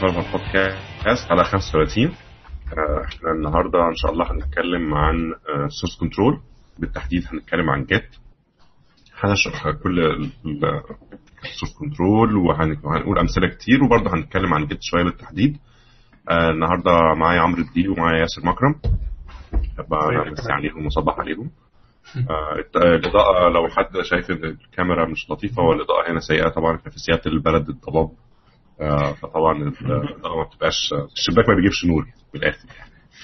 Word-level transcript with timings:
developer 0.00 0.26
podcast 0.32 1.28
حلقه 1.28 1.42
35 1.42 2.04
آه، 2.06 3.04
إحنا 3.04 3.30
النهارده 3.32 3.78
إن 3.88 3.94
شاء 3.94 4.12
الله 4.12 4.32
هنتكلم 4.32 4.94
عن 4.94 5.34
source 5.80 6.00
control 6.00 6.40
بالتحديد 6.78 7.24
هنتكلم 7.32 7.70
عن 7.70 7.84
Git 7.84 8.16
هنشرح 9.20 9.70
كل 9.82 10.00
ال 11.44 11.49
source 11.49 11.78
control 11.78 12.36
وهنقول 12.36 13.18
أمثلة 13.18 13.48
كتير 13.48 13.84
وبرضه 13.84 14.14
هنتكلم 14.14 14.54
عن 14.54 14.66
Git 14.66 14.78
شوية 14.82 15.02
بالتحديد. 15.04 15.58
آه، 16.30 16.50
النهارده 16.50 17.14
معايا 17.16 17.40
عمرو 17.40 17.62
الدين 17.62 17.88
ومعايا 17.90 18.18
ياسر 18.20 18.46
مكرم. 18.46 18.74
ابقى 19.78 20.30
بس 20.32 20.50
عليهم 20.50 20.86
وصبح 20.86 21.18
عليهم. 21.18 21.50
آه، 22.30 22.54
الاضاءه 22.76 23.48
لو 23.48 23.68
حد 23.68 24.00
شايف 24.02 24.30
إن 24.30 24.44
الكاميرا 24.44 25.08
مش 25.08 25.30
لطيفة 25.30 25.62
والاضاءه 25.62 26.10
هنا 26.12 26.20
سيئة 26.20 26.48
طبعا 26.48 26.76
إحنا 26.76 26.90
في 26.90 26.98
سيادة 26.98 27.22
البلد 27.26 27.68
الضباب. 27.68 28.04
آه، 28.04 28.29
فطبعا 29.22 29.56
الاضاءه 29.58 30.36
ما 30.36 30.44
بتبقاش 30.44 30.94
الشباك 31.16 31.48
ما 31.48 31.54
بيجيبش 31.54 31.84
نور 31.84 32.06
من 32.34 32.40
الآخر. 32.40 32.68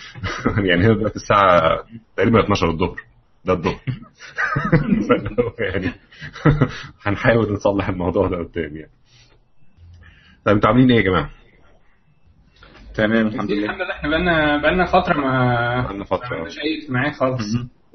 يعني 0.69 0.84
هنا 0.87 0.95
دلوقتي 0.95 1.16
الساعة 1.16 1.84
تقريبا 2.16 2.45
12 2.45 2.70
الظهر. 2.70 3.01
ده 3.45 3.52
الظهر. 3.52 3.80
يعني 5.73 5.92
هنحاول 7.02 7.52
نصلح 7.52 7.88
الموضوع 7.88 8.29
ده 8.29 8.37
قدام 8.37 8.77
يعني. 8.77 8.91
طيب 10.45 10.55
أنتوا 10.55 10.70
عاملين 10.70 10.91
إيه 10.91 10.96
يا 10.96 11.02
جماعة؟ 11.02 11.30
تمام 12.95 13.27
الحمد 13.27 13.51
لله 13.51 13.65
الحمد 13.65 13.80
لله. 13.80 13.95
إحنا 13.95 14.09
بقالنا 14.09 14.63
بقالنا 14.63 14.85
فترة 14.87 15.20
ما 15.20 15.82
بقالنا 15.82 16.04
فترة. 16.04 16.29
ما 16.29 16.37
عملناش 16.37 16.59
اي 16.59 16.82
اجتماعات 16.82 17.15
خالص. 17.15 17.43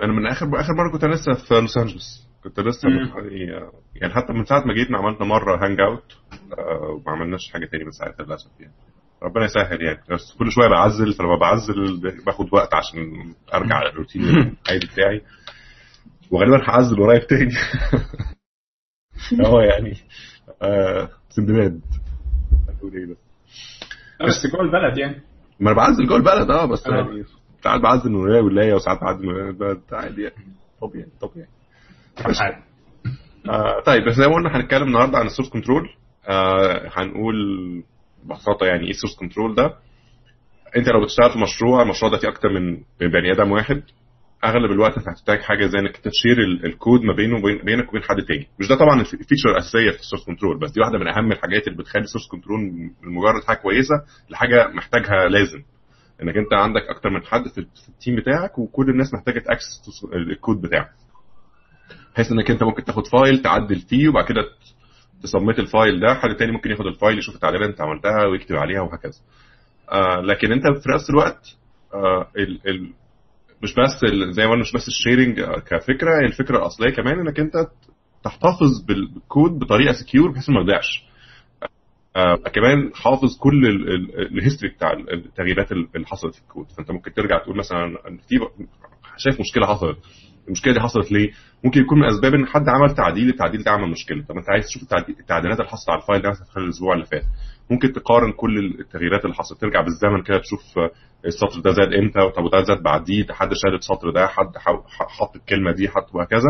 أنا 0.04 0.14
من 0.14 0.28
اخر 0.28 0.46
آخر 0.46 0.74
مرة 0.74 0.92
كنت 0.92 1.06
لسه 1.06 1.34
في 1.34 1.54
لوس 1.54 1.78
أنجلوس. 1.78 2.31
كنت 2.44 2.60
لسه 2.60 2.90
يعني 3.96 4.14
حتى 4.14 4.34
من 4.34 4.46
ساعة 4.46 4.64
ما 4.66 4.74
جيت 4.74 4.88
عملنا 4.92 5.26
مرة 5.26 5.66
hangout 5.66 6.18
وما 6.90 7.12
عملناش 7.12 7.52
حاجة 7.54 7.66
تاني 7.66 7.84
من 7.84 7.92
ساعتها 7.92 8.24
للأسف 8.26 8.60
يعني. 8.60 8.74
ربنا 9.24 9.46
يسهل 9.46 9.82
يعني. 9.82 10.04
بس 10.10 10.36
كل 10.40 10.52
شوية 10.52 10.68
بعزل 10.68 11.14
فلما 11.14 11.38
بعزل 11.38 12.02
باخد 12.26 12.54
وقت 12.54 12.74
عشان 12.74 13.34
أرجع 13.54 13.84
للروتين 13.84 14.22
العادي 14.24 14.88
بتاعي. 14.94 15.22
وغالبا 16.32 16.70
هعزل 16.70 16.96
قريب 16.96 17.28
تاني. 17.28 17.52
هو 19.48 19.60
يعني. 19.60 19.98
آه 20.62 21.10
سندباد. 21.30 21.82
هتقول 22.70 22.96
إيه 22.96 23.06
بس؟ 23.06 23.18
بس 24.28 24.52
جوه 24.52 24.62
البلد 24.62 24.98
يعني. 24.98 25.22
ما 25.60 25.72
أنا 25.72 25.78
بعزل 25.78 26.08
جوه 26.08 26.18
البلد 26.18 26.52
آه 26.52 26.66
بس 26.66 26.88
آه. 26.88 26.92
يعني 26.96 27.24
ساعات 27.64 27.82
بعزل 27.82 28.10
من 28.10 28.16
ولاية 28.16 28.42
ولايه 28.42 28.74
وساعات 28.74 29.02
بعزل 29.02 29.26
من 29.26 29.34
ولاية 29.34 29.82
عادي 29.92 30.22
يعني. 30.22 30.54
طبيعي 30.82 31.08
طبيعي. 31.22 31.48
آه 33.50 33.80
طيب 33.86 34.06
بس 34.06 34.14
زي 34.16 34.28
ما 34.28 34.34
قلنا 34.36 34.58
هنتكلم 34.58 34.88
النهارده 34.88 35.18
عن 35.18 35.26
ال 35.26 35.29
source 35.29 35.50
control 35.50 35.90
آه 36.28 36.90
هنقول 36.94 37.36
ببساطة 38.24 38.66
يعني 38.66 38.84
إيه 38.84 38.90
ال 38.90 38.93
source 38.93 39.16
control 39.20 39.56
ده؟ 39.56 39.74
أنت 40.78 40.90
لو 40.90 41.04
بتشتغل 41.04 41.32
في 41.32 41.40
مشروع 41.40 41.82
المشروع 41.82 42.12
ده 42.12 42.18
فيه 42.18 42.28
أكتر 42.30 42.50
من 42.50 42.78
بني 43.00 43.32
آدم 43.32 43.52
واحد. 43.52 43.84
أغلب 44.46 44.72
الوقت 44.72 44.98
هتحتاج 45.00 45.40
حاجة 45.42 45.66
زي 45.68 45.80
إنك 45.80 45.98
ت 45.98 46.04
share 46.04 46.38
ال- 46.48 46.66
الكود 46.66 47.02
ما 47.02 47.14
بينه 47.16 47.38
وبين 47.38 47.58
بينك 47.58 47.90
وبين 47.90 48.02
حد 48.04 48.16
تاني. 48.28 48.48
مش 48.60 48.68
ده 48.68 48.76
طبعا 48.76 49.02
ال 49.02 49.08
feature 49.08 49.50
الاساسيه 49.52 49.92
في 49.92 50.00
ال 50.00 50.03
source 50.03 50.26
control 50.26 50.60
بس 50.60 50.72
دي 50.72 50.80
واحدة 50.82 50.98
من 51.00 51.08
أهم 51.08 51.32
الحاجات 51.32 51.68
اللي 51.68 51.78
بتخلي 51.78 52.02
ال 52.02 52.05
source 52.05 52.28
control 52.32 52.60
من 52.60 53.14
مجرد 53.16 53.44
حاجة 53.44 53.58
كويسة 53.58 53.96
لحاجة 54.30 54.68
محتاجها 54.68 55.28
لازم. 55.30 55.62
إنك 56.24 56.38
أنت 56.38 56.54
عندك 56.54 56.82
أكتر 56.90 57.10
من 57.10 57.24
حد 57.24 57.48
في 57.48 57.90
ال 57.90 57.95
team 57.95 58.16
بتاعك 58.16 58.60
وكل 58.60 58.90
الناس 58.90 59.14
محتاجة 59.14 59.40
ت 59.40 59.46
access 59.46 59.82
ال 60.32 60.38
code 60.38 60.62
بتاعك 60.62 60.90
بحيث 62.14 62.32
إنك 62.32 62.52
أنت 62.52 62.64
ممكن 62.64 62.84
تاخد 62.84 63.08
file 63.08 63.42
تعدل 63.42 63.80
فيه 63.80 64.10
وبعد 64.10 64.26
كده 64.26 64.42
ت 65.24 65.29
submit 65.29 65.60
ال 65.60 65.68
file 65.68 66.00
ده 66.00 66.14
حد 66.16 66.36
تاني 66.36 66.52
ممكن 66.52 66.70
ياخد 66.72 66.86
ال 66.86 66.92
file 66.92 67.18
يشوف 67.18 67.36
التعديلات 67.36 67.70
أنت 67.70 67.82
عملتها 67.82 68.26
ويكتب 68.26 68.56
عليها 68.56 68.82
وهكذا. 68.82 69.20
آه 69.92 70.22
لكن 70.22 70.52
أنت 70.52 70.64
في 70.64 70.90
نفس 70.96 71.10
الوقت 71.10 71.56
آه 71.94 72.28
ال 72.38 72.70
ال 72.70 72.94
مش 73.64 73.74
بس 73.76 74.06
زي 74.36 74.46
ما 74.46 74.52
قلنا 74.52 74.62
مش 74.62 74.74
بس 74.74 74.88
ال 74.88 74.94
sharing 74.94 75.40
آه، 75.40 75.60
كفكرة 75.60 76.20
الفكرة 76.26 76.58
الأصلية 76.58 76.90
كمان 76.90 77.20
إنك 77.20 77.40
أنت 77.40 77.54
تحتفظ 78.24 78.86
بال- 78.88 79.08
بالكود 79.14 79.52
بطريقة 79.60 79.92
secure 79.92 80.32
بحيث 80.32 80.50
ما 80.50 80.62
يضيعش. 80.62 81.04
آه 82.16 82.36
كمان 82.36 82.92
حافظ 82.96 83.38
كل 83.40 83.66
ال- 83.66 83.90
ال- 83.94 84.38
ال 84.38 84.42
history 84.42 84.74
بتاع 84.74 84.92
ال- 84.94 85.14
التغييرات 85.14 85.72
اللي 85.72 86.06
حصلت 86.06 86.36
في 86.36 86.42
الكود. 86.42 86.68
فأنت 86.78 86.92
ممكن 86.92 87.14
ترجع 87.14 87.38
تقول 87.44 87.58
مثلا 87.58 87.98
في 88.30 88.40
شايف 89.18 89.40
مشكلة 89.40 89.68
حصلت. 89.68 89.98
المشكلة 90.48 90.74
دي 90.74 90.80
حصلت 90.80 91.12
ليه؟ 91.12 91.32
ممكن 91.64 91.82
يكون 91.82 92.00
من 92.00 92.06
أسباب 92.06 92.34
إن 92.34 92.46
حد 92.46 92.70
عمل 92.70 92.96
تعديل 92.96 93.30
التعديل 93.30 93.64
ده 93.64 93.72
عمل 93.72 93.90
مشكلة. 93.92 94.24
طب 94.30 94.38
أنت 94.38 94.50
عايز 94.50 94.66
تشوف 94.66 94.84
التعديل- 94.84 95.16
التعديلات 95.20 95.60
اللي 95.60 95.70
حصلت 95.70 95.90
على 95.90 96.02
ال 96.02 96.06
file 96.06 96.22
ده 96.22 96.30
مثلا 96.30 96.46
خلال 96.46 96.66
الأسبوع 96.66 96.94
اللي 96.94 97.06
فات. 97.06 97.24
ممكن 97.70 97.94
تقارن 97.94 98.32
كل 98.32 98.58
التغييرات 98.80 99.26
اللي 99.26 99.36
حصلت. 99.36 99.62
ترجع 99.62 99.82
بالزمن 99.82 100.24
كده 100.24 100.38
تشوف 100.40 100.60
آه، 100.78 100.92
السطر 101.26 101.60
ده 101.60 101.72
زاد 101.72 101.94
إمتى 101.94 102.30
طب 102.36 102.44
وده 102.44 102.62
زاد 102.64 102.84
بعديه 102.84 103.26
ده 103.26 103.34
حد 103.34 103.50
شال 103.54 103.76
السطر 103.76 104.12
ده 104.12 104.28
حد 104.28 104.58
حط 105.20 105.36
الكلمة 105.36 105.72
دي 105.72 105.90
حط 105.90 106.16
وهكذا. 106.16 106.50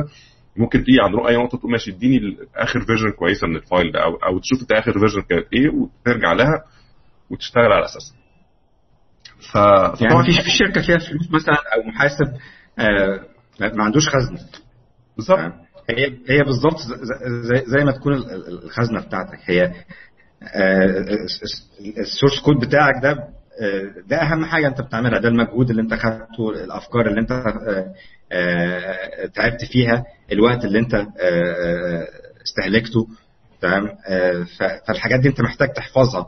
ممكن 0.58 0.80
تيجي 0.84 0.98
عند 1.02 1.16
أي 1.28 1.38
نقطة 1.38 1.58
تقول 1.58 1.72
ماشي 1.72 1.92
اديني 1.92 2.38
آخر 2.56 2.82
version 2.82 3.12
كويسة 3.12 3.48
من 3.48 3.56
ال 3.56 3.63
file 3.63 3.92
ده 3.92 4.04
أو 4.04 4.16
أو 4.16 4.40
تشوف 4.40 4.62
أنت 4.62 4.72
آخر 4.72 4.94
version 5.00 5.22
كانت 5.22 5.46
إيه 5.54 5.70
وترجع 5.70 6.34
لها 6.34 6.64
وتشتغل 7.30 7.72
على 7.72 7.86
أساسها. 7.86 8.18
ف 9.52 9.56
يعني 9.56 9.96
فطبعاً 9.96 10.24
في 10.24 10.50
شركة 10.60 10.82
فيها 10.82 10.98
فلوس 10.98 11.32
مثلا 11.32 11.56
أو 11.56 11.84
محاسب 11.88 12.34
آه 12.80 13.20
ما 13.76 13.84
عندوش 13.84 14.10
خزنة. 14.10 14.40
بالظبط. 15.18 15.40
هي 15.90 16.06
هي 16.30 16.44
بالظبط 16.44 16.78
زي, 17.44 17.64
زي, 17.68 17.84
ما 17.86 17.92
تكون 17.92 18.14
ال- 18.14 18.32
ال- 18.34 18.64
الخزنة 18.64 19.02
بتاعتك. 19.02 19.40
هي 19.46 19.64
آه، 20.44 21.06
السورس 21.98 22.40
كود 22.46 22.56
بتاعك 22.60 22.94
ده 23.04 23.12
آه، 23.62 23.94
ده 24.08 24.18
أهم 24.22 24.46
حاجة 24.46 24.68
أنت 24.68 24.82
بتعملها. 24.82 25.20
ده 25.20 25.28
المجهود 25.30 25.70
اللي 25.70 25.82
أنت 25.82 25.94
خدته 25.94 26.50
الأفكار 26.64 27.08
اللي 27.08 27.20
أنت 27.22 27.32
آه، 27.32 27.94
آه، 28.32 29.26
تعبت 29.26 29.66
فيها 29.72 30.04
الوقت 30.32 30.66
اللي 30.66 30.80
أنت 30.80 30.94
آه، 30.94 31.06
آه، 31.20 32.08
استهلكته. 32.46 33.08
تمام؟ 33.62 33.90
آه، 34.08 34.46
فالحاجات 34.88 35.20
دي 35.20 35.28
أنت 35.30 35.42
محتاج 35.42 35.74
تحفظها 35.74 36.28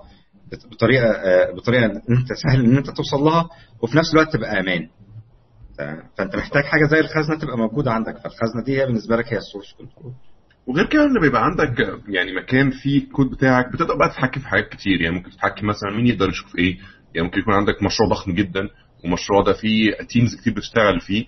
بط- 0.51 0.67
بطريقة 0.71 1.11
آه، 1.11 1.51
بطريقة 1.51 1.85
إن 1.85 2.01
أنت 2.09 2.33
سهل 2.33 2.65
إن 2.65 2.77
أنت 2.77 2.89
توصل 2.89 3.17
لها 3.17 3.49
وفي 3.81 3.97
نفس 3.97 4.13
الوقت 4.13 4.33
تبقى 4.33 4.59
أمان. 4.59 4.87
تمام؟ 5.77 6.03
فانت 6.17 6.35
محتاج 6.35 6.63
حاجة 6.63 6.85
زي 6.91 6.99
الخزنة 6.99 7.39
تبقى 7.39 7.57
موجودة 7.57 7.91
عندك 7.91 8.13
فالخزنة 8.17 8.63
دي 8.65 8.81
هي 8.81 8.85
بالنسبة 8.85 9.15
لك 9.15 9.33
هي 9.33 9.37
ال 9.37 9.42
source 9.42 9.73
control 9.77 10.13
وغير 10.67 10.85
كده 10.85 11.03
ان 11.03 11.21
بيبقى 11.21 11.45
عندك 11.45 11.99
يعني 12.07 12.35
مكان 12.35 12.69
فيه 12.71 13.03
الكود 13.03 13.29
بتاعك 13.31 13.71
بتقدر 13.73 13.95
بقى 13.97 14.09
تتحكم 14.09 14.41
في 14.41 14.47
حاجات 14.47 14.69
كتير. 14.69 15.01
يعني 15.01 15.15
ممكن 15.15 15.31
تتحكم 15.31 15.67
مثلا 15.67 15.91
مين 15.91 16.07
يقدر 16.07 16.29
يشوف 16.29 16.55
إيه. 16.55 16.77
يعني 17.15 17.27
ممكن 17.27 17.39
يكون 17.39 17.53
عندك 17.53 17.83
مشروع 17.83 18.09
ضخم 18.09 18.31
جدا 18.31 18.69
والمشروع 19.03 19.43
ده 19.43 19.53
فيه 19.53 19.93
teams 20.09 20.35
كتير 20.41 20.53
بتشتغل 20.53 20.99
فيه. 20.99 21.25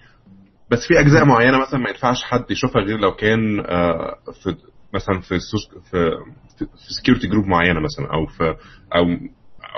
بس 0.71 0.87
في 0.87 0.99
أجزاء 0.99 1.25
معينة 1.25 1.61
مثلا 1.61 1.79
ما 1.79 1.89
ينفعش 1.89 2.23
حد 2.23 2.51
يشوفها 2.51 2.81
غير 2.81 2.97
لو 2.97 3.11
كان 3.15 3.59
آه، 3.59 4.15
في 4.43 4.55
مثلا 4.93 5.19
في 5.19 5.39
في 5.91 6.11
في 6.57 6.93
security 7.01 7.27
group 7.27 7.45
معينة 7.45 7.79
مثلا 7.79 8.13
أو 8.13 8.25
في 8.25 8.43
أو 8.95 9.03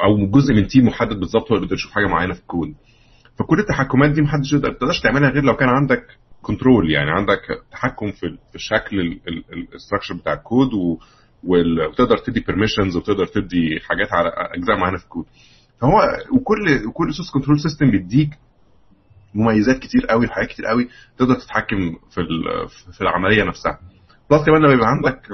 أو 0.04 0.28
جزء 0.32 0.54
من 0.54 0.68
team 0.68 0.86
محدد 0.86 1.20
بالظبط 1.20 1.44
هو 1.52 1.56
اللي 1.56 1.60
بيقدر 1.62 1.76
يشوف 1.76 1.92
حاجة 1.92 2.06
معينة 2.08 2.34
في 2.34 2.40
الكود. 2.40 2.74
فكل 3.40 3.60
التحكمات 3.60 4.12
دي 4.12 4.22
محدش 4.22 4.54
يقدر 4.54 4.74
تقدرش 4.74 5.02
تعملها 5.02 5.30
غير 5.30 5.44
لو 5.44 5.56
كان 5.56 5.70
عندك 5.70 6.06
control 6.42 6.92
يعني 6.92 7.12
عندك 7.12 7.42
تحكم 7.72 8.12
في 8.12 8.38
في 8.52 8.60
شكل 8.60 9.20
ال 9.54 9.60
structure 9.60 10.14
بتاع 10.16 10.34
الكود 10.34 10.70
وتقدر 11.44 12.18
تدي 12.18 12.40
permissions 12.40 12.98
وتقدر 12.98 13.26
تدي 13.26 13.80
حاجات 13.90 14.14
على 14.14 14.30
اجزاء 14.36 14.78
معينه 14.78 14.98
في 14.98 15.04
الكود. 15.04 15.26
فهو 15.82 15.92
وكل 16.34 16.86
وكل 16.88 17.14
source 17.14 17.32
control 17.32 17.60
system 17.60 17.92
بيديك 17.92 18.30
مميزات 19.36 19.80
كتير 19.80 20.06
قوي 20.10 20.26
وحاجات 20.26 20.50
كتير 20.50 20.66
قوي 20.66 20.90
تقدر 21.18 21.36
تتحكم 21.36 21.96
في 22.12 22.22
في 22.98 23.02
العملية 23.02 23.44
نفسها. 23.44 23.80
plus 24.32 24.46
كمان 24.46 24.62
لما 24.62 24.74
يبقى 24.74 24.88
عندك 24.88 25.32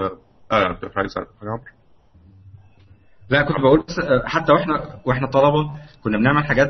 آه 0.52 0.70
انت 0.72 0.98
عايز 0.98 1.16
حاجة 1.16 1.28
عمرو 1.50 1.64
لا 3.30 3.42
كنت 3.44 3.60
بقول 3.60 3.84
بس 3.88 4.00
آه، 4.00 4.24
حتى 4.26 4.52
وإحنا 4.52 5.00
وإحنا 5.06 5.28
طلبة 5.28 5.72
كنا 6.04 6.18
بنعمل 6.18 6.44
حاجات 6.44 6.70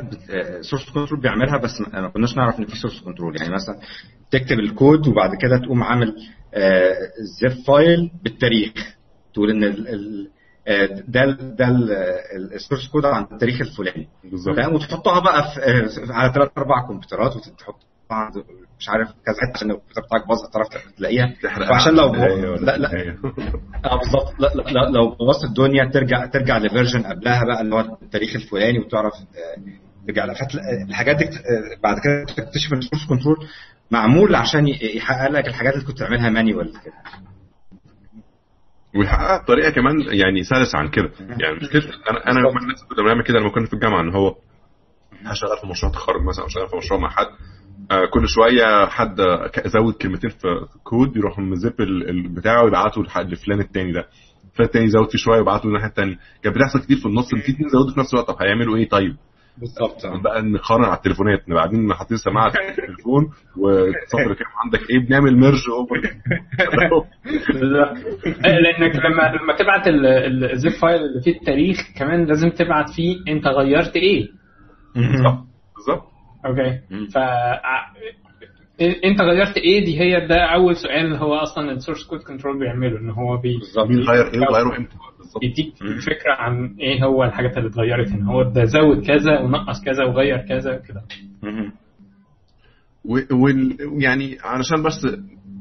source 0.60 0.90
control 0.90 1.20
بيعملها 1.20 1.56
بس 1.58 1.80
ما 1.92 2.08
كناش 2.08 2.36
نعرف 2.36 2.58
إن 2.58 2.66
في 2.66 2.76
source 2.76 3.00
control 3.00 3.36
يعني 3.40 3.54
مثلا 3.54 3.78
تكتب 4.30 4.58
الكود 4.58 5.08
وبعد 5.08 5.30
كده 5.40 5.58
تقوم 5.58 5.82
عامل 5.82 6.16
zip 7.40 7.52
file 7.66 8.10
بالتاريخ. 8.22 8.72
تقول 9.34 9.50
إن 9.50 9.64
آه، 10.68 10.86
ده 11.08 11.24
ال- 11.24 11.56
ده 11.56 11.68
ال 12.54 12.59
source 12.59 12.88
code 12.88 13.04
عن 13.04 13.22
التاريخ 13.32 13.60
الفلاني. 13.60 14.08
بالظبط. 14.24 14.58
وتحطها 14.58 15.20
بقى 15.20 15.42
في 15.54 15.60
آه، 15.60 16.12
على 16.12 16.32
ثلاث 16.32 16.48
أربع 16.58 16.86
كمبيوترات 16.88 17.36
وتحط 17.36 17.76
عند 18.10 18.34
مش 18.78 18.88
عارف 18.88 19.08
كذا 19.08 19.34
حتة 19.42 19.56
عشان 19.56 19.68
لو 19.68 19.74
الكمبيوتر 19.74 20.02
بتاعك 20.06 20.28
باظ 20.28 20.38
تعرف 20.52 20.68
تلاقيها 20.96 21.34
فعشان 21.68 21.94
لو 21.94 22.10
ولا 22.10 22.54
لا 22.56 22.76
لا. 22.76 22.76
النهاية. 22.76 23.18
آه 23.90 23.98
بالظبط. 23.98 24.34
لا, 24.40 24.46
لا, 24.54 24.62
لا 24.70 24.90
لو 24.90 25.10
بوظت 25.14 25.44
الدنيا 25.44 25.84
ترجع 25.84 26.26
ترجع 26.26 26.58
ل 26.58 26.63
version 26.63 27.02
قبلها 27.02 27.44
بقى 27.44 27.60
اللي 27.60 27.74
هو 27.74 27.80
التاريخ 28.02 28.34
الفلاني 28.34 28.78
وتعرف 28.78 29.12
آه، 29.14 30.06
ترجع 30.06 30.24
لها. 30.24 30.34
فتلا- 30.34 30.82
الحاجات 30.88 31.16
دي 31.16 31.24
آه، 31.24 31.80
بعد 31.82 31.96
كده 31.98 32.24
تكتشف 32.44 32.72
إن 32.72 32.78
ال 32.78 32.82
source 32.82 33.06
control 33.08 33.36
معمول 33.90 34.34
عشان 34.34 34.68
يحقق 34.68 35.30
لك 35.30 35.48
الحاجات 35.48 35.74
اللي 35.74 35.84
كنت 35.86 35.98
تعملها 35.98 36.30
manual 36.30 36.72
كده 36.84 36.94
ويحققها 38.96 39.42
بطريقه 39.42 39.70
كمان 39.70 39.94
يعني 40.12 40.42
سلسة 40.42 40.78
عن 40.78 40.88
كده. 40.88 41.10
يعني 41.20 41.56
مش 41.56 41.68
كده؟ 41.70 41.82
أنا 42.10 42.26
أنا 42.30 42.40
من 42.40 42.62
الناس 42.62 42.84
كنا 42.90 43.04
بنعمل 43.04 43.24
كده 43.24 43.38
لما 43.38 43.50
كنا 43.50 43.66
في 43.66 43.72
الجامعة 43.72 44.00
إن 44.00 44.12
هو 44.14 44.36
هشتغل 45.24 45.58
في 45.60 45.66
مشروع 45.66 45.92
تخرج 45.92 46.22
مثلا 46.22 46.44
أو 46.44 46.48
شغال 46.48 46.68
في 46.68 46.76
مشروع 46.76 47.00
مع 47.00 47.10
حد. 47.10 47.26
آه 47.26 47.53
كل 48.10 48.28
شوية 48.28 48.86
حد 48.86 49.16
زود 49.66 49.94
كلمتين 49.94 50.30
في 50.30 50.48
كود 50.84 51.16
يروح 51.16 51.38
مزيب 51.38 51.72
بتاعه 52.34 52.64
ويبعته 52.64 53.02
لفلان 53.22 53.60
التاني 53.60 53.92
ده. 53.92 54.06
فلان 54.54 54.66
التاني 54.66 54.84
يزود 54.84 55.10
فيه 55.10 55.18
شوية 55.18 55.38
ويبعته 55.38 55.66
للناحية 55.66 55.88
التانية. 55.88 56.18
كانت 56.42 56.56
بتحصل 56.56 56.80
كتير 56.80 56.96
في 56.96 57.06
النص 57.06 57.34
ان 57.34 57.40
في 57.40 57.52
اثنين 57.52 57.68
زودوا 57.68 57.94
في 57.94 58.00
نفس 58.00 58.14
الوقت. 58.14 58.28
طب 58.28 58.36
هيعملوا 58.42 58.76
إيه 58.76 58.88
طيب؟ 58.88 59.16
بالظبط. 59.58 60.06
بقى 60.24 60.42
نقارن 60.42 60.84
على 60.84 60.96
التليفونات. 60.96 61.48
نبقى 61.48 61.62
قاعدين 61.62 61.94
حاطين 61.94 62.16
سماعة 62.16 62.50
في 62.50 62.58
التليفون 62.58 63.24
وتصفر 63.56 64.34
كام 64.34 64.46
عندك 64.64 64.90
إيه؟ 64.90 65.06
بنعمل 65.06 65.36
merge 65.40 65.62
over 65.70 66.00
لأنك 68.44 68.96
لما 68.96 69.22
لما 69.42 69.56
تبعت 69.58 69.82
ال 70.52 70.57
zip 70.57 70.72
file 70.72 71.00
اللي 71.00 71.20
فيه 71.24 71.32
التاريخ 71.40 71.76
كمان 71.98 72.24
لازم 72.24 72.48
تبعت 72.50 72.90
فيه 72.96 73.16
أنت 73.28 73.46
غيرت 73.46 73.96
إيه. 73.96 74.28
بالظبط. 74.94 75.44
بالظبط. 75.76 76.13
okay 76.46 76.78
ف 77.14 77.18
انت 79.04 79.20
غيرت 79.20 79.56
إيه 79.56 79.84
دي 79.84 80.00
هي 80.00 80.26
ده 80.26 80.36
أول 80.54 80.76
سؤال 80.76 81.06
اللي 81.06 81.18
هو 81.18 81.34
أصلا 81.34 81.70
ال 81.72 81.77
source 81.77 82.06
code 82.06 82.20
control 82.20 82.58
بيعمله 82.58 82.98
إن 82.98 83.10
هو 83.10 83.36
بي 83.36 83.54
مين 83.88 83.98
غير 84.00 84.26
إيه 84.34 84.40
وغيره 84.40 84.76
إمتى؟ 84.78 84.94
يديك 85.42 85.74
فكرة 86.06 86.32
عن 86.38 86.76
إيه 86.80 87.04
هو 87.04 87.24
الحاجات 87.24 87.56
اللي 87.56 87.68
اتغيرت 87.68 88.08
هنا 88.08 88.32
هو 88.32 88.42
ده 88.42 88.64
زود 88.64 89.06
كذا 89.06 89.40
ونقص 89.40 89.84
كذا 89.84 90.04
وغير 90.04 90.38
كذا 90.38 90.76
كده 90.88 91.02
ويعني 93.92 94.38
علشان 94.44 94.82
بس 94.82 95.06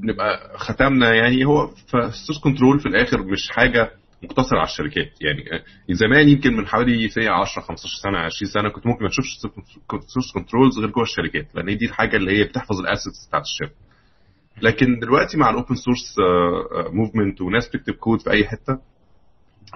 نبقى 0.03 0.57
ختمنا 0.57 1.13
يعني 1.15 1.45
هو 1.45 1.68
فال 1.68 1.86
source 1.86 2.40
control 2.44 2.80
في 2.80 2.85
الآخر 2.85 3.24
مش 3.24 3.50
حاجة 3.51 3.91
مقتصر 4.24 4.56
على 4.56 4.66
الشركات. 4.68 5.22
يعني 5.22 5.44
زمان 5.90 6.30
يمكن 6.30 6.54
من 6.58 6.68
حوالي 6.68 7.10
سنه 7.10 7.30
10 7.31 7.62
15 7.62 7.96
سنة 8.04 8.18
20 8.18 8.52
سنة 8.52 8.70
كنت 8.70 8.88
ممكن 8.88 9.04
ما 9.04 9.10
تشوفش 9.10 9.38
source 10.07 10.31
controls 10.34 10.80
غير 10.80 10.90
جوه 10.90 11.04
الشركات 11.04 11.48
لأن 11.56 11.78
دي 11.78 11.86
الحاجة 11.86 12.18
اللي 12.18 12.38
هي 12.40 12.44
بتحفظ 12.44 12.80
ال 12.80 12.86
assets 12.86 13.28
بتاعت 13.28 13.44
الشركة. 13.44 13.75
لكن 14.62 15.00
دلوقتي 15.00 15.38
مع 15.38 15.50
ال 15.50 15.55
open 15.55 15.75
source 15.75 16.16
movement 16.94 17.42
وناس 17.42 17.68
بتكتب 17.68 17.94
كود 17.94 18.22
في 18.22 18.30
أي 18.31 18.44
حتة 18.48 18.80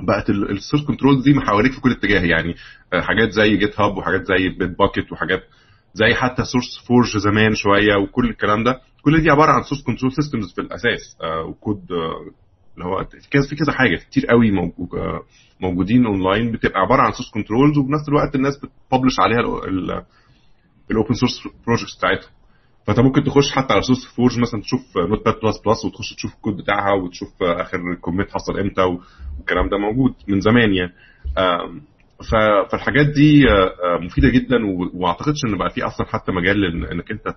بقت 0.07 0.29
ال 0.29 0.37
source 0.37 0.83
control 0.83 1.23
دي 1.23 1.33
محاوطيك 1.33 1.71
في 1.71 1.81
كل 1.81 1.91
اتجاه. 1.91 2.21
يعني 2.25 2.55
حاجات 2.93 3.29
زي 3.31 3.57
GitHub 3.57 3.97
وحاجات 3.97 4.25
زي 4.25 4.49
Bitbucket 4.49 5.11
وحاجات 5.11 5.43
زي 5.93 6.13
حتى 6.13 6.43
SourceForge 6.43 7.17
زمان 7.17 7.55
شوية 7.55 7.95
وكل 7.95 8.29
الكلام 8.29 8.63
ده. 8.63 8.81
كل 9.01 9.21
دي 9.21 9.29
عبارة 9.29 9.51
عن 9.51 9.63
source 9.63 9.83
control 9.83 10.11
systems 10.11 10.53
في 10.53 10.61
الأساس 10.61 11.17
وكود 11.47 11.85
اللي 12.77 12.85
هو 12.85 13.05
في 13.49 13.55
كذا 13.55 13.71
حاجة 13.71 13.95
كتير 13.95 14.25
قوي 14.25 14.51
موجودين 15.61 16.05
اونلاين 16.05 16.51
بتبقى 16.51 16.79
عبارة 16.79 17.01
عن 17.01 17.11
source 17.11 17.31
controls 17.33 17.77
وفي 17.77 17.91
نفس 17.91 18.09
الوقت 18.09 18.35
الناس 18.35 18.57
بت 18.57 18.71
publish 18.71 19.19
عليها 19.19 19.39
ال 20.91 20.96
open 20.96 21.13
source 21.13 21.47
projects 21.67 21.97
بتاعتهم 21.97 22.29
فانت 22.87 22.99
ممكن 22.99 23.23
تخش 23.23 23.51
حتى 23.51 23.73
على 23.73 23.81
SourceForge 23.81 24.39
مثلا 24.39 24.61
تشوف 24.61 24.97
Notepad++ 24.97 25.85
وتخش 25.85 26.13
تشوف 26.15 26.33
الكود 26.35 26.57
بتاعها 26.57 26.93
وتشوف 26.93 27.43
آخر 27.43 27.77
commit 28.01 28.31
حصل 28.31 28.59
إمتى 28.59 28.81
والكلام 29.37 29.69
ده 29.69 29.77
موجود 29.77 30.13
من 30.27 30.39
زمان 30.41 30.73
يعني. 30.73 30.93
فالحاجات 32.71 33.05
دي 33.05 33.45
مفيدة 34.01 34.29
جدا 34.29 34.55
وما 34.93 35.07
اعتقدش 35.07 35.45
إن 35.47 35.57
بقى 35.57 35.69
في 35.69 35.83
أصلا 35.85 36.07
حتى 36.07 36.31
مجال 36.31 36.85
إنك 36.91 37.11
أنت 37.11 37.27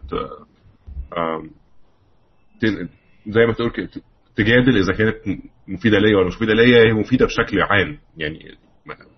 زي 3.29 3.47
ما 3.47 3.53
تقول 3.53 3.73
تجادل 4.43 4.77
إذا 4.79 4.93
كانت 4.93 5.17
مفيدة 5.69 5.99
ليا 5.99 6.17
ولا 6.17 6.27
مش 6.27 6.37
مفيدة 6.37 6.55
ليا 6.55 6.85
هي 6.85 6.93
مفيدة 6.93 7.27
بشكل 7.27 7.61
عام. 7.63 7.99
يعني 8.17 8.39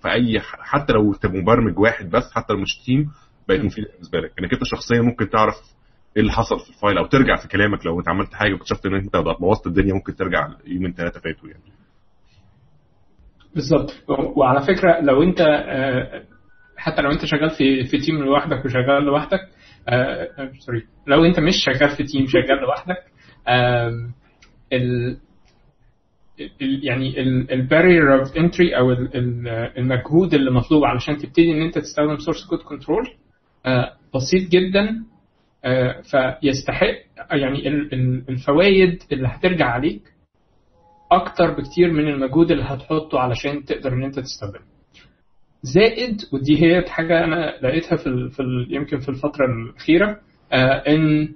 في 0.03 0.09
أي 0.09 0.41
حتى 0.41 0.93
لو 0.93 1.13
أنت 1.13 1.27
مبرمج 1.27 1.79
واحد 1.79 2.11
بس 2.11 2.33
حتى 2.35 2.53
لو 2.53 2.59
مش 2.59 2.85
team 2.87 3.11
بقت 3.49 3.61
مفيدة 3.61 3.89
بالنسبة 3.93 4.21
لك. 4.21 4.33
إنك 4.41 4.53
أنت 4.53 4.65
شخصيا 4.65 5.01
ممكن 5.01 5.31
تعرف 5.31 5.55
إيه 6.17 6.23
اللي 6.23 6.33
حصل 6.33 6.59
في 6.59 6.71
ال 6.71 6.76
file 6.76 6.99
أو 6.99 7.07
ترجع 7.07 7.37
في 7.37 7.49
كلامك 7.49 7.87
لو 7.87 7.99
أنت 7.99 8.09
عملت 8.09 8.35
حاجة 8.35 8.53
واكتشفت 8.53 8.87
إن 8.87 8.95
أنت 8.95 9.17
بوظت 9.17 9.67
الدنيا 9.67 9.95
ممكن 9.95 10.17
ترجع 10.17 10.49
يومين 10.67 10.93
ثلاثة 10.93 11.21
فاتوا 11.21 11.49
يعني. 11.49 11.63
بالظبط. 13.55 14.05
وعلى 14.37 14.61
فكرة 14.61 15.01
لو 15.01 15.23
أنت 15.23 15.39
حتى 16.77 17.03
لو 17.03 17.11
أنت 17.11 17.25
شغال 17.25 17.51
في 17.51 17.85
في 17.85 17.99
team 17.99 18.25
لوحدك 18.25 18.65
وشغال 18.65 19.05
لوحدك 19.05 19.41
sorry 20.59 20.87
لو 21.07 21.25
أنت 21.25 21.41
مش 21.41 21.55
شغال 21.65 21.97
في 21.97 22.05
team 22.05 22.27
شغال 22.27 22.59
لوحدك 22.63 22.99
ال 24.73 25.17
يعني 26.61 27.21
ال 27.53 27.61
barrier 27.61 28.21
of 28.21 28.37
entry 28.37 28.77
أو 28.77 28.93
المجهود 29.79 30.35
اللي 30.35 30.51
مطلوب 30.51 30.85
علشان 30.85 31.17
تبتدي 31.17 31.53
ان 31.53 31.63
انت 31.63 31.79
تستخدم 31.79 32.17
source 32.19 32.47
code 32.47 32.59
control 32.59 33.05
بسيط 34.15 34.51
جدا 34.51 35.05
فيستحق 36.03 36.95
يعني 37.33 37.69
الفوائد 38.29 38.99
اللي 39.13 39.29
هترجع 39.29 39.67
عليك 39.67 40.03
أكتر 41.13 41.51
بكتير 41.51 41.93
من 41.93 42.09
المجهود 42.09 42.51
اللي 42.51 42.65
هتحطه 42.65 43.19
علشان 43.21 43.65
تقدر 43.65 43.93
إن 43.93 44.03
انت 44.03 44.19
تستخدمه. 44.19 44.65
زائد 45.63 46.17
ودي 46.33 46.63
هي 46.65 46.85
حاجة 46.89 47.25
أنا 47.25 47.55
لقيتها 47.63 47.97
في, 47.97 48.07
ال 48.07 48.31
في 48.31 48.41
ال 48.41 48.67
يمكن 48.75 48.99
في 48.99 49.09
الفترة 49.09 49.47
الأخيرة 49.47 50.21
آه 50.53 50.57
إن 50.89 51.23
آه 51.23 51.29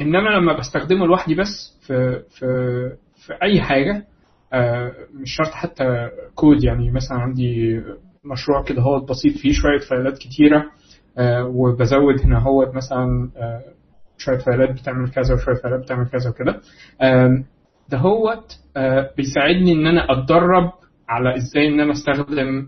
إنما 0.00 0.28
لما 0.28 0.58
بستخدمه 0.58 1.06
لوحدي 1.06 1.34
بس 1.34 1.78
في 1.86 2.22
في 2.38 2.46
في 3.26 3.32
أي 3.42 3.60
حاجة 3.62 4.04
آه 4.52 4.92
مش 5.14 5.36
شرط 5.36 5.50
حتى 5.50 6.08
كود 6.34 6.64
يعني 6.64 6.90
مثلا 6.90 7.18
عندي 7.18 7.80
مشروع 8.24 8.62
كده 8.62 8.82
هو 8.82 9.00
بسيط 9.00 9.36
فيه 9.38 9.52
شوية 9.52 9.78
فايلات 9.90 10.18
كتيرة 10.18 10.64
وبزود 11.44 12.20
هنا 12.24 12.38
هو 12.38 12.72
مثلا 12.74 13.30
شوية 14.18 14.38
file 14.38 14.72
ات 14.72 14.80
بتعمل 14.80 15.10
كذا 15.10 15.34
وشوية 15.34 15.54
file 15.54 15.75
ات 15.75 15.80
بتعمل 15.80 16.08
كذا 16.08 16.30
وكده. 16.30 16.60
ده 17.88 17.98
هوت 17.98 18.52
بيساعدني 19.16 19.72
إن 19.72 19.86
أنا 19.86 20.12
أتدرب 20.12 20.70
على 21.08 21.36
إزاي 21.36 21.68
إن 21.68 21.80
أنا 21.80 21.92
أستخدم 21.92 22.66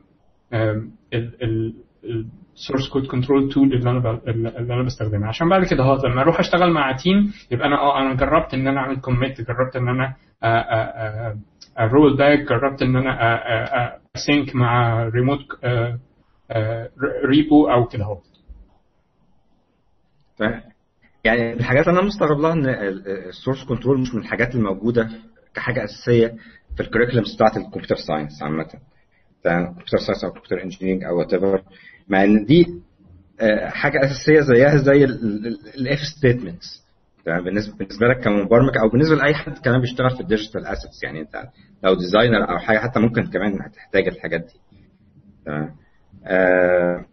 ال 2.61 2.65
source 2.65 2.89
code 2.89 3.07
control 3.07 3.53
tool 3.53 3.73
اللي 3.73 3.91
أنا 3.91 4.21
اللي 4.29 4.75
أنا 4.75 4.83
بستخدمها. 4.83 5.29
عشان 5.29 5.49
بعد 5.49 5.65
كده 5.65 5.83
هو 5.85 5.99
لما 6.05 6.21
أروح 6.23 6.41
أشتغل 6.41 6.73
مع 6.73 6.93
team 6.97 7.33
يبقى 7.51 7.67
أنا 7.67 7.77
آه 7.81 7.99
أنا 8.03 8.15
جربت 8.15 8.55
إن 8.55 8.69
أنا 8.69 8.81
أعمل 8.81 8.97
commit 9.01 9.41
جربت 9.41 9.77
إن 9.77 9.89
أنا 9.89 10.15
roll 11.81 12.17
back 12.17 12.39
جربت 12.39 12.83
إن 12.83 12.97
أنا 12.97 13.19
ا 14.17 14.24
sync 14.24 14.55
مع 14.57 15.03
ريموت 15.03 15.41
repo 17.25 17.69
أو 17.71 17.87
كده 17.87 18.05
اهو 18.05 18.19
يعني 21.25 21.53
الحاجات 21.53 21.89
اللي 21.89 21.99
أنا 21.99 22.07
مستغرب 22.09 22.39
لها 22.41 22.53
إن 22.53 22.67
ال 23.29 23.34
source 23.34 23.65
control 23.65 24.01
مش 24.01 24.15
من 24.15 24.21
الحاجات 24.21 24.55
الموجودة 24.55 25.09
كحاجة 25.55 25.85
أساسية 25.85 26.35
في 26.77 26.81
ال 26.83 26.87
curriculums 26.87 27.35
بتاعت 27.35 27.57
ال 27.57 27.61
computer 27.61 27.97
science 27.97 28.43
عامة. 28.43 28.67
computer 29.45 29.99
science 30.07 30.25
أو 30.25 30.31
computer 30.31 30.63
engineering 30.63 31.05
أو 31.05 31.19
whatever 31.19 31.63
مع 32.09 32.25
إن 32.25 32.45
دي 32.45 32.67
حاجة 33.69 34.01
أساسية 34.05 34.41
زيها 34.41 34.77
زي 34.77 35.05
ال 35.05 35.36
if 35.36 35.99
statements 35.99 36.81
بالنسبة 37.27 37.77
بالنسبة 37.77 38.07
لك 38.07 38.25
كمبرمج 38.25 38.79
أو 38.83 38.89
بالنسبة 38.89 39.15
لأي 39.17 39.35
حد 39.35 39.59
كمان 39.59 39.81
بيشتغل 39.81 40.11
في 40.11 40.21
ال 40.21 40.26
digital 40.27 40.67
assets 40.67 41.03
يعني 41.03 41.21
أنت 41.21 41.49
لو 41.85 41.95
designer 41.95 42.51
أو 42.51 42.59
حاجة 42.59 42.79
حتى 42.79 43.01
ممكن 43.01 43.27
كمان 43.27 43.53
هتحتاج 43.63 44.09
الحاجات 44.09 44.41
دي. 44.41 44.61
تمام؟ 45.47 45.71
آه 46.27 47.05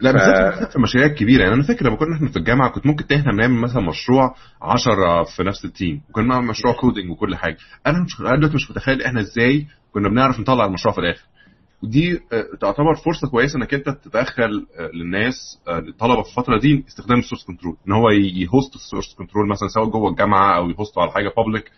لا 0.00 0.12
بالذات 0.12 0.70
في 0.70 0.76
المشاريع 0.76 1.06
الكبيره 1.06 1.42
يعني 1.42 1.54
أنا 1.54 1.62
فاكر 1.62 1.86
لما 1.86 1.96
كنا 1.96 2.16
إحنا 2.16 2.28
في 2.28 2.36
الجامعة 2.36 2.70
كنت 2.70 2.86
ممكن 2.86 3.16
إحنا 3.16 3.32
بنعمل 3.32 3.54
مثلا 3.54 3.82
مشروع 3.82 4.34
10 4.62 5.24
في 5.36 5.42
نفس 5.42 5.64
ال 5.64 5.70
team. 5.70 6.00
وكنا 6.10 6.24
بنعمل 6.24 6.46
مشروع 6.46 6.74
coding 6.74 7.10
وكل 7.10 7.36
حاجة. 7.36 7.56
أنا 7.86 8.04
مش 8.04 8.20
أنا 8.20 8.36
دلوقتي 8.36 8.54
مش 8.54 8.70
متخيل 8.70 9.02
إحنا 9.02 9.20
إزاي 9.20 9.66
كنا 9.92 10.08
بنعرف 10.08 10.40
نطلع 10.40 10.64
المشروع 10.64 10.94
في 10.94 11.00
الآخر. 11.00 11.24
ودي 11.84 12.20
تعتبر 12.60 12.94
فرصة 13.04 13.28
كويسة 13.30 13.56
إنك 13.58 13.74
أنت 13.74 13.88
تدخل 13.88 14.66
للناس 14.94 15.60
للطلبة 15.68 16.22
في 16.22 16.28
الفترة 16.28 16.58
دي 16.58 16.84
استخدام 16.88 17.18
ال 17.18 17.22
source 17.22 17.44
control 17.44 17.76
إن 17.88 17.92
هو 17.92 18.10
ي 18.10 18.23
host 18.23 18.74
ال 18.74 18.80
source 18.80 19.14
control 19.14 19.48
مثلا 19.48 19.68
سواء 19.68 19.86
جوه 19.90 20.10
الجامعة 20.10 20.56
أو 20.56 20.70
ي 20.70 20.75
host 20.75 20.97
وا 20.97 21.02
على 21.02 21.12
حاجة 21.12 21.32
public 21.36 21.70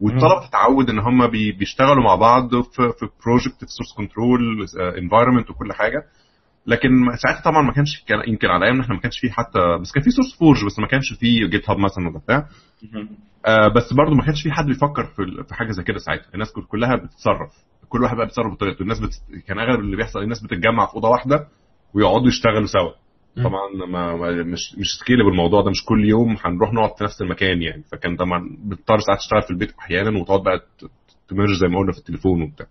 والطلبة 0.00 0.46
تتعود 0.48 0.90
إن 0.90 0.98
هم 0.98 1.26
بيشتغلوا 1.58 2.04
مع 2.04 2.14
بعض 2.14 2.48
في 2.54 2.92
في 2.98 3.08
project 3.26 3.60
في 3.64 3.70
source 3.70 3.92
control 3.96 4.66
environment 4.98 5.50
وكل 5.50 5.72
حاجة. 5.72 6.02
لكن 6.66 6.88
ساعتها 7.22 7.42
طبعا 7.42 7.62
ما 7.62 7.72
كانش 7.72 8.04
كان 8.04 8.18
يمكن 8.28 8.48
على 8.48 8.64
أيامنا 8.66 8.82
إحنا 8.82 8.94
ما 8.94 9.00
كانش 9.00 9.18
فيه 9.18 9.30
حتى 9.30 9.58
بس 9.80 9.92
كان 9.92 10.02
فيه 10.02 10.10
SourceForge 10.10 10.64
بس 10.66 10.78
ما 10.78 10.86
كانش 10.86 11.12
فيه 11.12 11.46
GitHub 11.46 11.78
مثلا 11.78 12.08
ولا 12.08 12.18
بتاع. 12.18 12.48
آه 13.46 13.68
بس 13.76 13.92
برضه 13.92 14.14
ما 14.14 14.22
كانش 14.24 14.42
فيه 14.42 14.50
حد 14.50 14.66
بيفكر 14.66 15.04
في 15.04 15.44
في 15.48 15.54
حاجة 15.54 15.70
زي 15.70 15.82
كده 15.82 15.98
ساعتها. 15.98 16.26
الناس 16.34 16.52
كلها 16.52 16.96
بتتصرف. 16.96 17.50
كل 17.90 18.02
واحد 18.02 18.16
بقى 18.16 18.26
بيتصرف 18.26 18.52
بطريقته. 18.52 18.82
الناس 18.82 19.00
بت... 19.00 19.10
كان 19.46 19.58
أغلب 19.58 19.80
اللي 19.80 19.96
بيحصل 19.96 20.22
الناس 20.22 20.42
بتتجمع 20.42 20.86
في 20.86 20.94
أوضة 20.94 21.08
واحدة 21.08 21.46
ويقعدوا 21.94 22.28
يشتغلوا 22.28 22.66
سوا. 22.66 22.90
طبعا 23.44 23.86
ما 23.86 24.42
مش 24.42 24.74
مش 24.78 24.98
scalable 25.00 25.28
الموضوع 25.28 25.62
ده 25.62 25.70
مش 25.70 25.84
كل 25.84 26.04
يوم 26.08 26.36
هنروح 26.44 26.72
نقعد 26.72 26.90
في 26.98 27.04
نفس 27.04 27.22
المكان 27.22 27.62
يعني. 27.62 27.82
فكان 27.92 28.16
طبعا 28.16 28.56
بتضطر 28.64 28.98
ساعات 28.98 29.18
تشتغل 29.18 29.42
في 29.42 29.50
البيت 29.50 29.72
أحيانا 29.78 30.20
وتقعد 30.20 30.42
بقى 30.42 30.60
ت 31.28 31.32
merge 31.32 31.52
زي 31.60 31.68
ما 31.68 31.78
قلنا 31.78 31.92
في 31.92 31.98
التليفون 31.98 32.42
وبتاع. 32.42 32.66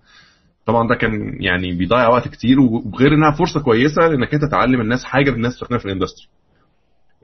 طبعا 0.65 0.87
ده 0.87 0.95
كان 0.95 1.37
يعني 1.43 1.73
بيضيع 1.73 2.07
وقت 2.09 2.27
كتير 2.27 2.59
وغير 2.59 3.13
إنها 3.13 3.31
فرصة 3.31 3.63
كويسة 3.63 4.05
إنك 4.07 4.33
أنت 4.33 4.43
تعلم 4.51 4.81
الناس 4.81 5.03
حاجة 5.03 5.29
الناس 5.29 5.51
بتستخدمها 5.53 5.79
في 5.79 5.85
ال 5.85 5.90
industry 5.90 6.27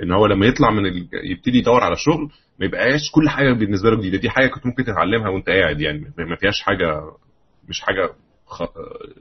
إن 0.03 0.11
هو 0.11 0.25
لما 0.25 0.45
يطلع 0.45 0.71
من 0.71 0.85
ال... 0.85 1.09
يبتدي 1.23 1.57
يدور 1.57 1.83
على 1.83 1.95
شغل 1.95 2.29
ما 2.59 2.65
يبقاش 2.65 3.11
كل 3.11 3.29
حاجة 3.29 3.53
بالنسبة 3.53 3.89
له 3.89 3.97
جديدة. 3.97 4.17
دي 4.17 4.29
حاجة 4.29 4.47
كنت 4.47 4.65
ممكن 4.65 4.83
تتعلمها 4.83 5.29
وأنت 5.29 5.49
قاعد 5.49 5.81
يعني. 5.81 5.99
ما 6.17 6.35
فيهاش 6.35 6.61
حاجة 6.61 7.01
مش 7.69 7.81
حاجة 7.81 8.09
خ... 8.45 8.63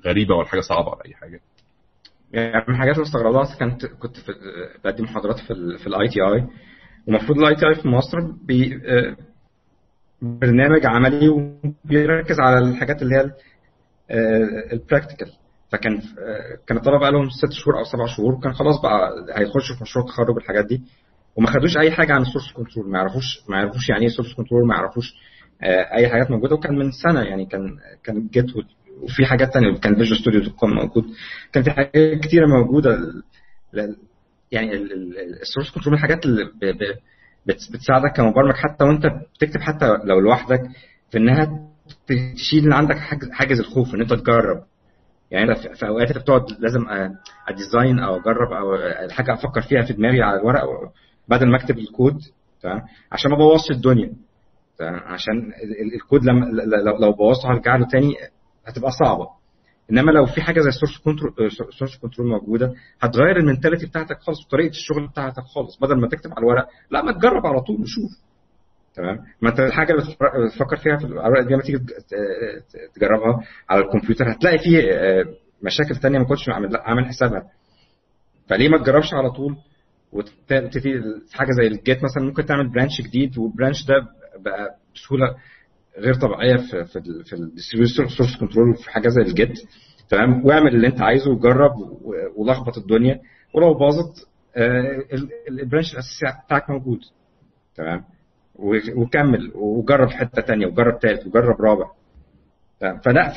غريبة 0.06 0.34
ولا 0.34 0.46
حاجة 0.46 0.60
صعبة 0.60 0.88
ولا 0.88 1.04
أي 1.06 1.14
حاجة. 1.14 1.40
يعني 2.32 2.64
من 2.68 2.74
الحاجات 2.74 2.94
اللي 2.94 3.06
استغربتها 3.06 3.56
كنت 3.58 3.86
كنت 3.86 4.16
في 4.16 4.32
بدي 4.84 5.02
محاضرات 5.02 5.38
في 5.38 5.52
ال 5.52 5.78
في 5.78 5.86
ال 5.86 6.08
ITI 6.08 6.46
ومفروض 7.08 7.38
ال 7.38 7.54
ITI 7.54 7.74
في 7.74 7.88
مصر 7.88 8.18
بي 8.44 8.80
آه، 8.86 9.16
برنامج 10.22 10.86
عملي 10.86 11.28
وبيركز 11.28 12.40
على 12.40 12.58
الحاجات 12.58 13.02
اللي 13.02 13.14
هي 13.16 13.30
ال 14.72 14.78
practical 14.78 15.28
فكان 15.72 15.94
آه، 15.96 16.58
كان 16.66 16.76
الطلبة 16.78 17.10
لهم 17.10 17.28
ست 17.30 17.52
شهور 17.52 17.78
أو 17.78 17.84
سبع 17.84 18.06
شهور 18.06 18.34
وكان 18.34 18.52
خلاص 18.52 18.80
بقى 18.82 19.10
هيخشوا 19.38 19.76
في 19.76 19.82
مشروع 19.82 20.04
التخرج 20.04 20.34
والحاجات 20.34 20.66
دي. 20.66 20.82
وما 21.36 21.50
خدوش 21.50 21.76
أي 21.76 21.90
حاجة 21.90 22.12
عن 22.12 22.22
ال 22.22 22.27
source 22.27 22.52
control 22.52 22.90
ما 22.90 22.98
يعرفوش 22.98 23.24
ما 23.48 23.56
يعرفوش 23.56 23.88
يعني 23.88 24.02
إيه 24.02 24.08
source 24.08 24.34
control 24.34 24.66
ما 24.68 24.74
يعرفوش 24.74 25.12
آه، 25.14 25.14
أي 25.62 26.08
حاجات 26.08 26.30
موجودة. 26.30 26.54
وكان 26.54 26.78
من 26.78 26.90
سنة 26.90 27.20
يعني 27.22 27.46
كان 27.46 27.78
كان 28.04 28.28
Git 28.32 28.46
وفي 29.02 29.26
حاجات 29.26 29.52
تانية. 29.54 29.74
كان 29.78 29.94
VisualStudio.com 29.94 30.70
موجود. 30.74 31.04
كان 31.52 31.62
في 31.62 31.70
حاجات 31.70 31.90
كتيرة 32.22 32.46
موجودة. 32.46 32.96
ل- 33.72 33.96
يعني 34.52 34.74
ال 35.42 35.46
source 35.46 35.70
control 35.70 35.94
الحاجات 35.94 36.24
اللي 36.26 36.44
ب- 36.44 36.64
ب- 36.64 36.98
بت- 37.46 37.72
بتساعدك 37.72 38.12
كمبرمج. 38.16 38.54
حتى 38.54 38.84
وانت 38.84 39.06
بتكتب 39.34 39.60
حتى 39.60 39.86
لو 40.04 40.20
لوحدك 40.20 40.62
في 41.10 41.18
إنها 41.18 41.68
تشيل 42.36 42.72
عندك 42.72 42.96
حاجز 43.32 43.60
الخوف 43.60 43.94
إن 43.94 44.00
أنت 44.00 44.14
تجرب. 44.14 44.62
يعني 45.30 45.54
في- 45.54 45.86
أوقات 45.88 46.08
أنت 46.08 46.18
بتقعد 46.18 46.42
لازم 46.60 46.80
أ- 46.84 47.16
أ 47.48 47.55
design 47.55 47.98
أو 47.98 48.16
أجرب 48.16 48.52
أو 48.52 48.74
الحاجة 49.04 49.32
أفكر 49.34 49.60
فيها 49.60 49.82
في 49.82 49.92
دماغي 49.92 50.22
على 50.22 50.40
الورق 50.40 50.62
بدل 51.28 51.50
ما 51.50 51.56
أكتب 51.56 51.78
الكود. 51.78 52.18
تمام؟ 52.62 52.82
عشان 53.12 53.30
ما 53.30 53.36
ابوظش 53.36 53.70
الدنيا. 53.70 54.12
عشان 54.80 55.34
ال- 55.38 55.80
ال- 55.80 55.94
الكود 55.94 56.24
لما 56.24 56.44
لو- 57.00 57.12
بوظته 57.12 57.48
هرجع 57.50 57.76
له 57.76 57.86
تاني 57.86 58.14
هتبقى 58.66 58.90
صعبة. 58.90 59.26
إنما 59.92 60.10
لو 60.10 60.26
في 60.26 60.40
حاجة 60.42 60.60
زي 60.60 60.68
ال 60.68 60.73
source 60.73 60.98
control 61.04 61.32
source 61.78 61.96
control 61.98 62.28
موجودة 62.28 62.74
هتغير 63.00 63.36
ال 63.36 63.41
mentality 63.41 63.86
بتاعتك 63.86 64.18
خالص 64.20 64.46
وطريقة 64.46 64.70
الشغل 64.70 65.08
بتاعتك 65.08 65.42
خالص 65.42 65.78
بدل 65.80 66.00
ما 66.00 66.08
تكتب 66.08 66.30
على 66.30 66.38
الورق 66.38 66.68
لا 66.90 67.02
ما 67.02 67.12
تجرب 67.12 67.46
على 67.46 67.60
طول 67.60 67.80
وشوف 67.80 68.10
تمام؟ 68.94 69.18
ما 69.42 69.50
انت 69.50 69.60
الحاجة 69.60 69.92
اللي 69.92 70.02
بتفكر- 70.48 70.76
فيها 70.76 70.96
في 70.96 71.04
الورق 71.04 71.42
دي 71.46 71.54
لما 71.54 71.62
تيجي 71.62 71.78
تجربها 72.94 73.44
على 73.70 73.80
الكمبيوتر 73.84 74.32
هتلاقي 74.32 74.58
فيه 74.58 74.92
آه، 74.92 75.24
مشاكل 75.62 75.96
تانية 75.96 76.18
ما 76.18 76.24
كنتش 76.24 76.48
عامل 76.86 77.06
حسابها. 77.06 77.42
فليه 78.48 78.68
ما 78.68 78.78
تجربش 78.78 79.14
على 79.14 79.30
طول 79.30 79.56
وتبتدي 80.12 81.02
حاجة 81.34 81.50
زي 81.60 81.66
ال 81.66 81.76
Git 81.76 82.04
مثلا 82.04 82.22
ممكن 82.24 82.46
تعمل 82.46 82.72
branch 82.72 83.00
جديد 83.02 83.38
وال 83.38 83.50
branch 83.50 83.86
ده 83.86 83.94
بقى 84.44 84.76
بسهولة 84.94 85.36
غير 85.98 86.14
طبيعية 86.14 86.56
في 86.56 86.84
في 86.84 87.00
في 87.56 87.86
source 88.16 88.36
control 88.40 88.74
في 88.76 88.90
حاجة 88.90 89.08
زي 89.08 89.20
ال 89.22 89.30
Git. 89.30 89.58
تمام؟ 90.08 90.46
واعمل 90.46 90.74
اللي 90.74 90.86
انت 90.86 91.00
عايزه 91.02 91.30
وجرب 91.30 91.72
ولخبط 92.36 92.78
الدنيا. 92.78 93.20
ولو 93.54 93.74
باظت 93.74 94.28
آه، 94.56 94.80
ال- 95.12 95.30
ال- 95.48 95.60
ال 95.60 95.65
branch 95.65 95.92
الأساسي 95.92 96.26
بتاعك 96.46 96.70
موجود. 96.70 96.98
تمام؟ 97.74 98.04
وكمل 98.96 99.52
وجرب 99.54 100.08
حتة 100.10 100.42
تانية 100.42 100.66
وجرب 100.66 100.98
تالت 100.98 101.26
وجرب 101.26 101.60
رابع؟ 101.60 101.86
فلا 103.04 103.32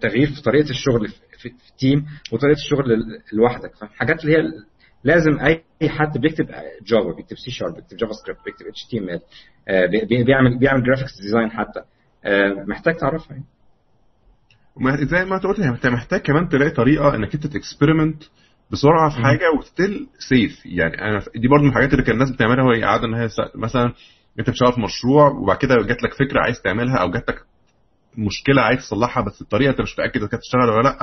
تغيير 0.00 0.26
في 0.26 0.42
طريقة 0.42 0.70
الشغل 0.70 1.08
في, 1.08 1.14
في, 1.38 1.48
في 1.48 1.72
team 1.78 2.06
وطريقة 2.32 2.56
الشغل 2.56 2.92
ال- 2.92 3.22
لوحدك. 3.32 3.74
فالحاجات 3.76 4.24
اللي 4.24 4.36
هي 4.36 4.42
لازم 5.04 5.38
أي 5.40 5.88
حد 5.88 6.18
بيكتب 6.18 6.46
Java 6.82 7.12
بيكتب 7.16 7.36
سي 7.36 7.50
شارب 7.50 7.74
بيكتب 7.74 7.96
JavaScript 7.96 8.40
بيكتب 8.44 8.66
HTML 8.66 9.20
بيعمل 10.24 10.58
بيعمل 10.58 10.82
graphics 10.82 11.20
design 11.20 11.50
حتى. 11.50 11.80
آه، 12.24 12.64
محتاج 12.68 12.96
تعرفها 12.96 13.30
يعني. 13.30 13.44
زي 15.06 15.24
ما 15.24 15.36
انت 15.36 15.44
قلت 15.46 15.58
انت 15.58 15.86
محتاج 15.86 16.20
كمان 16.20 16.48
تلاقي 16.48 16.70
طريقة 16.70 17.14
انك 17.14 17.34
انت 17.34 17.46
ت 17.46 17.53
experiment 17.53 18.22
بسرعة 18.70 19.10
في. 19.10 19.22
حاجة 19.22 19.50
و 19.58 19.66
still 19.66 20.08
safe 20.28 20.66
يعني 20.66 21.02
أنا 21.02 21.22
دي 21.36 21.48
برضو 21.48 21.62
من 21.62 21.68
الحاجات 21.68 21.92
اللي 21.92 22.04
كان 22.04 22.14
الناس 22.14 22.30
بتعملها 22.30 22.64
وهي 22.64 22.82
قاعدة 22.82 23.06
ان 23.06 23.14
هي 23.14 23.28
مثلا 23.54 23.92
أنت 24.38 24.50
بتشتغل 24.50 24.72
في 24.72 24.80
مشروع 24.80 25.28
وبعد 25.30 25.56
كده 25.56 25.74
جات 25.74 26.02
لك 26.02 26.14
فكرة 26.14 26.40
عايز 26.40 26.62
تعملها 26.62 26.96
أو 26.96 27.10
جات 27.10 27.28
لك 27.28 27.36
مشكلة 28.18 28.62
عايز 28.62 28.78
تصلحها 28.80 29.22
بس 29.22 29.42
الطريقة 29.42 29.70
انت 29.70 29.80
مش 29.80 29.92
متأكد 29.92 30.16
اذا 30.16 30.26
كانت 30.28 30.42
تشتغل 30.42 30.68
ولا 30.70 30.82
لأ. 30.82 30.98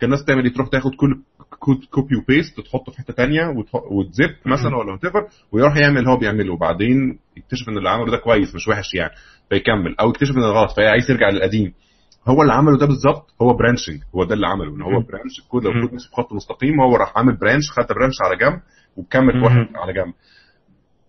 كان 0.00 0.12
الناس 0.12 0.24
تعمل 0.24 0.44
إيه؟ 0.44 0.52
تروح 0.52 0.68
تاخد 0.68 0.94
كل 0.94 1.20
كود 1.58 1.84
copy 1.90 2.16
و 2.16 2.23
paste 2.23 2.60
تحطه 2.60 2.92
في 2.92 2.98
حتة 2.98 3.14
ثانية 3.14 3.54
وت 3.90 4.08
zip 4.08 4.34
مثلا 4.46 4.76
ولا 4.76 4.92
what 4.92 5.30
ويروح 5.52 5.76
يعمل 5.76 5.98
اللي 5.98 6.10
هو 6.10 6.16
بيعمله. 6.16 6.52
وبعدين 6.52 7.18
يكتشف 7.36 7.68
إن 7.68 7.78
اللي 7.78 7.90
عمله 7.90 8.10
ده 8.10 8.16
كويس 8.16 8.54
مش 8.54 8.68
وحش 8.68 8.94
يعني 8.94 9.12
فيكمل. 9.50 9.96
أو 10.00 10.10
يكتشف 10.10 10.36
إن 10.36 10.42
غلط 10.42 10.70
فعايز 10.76 11.10
يرجع 11.10 11.28
للقديم. 11.28 11.72
هو 12.28 12.42
اللي 12.42 12.52
عمله 12.52 12.78
ده 12.78 12.86
بالظبط 12.86 13.34
هو 13.42 13.56
branching 13.56 14.00
هو 14.14 14.24
ده 14.24 14.34
اللي 14.34 14.46
عمله. 14.46 14.74
إن 14.76 14.82
هو. 14.82 14.90
branch 14.90 15.38
الكود 15.44 15.64
لو. 15.64 15.70
الكود 15.70 15.94
مش 15.94 16.10
بخط 16.10 16.32
مستقيم 16.32 16.80
هو 16.80 16.96
راح 16.96 17.12
عامل 17.16 17.36
branch 17.36 17.70
خد 17.70 17.90
ال 17.90 17.93
branch 17.93 18.14
على 18.24 18.36
جنب 18.36 18.60
وكمل 18.96 19.42
واحد. 19.42 19.66
على 19.74 19.92
جنب. 19.92 20.14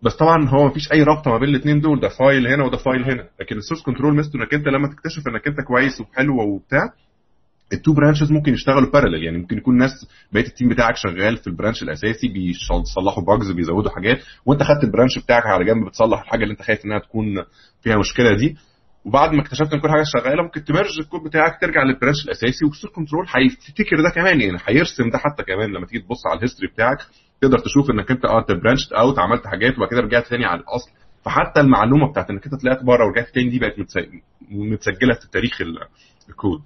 بس 0.03 0.15
طبعا 0.15 0.49
هو 0.49 0.65
مفيش 0.67 0.91
أي 0.91 1.03
رابطة 1.03 1.31
ما 1.31 1.37
بين 1.37 1.49
الاثنين 1.49 1.79
دول 1.81 1.99
ده 1.99 2.09
file 2.09 2.47
هنا 2.47 2.63
وده 2.65 2.77
file 2.77 3.03
هنا. 3.03 3.27
لكن 3.39 3.57
ال 3.57 3.61
source 3.61 3.81
control 3.81 4.15
ميزته 4.15 4.37
إنك 4.37 4.53
أنت 4.53 4.67
لما 4.67 4.87
تكتشف 4.87 5.27
إنك 5.27 5.47
أنت 5.47 5.57
كويس 5.67 6.01
وحلو 6.01 6.41
وبتاع 6.41 6.93
ال 7.73 7.78
two 7.78 7.93
branches 7.93 8.31
ممكن 8.31 8.53
يشتغلوا 8.53 8.91
parallel 8.91 9.23
يعني 9.23 9.37
ممكن 9.37 9.57
يكون 9.57 9.77
ناس 9.77 9.91
بقية 10.33 10.45
ال 10.47 10.52
team 10.52 10.69
بتاعك 10.69 10.95
شغال 10.95 11.37
في 11.37 11.47
ال 11.47 11.52
branch 11.52 11.83
الأساسي 11.83 12.27
بيصلحوا 12.27 13.23
bugs 13.23 13.51
بيزودوا 13.51 13.91
حاجات 13.91 14.17
وأنت 14.45 14.63
خدت 14.63 14.83
ال 14.83 14.88
branch 14.88 15.19
بتاعك 15.19 15.45
على 15.45 15.65
جنب 15.65 15.85
بتصلح 15.87 16.21
الحاجة 16.21 16.43
اللي 16.43 16.51
أنت 16.51 16.61
خايف 16.61 16.85
إنها 16.85 16.99
تكون 16.99 17.25
فيها 17.81 17.97
مشكلة 17.97 18.35
دي. 18.37 18.55
وبعد 19.05 19.33
ما 19.33 19.41
اكتشفت 19.41 19.73
إن 19.73 19.79
كل 19.79 19.89
حاجة 19.89 20.03
شغالة 20.17 20.43
ممكن 20.43 20.63
ت 20.63 20.69
merge 20.69 20.99
الكود 20.99 21.21
بتاعك 21.23 21.61
ترجع 21.61 21.83
لل 21.83 21.94
branch 21.94 22.25
الأساسي. 22.25 22.65
وال 22.65 22.72
source 22.72 22.93
control 22.95 23.25
هيفتكر 23.35 24.01
ده 24.01 24.09
كمان 24.15 24.41
يعني 24.41 24.57
هيرسم 24.67 25.09
ده 25.09 25.17
حتى 25.17 25.43
كمان 25.43 25.69
لما 25.69 25.85
تيجي 25.85 26.03
تبص 26.03 26.27
على 26.27 26.37
ال 26.37 26.41
history 26.41 26.67
بتاعك. 26.73 26.97
تقدر 27.41 27.59
تشوف 27.59 27.91
إنك 27.91 28.11
أنت 28.11 28.25
آه 28.25 28.45
branched 28.49 28.91
out 28.93 29.19
عملت 29.19 29.47
حاجات 29.47 29.77
وبعد 29.77 29.89
كده 29.89 29.99
رجعت 30.01 30.27
تاني 30.27 30.45
على 30.45 30.59
الأصل. 30.59 30.91
فحتى 31.25 31.59
المعلومة 31.61 32.09
بتاعت 32.11 32.29
إنك 32.29 32.45
أنت 32.45 32.55
طلعت 32.61 32.83
بره 32.83 33.05
ورجعت 33.05 33.29
تاني 33.33 33.49
دي 33.49 33.59
بقت 33.59 33.73
متس- 33.79 34.07
متسجلة 34.51 35.13
في 35.13 35.31
تاريخ 35.31 35.61
ال- 35.61 35.77
الكود. 36.29 36.61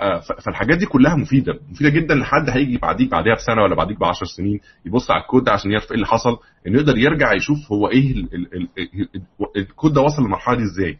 آه، 0.00 0.20
فالحاجات 0.44 0.78
دي 0.78 0.86
كلها 0.86 1.16
مفيدة. 1.16 1.58
مفيدة 1.70 1.90
جدا 1.90 2.14
لحد 2.14 2.50
هيجي 2.50 2.78
بعديك 2.78 3.10
بعديها 3.10 3.34
بسنة 3.34 3.62
ولا 3.62 3.74
بعديك 3.74 3.98
ب 3.98 4.04
10 4.04 4.26
سنين 4.26 4.60
يبص 4.86 5.10
على 5.10 5.22
الكود 5.22 5.44
ده 5.44 5.52
عشان 5.52 5.70
يعرف 5.70 5.84
إيه 5.90 5.94
اللي 5.94 6.06
حصل 6.06 6.36
إنه 6.66 6.78
يقدر 6.80 6.98
يرجع 6.98 7.32
يشوف 7.32 7.72
هو 7.72 7.88
إيه 7.88 8.12
ال 8.12 8.34
ال 8.34 8.54
ال 8.56 8.68
ال 9.14 9.22
الكود 9.56 9.92
ده 9.92 10.00
وصل 10.00 10.22
للمرحلة 10.22 10.56
دي 10.56 10.62
إزاي. 10.62 10.98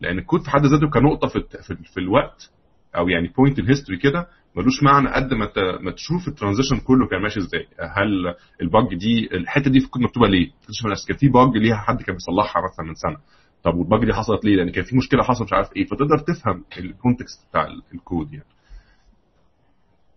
لأن 0.00 0.18
الكود 0.18 0.40
في 0.42 0.50
حد 0.50 0.66
ذاته 0.66 0.90
كنقطة 0.90 1.28
في 1.28 1.40
في, 1.62 1.74
في 1.94 2.00
الوقت 2.00 2.50
أو 2.96 3.08
يعني 3.08 3.28
point 3.36 3.58
ال 3.58 3.63
history 3.63 3.98
كده 3.98 4.26
ملوش 4.56 4.82
معنى 4.82 5.08
قد 5.10 5.34
ما 5.34 5.48
ما 5.80 5.90
تشوف 5.90 6.28
ال 6.28 6.32
transition 6.32 6.76
كله 6.80 7.06
كان 7.08 7.22
ماشي 7.22 7.40
إزاي. 7.40 7.66
هل 7.80 8.34
ال 8.62 8.70
bug 8.70 8.94
دي 8.98 9.28
الحتة 9.36 9.70
دي 9.70 9.78
الكود 9.78 10.02
مكتوبة 10.02 10.28
ليه؟ 10.28 10.50
تكتشف 10.62 10.86
ان 10.86 10.94
كان 11.08 11.16
في 11.16 11.28
bug 11.28 11.56
ليها 11.56 11.76
حد 11.76 12.02
كان 12.02 12.14
بيصلحها 12.14 12.62
مثلا 12.62 12.86
من 12.86 12.94
سنة. 12.94 13.16
طب 13.64 13.74
وال 13.74 13.86
bug 13.86 14.04
دي 14.04 14.12
حصلت 14.12 14.44
ليه؟ 14.44 14.56
لأن 14.56 14.70
كان 14.70 14.84
في 14.84 14.96
مشكلة 14.96 15.22
حصلت 15.22 15.42
مش 15.46 15.52
عارف 15.52 15.68
إيه. 15.76 15.84
فتقدر 15.84 16.18
تفهم 16.18 16.64
ال 16.78 16.87
context 16.87 17.48
بتاع 17.50 17.64
ال- 17.66 17.82
الكود 17.94 18.32
يعني. 18.32 18.44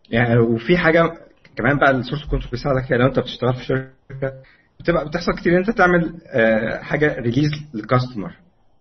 يعني 0.10 0.40
وفي 0.40 0.78
حاجة 0.78 1.14
كمان 1.56 1.78
بقى 1.78 1.92
ال 1.92 1.96
source 1.96 2.24
control 2.24 2.52
بيساعدك 2.52 2.92
لو 2.92 3.06
أنت 3.08 3.20
بتشتغل 3.20 3.54
في 3.54 3.64
شركة 3.64 4.34
بتبقى 4.80 5.06
بتحصل 5.08 5.36
كتير 5.36 5.54
إن 5.54 5.58
أنت 5.58 5.72
تعمل 5.78 6.22
آه، 6.28 6.82
حاجة 6.84 7.16
release 7.20 7.52
لل 7.74 7.86
customer 7.86 8.34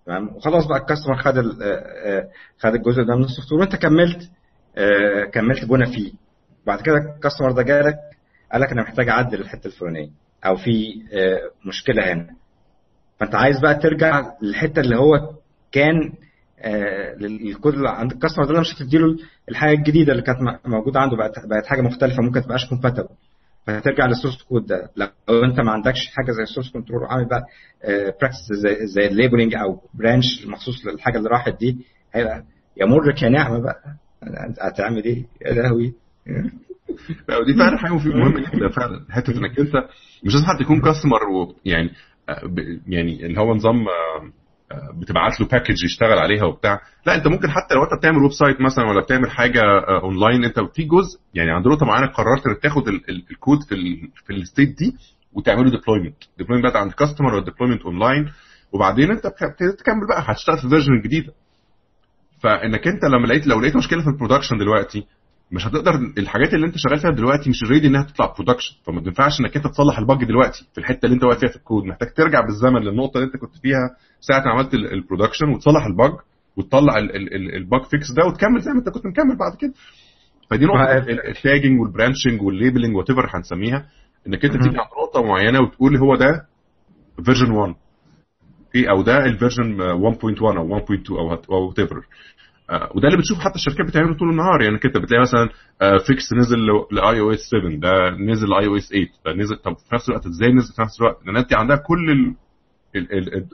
تمام؟ 0.06 0.28
وخلاص 0.36 0.66
بقى 0.66 0.78
ال 0.78 0.82
customer 0.82 1.16
خد 1.16 1.38
آه، 1.38 1.42
آه، 1.62 2.28
خد 2.58 2.74
الجزء 2.74 3.02
ده 3.02 3.16
من 3.16 3.24
ال 3.24 3.52
software 3.52 3.60
وأنت 3.60 3.76
كملت 3.76 4.30
كملت 5.32 5.64
بنا 5.64 5.86
فيه. 5.86 6.12
بعد 6.66 6.80
كده 6.80 6.94
ال 7.16 7.20
customer 7.20 7.52
ده 7.52 7.62
جالك 7.62 7.96
قال 8.52 8.60
لك 8.62 8.72
أنا 8.72 8.82
محتاج 8.82 9.08
أعدل 9.08 9.40
الحتة 9.40 9.66
الفلانية 9.66 10.08
أو 10.46 10.56
في 10.56 11.02
آه، 11.12 11.68
مشكلة 11.68 12.12
هنا. 12.12 12.26
فأنت 13.20 13.34
عايز 13.34 13.60
بقى 13.60 13.74
ترجع 13.74 14.32
للحتة 14.42 14.80
اللي 14.80 14.96
هو 14.96 15.30
كان 15.72 16.12
آه، 16.60 17.14
للكود 17.14 17.74
اللي 17.74 17.88
عند 17.90 18.12
ال 18.12 18.16
customer 18.16 18.44
ده 18.44 18.60
مش 18.60 18.74
هتديله 18.82 19.16
الحاجة 19.48 19.72
الجديدة 19.78 20.12
اللي 20.12 20.22
كانت 20.22 20.38
موجودة 20.66 21.00
عنده 21.00 21.16
بقت 21.16 21.32
بقت 21.50 21.66
حاجة 21.66 21.80
مختلفة 21.80 22.22
ممكن 22.22 22.42
تبقاش 22.42 22.68
compatible 22.68 23.08
فهترجع 23.66 24.06
لل 24.06 24.15
source 24.15 24.42
code 24.42 24.66
ده. 24.66 24.90
لو 24.96 25.06
أنت 25.44 25.60
ما 25.60 25.72
عندكش 25.72 26.06
حاجة 26.16 26.32
زي 26.32 26.42
ال 26.42 26.46
source 26.46 26.70
control 26.72 27.02
وعامل 27.02 27.28
بقى 27.28 27.42
practice 28.20 28.52
زي 28.52 28.86
زي 28.86 29.06
ال 29.06 29.12
labeling 29.12 29.54
أو 29.54 29.80
branch 29.94 30.46
مخصوص 30.46 30.86
للحاجة 30.86 31.18
اللي 31.18 31.28
راحت 31.28 31.58
دي 31.60 31.86
هيبقى 32.14 32.44
يمرك 32.80 33.22
يا 33.22 33.28
نعمة 33.28 33.74
بقى 34.22 34.54
هتعمل 34.68 35.04
إيه 35.04 35.26
يا 35.46 35.52
لهوي 35.52 35.94
ودي 37.40 37.54
فعلا 37.58 37.78
حاجة 37.78 37.92
مهمه 37.94 38.40
جدا 38.40 38.68
فعلا 38.68 39.06
حتة 39.10 39.38
إنك 39.38 39.58
أنت 39.60 39.72
مش 40.24 40.34
لازم 40.34 40.46
حد 40.46 40.60
يكون 40.60 40.80
customer 40.80 41.20
يعني 41.64 41.90
يعني 42.86 43.26
اللي 43.26 43.40
هو 43.40 43.54
نظام 43.54 43.84
بتبعت 45.00 45.40
له 45.40 45.46
package 45.46 45.84
يشتغل 45.84 46.18
عليها 46.18 46.44
وبتاع. 46.44 46.80
لا 47.06 47.14
أنت 47.14 47.26
ممكن 47.26 47.50
حتى 47.50 47.74
لو 47.74 47.82
أنت 47.84 47.98
بتعمل 47.98 48.18
website 48.22 48.60
مثلا 48.60 48.84
ولا 48.84 49.00
بتعمل 49.02 49.30
حاجة 49.30 49.60
اونلاين 50.02 50.44
أنت 50.44 50.60
في 50.74 50.82
جزء 50.84 51.20
يعني 51.34 51.50
عند 51.50 51.68
نقطة 51.68 51.86
معينة 51.86 52.06
قررت 52.06 52.46
إنك 52.46 52.58
تاخد 52.62 52.88
الكود 53.30 53.58
في 53.68 53.74
ال 53.74 54.10
في 54.26 54.32
ال 54.32 54.38
state 54.38 54.68
دي 54.78 54.96
وتعمله 55.32 55.70
deployment 55.70 56.16
deployment 56.38 56.72
بقى 56.72 56.80
عند 56.80 56.92
customer 56.92 57.34
ولا 57.34 57.44
deployment 57.44 57.82
online 57.82 58.28
وبعدين 58.72 59.10
أنت 59.10 59.22
تكمل 59.78 60.06
بقى 60.08 60.22
هتشتغل 60.26 60.58
في 60.58 60.68
version 60.68 61.00
جديدة. 61.04 61.32
فإنك 62.42 62.86
أنت 62.88 63.04
لما 63.04 63.26
لقيت 63.26 63.46
لو 63.46 63.60
لقيت 63.60 63.76
مشكلة 63.76 64.02
في 64.02 64.08
ال 64.08 64.13
production 64.13 64.58
دلوقتي 64.58 65.06
مش 65.52 65.66
هتقدر 65.66 65.92
الحاجات 66.18 66.54
اللي 66.54 66.66
أنت 66.66 66.74
شغال 66.78 66.98
فيها 66.98 67.10
دلوقتي 67.10 67.50
مش 67.50 67.62
ready 67.70 67.86
إنها 67.86 68.02
تطلع 68.02 68.26
production 68.38 68.74
فما 68.86 69.00
تنفعش 69.00 69.40
إنك 69.40 69.56
أنت 69.56 69.66
تصلح 69.66 69.98
ال 69.98 70.05
bug 70.05 70.24
دلوقتي 70.24 70.66
في 70.74 70.78
الحتة 70.78 71.06
اللي 71.06 71.14
أنت 71.14 71.24
واقف 71.24 71.40
فيها 71.40 71.48
في 71.48 71.56
الكود 71.56 71.84
محتاج 71.84 72.08
ترجع 72.14 72.40
بالزمن 72.40 72.80
للنقطة 72.80 73.18
اللي 73.18 73.26
أنت 73.26 73.36
كنت 73.36 73.56
فيها 73.62 73.96
ساعة 74.20 74.44
ما 74.44 74.50
عملت 74.50 74.74
ال 74.74 74.81
production 74.81 75.48
وتصلح 75.48 75.86
ال 75.86 75.93
bug 75.93 76.12
وتطلع 76.56 76.98
ال 77.56 77.63
bug 77.63 77.82
fix 77.90 78.12
ده 78.12 78.26
وتكمل 78.26 78.60
زي 78.60 78.70
ما 78.70 78.78
أنت 78.78 78.88
كنت 78.88 79.06
مكمل 79.06 79.36
بعد 79.38 79.56
كده. 79.60 79.72
فدي 80.50 80.64
نقطة 80.64 80.96
ال 81.30 81.37
tagging 81.37 81.80
وال 81.80 81.92
branching 81.92 82.42
وال 82.42 82.53
labeling 82.53 82.96
whatever 82.96 83.30
هنسميها. 83.34 83.86
إنك 84.26 84.44
أنت 84.44 84.54
تيجي 84.54 84.68
عند 84.68 84.88
نقطة 85.02 85.22
معينة 85.28 85.60
وتقول 85.60 85.96
هو 85.96 86.16
ده 86.16 86.46
version 87.24 87.50
1 87.50 87.74
okay 88.76 88.90
أو 88.90 89.02
ده 89.02 89.18
ال 89.18 89.26
version 89.26 89.78
1.1 89.78 90.42
أو 90.42 90.80
1.2 90.80 91.10
أو 91.10 91.34
أو 91.50 91.68
whatever 91.68 91.96
وده 92.94 93.08
اللي 93.08 93.18
بتشوف 93.18 93.38
حتى 93.38 93.54
الشركات 93.54 93.86
بتعمله 93.86 94.16
طول 94.16 94.30
النهار. 94.30 94.62
يعني 94.62 94.78
كده 94.78 95.00
بتلاقي 95.00 95.20
مثلا 95.22 95.48
fix 96.06 96.32
نزل 96.32 96.58
ل 96.90 97.20
iOS 97.20 97.38
7 97.40 97.76
ده 97.80 98.10
نزل 98.10 98.48
ل 98.50 98.66
iOS 98.66 98.88
8 98.88 99.06
ده 99.26 99.32
نزل 99.32 99.56
طب 99.56 99.76
في 99.76 99.94
نفس 99.94 100.08
الوقت 100.08 100.26
إزاي 100.26 100.52
نزل 100.52 100.74
في 100.74 100.82
نفس 100.82 101.00
الوقت؟ 101.00 101.26
لأن 101.26 101.36
أنت 101.36 101.54
عندها 101.54 101.76
كل 101.76 102.34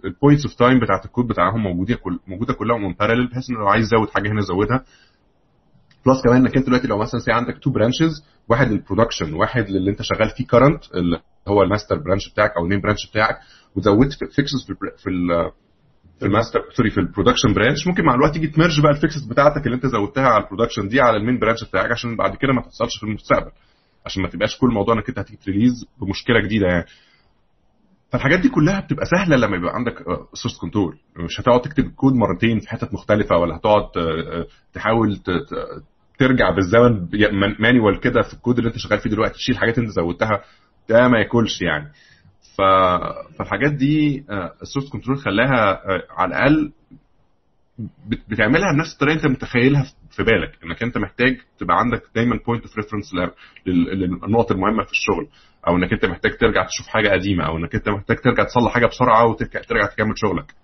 ال 0.05 0.11
points 0.11 0.47
of 0.47 0.55
time 0.55 0.81
بتاعت 0.81 1.05
الكود 1.05 1.27
بتاعهم 1.27 1.63
موجودة 1.63 1.95
كل 1.95 2.19
موجودة 2.27 2.53
كلها 2.55 2.77
on 2.77 2.93
parallel 3.01 3.27
بحيث 3.29 3.51
إنه 3.51 3.59
لو 3.59 3.69
عايز 3.69 3.85
يزود 3.85 4.11
حاجة 4.11 4.29
هنا 4.29 4.39
يزودها 4.41 4.85
plus 6.07 6.23
كمان 6.25 6.37
إنك 6.37 6.57
أنت 6.57 6.67
دلوقتي 6.67 6.87
لو 6.89 6.99
مثلا 6.99 7.21
say 7.21 7.33
عندك 7.33 7.59
two 7.59 7.71
branches 7.71 8.25
واحد 8.49 8.69
لل 8.73 8.83
production 8.83 9.35
واحد 9.35 9.69
للي 9.71 9.91
أنت 9.91 10.03
شغال 10.03 10.31
فيه 10.37 10.47
current 10.47 10.85
هو 11.49 11.63
ال 11.63 11.68
master 11.68 11.99
branch 11.99 12.33
بتاعك 12.33 12.51
أو 12.57 12.65
ال 12.65 12.68
main 12.68 12.81
branch 12.81 13.11
بتاعك 13.11 13.39
وزودت 13.77 14.13
fixes 14.13 14.65
في 14.67 14.71
ال 14.73 14.77
في 14.99 15.11
ال 15.11 15.51
في 16.21 16.27
ال 16.27 16.32
master 16.32 16.61
sorry 16.77 16.91
في 16.91 17.01
ال 17.01 17.06
production 17.06 17.55
branch 17.55 17.87
ممكن 17.87 18.05
مع 18.05 18.15
الوقت 18.15 18.35
تيجي 18.35 18.47
ت 18.47 18.52
merge 18.52 18.81
بقى 18.81 18.93
ال 18.93 18.98
fixes 18.98 19.25
بتاعتك 19.25 19.67
اللي 19.67 19.75
أنت 19.77 19.87
زودتها 19.87 20.29
على 20.29 20.45
ال 20.45 20.49
production 20.49 20.89
دي 20.89 21.01
على 21.01 21.17
ال 21.17 21.21
main 21.21 21.39
branch 21.39 21.65
بتاعك 21.65 21.91
عشان 21.93 22.17
بعد 22.17 22.37
كده 22.37 22.53
ما 22.53 22.61
تحصلش 22.63 22.97
في 23.01 23.07
المستقبل 23.07 23.51
عشان 24.07 24.23
ما 24.23 24.29
تبقاش 24.29 24.59
كل 24.59 24.69
موضوع 24.69 24.95
إنك 24.95 25.09
أنت 25.09 25.19
هتيجي 25.19 25.39
ت 25.45 25.48
release 25.48 25.73
بمشكلة 26.01 26.41
جديدة 26.41 26.67
يعني. 26.67 26.85
فالحاجات 28.13 28.41
دي 28.41 28.49
كلها 28.49 28.81
بتبقى 28.81 29.05
سهلة 29.07 29.37
لما 29.37 29.57
يبقى 29.57 29.75
عندك 29.75 29.95
source 30.35 30.59
control 30.61 30.99
مش 31.17 31.41
هتقعد 31.41 31.61
تكتب 31.63 31.85
الكود 31.87 32.13
مرتين 32.13 32.59
في 32.61 32.69
حتت 32.69 32.95
مختلفة 32.95 33.37
ولا 33.37 33.57
هتقعد 33.57 33.85
تحاول 34.73 35.19
ترجع 36.19 36.51
بالزمن 36.51 37.09
manual 37.61 38.01
كده 38.01 38.23
في 38.23 38.35
الكود 38.35 38.59
اللي 38.59 38.69
أنت 38.69 38.79
شغال 38.79 38.99
فيه 38.99 39.11
دلوقتي 39.11 39.35
تشيل 39.35 39.59
حاجات 39.59 39.79
أنت 39.79 39.89
زودتها. 39.89 40.41
ده 40.89 41.09
ما 41.09 41.19
ياكلش 41.19 41.63
يعني. 41.63 41.89
ف... 42.57 42.61
فالحاجات 43.39 43.73
دي 43.73 44.25
ال 44.63 44.66
source 44.66 44.89
control 44.89 45.19
خلاها 45.19 45.81
على 46.11 46.29
الأقل 46.29 46.73
بتعملها 48.29 48.73
بنفس 48.73 48.93
الطريقة 48.93 49.15
انت 49.17 49.27
متخيلها 49.27 49.87
في 50.11 50.23
بالك 50.23 50.59
انك 50.65 50.83
انت 50.83 50.99
محتاج 50.99 51.37
تبقى 51.59 51.79
عندك 51.79 52.03
دايما 52.15 52.39
point 52.47 52.63
of 52.63 52.77
reference 52.77 53.11
للنقط 53.67 54.53
المهمة 54.53 54.85
في 54.85 54.93
الشغل 54.93 55.29
أو 55.69 55.77
انك 55.77 55.93
انت 55.93 56.05
محتاج 56.05 56.37
ترجع 56.37 56.67
تشوف 56.67 56.87
حاجة 56.87 57.09
قديمة 57.09 57.47
أو 57.47 57.57
انك 57.57 57.75
انت 57.75 57.89
محتاج 57.89 58.17
ترجع 58.17 58.45
تصلح 58.45 58.73
حاجة 58.75 58.87
بسرعة 58.87 59.27
وترجع 59.27 59.87
تكمل 59.87 60.13
شغلك. 60.19 60.55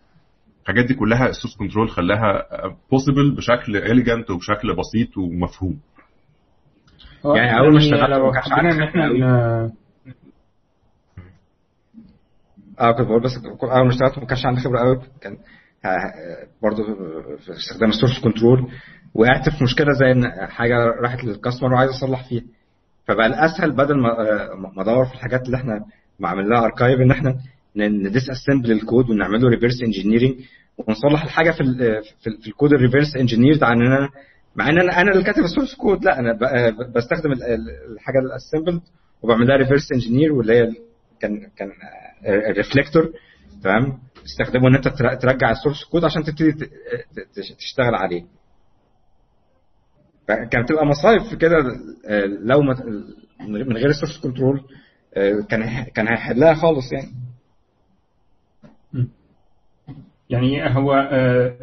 الحاجات 0.63 0.85
دي 0.85 0.95
كلها 0.95 1.29
ال 1.29 1.33
source 1.33 1.57
control 1.57 1.91
خلاها 1.91 2.43
possible 2.91 3.35
بشكل 3.35 3.77
elegant 3.77 4.31
وبشكل 4.31 4.75
بسيط 4.77 5.17
ومفهوم. 5.19 5.81
يعني 7.25 7.59
أول 7.59 7.73
ما 7.73 7.79
اشتغلت 7.79 8.11
لو 8.11 8.31
إن 8.71 8.83
إحنا 8.83 9.73
آه 12.81 12.93
كنت 12.93 13.07
بقول 13.07 13.23
بس 13.23 13.31
اول 13.63 13.85
ما 13.85 13.89
اشتغلت 13.91 14.19
ما 14.19 14.27
كانش 14.27 14.47
عندي 14.47 14.61
خبرة 14.61 14.79
قوي 14.79 15.01
كان 15.21 15.37
برضه 16.63 16.85
في 17.37 17.51
استخدام 17.53 17.89
ال 17.89 17.93
source 17.93 18.21
control 18.25 18.69
وقعت 19.15 19.49
في 19.49 19.65
مشكلة 19.65 19.93
زي 19.93 20.11
إن 20.13 20.31
حاجة 20.49 20.77
راحت 21.03 21.25
لل 21.25 21.34
customer 21.34 21.73
وعايز 21.73 21.91
أصلح 21.91 22.29
فيها. 22.29 22.43
فبقى 23.09 23.27
الأسهل 23.27 23.73
بدل 23.73 23.99
ما 24.01 24.09
ما 24.75 24.83
أدور 24.83 25.05
في 25.07 25.15
الحاجات 25.15 25.47
اللي 25.47 25.57
إحنا 25.57 25.81
بعمل 26.21 26.49
لها 26.49 26.65
archive 26.65 27.01
إن 27.01 27.11
إحنا 27.11 27.37
ن 27.77 28.31
disassemble 28.31 28.73
ال 28.73 28.80
code 28.80 29.11
ونعمل 29.11 29.43
له 29.43 29.49
reverse 29.49 29.83
engineering 29.83 30.35
ونصلح 30.79 31.25
الحاجة 31.25 31.51
في 31.51 31.65
في, 32.21 32.31
في 32.43 32.47
ال 32.47 32.52
code 32.52 32.73
ال 32.73 32.78
reverse 32.78 33.17
engineered 33.17 33.65
عن 33.65 33.83
إن 33.83 33.93
أنا 33.93 34.09
مع 34.57 34.69
إن 34.69 34.79
أنا 34.79 35.01
أنا 35.01 35.13
اللي 35.13 35.25
كاتب 35.25 35.43
ال 35.45 35.49
source 35.49 35.75
code 35.75 36.05
لا 36.05 36.19
أنا 36.19 36.33
ب- 36.33 36.93
بستخدم 36.97 37.33
ال- 37.33 37.43
ال- 37.43 37.93
الحاجة 37.93 38.19
ال 38.19 38.26
assemble 38.26 38.81
وبعمل 39.23 39.47
لها 39.47 39.57
reverse 39.57 39.93
engineer 39.93 40.33
واللي 40.33 40.53
هي 40.55 40.73
كان 41.21 41.51
كان 41.57 41.71
ال 42.27 42.35
Reflector 42.35 43.13
تمام؟ 43.63 43.99
تستخدمه 44.25 44.69
إن 44.69 44.75
أنت 44.75 44.89
تر- 44.89 45.15
ترجع 45.15 45.51
ال 45.51 45.56
source 45.56 45.85
code 45.85 46.05
عشان 46.05 46.25
تبتدي 46.25 46.53
تشتغل 47.59 47.95
عليه. 47.95 48.25
كانت 50.27 50.69
تبقى 50.69 50.87
مصايب 50.87 51.39
كده 51.41 51.57
آه، 52.09 52.25
لو 52.27 52.63
من 53.41 53.77
غير 53.77 53.89
ال 53.89 53.93
source 53.93 54.21
control 54.23 54.61
كان 55.49 55.85
كان 55.85 56.09
هيحلها 56.09 56.55
خالص 56.55 56.93
يعني. 56.93 57.09
يعني 60.31 60.77
هو 60.77 60.93
آه، 60.95 61.57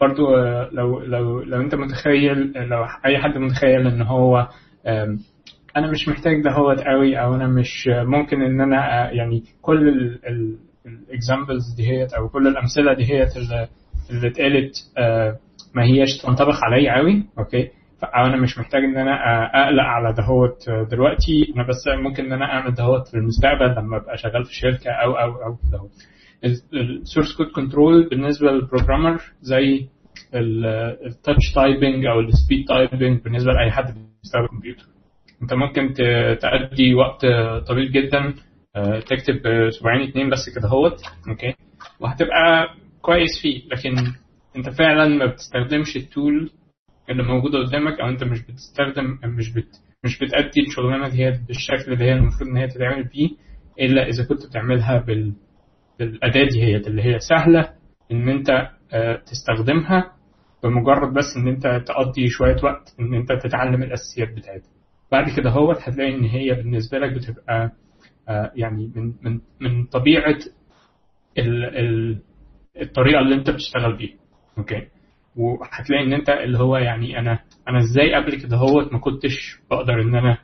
برضو 0.00 0.34
آه، 0.36 0.68
لو 0.72 1.00
لو 1.00 1.40
لو 1.42 1.60
أنت 1.60 1.74
متخيل 1.74 2.52
لو 2.68 2.84
أي 3.06 3.18
حد 3.18 3.38
متخيل 3.38 3.86
إن 3.86 4.02
هو 4.02 4.48
أنا 5.76 5.90
مش 5.90 6.08
محتاج 6.08 6.42
ده 6.42 6.50
قوي 6.80 7.16
أو 7.20 7.34
أنا 7.34 7.46
مش 7.46 7.88
ممكن 7.92 8.42
إن 8.42 8.60
أنا 8.60 9.10
يعني 9.12 9.42
كل 9.62 9.88
ال 10.86 10.96
examples 10.96 11.74
دهيت 11.78 12.12
أو 12.12 12.28
كل 12.28 12.46
الأمثلة 12.46 12.92
دهيت 12.94 13.36
اللي 13.36 13.68
اللي 14.10 14.28
اتقالت 14.28 14.74
آه، 14.98 15.36
ما 15.74 15.82
هياش 15.84 16.22
تنطبق 16.22 16.64
عليا 16.64 16.96
قوي 16.96 17.24
okay؟ 17.38 17.68
ف- 18.00 18.04
أو 18.04 18.26
أنا 18.26 18.36
مش 18.36 18.58
محتاج 18.58 18.84
إن 18.84 18.96
أنا 18.96 19.12
آه، 19.12 19.64
أقلق 19.64 19.82
على 19.82 20.12
دهوت 20.12 20.70
دلوقتي. 20.90 21.52
أنا 21.56 21.66
بس 21.68 21.84
ممكن 22.02 22.24
إن 22.24 22.32
أنا 22.32 22.44
أعمل 22.44 22.74
دهوت 22.74 23.08
في 23.08 23.14
المستقبل 23.14 23.70
لما 23.78 23.96
أبقى 23.96 24.16
شغال 24.18 24.44
في 24.44 24.54
شركة 24.54 24.90
أو 24.90 25.12
أو 25.12 25.30
أو 25.44 25.56
دهوت 25.72 25.90
ال 26.74 26.83
source 26.83 27.36
code 27.36 27.46
control 27.46 28.08
بالنسبة 28.08 28.50
لل 28.52 28.63
programmer 28.63 29.20
زي 29.40 29.86
ال 31.06 31.14
touch 31.14 31.52
typing 31.54 32.06
أو 32.06 32.20
ال 32.20 32.27
speed 32.27 32.64
typing 32.68 33.22
بالنسبة 33.24 33.52
لأي 33.52 33.70
حد 33.70 33.84
بيستخدم 34.22 34.46
كمبيوتر 34.46 34.84
انت 35.42 35.54
ممكن 35.54 35.94
تأدي 36.40 36.94
وقت 36.94 37.26
طويل 37.66 37.92
جدا 37.92 38.34
آه، 38.76 39.00
تكتب 39.00 39.46
أسبوعين 39.46 40.08
اتنين 40.08 40.30
بس 40.30 40.50
كده 40.58 40.68
هوت 40.68 41.00
okay؟ 41.28 41.54
وهتبقى 42.00 42.68
كويس 43.02 43.42
فيه 43.42 43.62
لكن 43.68 43.94
انت 44.56 44.68
فعلا 44.68 45.08
ما 45.08 45.26
بتستخدمش 45.26 45.96
ال 45.96 46.07
tool 46.07 46.50
اللي 47.10 47.22
موجودة 47.22 47.58
قدامك 47.58 48.00
أو 48.00 48.08
انت 48.08 48.24
مش 48.24 48.40
بتستخدم 48.42 49.18
مش 49.24 49.52
بت 49.52 49.68
مش 50.04 50.18
بتأدي 50.18 50.60
الشغلانة 50.68 51.08
دي 51.08 51.30
بالشكل 51.48 51.92
اللي 51.92 52.04
هي 52.04 52.12
المفروض 52.12 52.50
إن 52.50 52.56
هي 52.56 52.66
تتعمل 52.66 53.04
بيه 53.04 53.28
إلا 53.80 54.08
إذا 54.08 54.24
كنت 54.24 54.46
بتعملها 54.46 54.98
بال 54.98 55.32
بالأداة 55.98 56.44
دي 56.48 56.62
هي 56.62 56.76
اللي 56.76 57.02
هي 57.02 57.18
سهلة 57.18 57.68
إن 58.12 58.28
أنت 58.28 58.68
آه، 58.92 59.16
تستخدمها 59.16 60.12
بمجرد 60.62 61.12
بس 61.14 61.24
إن 61.36 61.48
أنت 61.48 61.82
تقضي 61.86 62.28
شوية 62.28 62.56
وقت 62.62 62.94
إن 63.00 63.14
أنت 63.14 63.32
تتعلم 63.32 63.82
الأساسيات 63.82 64.28
بتاعتها. 64.36 64.70
بعد 65.12 65.36
كده 65.36 65.50
هو 65.50 65.72
هتلاقي 65.72 66.14
إن 66.14 66.24
هي 66.24 66.54
بالنسبة 66.54 66.98
لك 66.98 67.12
بتبقى 67.12 67.72
آه، 68.28 68.52
يعني 68.54 68.92
من 68.96 69.12
من 69.22 69.40
من 69.60 69.84
طبيعة 69.86 70.38
ال 71.38 71.64
ال 71.64 72.18
الطريقة 72.80 73.20
اللي 73.20 73.34
أنت 73.34 73.50
بتشتغل 73.50 73.96
بيها. 73.96 74.16
أوكي؟ 74.58 74.88
وهتلاقي 75.36 76.04
إن 76.04 76.12
أنت 76.12 76.28
اللي 76.28 76.58
هو 76.58 76.76
يعني 76.76 77.18
أنا 77.18 77.38
أنا 77.68 77.78
إزاي 77.78 78.14
قبل 78.14 78.42
كده 78.42 78.56
هوت 78.56 78.92
ما 78.92 78.98
كنتش 78.98 79.58
بقدر 79.70 80.00
إن 80.02 80.14
أنا 80.14 80.38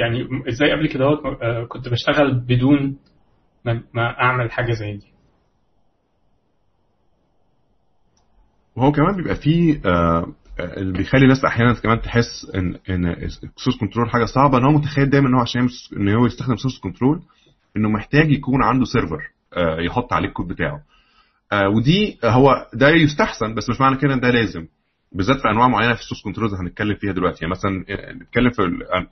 يعني 0.00 0.28
إزاي 0.48 0.72
قبل 0.72 0.88
كده 0.88 1.04
هوت 1.04 1.42
آه، 1.42 1.64
كنت 1.64 1.88
بشتغل 1.88 2.34
بدون 2.40 2.96
ما 3.94 4.20
أعمل 4.22 4.50
حاجة 4.50 4.72
زي 4.72 4.96
دي. 4.96 5.12
وهو 8.76 8.92
كمان 8.92 9.16
بيبقى 9.16 9.36
فيه 9.36 9.80
آه، 9.86 10.26
اللي 10.60 10.92
بيخلي 10.98 11.22
الناس 11.22 11.44
أحيانا 11.44 11.72
كمان 11.74 12.00
تحس 12.00 12.50
إن 12.54 12.78
إن 12.90 13.06
ال 13.06 13.16
source 13.16 13.76
control 13.80 14.10
حاجة 14.10 14.24
صعبة 14.24 14.58
إن 14.58 14.64
هو 14.64 14.72
متخيل 14.72 15.10
دايما 15.10 15.28
إن 15.28 15.34
هو 15.34 15.40
عشان 15.40 15.68
إن 15.96 16.08
هو 16.08 16.26
يستخدم 16.26 16.56
source 16.56 16.78
control 16.78 17.22
إنه 17.76 17.88
محتاج 17.88 18.32
يكون 18.32 18.62
عنده 18.62 18.84
server 18.84 19.22
آه، 19.56 19.80
يحط 19.80 20.12
عليه 20.12 20.28
الكود 20.28 20.48
بتاعه. 20.48 20.82
آه، 21.52 21.68
ودي 21.68 22.18
هو 22.24 22.66
ده 22.74 22.88
يستحسن 22.88 23.54
بس 23.54 23.70
مش 23.70 23.80
معنى 23.80 23.96
كده 23.96 24.14
إن 24.14 24.20
ده 24.20 24.30
لازم. 24.30 24.66
بالذات 25.12 25.40
في 25.40 25.48
أنواع 25.50 25.68
معينة 25.68 25.94
في 25.94 26.00
ال 26.00 26.03
source 26.03 26.22
control 26.22 26.54
هنتكلم 26.54 26.94
فيها 26.94 27.12
دلوقتي. 27.12 27.38
يعني 27.44 27.50
مثلا 27.50 27.84
نتكلم 28.12 28.50
في 28.50 28.62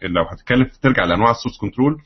لو 0.02 0.22
هتتكلم 0.30 0.66
ترجع 0.82 1.04
لأنواع 1.04 1.30
ال 1.30 1.34
source 1.34 1.58
control 1.58 2.00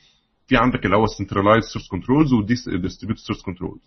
في 0.47 0.57
عندك 0.57 0.85
اللي 0.85 0.97
هو 0.97 1.03
ال 1.03 1.08
centralized 1.08 1.63
source 1.63 1.87
controls 1.87 2.33
وال 2.33 2.46
distributed 2.46 3.17
source 3.21 3.41
controls 3.41 3.81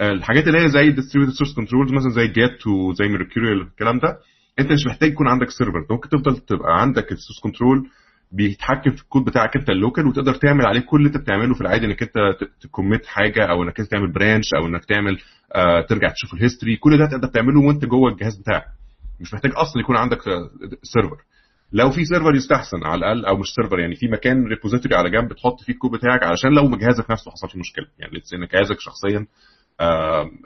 الحاجات 0.00 0.46
اللي 0.48 0.58
هي 0.60 0.68
زي 0.68 0.88
ال 0.88 0.92
distributed 0.92 1.34
source 1.36 1.54
controls 1.54 1.92
مثلا 1.92 2.10
زي 2.10 2.26
Git 2.28 2.66
وزي 2.66 3.08
Mercurial 3.08 3.60
الكلام 3.60 3.98
ده 3.98 4.18
انت 4.60 4.72
مش 4.72 4.86
محتاج 4.86 5.10
يكون 5.12 5.28
عندك 5.28 5.50
server 5.50 5.78
انت 5.78 5.92
ممكن 5.92 6.08
تفضل 6.08 6.36
تبقى 6.36 6.80
عندك 6.80 7.12
ال 7.12 7.16
source 7.16 7.40
control 7.42 7.88
بيتحكم 8.32 8.90
في 8.90 9.02
الكود 9.02 9.24
بتاعك 9.24 9.56
انت 9.56 9.70
ال 9.70 9.76
local 9.76 10.06
وتقدر 10.06 10.34
تعمل 10.34 10.66
عليه 10.66 10.80
كل 10.80 10.96
اللي 10.96 11.06
انت 11.08 11.16
بتعمله 11.16 11.54
في 11.54 11.60
العادي 11.60 11.86
انك 11.86 12.02
انت 12.02 12.14
ت 12.60 12.67
commit 12.67 13.06
حاجة 13.06 13.44
أو 13.50 13.62
انك 13.62 13.80
انت 13.80 13.90
تعمل 13.90 14.12
branch 14.12 14.54
أو 14.56 14.66
انك 14.66 14.84
تعمل 14.84 15.18
آه 15.54 15.80
ترجع 15.88 16.08
تشوف 16.08 16.34
ال 16.34 16.39
history 16.39 16.76
كل 16.76 16.98
ده 16.98 17.06
تقدر 17.06 17.28
تعمله 17.28 17.60
وانت 17.60 17.84
جوه 17.84 18.10
الجهاز 18.12 18.36
بتاعك. 18.40 18.64
مش 19.20 19.34
محتاج 19.34 19.52
أصلا 19.54 19.82
يكون 19.82 19.96
عندك 19.96 20.18
server 20.82 21.16
لو 21.72 21.90
في 21.90 22.04
server 22.04 22.34
يستحسن 22.34 22.84
على 22.84 22.98
الأقل 22.98 23.24
أو 23.24 23.36
مش 23.36 23.46
server 23.54 23.78
يعني 23.78 23.94
في 23.94 24.08
مكان 24.08 24.44
repository 24.46 24.94
على 24.94 25.10
جنب 25.10 25.32
تحط 25.32 25.60
فيه 25.60 25.72
الكود 25.72 25.90
بتاعك 25.90 26.22
علشان 26.22 26.50
لو 26.50 26.70
جهازك 26.76 27.10
نفسه 27.10 27.30
حصل 27.30 27.48
فيه 27.48 27.58
مشكلة. 27.58 27.86
يعني 27.98 28.12
ان 28.34 28.46
جهازك 28.52 28.80
شخصيا 28.80 29.26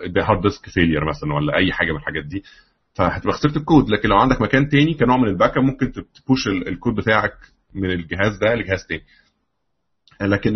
ده 0.07 0.23
hard 0.25 0.43
disk 0.43 0.69
failure 0.69 1.05
مثلا 1.09 1.35
ولا 1.35 1.57
أي 1.57 1.73
حاجة 1.73 1.93
من 1.93 1.99
الحاجات 1.99 2.25
دي. 2.25 2.43
فهتبقى 2.95 3.33
خسرت 3.33 3.57
الكود. 3.57 3.91
لكن 3.91 4.09
لو 4.09 4.17
عندك 4.17 4.41
مكان 4.41 4.69
تاني 4.69 4.95
كنوع 4.95 5.17
من 5.17 5.29
ال 5.29 5.57
backup 5.57 5.63
ممكن 5.65 5.93
ت 5.93 6.04
push 6.04 6.49
ال 6.49 6.58
code 6.58 6.95
بتاعك 6.95 7.35
من 7.75 7.91
الجهاز 7.91 8.37
ده 8.41 8.55
لجهاز 8.55 8.87
تاني. 8.89 9.03
لكن 10.21 10.53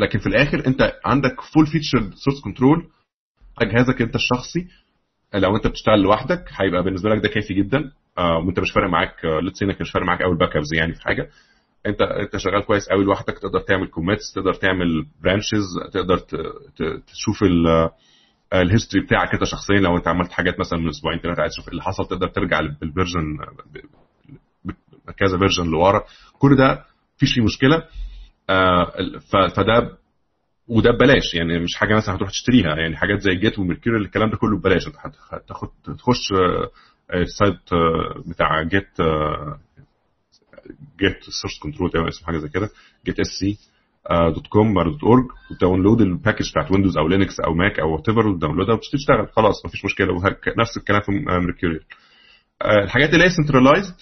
لكن 0.00 0.18
في 0.18 0.26
الآخر 0.26 0.66
أنت 0.66 0.92
عندك 1.04 1.40
full 1.54 1.66
feature 1.66 2.10
source 2.14 2.40
control 2.44 2.86
على 3.60 3.72
جهازك 3.72 4.02
أنت 4.02 4.14
الشخصي. 4.14 4.68
لو 5.34 5.56
أنت 5.56 5.66
بتشتغل 5.66 6.00
لوحدك 6.02 6.44
هيبقى 6.52 6.82
بالنسبة 6.82 7.10
لك 7.10 7.22
ده 7.22 7.28
كافي 7.28 7.54
جدا. 7.54 7.92
آه 8.18 8.38
وأنت 8.38 8.60
مش 8.60 8.72
فارق 8.72 8.88
معاك 8.90 9.24
let's 9.42 9.62
إنك 9.62 9.80
مش 9.80 9.90
فارق 9.90 10.06
معاك 10.06 10.22
قوي 10.22 10.32
ال 10.32 10.56
backups 10.56 10.74
يعني 10.74 10.94
في 10.94 11.02
حاجة. 11.02 11.30
أنت 11.86 12.02
أنت 12.02 12.36
شغال 12.36 12.64
كويس 12.64 12.88
قوي 12.88 13.04
لوحدك 13.04 13.38
تقدر 13.38 13.60
تعمل 13.60 13.86
commits 13.86 14.32
تقدر 14.32 14.54
تعمل 14.54 15.06
branches 15.22 15.64
تقدر 15.92 16.18
تشوف 17.06 17.42
ال 18.54 18.60
history 18.60 19.04
بتاعك 19.04 19.34
انت 19.34 19.44
شخصيا 19.44 19.80
لو 19.80 19.96
انت 19.96 20.08
عملت 20.08 20.32
حاجات 20.32 20.60
مثلا 20.60 20.78
من 20.78 20.88
أسبوعين 20.88 21.18
ثلاثة 21.18 21.40
عايز 21.42 21.52
تشوف 21.52 21.68
اللي 21.68 21.82
حصل 21.82 22.04
تقدر 22.08 22.28
ترجع 22.28 22.60
بال 22.80 22.93
version 22.93 23.38
كذا 25.16 25.38
version 25.38 25.70
لورا. 25.70 26.04
كل 26.38 26.56
ده 26.56 26.84
مفيش 27.16 27.34
فيه 27.34 27.42
مشكلة. 27.42 27.82
آه 28.50 28.92
فده 29.56 29.98
وده 30.68 30.90
ببلاش. 30.90 31.34
يعني 31.34 31.58
مش 31.58 31.76
حاجة 31.76 31.94
مثلا 31.96 32.14
هتروح 32.16 32.30
تشتريها. 32.30 32.76
يعني 32.76 32.96
حاجات 32.96 33.20
زي 33.20 33.34
Git 33.34 33.58
و 33.58 33.62
Mercurial 33.62 33.96
الكلام 33.96 34.30
ده 34.30 34.36
كله 34.36 34.58
ببلاش. 34.58 34.86
انت 34.86 34.96
هتاخد 35.30 35.68
تخش 35.98 36.32
ال 37.14 37.23
site 37.23 37.60
بتاع 38.26 38.62
Git 38.62 38.90
Git 41.00 41.22
source 41.42 41.58
control 41.62 41.90
تقريبا 41.90 42.08
اسمه 42.08 42.26
حاجة 42.26 42.38
زي 42.38 42.48
كده 42.48 42.70
git-sc 43.06 43.20
dot 43.20 43.26
com 43.26 43.58
dot 44.34 44.46
org 44.46 44.82
وت 44.82 45.04
download 45.04 45.24
ال 45.50 46.00
package 46.00 46.50
بتاعت 46.50 46.72
Windows 46.72 46.98
أو 46.98 47.08
Linux 47.08 47.40
أو 47.40 47.54
Mac 47.54 47.80
أو 47.80 47.92
whatever 47.92 48.28
وت 48.28 48.36
download 48.36 48.70
ها 48.70 48.74
وتشتغل. 48.74 49.28
خلاص 49.32 49.66
مفيش 49.66 49.84
مشكلة. 49.84 50.22
نفس 50.58 50.76
الكلام 50.76 51.00
في 51.00 51.12
Mercurial 51.12 51.80
الحاجات 52.84 53.14
اللي 53.14 53.24
هي 53.24 53.30
centralized 53.30 53.94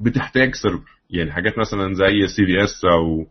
بتحتاج 0.00 0.54
server 0.54 0.84
يعني 1.10 1.32
حاجات 1.32 1.58
مثلا 1.58 1.94
زي 1.94 2.26
CVS 2.26 2.84
أو 2.84 3.26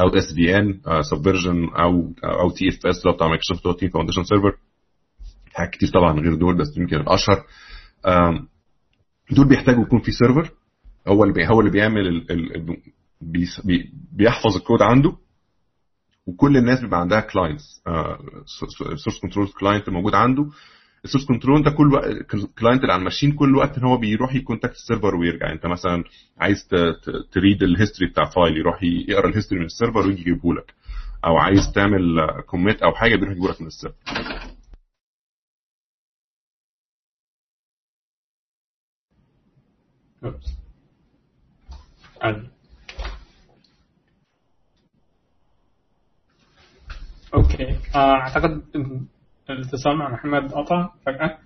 أو 0.00 0.08
SVN 0.08 0.80
Subversion 1.10 1.68
أو 1.74 2.12
أو 2.24 2.50
TFS 2.50 3.06
لو 3.06 3.12
بتاع 3.12 3.28
Microsoft 3.28 3.80
Team 3.80 3.90
Foundation 3.90 4.24
Server 4.24 4.56
حاجات 5.54 5.70
كتير 5.70 5.88
طبعا 5.88 6.20
غير 6.20 6.34
دول 6.34 6.56
بس 6.56 6.76
يمكن 6.76 6.96
الأشهر. 6.96 7.44
دول 9.30 9.48
بيحتاجوا 9.48 9.82
يكون 9.82 10.00
في 10.00 10.12
server 10.12 10.50
هو 11.08 11.24
اللي 11.24 11.48
هو 11.48 11.60
اللي 11.60 11.70
بيعمل 11.70 12.26
بيحفظ 14.12 14.56
الكود 14.56 14.82
عنده. 14.82 15.16
وكل 16.26 16.56
الناس 16.56 16.80
بيبقى 16.80 17.00
عندها 17.00 17.20
clients 17.20 17.82
source 18.96 19.18
control 19.22 19.48
client 19.48 19.88
موجود 19.88 20.14
عنده. 20.14 20.46
ال 21.04 21.07
source 21.07 21.24
control 21.24 21.62
ده 21.62 21.70
كل 21.70 21.90
client 22.58 22.80
اللي 22.82 22.92
على 22.92 23.00
ال 23.00 23.04
machine 23.04 23.32
كل 23.32 23.56
وقت 23.56 23.78
إن 23.78 23.84
هو 23.84 23.96
بيروح 23.96 24.34
ي 24.34 24.39
contact 24.39 24.74
ال 24.74 24.80
server 24.80 25.14
ويرجع. 25.16 25.52
أنت 25.52 25.66
مثلا 25.66 26.04
عايز 26.38 26.68
ت 27.32 27.38
read 27.38 27.62
ال 27.62 27.68
history 27.68 28.10
بتاع 28.10 28.24
file 28.24 28.56
يروح 28.56 28.82
يقرأ 28.82 29.28
ال 29.28 29.32
history 29.32 29.60
من 29.60 29.66
ال 29.66 29.71
server 29.71 29.98
ويجي 30.06 30.20
يجيبه 30.20 30.54
لك. 30.54 30.74
أو 31.24 31.36
عايز 31.36 31.72
تعمل 31.74 32.30
commit 32.46 32.82
أو 32.82 32.92
حاجة 32.92 33.16
بيروح 33.16 33.30
يجيبه 33.30 33.48
لك 33.48 33.60
من 33.60 33.66
ال 33.66 33.70
server 33.70 33.96
okay. 47.34 47.76
أعتقد 47.96 48.62
الاتصال 49.50 49.96
مع 49.96 50.12
محمد 50.12 50.52
قطع 50.52 50.90
فجأة. 51.06 51.38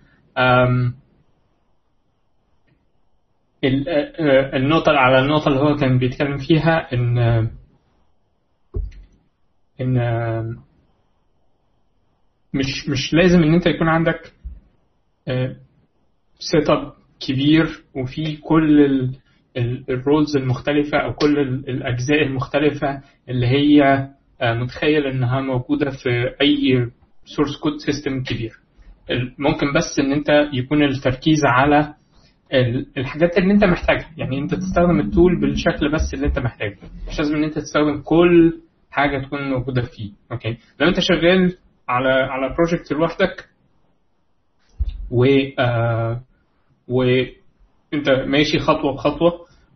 النقطة 4.55 4.93
على 4.93 5.19
النقطة 5.19 5.49
اللي 5.49 5.61
هو 5.61 5.77
كان 5.77 5.99
بيتكلم 5.99 6.37
فيها 6.39 6.93
إن 6.93 7.19
إن 9.81 9.99
مش 12.55 12.89
مش 12.89 13.15
لازم 13.15 13.43
إن 13.43 13.55
أنت 13.55 13.67
يكون 13.67 13.89
عندك 13.89 14.33
setup 16.39 16.93
كبير 17.21 17.85
وفي 17.95 18.37
كل 18.37 19.11
ال 19.89 19.97
roles 19.97 20.37
المختلفة 20.37 20.99
أو 20.99 21.13
كل 21.15 21.39
الأجزاء 21.69 22.23
المختلفة 22.23 23.03
اللي 23.29 23.47
هي 23.47 24.09
متخيل 24.43 25.07
إنها 25.07 25.41
موجودة 25.41 25.91
في 25.91 26.35
أي 26.41 26.91
source 27.25 27.57
code 27.63 27.77
system 27.77 28.23
كبير. 28.23 28.53
ممكن 29.39 29.73
بس 29.73 29.99
إن 29.99 30.13
أنت 30.13 30.29
يكون 30.53 30.83
التركيز 30.85 31.41
على 31.45 31.95
الحاجات 32.97 33.39
اللي 33.39 33.53
أنت 33.53 33.65
محتاجها. 33.65 34.11
يعني 34.17 34.39
أنت 34.39 34.55
تستخدم 34.55 35.01
ال 35.01 35.09
tool 35.09 35.41
بالشكل 35.41 35.93
بس 35.93 36.15
اللي 36.15 36.27
أنت 36.27 36.39
محتاجه. 36.39 36.79
مش 37.09 37.19
لازم 37.19 37.37
إن 37.37 37.45
أنت 37.45 37.59
تستخدم 37.59 38.01
كل 38.03 38.61
حاجة 38.91 39.27
تكون 39.27 39.51
موجودة 39.51 39.83
فيه. 39.83 40.11
okay؟ 40.33 40.57
لو 40.81 40.89
أنت 40.89 41.01
شغال 41.01 41.57
على 41.89 42.09
على 42.09 42.55
project 42.55 42.93
لوحدك 42.93 43.49
و 45.11 45.25
آه 45.59 46.21
و 46.89 47.03
أنت 47.95 48.11
ماشي 48.11 48.59
خطوة 48.59 48.93
بخطوة 48.95 49.33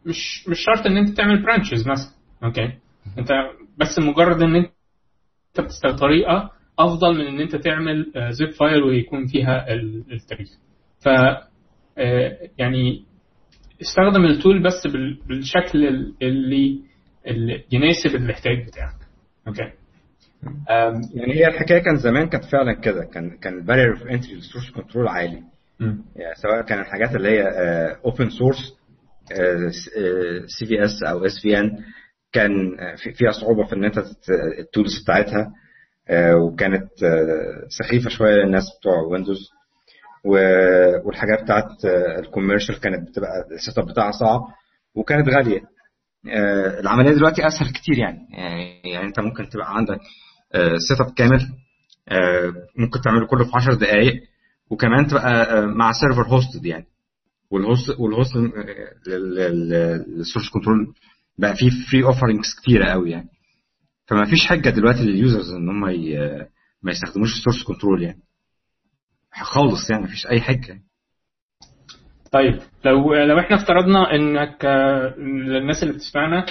مش 0.07 0.49
مش 0.49 0.59
شرط 0.59 0.87
إن 0.87 0.97
أنت 0.97 1.17
تعمل 1.17 1.43
branches 1.43 1.89
مثلا. 1.89 2.13
okay؟ 2.45 2.73
أنت 3.19 3.29
بس 3.79 3.99
مجرد 3.99 4.43
إن 4.43 4.57
أنت 4.57 4.71
بتستخدم 5.61 5.97
طريقة 5.97 6.51
أفضل 6.79 7.15
من 7.19 7.27
إن 7.27 7.41
أنت 7.41 7.57
تعمل 7.57 8.13
zip 8.31 8.51
file 8.51 8.83
ويكون 8.83 9.27
فيها 9.27 9.73
التاريخ 10.13 10.49
ف 11.05 11.07
يعني 12.59 13.05
استخدم 13.83 14.25
ال 14.25 14.32
tool 14.32 14.63
بس 14.63 14.87
بالشكل 15.29 15.87
اللي, 16.23 16.83
اللي 17.27 17.65
يناسب 17.73 18.17
الاحتياج 18.17 18.67
بتاعك. 18.67 18.97
okay. 19.49 19.73
يعني 21.15 21.35
هي 21.35 21.47
الحكاية 21.47 21.79
كان 21.79 21.97
زمان 21.97 22.29
كانت 22.29 22.45
فعلا 22.45 22.73
كده. 22.73 23.05
كان 23.05 23.39
كان 23.39 23.59
ال 23.59 23.63
barrier 23.63 23.93
of 23.93 24.03
entry 24.03 24.35
لل 24.35 24.44
source 24.44 24.71
control 24.71 25.09
عالي. 25.09 25.43
يعني 26.17 26.35
سواء 26.43 26.63
كان 26.63 26.81
الحاجات 26.81 27.17
اللي 27.17 27.29
هي 27.29 27.43
open 28.05 28.31
source 28.31 28.77
CVS 30.59 31.03
أو 31.03 31.25
SVN 31.25 31.79
كان 32.33 32.77
فيها 32.97 33.31
صعوبة 33.31 33.65
في 33.65 33.75
إن 33.75 33.85
أنت 33.85 33.99
ال 34.59 34.66
tools 34.66 35.03
بتاعتها 35.03 35.53
وكانت 36.47 36.89
سخيفة 37.69 38.11
شوية 38.11 38.35
للناس 38.35 38.65
بتوع 38.81 39.01
ويندوز 39.11 39.51
والحاجات 41.05 41.43
بتاعت 41.43 41.85
ال 42.19 42.24
commercial 42.24 42.81
كانت 42.81 43.09
بتبقى 43.09 43.31
ال 43.55 43.79
setup 43.79 43.87
بتاعها 43.87 44.11
صعب 44.11 44.41
وكانت 44.95 45.29
غالية. 45.29 45.61
العملية 46.81 47.11
دلوقتي 47.13 47.47
أسهل 47.47 47.73
كتير 47.73 47.99
يعني. 47.99 48.19
يعني 48.85 49.07
أنت 49.07 49.21
ممكن 49.21 49.49
تبقى 49.49 49.77
عندك 49.77 49.99
setup 50.89 51.15
كامل 51.15 51.41
ممكن 52.79 53.01
تعمله 53.01 53.27
كله 53.27 53.45
في 53.45 53.51
10 53.55 53.75
دقائق 53.75 54.23
وكمان 54.71 55.07
تبقى 55.07 55.63
مع 55.67 55.93
server 55.93 56.23
hosted 56.29 56.67
يعني. 56.67 56.87
وال 57.51 57.67
host 57.67 57.99
وال 58.01 58.13
host 58.13 58.37
لل 59.07 59.42
source 59.42 60.49
control 60.53 60.95
بقى 61.39 61.55
فيه 61.57 61.71
free 61.91 62.05
offerings 62.05 62.55
كتيرة 62.63 62.85
قوي 62.91 63.11
يعني. 63.11 63.29
فما 64.07 64.25
فيش 64.25 64.47
حجة 64.47 64.69
دلوقتي 64.71 65.03
لل 65.03 65.16
users 65.16 65.51
إن 65.55 65.69
هم 65.69 65.81
ما 66.83 66.91
يستخدموش 66.91 67.29
ال 67.39 67.42
source 67.42 67.63
control 67.65 68.03
يعني. 68.03 68.23
خالص 69.43 69.91
يعني 69.91 70.03
مفيش 70.03 70.27
أي 70.27 70.41
حجة. 70.41 70.81
طيب 72.33 72.59
لو 72.85 73.15
لو 73.15 73.39
إحنا 73.39 73.57
افترضنا 73.57 74.15
إنك 74.15 74.65
للناس 75.19 75.83
اللي 75.83 75.95
بتسمعنا 75.95 76.47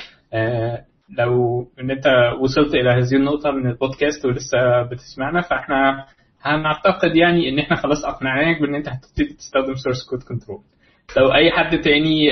لو 1.17 1.61
إن 1.79 1.91
أنت 1.91 2.05
وصلت 2.41 2.73
إلى 2.73 2.89
هذه 2.89 3.15
النقطة 3.15 3.51
من 3.51 3.67
البودكاست 3.67 4.25
ولسه 4.25 4.81
بتسمعنا 4.91 5.41
فإحنا 5.41 6.05
هنعتقد 6.41 7.15
يعني 7.15 7.49
إن 7.49 7.59
إحنا 7.59 7.75
خلاص 7.75 8.05
أقنعناك 8.05 8.61
بإن 8.61 8.75
أنت 8.75 8.87
هتبتدي 8.87 9.33
تستخدم 9.33 9.75
source 9.75 10.05
code 10.09 10.23
control 10.23 10.61
لو 11.17 11.33
أي 11.33 11.51
حد 11.51 11.79
تاني 11.81 12.29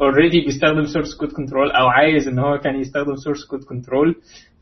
already 0.00 0.42
uh, 0.42 0.44
بيستخدم 0.44 0.84
source 0.84 1.16
code 1.16 1.32
control 1.32 1.70
أو 1.70 1.86
عايز 1.88 2.28
إن 2.28 2.38
هو 2.38 2.58
كان 2.58 2.80
يستخدم 2.80 3.16
source 3.16 3.46
code 3.50 3.64
control 3.64 4.14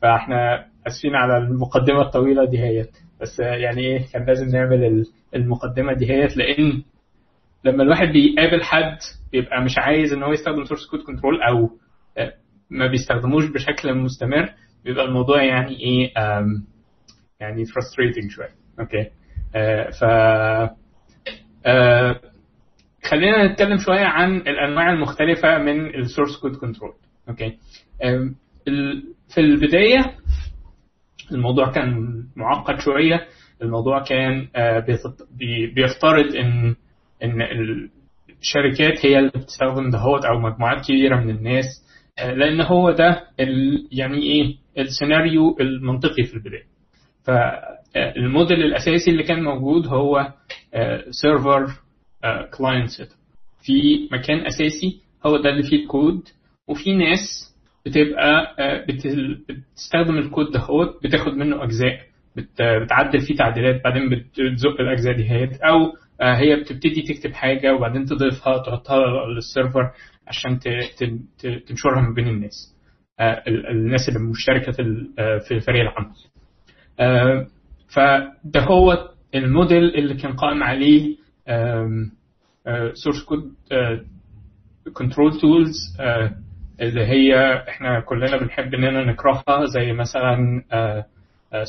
فإحنا 0.02 0.66
آسفين 0.86 1.14
على 1.14 1.36
المقدمة 1.38 2.02
الطويلة 2.02 2.44
دي 2.44 2.58
هيت 2.58 2.90
بس 3.20 3.40
uh, 3.40 3.44
يعني 3.44 3.80
إيه 3.80 4.02
كان 4.12 4.26
لازم 4.26 4.48
نعمل 4.48 5.04
المقدمة 5.34 5.92
دي 5.92 6.10
هيت 6.12 6.36
لأن 6.36 6.82
لما 7.64 7.82
الواحد 7.82 8.08
بيقابل 8.08 8.62
حد 8.62 8.98
بيبقى 9.32 9.64
مش 9.64 9.78
عايز 9.78 10.12
إن 10.12 10.22
هو 10.22 10.32
يستخدم 10.32 10.64
source 10.64 10.86
code 10.90 11.00
control 11.00 11.42
أو 11.42 11.66
uh, 12.20 12.32
ما 12.70 12.86
بيستخدموش 12.86 13.46
بشكل 13.46 13.94
مستمر 13.94 14.48
بيبقى 14.84 15.04
الموضوع 15.04 15.42
يعني 15.42 15.80
إيه 15.80 16.12
يعني 17.40 17.64
frustrating 17.64 18.28
شوية. 18.30 18.48
okay 18.80 19.10
ف 20.00 20.04
خلينا 23.04 23.46
نتكلم 23.52 23.78
شوية 23.78 24.04
عن 24.04 24.36
الأنواع 24.36 24.92
المختلفة 24.92 25.58
من 25.58 25.94
ال 25.94 26.00
source 26.00 26.36
code 26.40 26.56
control 26.56 26.92
okay 27.28 27.58
في 29.34 29.40
البداية 29.40 30.14
الموضوع 31.32 31.72
كان 31.72 32.06
معقد 32.36 32.80
شوية. 32.80 33.26
الموضوع 33.62 34.02
كان 34.04 34.48
بيفترض 35.74 36.36
إن 36.36 36.74
إن 37.24 37.42
الشركات 38.40 39.06
هي 39.06 39.18
اللي 39.18 39.30
بتستخدم 39.30 39.90
دهوت 39.90 40.24
أو 40.24 40.38
مجموعات 40.40 40.84
كبيرة 40.86 41.16
من 41.20 41.30
الناس. 41.30 41.64
لأن 42.18 42.60
هو 42.60 42.90
ده 42.90 43.22
يعني 43.92 44.22
إيه 44.22 44.54
السيناريو 44.78 45.56
المنطقي 45.60 46.22
في 46.22 46.34
البداية. 46.34 46.64
فالموديل 47.24 48.62
الأساسي 48.62 49.10
اللي 49.10 49.22
كان 49.22 49.42
موجود 49.42 49.86
هو 49.86 50.32
server 51.10 51.66
client 52.58 52.88
set 52.90 53.08
في 53.62 54.08
مكان 54.12 54.46
أساسي 54.46 55.00
هو 55.26 55.36
ده 55.36 55.50
اللي 55.50 55.62
فيه 55.62 55.82
الكود. 55.82 56.22
وفي 56.68 56.94
ناس 56.94 57.54
بتبقى 57.86 58.54
بتستخدم 58.88 60.18
الكود 60.18 60.50
دهوت 60.52 61.04
بتاخد 61.04 61.32
منه 61.32 61.64
أجزاء 61.64 62.00
بتعدل 62.36 63.20
فيه 63.20 63.36
تعديلات 63.36 63.84
بعدين 63.84 64.08
بتزق 64.10 64.80
الأجزاء 64.80 65.16
دي 65.16 65.30
هيت 65.30 65.60
أو 65.60 65.92
هي 66.20 66.56
بتبتدي 66.56 67.02
تكتب 67.02 67.32
حاجة 67.32 67.74
وبعدين 67.74 68.04
تضيفها 68.04 68.58
تحطها 68.58 69.26
لل 69.36 69.50
server 69.50 69.90
عشان 70.26 70.58
تنشرها 71.66 72.00
ما 72.00 72.14
بين 72.14 72.28
الناس 72.28 72.74
الناس 73.70 74.08
اللي 74.08 74.20
مشتركة 74.30 74.72
في 75.48 75.60
فريق 75.60 75.80
العمل. 75.82 76.14
فده 77.88 78.60
هو 78.60 79.08
الموديل 79.34 79.84
اللي 79.94 80.14
كان 80.14 80.32
قائم 80.32 80.62
عليه 80.62 81.16
source 82.94 83.24
code 83.24 83.54
control 84.92 85.40
tools 85.40 85.74
اللي 86.80 87.06
هي 87.06 87.54
إحنا 87.68 88.00
كلنا 88.00 88.36
بنحب 88.36 88.74
اننا 88.74 89.04
نكرهها 89.04 89.64
زي 89.74 89.92
مثلا 89.92 90.62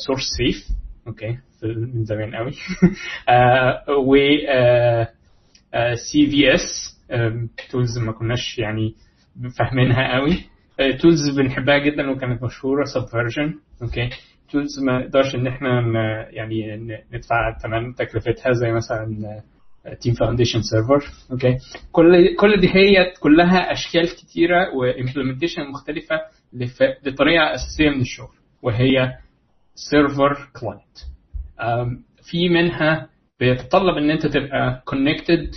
SourceSafe 0.06 0.56
okay 1.06 1.38
من 1.62 2.04
زمان 2.04 2.34
قوي. 2.36 2.52
و 4.08 4.16
CVS 5.94 6.98
tools 7.70 7.98
ما 7.98 8.12
كناش 8.12 8.58
يعني 8.58 8.94
فاهمينها 9.58 10.14
قوي. 10.18 10.32
tools 11.00 11.38
بنحبها 11.38 11.78
جدا 11.78 12.10
وكانت 12.10 12.42
مشهورة 12.42 12.84
Subversion 12.84 13.54
okay 13.82 14.10
tools 14.52 14.80
ما 14.86 14.98
نقدرش 14.98 15.34
إن 15.34 15.46
إحنا 15.46 15.80
يعني 16.30 16.76
ندفع 17.12 17.58
ثمن 17.62 17.94
تكلفتها 17.94 18.52
زي 18.52 18.72
مثلا 18.72 19.06
Team 20.00 20.14
Foundation 20.14 20.60
Server 20.62 21.04
okay 21.32 21.56
كل 21.92 22.36
كل 22.36 22.60
دي 22.60 22.68
هي 22.68 23.12
كلها 23.20 23.72
أشكال 23.72 24.08
كتيرة 24.16 24.74
و 24.74 24.80
implementation 24.80 25.62
مختلفة 25.70 26.16
لطريقه 27.06 27.54
أساسية 27.54 27.90
من 27.90 28.00
الشغل 28.00 28.34
وهي 28.62 29.16
server 29.74 30.48
client 30.60 30.98
في 32.30 32.48
منها 32.48 33.08
بيتطلب 33.40 33.96
إن 33.96 34.10
أنت 34.10 34.26
تبقى 34.26 34.82
connected 34.84 35.50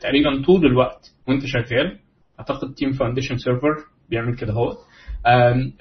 تقريبا 0.00 0.42
طول 0.46 0.66
الوقت 0.66 1.14
وأنت 1.28 1.46
شغال. 1.46 1.98
أعتقد 2.40 2.74
Team 2.74 2.92
Foundation 2.92 3.38
Server 3.38 3.74
بيعمل 4.10 4.36
كده 4.36 4.52
هو 4.52 4.76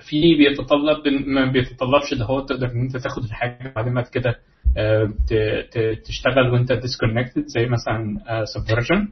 في 0.09 0.35
بيتطلب 0.37 1.07
ما 1.27 1.45
بيتطلبش 1.51 2.13
ده 2.13 2.25
هو 2.25 2.39
تقدر 2.39 2.71
إن 2.71 2.81
أنت 2.81 2.97
تاخد 2.97 3.23
الحاجة 3.23 3.73
بعد 3.75 3.87
ما 3.87 4.01
كده 4.01 4.35
تشتغل 6.05 6.49
وانت 6.53 6.73
disconnected 6.73 7.45
زي 7.45 7.65
مثلا 7.65 8.17
Subversion 8.45 9.07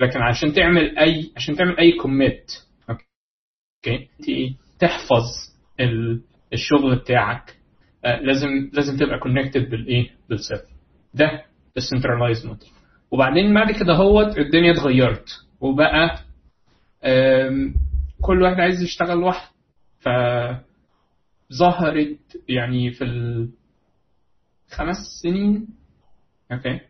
لكن 0.00 0.22
عشان 0.22 0.52
تعمل 0.52 0.98
أي 0.98 1.30
عشان 1.36 1.56
تعمل 1.56 1.78
أي 1.78 1.92
commit 1.92 2.52
okay 2.90 4.56
تحفظ 4.78 5.22
الشغل 6.52 6.96
بتاعك. 6.96 7.56
لازم 8.04 8.70
لازم 8.72 8.96
تبقى 8.96 9.18
connected 9.18 9.70
بالايه 9.70 10.10
بال 10.28 10.38
server. 10.38 10.72
ده 11.14 11.44
ال 11.76 11.82
centralized 11.82 12.46
model 12.46 12.68
وبعدين 13.10 13.54
بعد 13.54 13.72
كده 13.72 13.94
هوت 13.94 14.38
الدنيا 14.38 14.72
اتغيرت. 14.72 15.28
وبقى 15.60 16.18
كل 18.22 18.42
واحد 18.42 18.60
عايز 18.60 18.82
يشتغل 18.82 19.18
لوحده. 19.18 19.50
فظهرت 21.50 22.18
يعني 22.48 22.90
في 22.90 23.04
الخمس 24.68 24.96
سنين. 25.22 25.68
okay. 26.52 26.80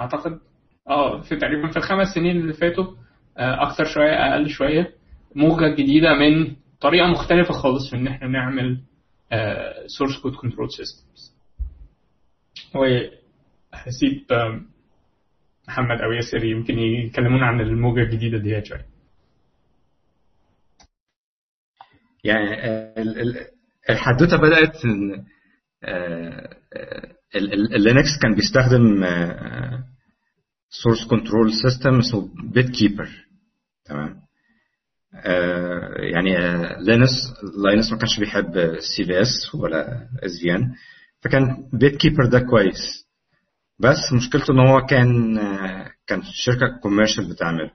أعتقد 0.00 0.40
آه 0.88 1.20
في 1.20 1.36
تقريبا 1.36 1.70
في 1.70 1.76
الخمس 1.76 2.06
سنين 2.14 2.36
اللي 2.40 2.52
فاتوا 2.52 2.94
أكتر 3.36 3.84
شوية 3.84 4.12
أقل 4.32 4.48
شوية 4.48 4.94
موجة 5.36 5.74
جديدة 5.74 6.14
من 6.14 6.56
طريقة 6.80 7.06
مختلفة 7.06 7.52
خالص 7.54 7.90
في 7.90 7.96
إن 7.96 8.06
إحنا 8.06 8.28
نعمل 8.28 8.80
source 9.98 10.22
code 10.22 10.34
control 10.34 10.68
systems 10.70 11.36
وهسيب 12.74 14.26
محمد 15.68 16.00
أو 16.00 16.12
ياسر 16.12 16.44
يمكن 16.44 16.78
يكلمونا 16.78 17.46
عن 17.46 17.60
الموجة 17.60 18.00
الجديدة 18.00 18.38
دي 18.38 18.64
شوية. 18.64 18.86
يعني 22.24 22.54
الحدوتة 23.90 24.36
بدأت 24.36 24.76
ال 27.74 27.81
Linux 27.81 28.18
كان 28.22 28.34
بيستخدم 28.34 29.04
source 30.70 31.04
control 31.10 31.52
system 31.52 31.98
اسمه 31.98 32.28
BitKeeper 32.52 33.08
تمام؟ 33.84 34.22
يعني 36.12 36.36
Linus 36.84 37.10
لاينس 37.64 37.92
ما 37.92 37.98
كانش 37.98 38.20
بيحب 38.20 38.76
CVS 38.78 39.54
ولا 39.54 40.08
SVN 40.22 40.74
فكان 41.20 41.68
BitKeeper 41.72 42.26
ده 42.26 42.40
كويس. 42.40 43.06
بس 43.78 44.12
مشكلته 44.12 44.52
إن 44.52 44.58
هو 44.68 44.86
كان 44.86 45.36
كان 46.06 46.22
شركة 46.32 46.78
commercial 46.82 47.30
بتعمله. 47.30 47.70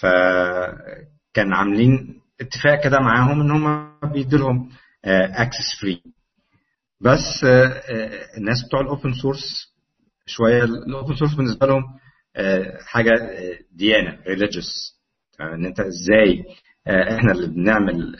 فكان 0.00 1.52
عاملين 1.52 2.20
اتفاق 2.40 2.84
كده 2.84 2.98
معاهم 3.00 3.40
إن 3.40 3.50
هم 3.50 3.92
بيدوا 4.12 4.38
لهم 4.38 4.70
access 5.04 5.80
free 5.80 6.02
بس 7.00 7.44
الناس 8.38 8.64
بتوع 8.66 8.80
ال 8.80 8.86
open 8.86 9.12
source 9.14 9.74
شوية 10.26 10.64
ال 10.64 10.74
open 10.74 11.16
source 11.16 11.34
بالنسبة 11.34 11.66
لهم 11.66 11.82
حاجة 12.86 13.10
ديانة 13.72 14.18
religious 14.26 15.00
إن 15.40 15.66
أنت 15.66 15.80
إزاي 15.80 16.44
إحنا 16.88 17.32
اللي 17.32 17.46
بنعمل 17.46 18.16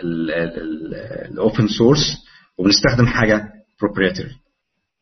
ال 1.30 1.38
open 1.38 1.68
source 1.68 2.00
وبنستخدم 2.58 3.06
حاجة 3.06 3.52
proprietary 3.80 4.30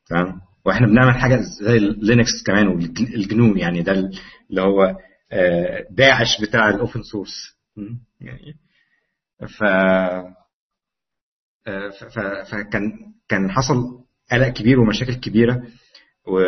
تمام؟ 0.06 0.40
وإحنا 0.64 0.86
بنعمل 0.86 1.14
حاجة 1.14 1.38
زي 1.62 1.78
Linux 1.78 2.42
كمان 2.46 2.68
والجنون 2.68 3.58
يعني 3.58 3.82
ده 3.82 3.92
اللي 4.50 4.62
هو 4.62 4.96
داعش 5.90 6.40
بتاع 6.42 6.68
ال 6.68 6.75
open 6.75 7.02
source 7.02 7.56
يعني 8.20 8.54
ف 9.48 9.64
فكان 12.50 12.92
كان 13.28 13.50
حصل 13.50 14.04
قلق 14.32 14.48
كبير 14.48 14.80
ومشاكل 14.80 15.14
كبيرة 15.14 15.62
و 16.26 16.40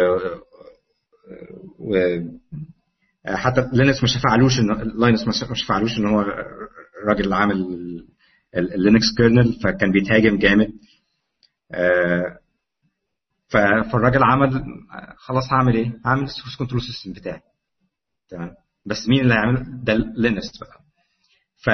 و 1.78 1.96
حتى 3.26 3.68
Linus 3.72 4.02
ما 4.02 4.08
شفعلوش 4.08 4.58
ان 4.58 4.92
Linus 5.00 5.26
ما 5.26 5.54
شفعلوش 5.54 5.98
إن 5.98 6.06
هو 6.06 6.20
الراجل 7.02 7.24
اللي 7.24 7.34
عامل 7.34 7.56
ال 8.54 8.63
Linux 8.63 9.04
kernel 9.16 9.52
فكان 9.62 9.92
بيتهاجم 9.92 10.38
جامد 10.38 10.72
فالراجل 13.48 14.22
عمل 14.22 14.64
خلاص 15.16 15.52
هعمل 15.52 15.74
إيه؟ 15.76 15.92
هعمل 16.06 16.22
ال 16.22 16.27
source 16.27 16.56
control 16.58 16.82
system 16.82 17.12
بتاعي 17.12 17.40
تمام 18.28 18.54
بس 18.86 19.08
مين 19.08 19.20
اللي 19.20 19.34
هيعمله؟ 19.34 19.64
ده 19.84 19.94
Linus 20.16 20.58
بقى 20.60 20.80
ف 21.64 21.70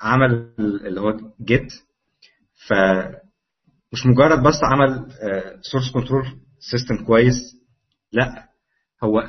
عمل 0.00 0.52
اللي 0.58 1.00
هو 1.00 1.16
Git 1.44 1.72
ف 2.68 2.72
مش 3.92 4.06
مجرد 4.06 4.42
بس 4.42 4.60
عمل 4.72 5.06
source 5.72 5.90
control 5.90 6.26
system 6.70 7.04
كويس 7.04 7.56
لا 8.12 8.48
هو 9.04 9.22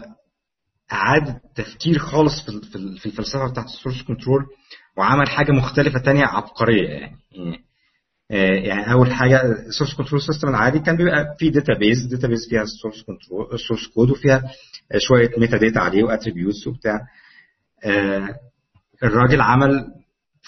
اعاد 0.91 1.39
تفكير 1.55 1.99
خالص 1.99 2.41
في 3.01 3.05
الفلسفة 3.05 3.51
بتاعت 3.51 3.65
ال 3.65 3.70
source 3.70 4.01
control 4.01 4.45
وعمل 4.97 5.29
حاجة 5.29 5.51
مختلفة 5.51 5.99
تانية 5.99 6.25
عبقرية 6.25 6.89
يعني. 6.89 7.17
يعني 8.29 8.91
أول 8.93 9.13
حاجة 9.13 9.41
ال 9.51 9.57
source 9.57 9.93
control 9.95 10.21
system 10.21 10.49
العادي 10.49 10.79
كان 10.79 10.97
بيبقى 10.97 11.35
فيه 11.39 11.51
database 11.51 12.05
database 12.05 12.49
فيها 12.49 12.61
ال 12.61 12.67
source 12.67 13.01
control 13.03 13.53
ال 13.53 13.58
source 13.58 13.87
code 13.87 14.09
وفيها 14.09 14.43
شوية 14.97 15.31
metadata 15.37 15.79
عليه 15.79 16.03
و 16.03 16.09
attributes 16.09 16.67
وبتاع. 16.67 16.99
الراجل 19.03 19.41
عمل 19.41 19.85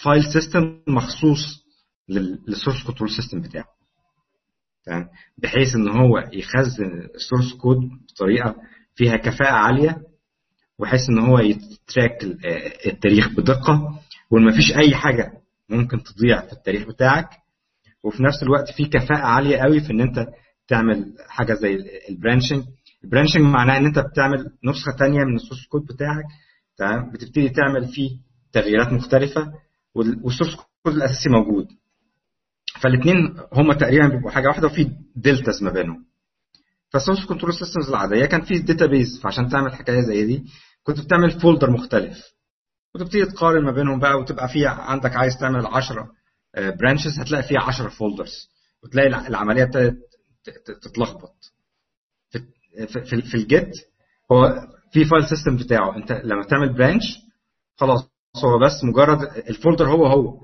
file 0.04 0.24
system 0.34 0.82
مخصوص 0.88 1.66
لل 2.10 2.28
source 2.28 2.84
control 2.88 3.10
system 3.10 3.42
بتاعه. 3.42 3.66
تمام؟ 4.86 5.08
بحيث 5.38 5.76
إن 5.76 5.90
هو 5.90 6.18
يخزن 6.34 7.08
ال 7.16 7.21
source 7.21 7.54
code 7.54 7.78
بطريقة 8.14 8.56
فيها 8.96 9.18
كفاءة 9.18 9.52
عالية 9.54 10.02
وبحيث 10.80 11.02
إن 11.10 11.20
هو 11.20 11.40
ي 11.40 11.54
track 11.54 12.24
التاريخ 12.86 13.30
بدقة 13.30 14.00
وما 14.32 14.52
فيش 14.52 14.78
أي 14.78 14.96
حاجة 14.96 15.32
ممكن 15.70 16.04
تضيع 16.04 16.42
في 16.48 16.54
التاريخ 16.54 16.88
بتاعك. 16.88 17.30
وفي 18.04 18.24
نفس 18.24 18.44
الوقت 18.44 18.72
في 18.72 18.86
كفاءة 18.86 19.26
عالية 19.26 19.58
قوي 19.58 19.80
في 19.82 19.92
إن 19.92 20.02
أنت 20.02 20.28
تعمل 20.68 21.14
حاجة 21.28 21.54
زي 21.54 21.78
ال 22.10 22.15
branching 22.15 22.64
ال 23.04 23.08
branching 23.08 23.42
معناه 23.44 23.78
إن 23.78 23.86
أنت 23.86 24.00
بتعمل 24.00 24.40
نسخة 24.66 24.92
ثانية 25.00 25.24
من 25.24 25.36
ال 25.36 25.40
source 25.40 25.68
code 25.68 25.82
بتاعك. 25.86 26.26
تمام؟ 26.78 27.12
بتبتدي 27.12 27.50
تعمل 27.50 27.88
فيه 27.88 28.10
تغييرات 28.52 28.94
مختلفة. 28.94 29.54
وال 30.24 30.32
source 30.32 30.56
code 30.84 30.94
الأساسي 30.94 31.30
موجود. 31.30 31.68
فالاثنين 32.82 33.38
هما 33.54 33.74
تقريبا 33.74 34.08
بيبقوا 34.08 34.32
حاجة 34.32 34.48
واحدة 34.48 34.68
وفي 34.68 34.92
deltas 35.16 35.64
ما 35.64 35.72
بينهم. 35.72 36.06
فال 36.90 36.99
source 36.99 37.26
control 37.26 37.54
systems 37.54 37.90
العادية 37.90 38.26
كان 38.26 38.42
في 38.42 38.60
database 38.60 39.20
فعشان 39.24 39.50
تعمل 39.50 39.74
حكاية 39.74 40.02
زي 40.02 40.26
دي 40.26 40.44
كنت 40.84 41.00
بتعمل 41.00 41.40
folder 41.40 41.70
مختلف. 41.72 42.18
وتبتدي 42.96 43.26
تقارن 43.26 43.64
ما 43.66 43.72
بينهم 43.72 44.00
بقى 44.00 44.16
وتبقى 44.20 44.48
في 44.50 44.68
عندك 44.68 45.16
عايز 45.16 45.34
تعمل 45.40 45.66
10 45.66 46.12
branches 46.58 47.20
هتلاقي 47.20 47.44
فيها 47.44 47.62
10 47.62 47.90
folders 47.90 48.50
وتلاقي 48.84 49.08
العملية 49.28 49.64
ابتدت 49.64 49.98
تتلخبط. 50.82 51.36
في, 52.30 53.22
في 53.22 53.36
ال 53.36 53.45
Git 53.45 53.72
هو 54.32 54.68
في 54.94 55.06
file 55.06 55.28
system 55.30 55.56
بتاعه. 55.58 55.96
انت 55.96 56.12
لما 56.12 56.44
تعمل 56.44 56.74
branch 56.74 57.04
خلاص 57.78 58.09
هو 58.38 58.60
بس 58.60 58.84
مجرد 58.84 59.22
ال 59.50 59.55
folder 59.55 59.88
هو 59.90 60.06
هو. 60.08 60.42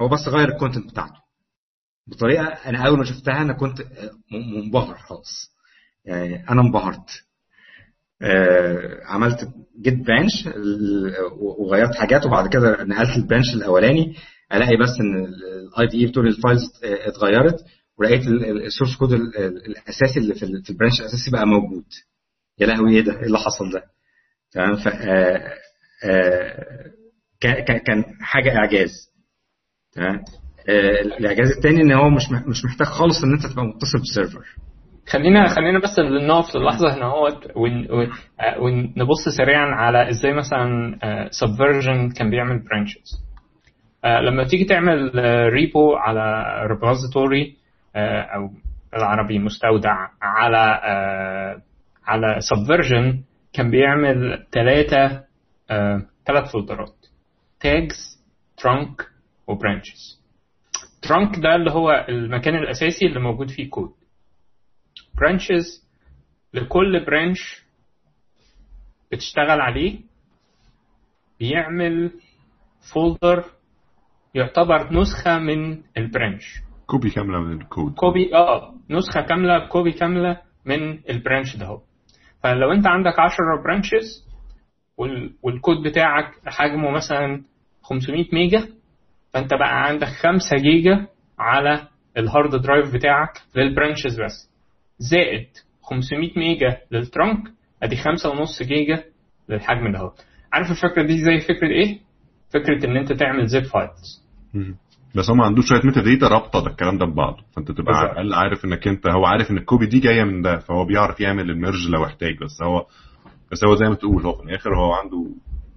هو 0.00 0.08
بس 0.08 0.28
غير 0.28 0.48
ال 0.48 0.53
content 0.53 0.90
بتاعته. 0.90 1.24
بطريقة 2.06 2.44
أنا 2.44 2.86
أول 2.88 2.98
ما 2.98 3.04
شفتها 3.04 3.42
أنا 3.42 3.52
كنت 3.52 3.82
منبهر 4.32 4.96
خالص 4.98 5.50
يعني 6.04 6.48
أنا 6.50 6.60
انبهرت. 6.60 7.10
عملت 9.06 9.48
Git 9.82 9.94
branch 10.06 10.48
وغيرت 11.40 11.94
حاجات 11.94 12.26
وبعد 12.26 12.48
كده 12.48 12.84
نقلت 12.84 13.16
ال 13.16 13.21
branch 13.21 13.54
الأولاني. 13.54 14.16
ألاقي 14.52 14.76
بس 14.76 14.88
إن 15.00 15.24
ال 15.24 15.55
I 15.55 15.86
D 15.86 16.00
E 16.00 16.06
بتقول 16.06 16.26
ال 16.26 16.32
files 16.32 16.62
اتغيرت. 16.84 17.64
ولقيت 17.98 18.26
ال 18.66 18.70
source 18.70 18.96
code 18.96 19.12
الأساسي 19.12 20.20
اللي 20.20 20.34
في 20.34 20.70
ال 20.70 20.74
branch 20.74 21.00
الأساسي 21.00 21.30
بقى 21.30 21.46
موجود. 21.46 21.84
يا 22.58 22.66
لهوي 22.66 22.96
إيه 22.96 23.00
ده؟ 23.04 23.12
إيه 23.18 23.26
اللي 23.26 23.38
حصل 23.38 23.70
ده؟ 23.72 23.82
تمام؟ 24.52 24.76
ف 24.76 24.88
كان 27.40 28.04
حاجة 28.20 28.56
إعجاز. 28.56 28.90
تمام؟ 29.92 30.20
الإعجاز 31.18 31.50
الثاني 31.56 31.82
إن 31.82 31.92
هو 31.92 32.10
مش 32.10 32.22
مش 32.46 32.64
محتاج 32.64 32.86
خالص 32.86 33.24
إن 33.24 33.32
أنت 33.32 33.46
تبقى 33.46 33.64
متصل 33.66 33.98
ب 34.00 34.05
server. 34.05 34.44
خلينا 35.08 35.48
خلينا 35.48 35.78
بس 35.78 35.98
نقف 36.28 36.56
للحظه 36.56 36.94
هنا 36.96 37.04
هو 37.06 37.28
ونبص 38.58 39.28
سريعا 39.36 39.66
على 39.66 40.10
إزاي 40.10 40.32
مثلا 40.34 40.98
Subversion 41.30 42.10
كان 42.10 42.30
بيعمل 42.30 42.58
branches 42.64 43.24
لما 44.04 44.44
تيجي 44.44 44.64
تعمل 44.64 45.10
repo 45.52 45.94
على 45.94 46.44
repository 46.66 47.56
أو 47.96 48.50
العربي 48.96 49.38
مستودع 49.38 50.08
على 50.22 50.80
على 52.06 52.40
Subversion 52.40 53.20
كان 53.52 53.70
بيعمل 53.70 54.46
ثلاثة 54.52 55.24
ثلاث 56.26 56.52
فولدرات. 56.52 56.94
tags 57.64 58.24
trunk 58.56 59.08
و 59.46 59.54
branches 59.54 60.20
trunk 61.02 61.38
ده 61.38 61.54
اللي 61.54 61.70
هو 61.70 62.06
المكان 62.08 62.54
الأساسي 62.54 63.06
اللي 63.06 63.20
موجود 63.20 63.50
فيه 63.50 63.70
كود 63.70 63.90
branches 65.16 65.88
لكل 66.54 67.04
branch 67.06 67.62
بتشتغل 69.12 69.60
عليه 69.60 70.00
بيعمل 71.40 72.10
folder 72.94 73.44
يعتبر 74.34 74.92
نسخة 74.92 75.38
من 75.38 75.82
ال 75.96 76.02
branch. 76.02 76.44
copy 76.86 77.10
كاملة 77.10 77.40
من 77.40 77.60
الكود. 77.60 77.94
copy 77.94 78.34
آه 78.34 78.74
نسخة 78.90 79.20
كاملة 79.20 79.66
copy 79.68 79.92
كاملة 79.92 80.40
من 80.64 80.98
ال 81.10 81.17
branch 81.17 81.56
ده 81.56 81.66
هو. 81.66 81.80
فلو 82.42 82.72
أنت 82.72 82.86
عندك 82.86 83.18
10 83.18 83.36
branches 83.64 84.28
والكود 85.42 85.88
بتاعك 85.88 86.30
حجمه 86.46 86.90
مثلا 86.90 87.42
500 87.84 88.24
ميجا 88.32 88.68
فأنت 89.32 89.54
بقى 89.54 89.84
عندك 89.84 90.06
5 90.08 90.56
جيجا 90.56 91.06
على 91.38 91.88
ال 92.18 92.26
hard 92.26 92.56
drive 92.62 92.94
بتاعك 92.94 93.42
لل 93.56 93.69
branches 93.69 94.20
بس. 94.20 94.50
زائد 94.98 95.46
500 95.82 96.30
ميجا 96.38 96.76
لل 96.90 97.04
trunk 97.04 97.38
أدي 97.82 97.96
5.5 97.96 98.62
جيجا 98.62 99.04
للحجم 99.48 99.92
ده 99.92 100.10
عارف 100.52 100.70
الفكرة 100.70 101.02
دي 101.02 101.18
زي 101.18 101.38
فكرة 101.40 101.68
إيه؟ 101.68 101.98
فكرة 102.50 102.86
إن 102.86 102.96
أنت 102.96 103.12
تعمل 103.12 103.46
zip 103.46 103.62
files 103.64 104.24
بس 105.14 105.30
هو 105.30 105.36
ما 105.36 105.44
عندوش 105.44 105.68
شوية 105.68 105.80
metadata 105.84 106.28
رابطة 106.28 106.60
ده 106.60 106.70
الكلام 106.70 106.98
ده 106.98 107.06
ببعضه. 107.06 107.42
فأنت 107.56 107.70
تبقى 107.72 107.94
على 107.94 108.10
الأقل 108.10 108.34
عارف 108.34 108.64
إنك 108.64 108.88
أنت 108.88 109.06
هو 109.06 109.24
عارف 109.26 109.50
إن 109.50 109.56
ال 109.58 109.64
copy 109.64 109.86
دي 109.86 110.00
جاية 110.00 110.24
من 110.24 110.42
ده 110.42 110.56
فهو 110.58 110.84
بيعرف 110.84 111.20
يعمل 111.20 111.50
ال 111.50 111.56
merge 111.56 111.88
لو 111.88 112.04
احتاج. 112.04 112.38
بس 112.38 112.62
هو 112.62 112.86
بس 113.52 113.64
هو 113.64 113.74
زي 113.74 113.86
ما 113.88 113.94
تقول 113.94 114.22
هو 114.26 114.32
في 114.32 114.42
الآخر 114.42 114.76
هو 114.76 114.92
عنده 114.92 115.26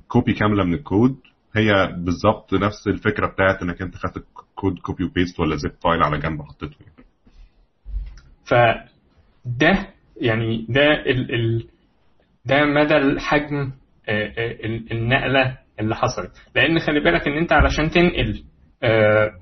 copy 0.07 0.33
كاملة 0.33 0.63
من 0.63 0.73
الكود 0.73 1.15
هي 1.57 1.93
بالظبط 1.97 2.53
نفس 2.53 2.87
الفكرة 2.87 3.27
بتاعت 3.27 3.61
إنك 3.61 3.81
أنت 3.81 3.95
خدت 3.95 4.25
code 4.55 4.79
copy 4.79 5.03
و 5.03 5.09
paste 5.09 5.39
ولا 5.39 5.55
zip 5.55 5.71
file 5.83 6.03
على 6.03 6.17
جنب 6.19 6.41
حطيته. 6.41 6.75
يعني. 6.81 7.07
فده 8.45 9.87
يعني 10.21 10.65
ده 10.69 10.93
ال 10.93 11.33
ال 11.35 11.67
ده 12.45 12.65
مدى 12.65 12.97
الحجم 12.97 13.71
النقلة 14.91 15.57
اللي 15.79 15.95
حصلت. 15.95 16.31
لأن 16.55 16.79
خلي 16.79 16.99
بالك 16.99 17.27
إن 17.27 17.37
أنت 17.37 17.51
علشان 17.53 17.89
تنقل 17.89 18.43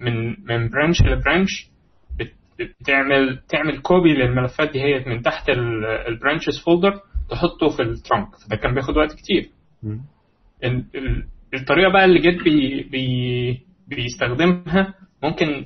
من 0.02 0.28
من 0.46 0.70
branch 0.70 1.02
ل 1.02 1.12
branch 1.12 1.70
بتعمل 2.60 3.40
تعمل 3.50 3.82
copy 3.82 4.14
للملفات 4.14 4.72
دي 4.72 4.80
هي 4.82 5.04
من 5.08 5.22
تحت 5.22 5.50
ال 6.08 6.14
branches 6.14 6.60
folder 6.66 7.00
تحطه 7.30 7.70
في 7.78 7.82
ال 7.82 7.91
trunk 7.91 8.36
فده 8.36 8.56
كان 8.56 8.74
بياخد 8.74 8.98
وقت 8.98 9.14
كتير. 9.14 9.50
الطريقة 11.54 11.92
بقى 11.92 12.06
اللي 12.06 12.20
Git 12.20 12.44
بي 12.44 12.84
بي 12.84 13.60
بيستخدمها 13.88 14.94
ممكن 15.24 15.66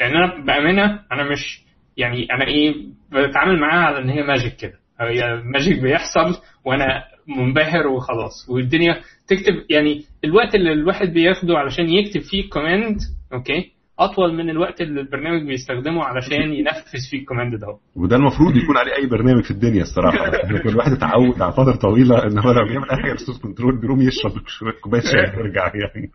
لأن 0.00 0.16
أنا 0.16 0.44
بأمانة 0.44 1.00
أنا 1.12 1.30
مش 1.32 1.64
يعني 1.96 2.26
أنا 2.32 2.46
إيه 2.46 2.74
بتعامل 3.12 3.60
معاها 3.60 3.84
على 3.86 3.98
إن 3.98 4.08
هي 4.10 4.22
magic 4.22 4.56
كده. 4.56 4.78
هي 5.00 5.42
magic 5.44 5.82
بيحصل 5.82 6.40
وأنا 6.64 7.04
منبهر 7.28 7.86
وخلاص. 7.86 8.48
والدنيا 8.50 9.00
تكتب 9.28 9.54
يعني 9.70 10.04
الوقت 10.24 10.54
اللي 10.54 10.72
الواحد 10.72 11.08
بياخده 11.12 11.58
علشان 11.58 11.88
يكتب 11.88 12.20
فيه 12.20 12.48
command 12.48 12.96
okay؟ 13.32 13.72
أطول 13.98 14.34
من 14.34 14.50
الوقت 14.50 14.80
اللي 14.80 15.00
البرنامج 15.00 15.46
بيستخدمه 15.46 16.04
علشان 16.04 16.52
ينفذ 16.52 17.10
فيه 17.10 17.18
ال 17.18 17.23
command 17.23 17.60
ده. 17.60 17.78
وده 17.96 18.16
المفروض 18.16 18.56
يكون 18.56 18.76
عليه 18.76 18.94
أي 18.96 19.06
برنامج 19.06 19.44
في 19.44 19.50
الدنيا 19.50 19.82
الصراحة. 19.82 20.30
كل 20.64 20.76
واحد 20.76 20.92
اتعود 20.92 21.42
على 21.42 21.52
فترة 21.52 21.76
طويلة 21.76 22.26
إن 22.26 22.38
هو 22.38 22.52
لو 22.52 22.64
بيعمل 22.68 22.90
أي 22.90 22.96
حاجة 22.96 23.12
ري 23.12 23.19
source 23.19 23.38
control 23.38 23.80
بيقوم 23.80 24.00
يشرب 24.00 24.32
شوية 24.46 24.72
كوباية 24.82 25.00
شاي 25.00 25.36
ويرجع 25.36 25.72
يعني. 25.74 26.10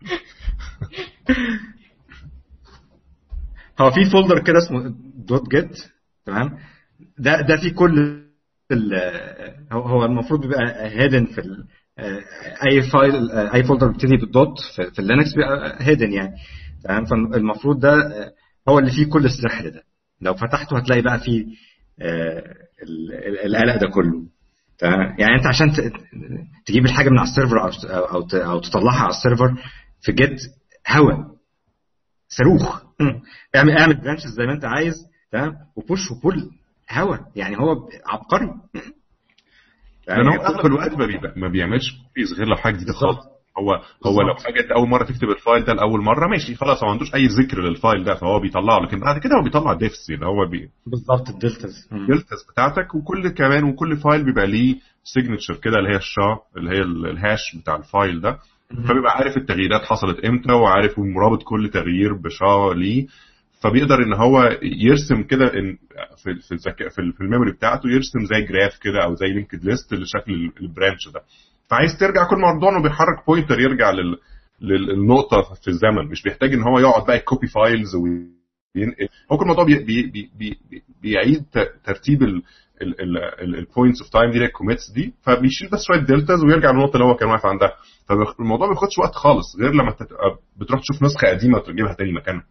هو 3.80 3.90
في 3.90 4.10
folder 4.10 4.38
كده 4.44 4.58
اسمه 4.58 4.94
dot 5.14 5.50
Git 5.50 5.78
تمام؟ 6.26 6.58
ده 7.18 7.40
ده 7.40 7.56
في 7.56 7.70
كل 7.70 8.22
هو 9.72 10.04
المفروض 10.04 10.40
بيبقى 10.40 10.88
hidden 10.88 11.24
في 11.24 11.42
أي 12.66 12.82
file 12.82 13.30
أي 13.30 13.62
folder 13.64 13.86
بيبتدي 13.86 14.16
بال 14.16 14.33
dot 14.33 14.58
في, 14.76 14.90
في 14.90 14.98
ال 14.98 15.04
Linux 15.04 15.34
بيبقى 15.34 15.76
hidden 15.80 16.12
يعني. 16.12 16.34
تمام؟ 16.84 17.04
فالمفروض 17.04 17.80
ده 17.80 17.94
هو 18.68 18.78
اللي 18.78 18.90
فيه 18.90 19.06
كل 19.10 19.24
السحر 19.24 19.68
ده. 19.68 19.82
لو 20.20 20.34
فتحته 20.34 20.78
هتلاقي 20.78 21.02
بقى 21.02 21.18
فيه 21.20 21.46
القلق 23.44 23.76
ده 23.76 23.88
كله. 23.94 24.26
تمام؟ 24.78 25.16
يعني 25.18 25.34
انت 25.38 25.46
عشان 25.46 25.72
تجيب 26.66 26.84
الحاجة 26.84 27.08
من 27.08 27.18
على 27.18 27.28
ال 27.28 27.33
server 27.33 27.60
أو 27.62 27.68
أو 28.04 28.26
أو 28.50 28.60
تطلعها 28.60 29.00
على 29.02 29.10
ال 29.10 29.16
server 29.16 29.54
في 30.00 30.12
Git 30.12 30.40
هوا. 30.88 31.14
صاروخ. 32.28 32.82
اعمل 33.56 33.78
اعمل 33.78 33.94
branches 34.00 34.26
زي 34.30 34.46
ما 34.46 34.52
انت 34.52 34.64
عايز 34.64 34.94
تمام؟ 35.32 35.56
و 35.76 35.83
push 35.83 36.10
و 36.10 36.18
pull 36.18 36.50
هوا. 36.90 37.16
يعني 37.36 37.56
هو 37.58 37.88
عبقري. 38.06 38.50
لأن 40.08 40.28
هو 40.28 40.42
أغلب 40.42 40.66
الوقت 40.66 40.92
ما. 40.92 41.06
ما 41.36 41.48
بيعملش 41.48 41.92
copies 42.06 42.32
غير 42.32 42.46
لو 42.48 42.56
حاجة 42.56 42.74
جديدة 42.74 42.92
خالص. 42.92 43.29
هو 43.58 43.82
هو 44.06 44.20
لو 44.22 44.34
حاجة 44.34 44.60
انت 44.60 44.70
أول 44.70 44.88
مرة 44.88 45.04
تكتب 45.04 45.28
ال 45.30 45.37
file 45.37 45.64
ده 45.64 45.72
لأول 45.72 46.00
مرة 46.00 46.26
ماشي 46.28 46.54
خلاص 46.54 46.78
هو 46.82 46.86
ما 46.86 46.92
عندوش 46.92 47.14
أي 47.14 47.26
ذكر 47.26 47.60
لل 47.60 47.75
file 47.75 48.04
ده 48.04 48.14
فهو 48.14 48.40
بيطلعه 48.40 48.78
لكن 48.80 49.00
بعد 49.00 49.18
كده 49.20 49.36
هو 49.38 49.42
بيطلع 49.44 49.72
diffs 49.72 50.10
اللي 50.10 50.26
هو 50.26 50.46
بي... 50.50 50.68
بالظبط 50.86 51.28
ال 51.28 51.37
deltas 51.37 51.88
ال 51.92 51.99
deltas 51.99 52.38
بتاعتك 52.52 52.94
وكل 52.94 53.28
كمان 53.28 53.64
وكل 53.64 53.96
file 53.96 54.24
بيبقى 54.24 54.46
ليه 54.46 54.76
signature 55.04 55.54
كده 55.56 55.76
اللي 55.78 55.90
هي 55.92 55.96
ال 55.96 56.07
SHA 56.07 56.38
اللي 56.56 56.70
هي 56.70 56.82
ال 57.10 57.19
hash 57.19 57.56
بتاع 57.62 57.76
ال 57.76 57.85
file 57.85 58.20
ده. 58.20 58.38
فبيبقى 58.88 59.12
عارف 59.16 59.36
التغييرات 59.36 59.82
حصلت 59.82 60.24
إمتى 60.24 60.52
وعارف 60.52 60.98
مرابط 60.98 61.42
كل 61.42 61.70
تغيير 61.70 62.12
ب 62.14 62.29
SHA 62.29 62.74
ليه. 62.74 63.06
فبيقدر 63.62 64.02
إن 64.02 64.12
هو 64.12 64.58
يرسم 64.62 65.22
كده 65.22 65.46
في 66.24 66.34
في 66.48 66.52
الذكاء 66.52 66.88
في, 66.88 67.12
في 67.16 67.20
ال 67.20 67.25
memory 67.25 67.52
بتاعته 67.52 67.88
يرسم 67.88 68.18
زي 68.24 68.42
graph 68.46 68.78
كده 68.78 69.04
أو 69.04 69.14
زي 69.14 69.26
linked 69.26 69.64
list 69.64 69.94
لشكل 69.94 70.52
ال 70.60 70.67
branch 70.67 71.08
ده. 71.14 71.20
فعايز 71.70 71.98
ترجع 72.00 72.28
كل 72.30 72.36
موضوع 72.36 72.70
انه 72.70 72.82
بيحرك 72.82 73.26
pointer 73.26 73.60
يرجع 73.60 73.90
لل 73.90 74.16
للنقطة 74.60 75.42
في 75.62 75.68
الزمن. 75.68 76.08
مش 76.10 76.22
بيحتاج 76.22 76.52
إن 76.54 76.62
هو 76.62 76.78
يقعد 76.78 77.06
بقى 77.06 77.16
ي 77.16 77.22
copy 77.22 77.46
files 77.46 77.94
وينقل 77.94 79.08
هو 79.32 79.36
كل 79.38 79.46
موضوع 79.46 79.64
بي 79.64 79.74
بي 79.78 80.02
بي 80.12 80.30
بي 80.38 80.82
بيعيد 81.02 81.44
ترتيب 81.84 82.22
ال 83.42 83.50
points 83.50 84.00
of 84.02 84.10
time 84.12 84.30
دي 84.30 84.44
ال 84.44 84.50
commits 84.50 84.90
دي. 84.90 85.14
فبيشيل 85.22 85.70
بس 85.70 85.84
شوية 85.86 85.98
deltas 86.00 86.44
ويرجع 86.44 86.70
للنقطة 86.70 86.94
اللي 86.94 87.04
هو 87.04 87.14
كان 87.14 87.28
واقف 87.28 87.46
عندها. 87.46 87.72
فالموضوع 88.08 88.66
ما 88.66 88.72
بياخدش 88.72 88.98
وقت 88.98 89.14
خالص 89.14 89.56
غير 89.60 89.70
لما 89.72 89.94
بتروح 90.56 90.80
تشوف 90.80 91.02
نسخة 91.02 91.28
قديمة 91.28 91.58
وتجيبها 91.58 91.94
تاني 91.94 92.12
مكانها. 92.12 92.44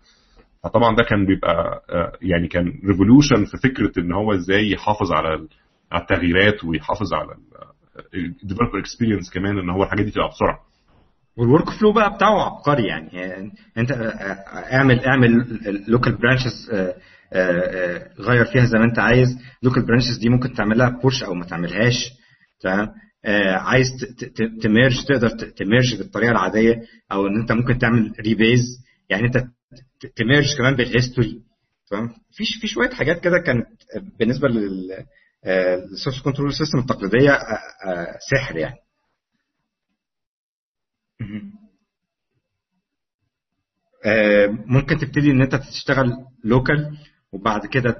فطبعا 0.63 0.95
ده 0.95 1.03
كان 1.03 1.25
بيبقى 1.25 1.81
يعني 2.21 2.47
كان 2.47 2.65
revolution 2.87 3.45
في 3.45 3.57
فكرة 3.63 3.91
إن 4.03 4.11
هو 4.13 4.33
إزاي 4.33 4.71
يحافظ 4.71 5.11
على 5.11 5.47
على 5.91 6.01
التغييرات 6.01 6.63
ويحافظ 6.63 7.13
على 7.13 7.35
ال 8.13 8.20
developer 8.20 8.79
experience 8.79 9.29
كمان 9.29 9.57
إن 9.59 9.69
هو 9.69 9.83
الحاجات 9.83 10.05
دي 10.05 10.11
تبقى 10.11 10.29
بسرعة. 10.29 10.59
وال 11.37 11.69
workflow 11.69 11.91
بقى 11.91 12.13
بتاعه 12.15 12.45
عبقري 12.45 12.87
يعني. 12.87 13.51
أنت 13.77 13.91
اعمل 14.73 14.99
اعمل 15.05 15.59
local 15.87 16.15
branches 16.17 16.69
غير 18.19 18.45
فيها 18.45 18.65
زي 18.65 18.77
ما 18.77 18.85
أنت 18.85 18.99
عايز. 18.99 19.37
local 19.63 19.85
branches 19.85 20.17
دي 20.17 20.29
ممكن 20.29 20.53
تعملها 20.53 20.89
push 20.89 21.23
أو 21.23 21.33
ما 21.33 21.45
تعملهاش 21.45 22.13
تمام؟ 22.61 22.87
عايز 23.55 23.87
ت 24.63 24.70
merge 24.70 25.05
تقدر 25.07 25.29
ت 25.29 25.40
merge 25.40 25.97
بالطريقة 25.97 26.31
العادية 26.31 26.81
أو 27.11 27.27
إن 27.27 27.39
أنت 27.39 27.51
ممكن 27.51 27.77
تعمل 27.77 28.13
rebase 28.19 28.61
يعني 29.09 29.27
أنت 29.27 29.43
ت 30.15 30.22
merge 30.22 30.57
كمان 30.57 30.75
بال 30.75 30.90
history 30.90 31.41
تمام؟ 31.91 32.07
في 32.31 32.43
في 32.61 32.67
شوية 32.67 32.89
حاجات 32.89 33.19
كده 33.23 33.37
كانت 33.39 33.65
بالنسبة 34.19 34.47
لل 34.47 34.91
ال 35.45 35.56
source 35.56 36.21
control 36.21 36.53
system 36.53 36.79
التقليدية 36.79 37.37
سحر 38.31 38.57
يعني. 38.57 38.75
ممكن 44.65 44.97
تبتدي 44.97 45.31
إن 45.31 45.41
أنت 45.41 45.55
تشتغل 45.55 46.11
local 46.43 46.97
وبعد 47.31 47.65
كده 47.65 47.95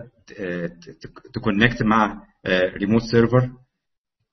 ت 1.34 1.40
connect 1.40 1.84
مع 1.84 2.24
remote 2.48 3.02
server 3.02 3.50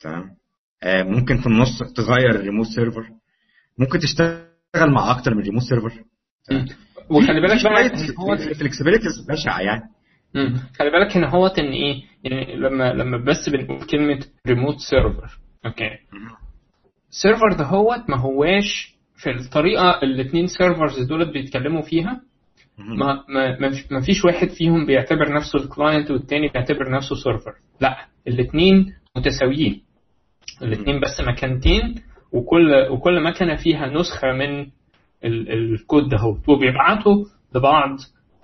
تمام؟ 0.00 0.36
ممكن 0.84 1.40
في 1.40 1.46
النص 1.46 1.82
تغير 1.96 2.30
ال 2.30 2.35
remote 2.35 2.66
server 2.66 3.10
ممكن 3.78 3.98
تشتغل 3.98 4.90
مع 4.94 5.10
أكتر 5.18 5.34
من 5.34 5.42
remote 5.42 5.62
server 5.62 6.04
وخلي 7.10 7.40
بالك 7.40 7.64
بقى 7.64 7.90
هو 8.18 8.36
flexibilities 8.36 9.20
بشعة 9.28 9.60
يعني. 9.60 9.82
خلي 10.78 10.90
بالك 10.90 11.16
هنا 11.16 11.30
هو 11.30 11.46
إن 11.46 11.72
إيه 11.72 12.02
يعني 12.24 12.56
لما 12.56 12.92
لما 12.92 13.16
بس 13.24 13.48
بنقول 13.48 13.86
كلمة 13.86 14.26
remote 14.46 14.76
server 14.90 15.38
okay 15.66 15.90
server 17.10 17.52
ده 17.58 17.64
هو 17.64 17.96
ما 18.08 18.16
هواش 18.20 18.94
في 19.16 19.30
الطريقة 19.30 19.90
الاثنين 20.02 20.46
servers 20.46 21.00
دول 21.02 21.32
بيتكلموا 21.32 21.82
فيها. 21.82 22.20
ما 22.78 23.24
ما 23.28 23.58
ما 23.90 24.00
فيش 24.00 24.24
واحد 24.24 24.48
فيهم 24.48 24.86
بيعتبر 24.86 25.34
نفسه 25.34 25.58
ال 25.58 25.66
client 25.66 26.10
والتاني 26.10 26.48
بيعتبر 26.48 26.90
نفسه 26.90 27.16
server 27.24 27.52
لا 27.80 27.96
الاثنين 28.28 28.94
متساويين. 29.16 29.82
الاثنين 30.62 31.00
بس 31.00 31.20
مكانتين 31.20 31.94
وكل 32.32 32.86
وكل 32.90 33.22
مكنة 33.22 33.56
فيها 33.56 33.86
نسخة 33.86 34.32
من 34.32 34.66
الكود 35.24 36.08
ده 36.08 36.18
هو 36.18 36.36
وبيبعتوا 36.54 37.24
لبعض 37.54 37.96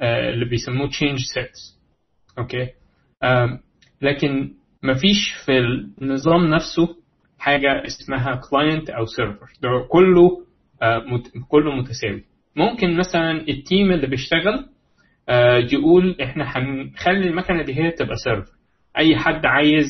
اللي 0.02 0.44
بيسموه 0.44 0.88
change 0.88 1.18
sets 1.34 1.81
okay؟ 2.38 2.68
لكن 4.02 4.54
مفيش 4.82 5.34
في 5.46 5.52
النظام 6.02 6.46
نفسه 6.46 6.96
حاجة 7.38 7.82
اسمها 7.86 8.40
client 8.50 8.90
أو 8.90 9.04
server 9.06 9.46
ده 9.62 9.68
كله 9.88 10.28
كله 11.48 11.76
متساوي. 11.76 12.24
ممكن 12.56 12.96
مثلا 12.96 13.30
ال 13.48 13.57
team 13.57 13.92
اللي 13.92 14.06
بيشتغل 14.06 14.66
يقول 15.72 16.16
إحنا 16.22 16.44
هنخلي 16.58 17.28
المكنة 17.28 17.62
دي 17.62 17.74
هي 17.80 17.90
تبقى 17.90 18.16
server 18.24 18.52
أي 18.98 19.16
حد 19.16 19.46
عايز 19.46 19.86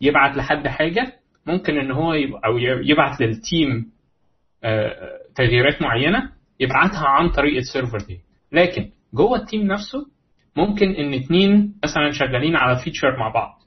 يبعت 0.00 0.36
لحد 0.36 0.68
حاجة 0.68 1.12
ممكن 1.46 1.78
إن 1.78 1.90
هو 1.90 2.14
يبقى 2.14 2.40
أو 2.46 2.58
يبعت 2.58 3.20
لل 3.20 3.44
team 3.44 3.92
تغييرات 5.34 5.82
معينة 5.82 6.32
يبعتها 6.60 7.08
عن 7.08 7.28
طريق 7.28 7.56
ال 7.56 7.62
server 7.62 7.98
دي. 7.98 8.20
لكن 8.52 8.90
جوه 9.14 9.38
ال 9.38 9.43
team 9.43 9.62
نفسه 9.62 10.06
ممكن 10.56 10.90
إن 10.90 11.14
اتنين 11.14 11.74
مثلا 11.84 12.10
شغالين 12.10 12.56
على 12.56 12.78
feature 12.84 13.16
مع 13.16 13.28
بعض. 13.28 13.58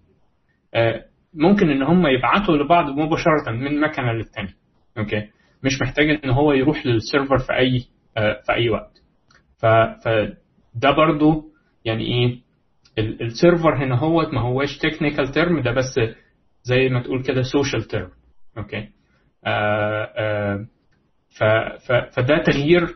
ممكن 1.34 1.70
إن 1.70 1.84
هم 1.84 2.08
يبعتوا 2.08 2.58
لبعض 2.58 2.90
مباشرة 2.90 3.52
من 3.52 3.80
مكنة 3.82 4.12
للتانيه 4.14 4.54
okay؟ 4.98 5.28
مش 5.64 5.82
محتاج 5.82 6.10
إن 6.24 6.30
هو 6.30 6.54
يروح 6.54 6.86
لل 6.86 6.99
server 6.99 7.38
في 7.38 7.54
أي 7.58 7.80
في 8.16 8.52
أي 8.54 8.70
وقت. 8.70 9.02
فده 9.62 10.92
برضو 10.98 11.44
يعني 11.86 12.04
إيه 12.04 12.40
ال 13.22 13.30
server 13.30 13.76
هنا 13.84 13.96
هو 13.96 14.22
ما 14.34 14.42
هواش 14.42 14.78
technical 14.78 15.28
term 15.32 15.60
ده 15.60 15.72
بس 15.72 16.00
زي 16.64 16.90
ما 16.90 17.02
تقول 17.04 17.24
كده 17.24 17.42
social 17.42 17.84
term 17.84 18.10
okay؟ 18.58 18.90
آآ 19.46 20.66
آآ 21.42 21.78
فده 22.12 22.44
تغيير 22.46 22.88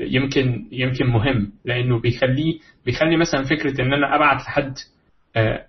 يمكن 0.00 0.68
يمكن 0.72 1.06
مهم 1.06 1.52
لأنه 1.64 2.00
بيخليه 2.00 2.58
بيخلي 2.86 3.16
مثلا 3.16 3.42
فكرة 3.44 3.80
إن 3.82 3.92
أنا 3.92 4.16
أبعت 4.16 4.40
لحد 4.42 4.74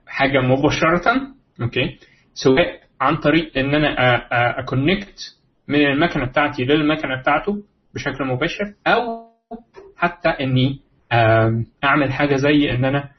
حاجة 0.07 0.39
مباشرة 0.41 1.21
okay؟ 1.61 1.97
سواء 2.33 2.79
عن 3.01 3.15
طريق 3.15 3.57
إن 3.57 3.75
أنا 3.75 3.95
أ 4.59 4.67
connect 4.67 5.19
من 5.67 5.85
المكنة 5.85 6.25
بتاعتي 6.25 6.63
للمكنة 6.65 7.21
بتاعته 7.21 7.63
بشكل 7.95 8.23
مباشر 8.25 8.73
أو 8.87 9.27
حتى 9.97 10.29
إني 10.29 10.79
أعمل 11.83 12.11
حاجة 12.13 12.35
زي 12.35 12.71
إن 12.71 12.85
أنا 12.85 13.09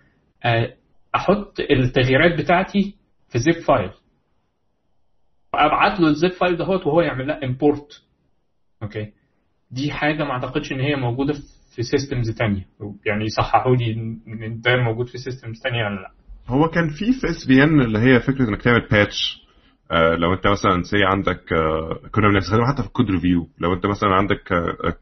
أحط 1.14 1.60
التغييرات 1.60 2.38
بتاعتي 2.40 2.94
في 3.28 3.38
zip 3.38 3.62
file 3.64 3.90
وأبعت 5.54 6.00
له 6.00 6.08
ال 6.08 6.14
zip 6.14 6.30
file 6.32 6.56
دهوت 6.56 6.86
وهو 6.86 7.00
يعمل 7.00 7.26
لها 7.26 7.44
import 7.44 8.02
okay؟ 8.82 9.12
دي 9.70 9.90
حاجة 9.92 10.24
ما 10.24 10.30
أعتقدش 10.30 10.72
إن 10.72 10.80
هي 10.80 10.96
موجودة 10.96 11.32
في 11.76 11.82
systems 11.82 12.30
تانية. 12.30 12.66
يعني 13.06 13.28
صححوا 13.28 13.76
لي 13.76 13.92
إن 13.92 14.60
ده 14.60 14.76
موجود 14.76 15.06
في 15.08 15.18
سيستمز 15.18 15.60
تانية 15.62 15.84
ولا 15.84 16.00
لأ. 16.00 16.10
هو 16.48 16.68
كان 16.68 16.88
في 16.88 17.12
في 17.20 17.30
SVN 17.30 17.80
اللي 17.80 17.98
هي 17.98 18.20
فكرة 18.20 18.48
إنك 18.48 18.62
تعمل 18.62 18.88
patch 18.90 19.42
آه 19.90 20.14
لو 20.14 20.34
أنت 20.34 20.46
مثلا 20.46 20.82
say 20.82 21.04
عندك 21.04 21.52
آه 21.52 22.08
كنا 22.12 22.28
بنستخدمها 22.28 22.72
حتى 22.72 22.82
في 22.82 22.88
ال 22.88 22.93
code 22.93 23.10
review 23.10 23.48
لو 23.58 23.72
أنت 23.74 23.86
مثلا 23.86 24.08
عندك 24.14 24.52
آه 24.52 24.94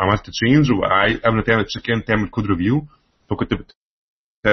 عملت 0.00 0.30
change 0.30 0.72
وقبل 0.72 1.36
ما 1.36 1.42
تعمل 1.42 1.64
check 1.64 1.90
in 1.90 2.04
تعمل 2.04 2.28
code 2.28 2.46
review 2.46 2.82
فكنت 3.30 3.54
بت 3.54 3.72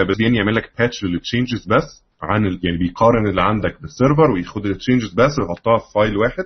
بس 0.09 0.19
يعمل 0.19 0.55
لك 0.55 0.71
patch 0.79 1.03
لل 1.03 1.17
changes 1.17 1.67
بس 1.67 2.05
عن 2.21 2.45
ال... 2.45 2.59
يعني 2.63 2.77
بيقارن 2.77 3.27
اللي 3.27 3.41
عندك 3.41 3.81
بال 3.81 3.94
server 3.94 4.31
وياخد 4.31 4.65
ال 4.65 4.71
changes 4.71 5.13
بس 5.13 5.39
ويحطها 5.39 5.77
في 5.77 5.85
file 5.95 6.17
واحد. 6.17 6.43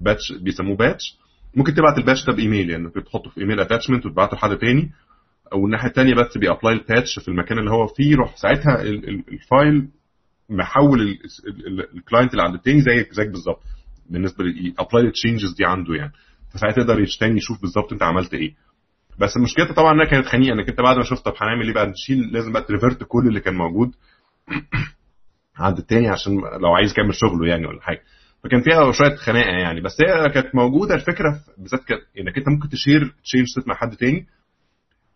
patch 0.00 0.32
بيسموه 0.42 0.76
patch 0.76 1.18
ممكن 1.56 1.74
تبعت 1.74 1.98
ال 1.98 2.02
patch 2.02 2.24
ده 2.26 2.32
بإيميل 2.32 2.70
يعني 2.70 2.82
ممكن 2.82 3.04
تحطه 3.04 3.30
في 3.30 3.40
إيميل 3.40 3.60
attachment 3.60 4.06
وتبعته 4.06 4.36
لحد 4.36 4.56
تاني 4.56 4.90
أو 5.52 5.66
الناحية 5.66 5.88
الثانية 5.88 6.14
بس 6.14 6.38
بي 6.38 6.48
apply 6.48 6.74
ال 6.74 6.81
patch 6.81 7.18
في 7.18 7.28
المكان 7.28 7.58
اللي 7.58 7.70
هو 7.70 7.86
فيه 7.86 8.10
يروح 8.12 8.36
ساعتها 8.36 8.82
ال 8.82 9.03
file 9.03 9.88
محول 10.50 11.18
ال 11.94 11.99
client 11.99 12.32
اللي 12.32 12.42
عند 12.42 12.54
التاني 12.54 12.80
زيك 12.80 13.12
زيك 13.12 13.28
بالظبط 13.28 13.62
بالنسبة 14.10 14.44
apply 14.78 15.02
ال 15.02 15.09
changes 15.09 15.54
دي 15.54 15.64
عنده 15.64 15.94
يعني. 15.94 16.12
فساعتها 16.54 16.80
يقدر 16.80 17.06
تاني 17.20 17.36
يشوف 17.36 17.60
بالظبط 17.60 17.92
أنت 17.92 18.02
عملت 18.02 18.34
إيه. 18.34 18.54
بس 19.18 19.36
المشكلة 19.36 19.72
طبعا 19.74 19.92
إنها 19.92 20.04
كانت 20.04 20.26
خنيقة 20.26 20.54
إنك 20.54 20.68
أنت 20.68 20.80
بعد 20.80 20.96
ما 20.96 21.02
شفت 21.02 21.24
طب 21.24 21.34
هنعمل 21.40 21.66
إيه 21.66 21.74
بقى 21.74 21.86
نشيل 21.86 22.32
لازم 22.32 22.52
بقى 22.52 22.62
ت 22.62 22.68
revert 22.68 23.04
كل 23.08 23.28
اللي 23.28 23.40
كان 23.40 23.54
موجود 23.54 23.94
عند 25.56 25.78
التاني 25.78 26.08
عشان 26.08 26.32
لو 26.32 26.74
عايز 26.74 26.90
يكمل 26.90 27.14
شغله 27.14 27.48
يعني 27.48 27.66
ولا 27.66 27.82
حاجة. 27.82 28.02
فكان 28.46 28.62
فيها 28.62 28.92
شوية 28.92 29.14
خناقة 29.16 29.50
يعني. 29.58 29.80
بس 29.80 29.96
هي 30.06 30.28
كانت 30.28 30.54
موجودة 30.54 30.94
الفكرة 30.94 31.40
بالذات 31.58 31.80
إنك 32.20 32.38
أنت 32.38 32.48
ممكن 32.48 32.68
ت 32.68 32.76
share 32.76 33.14
change 33.24 33.46
مع 33.66 33.74
حد 33.74 33.96
تاني. 33.96 34.26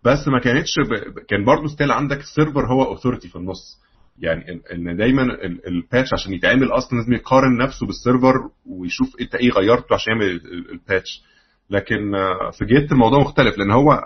بس 0.05 0.29
ما 0.29 0.41
كانتش 0.41 0.71
ب... 0.79 1.19
كان 1.29 1.45
برضه 1.45 1.67
still 1.67 1.93
عندك 1.93 2.19
ال 2.21 2.27
server 2.27 2.67
هو 2.67 2.85
authority 2.85 3.29
في 3.29 3.37
النص. 3.37 3.81
يعني 4.19 4.61
ان 4.73 4.97
دايما 4.97 5.23
ال 5.45 5.55
patch 5.55 6.09
عشان 6.13 6.33
يتعمل 6.33 6.73
أصلا 6.73 6.99
لازم 6.99 7.13
يقارن 7.13 7.57
نفسه 7.59 7.87
بال 7.87 7.99
server 7.99 8.35
ويشوف 8.67 9.17
أنت 9.21 9.35
إيه 9.35 9.51
غيرته 9.51 9.95
عشان 9.95 10.13
يعمل 10.13 10.41
ال 10.73 10.81
patch 10.81 11.23
لكن 11.71 12.13
في 12.59 12.65
Git 12.65 12.93
الموضوع 12.93 13.19
مختلف 13.19 13.59
لأن 13.59 13.71
هو 13.71 14.03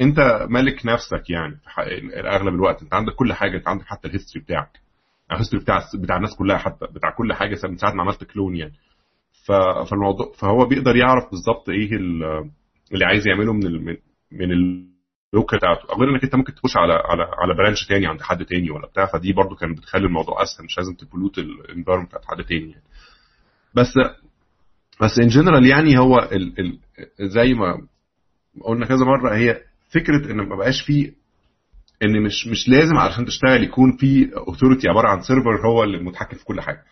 أنت 0.00 0.46
مالك 0.50 0.86
نفسك 0.86 1.30
يعني 1.30 1.56
في 1.74 2.20
اغلب 2.28 2.54
الوقت. 2.54 2.82
أنت 2.82 2.94
عندك 2.94 3.12
كل 3.14 3.32
حاجة 3.32 3.56
أنت 3.56 3.68
عندك 3.68 3.84
حتى 3.86 4.08
ال 4.08 4.12
history 4.12 4.44
بتاعك. 4.44 4.81
ال 5.32 5.36
history 5.36 5.62
بتاع 5.62 5.78
بتاع 5.94 6.16
الناس 6.16 6.36
كلها 6.36 6.58
حتى 6.58 6.86
بتاع 6.86 7.10
كل 7.10 7.32
حاجة 7.32 7.58
من 7.64 7.76
ساعة 7.76 7.92
ما 7.92 8.02
عملت 8.02 8.24
clone 8.24 8.56
يعني. 8.56 8.72
فالموضوع 9.46 10.32
فهو 10.38 10.66
بيقدر 10.66 10.96
يعرف 10.96 11.30
بالظبط 11.30 11.68
إيه 11.68 11.96
اللي 12.92 13.04
عايز 13.04 13.26
يعمله 13.26 13.52
من 13.52 13.96
من 14.32 14.52
ال 14.52 14.70
local 14.70 15.58
بتاعته. 15.58 15.94
غير 15.98 16.10
إنك 16.10 16.24
أنت 16.24 16.34
ممكن 16.34 16.54
تخش 16.54 16.76
على 16.76 16.92
على 16.92 17.22
على 17.22 17.54
branch 17.54 17.86
تاني 17.86 18.06
عند 18.06 18.22
حد 18.22 18.44
تاني 18.44 18.70
ولا 18.70 18.86
بتاع. 18.86 19.06
فدي 19.06 19.32
برضو 19.32 19.54
كانت 19.54 19.78
بتخلي 19.78 20.06
الموضوع 20.06 20.42
أسهل 20.42 20.64
مش 20.64 20.78
لازم 20.78 20.94
ت 20.94 21.00
pollute 21.00 21.38
ال 21.38 21.44
environment 21.44 22.08
بتاعت 22.08 22.24
حد 22.24 22.44
تاني 22.44 22.70
يعني. 22.70 22.84
بس 23.74 23.92
بس 25.00 25.18
in 25.18 25.28
general 25.28 25.66
يعني 25.66 25.98
هو 25.98 26.18
ال 26.18 26.60
ال 26.60 26.78
زي 27.30 27.54
ما 27.54 27.86
قلنا 28.60 28.86
كذا 28.86 29.04
مرة 29.04 29.34
هي 29.36 29.60
فكرة 29.90 30.30
إن 30.32 30.36
ما 30.36 30.56
بقاش 30.56 30.82
فيه 30.82 31.12
إن 32.02 32.22
مش 32.22 32.46
مش 32.46 32.68
لازم 32.68 32.96
علشان 32.96 33.24
تشتغل 33.24 33.64
يكون 33.64 33.96
في 33.96 34.30
authority 34.36 34.88
عبارة 34.88 35.08
عن 35.08 35.20
server 35.22 35.66
هو 35.68 35.84
اللي 35.84 35.98
متحكم 35.98 36.36
في 36.36 36.44
كل 36.44 36.60
حاجة. 36.60 36.82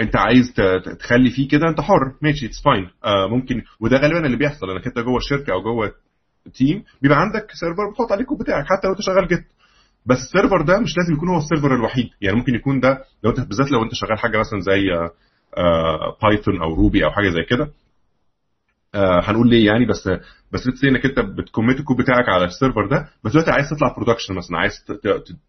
أنت 0.00 0.16
عايز 0.16 0.52
تخلي 1.00 1.30
فيه 1.30 1.48
كده 1.48 1.68
أنت 1.68 1.80
حر. 1.80 2.12
ماشي 2.22 2.46
it's 2.46 2.62
fine 2.64 2.90
آه 3.04 3.28
ممكن. 3.28 3.62
وده 3.80 3.96
غالبا 3.98 4.26
اللي 4.26 4.36
بيحصل. 4.36 4.70
إنك 4.70 4.86
أنت 4.86 4.98
جوه 4.98 5.16
الشركة 5.16 5.52
أو 5.52 5.62
جوه 5.62 5.92
team 6.54 6.82
بيبقى 7.02 7.18
عندك 7.20 7.46
server 7.60 7.90
بتحط 7.92 8.12
عليه 8.12 8.22
الكود 8.22 8.38
بتاعك 8.38 8.64
حتى 8.64 8.86
لو 8.86 8.92
أنت 8.92 9.02
شغال 9.02 9.28
Git 9.28 9.44
بس 10.06 10.18
ال 10.18 10.24
server 10.24 10.62
ده 10.62 10.80
مش 10.80 10.96
لازم 10.96 11.12
يكون 11.12 11.28
هو 11.28 11.38
ال 11.38 11.43
server 11.43 11.74
الوحيد. 11.74 12.08
يعني 12.20 12.36
ممكن 12.36 12.54
يكون 12.54 12.80
ده 12.80 12.98
لو 13.24 13.30
أنت 13.30 13.40
بالذات 13.40 13.70
لو 13.72 13.82
أنت 13.82 13.94
شغال 13.94 14.18
حاجة 14.18 14.38
مثلا 14.38 14.60
زي 14.60 14.82
Python 16.22 16.62
أو 16.62 16.74
Ruby 16.74 17.04
أو 17.04 17.10
حاجة 17.10 17.28
زي 17.28 17.42
كده 17.50 17.64
آه 17.64 17.70
هنقول 18.94 19.50
ليه 19.50 19.66
يعني 19.66 19.86
بس 19.86 20.08
بس 20.52 20.66
let's 20.66 20.84
إنك 20.84 21.04
أنت 21.06 21.20
بت 21.20 21.35
commit 21.35 21.80
ال 21.80 21.83
code 21.83 21.96
بتاعك 21.96 22.28
على 22.28 22.44
ال 22.44 22.50
server 22.50 22.86
ده 22.86 23.08
بس 23.24 23.32
دلوقتي 23.32 23.50
عايز 23.50 23.70
تطلع 23.70 23.94
production 23.96 24.34
مثلا 24.34 24.58
عايز 24.58 24.72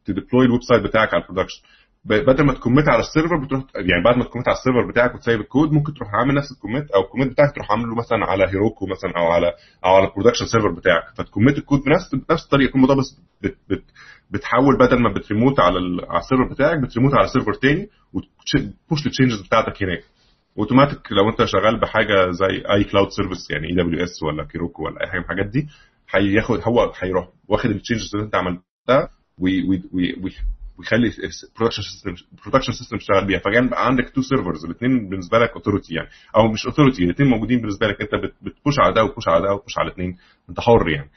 ت 0.06 0.11
deploy 0.11 0.41
ال 0.41 0.46
website 0.46 0.84
بتاعك 0.84 1.14
على 1.14 1.24
ال 1.24 1.27
production 1.27 1.62
بدل 2.06 2.46
ما 2.46 2.54
ت 2.54 2.59
commit 2.59 2.90
على 2.90 3.00
ال 3.00 3.05
server 3.05 3.38
بتروح 3.46 3.64
يعني 3.76 4.04
بعد 4.06 4.18
ما 4.18 4.24
ت 4.24 4.27
commit 4.27 4.48
على 4.48 4.58
ال 4.58 4.63
server 4.63 4.92
بتاعك 4.92 5.16
وتسيب 5.16 5.40
الكود 5.42 5.72
ممكن 5.72 5.94
تروح 5.94 6.10
عامل 6.16 6.34
نفس 6.36 6.52
ال 6.52 6.58
commit 6.58 6.92
أو 6.92 7.02
ال 7.02 7.06
commit 7.06 7.28
بتاعك 7.32 7.56
تروح 7.56 7.72
عامله 7.72 7.96
مثلا 7.96 8.26
على 8.26 8.44
Heroku 8.48 8.86
مثلا 8.88 9.12
أو 9.18 9.28
على 9.28 9.48
أو 9.86 9.96
على 9.96 10.08
ال 10.08 10.11
production 10.11 10.46
server 10.46 10.72
بتاعك. 10.72 11.04
فت 11.18 11.28
commit 11.28 11.58
ال 11.58 11.62
code 11.62 11.80
بنفس 11.80 12.16
بنفس 12.30 12.44
الطريقة 12.46 12.76
الموضوع 12.76 12.96
بس 12.96 13.22
بت 13.44 13.58
بت 13.70 13.84
بتحول 14.32 14.78
بدل 14.78 15.02
ما 15.02 15.14
بتريموت 15.14 15.60
على 15.60 15.80
على 16.10 16.20
ال 16.20 16.25
server 16.25 16.54
بتاعك 16.54 16.80
بتريموت 16.80 17.14
على 17.14 17.28
server 17.28 17.54
تاني 17.54 17.90
وت 18.14 18.45
push 18.45 19.06
ال 19.06 19.10
changes 19.10 19.42
بتاعتك 19.42 19.84
هناك. 19.84 20.04
اوتوماتيك 20.58 21.12
لو 21.12 21.30
انت 21.30 21.46
شغال 21.46 21.80
بحاجة 21.80 22.32
زي 22.32 22.64
اي 22.74 22.84
cloud 22.84 23.10
service 23.10 23.52
يعني 23.52 23.68
AWS 23.68 24.24
ولا 24.24 24.44
Heroku 24.44 24.86
ولا 24.86 25.04
أي 25.04 25.08
حاجة 25.10 25.18
من 25.20 25.24
الحاجات 25.24 25.46
دي 25.46 25.68
هياخد 26.10 26.60
هو 26.64 26.94
هيروح 27.00 27.28
واخد 27.48 27.70
ال 27.70 27.75
changes 27.75 28.12
اللي 28.16 28.26
انت 28.26 28.36
عملتها 28.36 29.10
ويخلي 29.40 31.12
ال 31.44 31.47
production 31.47 31.82
system 31.82 32.16
ال 32.34 32.37
production 32.37 32.72
system 32.74 32.96
يشتغل 32.98 33.26
بيها. 33.28 33.40
فكان 33.40 33.70
بقى 33.70 33.86
عندك 33.86 34.10
two 34.10 34.22
servers 34.22 34.66
الاثنين 34.66 35.10
بالنسبة 35.10 35.40
لك 35.40 35.50
authority 35.52 35.94
يعني. 35.94 36.10
أو 36.36 36.48
مش 36.52 36.66
authority 36.66 37.04
الاثنين 37.04 37.30
موجودين 37.30 37.60
بالنسبة 37.62 37.88
لك. 37.88 38.02
انت 38.02 38.12
بت 38.42 38.55
push 38.55 38.80
على 38.80 38.94
ده 38.94 39.04
و 39.04 39.09
push 39.09 39.28
على 39.28 39.42
ده 39.48 39.54
و 39.54 39.59
push 39.59 39.78
على 39.78 39.88
الاثنين 39.88 40.18
انت 40.50 40.60
حر 40.60 40.90
يعني. 40.90 41.10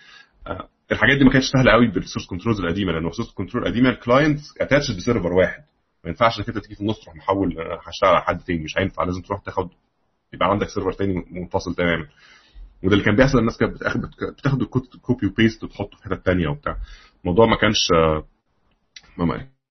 آه 0.47 0.69
الحاجات 0.93 1.19
دي 1.19 1.25
ما 1.25 1.31
كانتش 1.31 1.47
سهلة 1.47 1.73
قوي 1.73 1.87
بال 1.87 1.97
source 1.97 2.27
controls 2.27 2.61
القديمة 2.61 2.93
لأن 2.93 3.07
ال 3.07 3.10
source 3.10 3.31
control 3.35 3.63
القديمة 3.67 3.89
ال 3.89 3.96
client 3.96 4.41
attached 4.61 4.91
ب 4.91 4.97
server 4.97 5.33
واحد. 5.33 5.63
ما 6.05 6.11
ينفعش 6.11 6.39
انك 6.39 6.49
انت 6.49 6.59
تيجي 6.59 6.75
في 6.75 6.81
النص 6.81 7.01
تروح 7.01 7.17
محول 7.17 7.57
هشتغل 7.87 8.11
على 8.11 8.21
حد 8.23 8.39
تاني 8.41 8.65
مش 8.65 8.79
هينفع 8.79 9.05
لازم 9.05 9.21
تروح 9.21 9.41
تاخد 9.41 9.69
يبقى 10.33 10.51
عندك 10.51 10.69
server 10.69 10.93
تاني 10.93 11.25
منفصل 11.31 11.75
تماما. 11.75 12.07
وده 12.85 12.93
اللي 12.93 13.05
كان 13.05 13.17
بيحصل 13.17 13.39
الناس 13.39 13.59
كانت 13.59 13.73
بتاخد 13.75 14.01
بتاخد 14.39 14.63
ال 14.63 14.76
copy 14.76 15.27
و 15.27 15.33
paste 15.33 15.65
وتحطه 15.65 15.97
في 15.97 16.05
حتة 16.05 16.17
ثانية 16.17 16.49
وبتاع. 16.49 16.77
الموضوع 17.25 17.47
ما 17.47 17.57
كانش 17.57 17.89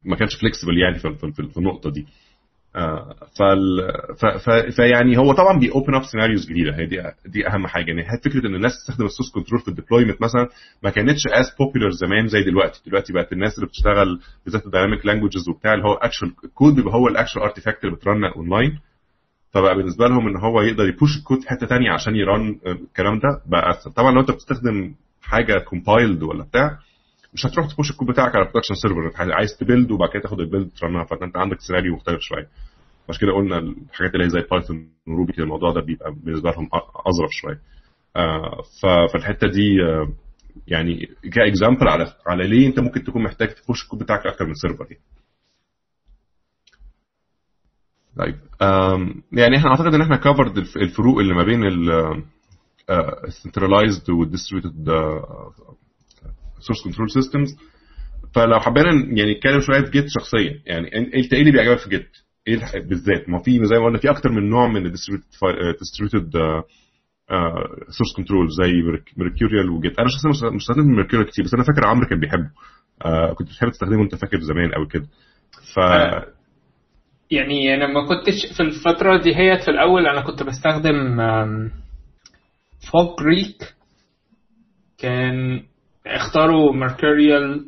ما 0.03 0.15
كانش 0.15 0.35
flexible 0.35 0.77
يعني 0.77 0.99
في, 0.99 1.15
في, 1.15 1.31
في 1.49 1.57
النقطة 1.57 1.89
دي. 1.89 2.07
فال 3.39 4.71
فيعني 4.75 5.17
هو 5.17 5.33
طبعا 5.33 5.59
بي 5.59 5.71
open 5.71 5.95
up 5.95 6.03
scenarios 6.03 6.49
جديدة. 6.49 6.75
هي 6.75 6.85
دي 6.85 7.01
دي 7.25 7.47
أهم 7.47 7.67
حاجة. 7.67 7.85
يعني 7.91 8.03
فكرة 8.25 8.47
إن 8.47 8.55
الناس 8.55 8.71
تستخدم 8.77 9.05
ال 9.05 9.09
source 9.09 9.31
control 9.31 9.61
في 9.61 9.67
ال 9.67 9.72
deployment 9.72 10.21
مثلا 10.21 10.47
ما 10.83 10.89
كانتش 10.89 11.27
as 11.27 11.55
popular 11.59 11.89
زمان 11.91 12.27
زي 12.27 12.43
دلوقتي. 12.43 12.81
دلوقتي 12.85 13.13
بقت 13.13 13.33
الناس 13.33 13.55
اللي 13.55 13.67
بتشتغل 13.67 14.19
بالذات 14.45 14.65
ال 14.65 14.70
dynamic 14.70 15.05
languages 15.05 15.49
وبتاع 15.49 15.73
اللي 15.73 15.85
هو 15.85 15.93
actual 15.93 16.31
ال 16.43 16.49
code 16.49 16.75
بيبقى 16.75 16.93
هو 16.93 17.07
ال 17.07 17.12
actual 17.12 17.39
artifact 17.39 17.83
اللي 17.83 17.95
بت 17.95 18.07
run 18.07 18.25
online 18.25 18.79
فبقى 19.53 19.75
بالنسبة 19.75 20.07
لهم 20.07 20.27
إن 20.27 20.37
هو 20.37 20.61
يقدر 20.61 20.87
ي 20.87 20.93
push 20.93 21.17
ال 21.17 21.22
code 21.22 21.41
في 21.41 21.49
حتة 21.49 21.67
ثانية 21.67 21.91
عشان 21.91 22.15
ي 22.15 22.26
run 22.26 22.59
الكلام 22.67 23.19
ده. 23.19 23.41
بقى 23.51 23.69
اسهل 23.69 23.93
طبعا 23.93 24.11
لو 24.11 24.21
أنت 24.21 24.31
بتستخدم 24.31 24.93
حاجة 25.21 25.59
compiled 25.59 26.23
ولا 26.23 26.43
بتاع 26.43 26.77
مش 27.33 27.45
هتروح 27.45 27.67
ت 27.73 27.77
push 27.77 27.91
ال 27.91 27.94
code 27.94 28.07
بتاعك 28.07 28.35
على 28.35 28.45
production 28.45 28.75
server 28.75 29.31
عايز 29.33 29.57
ت 29.57 29.63
build 29.63 29.91
وبعد 29.91 30.09
كده 30.09 30.21
تاخد 30.21 30.39
ال 30.39 30.44
build 30.44 30.71
ت 30.79 30.83
runها. 30.83 31.03
فأنت 31.03 31.37
عندك 31.37 31.59
سيناريو 31.59 31.95
مختلف 31.95 32.19
شوية. 32.21 32.47
عشان 33.09 33.21
كده 33.21 33.31
قلنا 33.35 33.57
الحاجات 33.59 34.13
اللي 34.13 34.25
هي 34.25 34.29
زي 34.29 34.41
Python 34.51 34.89
و 35.07 35.12
Ruby 35.12 35.33
الموضوع 35.39 35.71
ده 35.73 35.81
بيبقى 35.81 36.11
بالنسبة 36.13 36.51
لهم 36.51 36.69
أظرف 37.05 37.29
شوية. 37.31 37.59
آه 38.15 38.61
فالحتة 39.13 39.47
دي 39.47 39.83
آه 39.83 40.07
يعني 40.67 41.09
ك 41.33 41.40
example 41.40 41.87
على 41.87 42.13
على 42.27 42.47
ليه 42.47 42.67
أنت 42.67 42.79
ممكن 42.79 43.03
تكون 43.03 43.23
محتاج 43.23 43.47
ت 43.49 43.56
push 43.56 43.83
ال 43.83 43.86
code 43.86 43.99
بتاعك 44.03 44.25
أكتر 44.27 44.45
من 44.45 44.53
server 44.53 44.85
يعني. 44.91 45.03
طيب 48.17 48.35
يعني 49.31 49.57
إحنا 49.57 49.69
أعتقد 49.69 49.93
إن 49.93 50.01
إحنا 50.01 50.15
covered 50.17 50.57
الفروق 50.57 51.19
اللي 51.19 51.33
ما 51.33 51.43
بين 51.43 51.63
ال 53.27 53.34
centralized 53.34 54.09
وال 54.09 54.21
distributed 54.21 54.89
source 56.61 56.83
control 56.83 57.11
systems 57.11 57.57
فلو 58.35 58.59
حبينا 58.59 58.91
يعني 58.91 59.33
نتكلم 59.33 59.59
شوية 59.59 59.81
في 59.81 59.91
Git 59.91 60.05
شخصيا. 60.07 60.61
يعني 60.65 60.97
أنت 60.97 61.33
إيه 61.33 61.39
اللي 61.41 61.51
بيعجبك 61.51 61.79
في 61.79 61.89
Git؟ 61.89 62.09
إيه 62.47 62.59
بالذات؟ 62.89 63.29
ما 63.29 63.39
في 63.43 63.65
زي 63.65 63.75
ما 63.75 63.85
قلنا 63.85 63.97
في 63.97 64.09
أكتر 64.09 64.31
من 64.31 64.49
نوع 64.49 64.67
من 64.67 64.85
ال 64.85 64.97
distributed 64.97 66.31
source 67.89 68.15
control 68.17 68.47
زي 68.49 68.71
Mercurial 69.17 69.69
و 69.69 69.77
Git 69.77 69.99
أنا 69.99 70.07
شخصيا 70.09 70.29
مش 70.49 70.61
بستخدم 70.61 70.95
Mercurial 70.95 71.29
كتير 71.29 71.45
بس 71.45 71.53
أنا 71.53 71.63
فاكر 71.63 71.87
عمرو 71.87 72.07
كان 72.07 72.19
بيحبه. 72.19 72.49
uh, 73.03 73.33
كنت 73.33 73.47
بتحب 73.49 73.69
تستخدمه 73.69 74.03
انت 74.03 74.15
فاكر 74.15 74.39
زمان 74.39 74.71
قوي 74.71 74.87
كده. 74.87 75.07
ف 75.73 75.77
يعني 77.31 77.75
أنا 77.75 77.87
ما 77.87 78.07
كنتش 78.07 78.57
في 78.57 78.63
الفترة 78.63 79.21
دي 79.21 79.35
هي 79.35 79.59
في 79.65 79.71
الأول 79.71 80.07
أنا 80.07 80.21
كنت 80.21 80.43
بستخدم 80.43 81.17
Fog 82.91 83.21
Creek 83.21 83.75
كان 84.97 85.63
اختاروا 86.07 86.73
Mercurial 86.73 87.65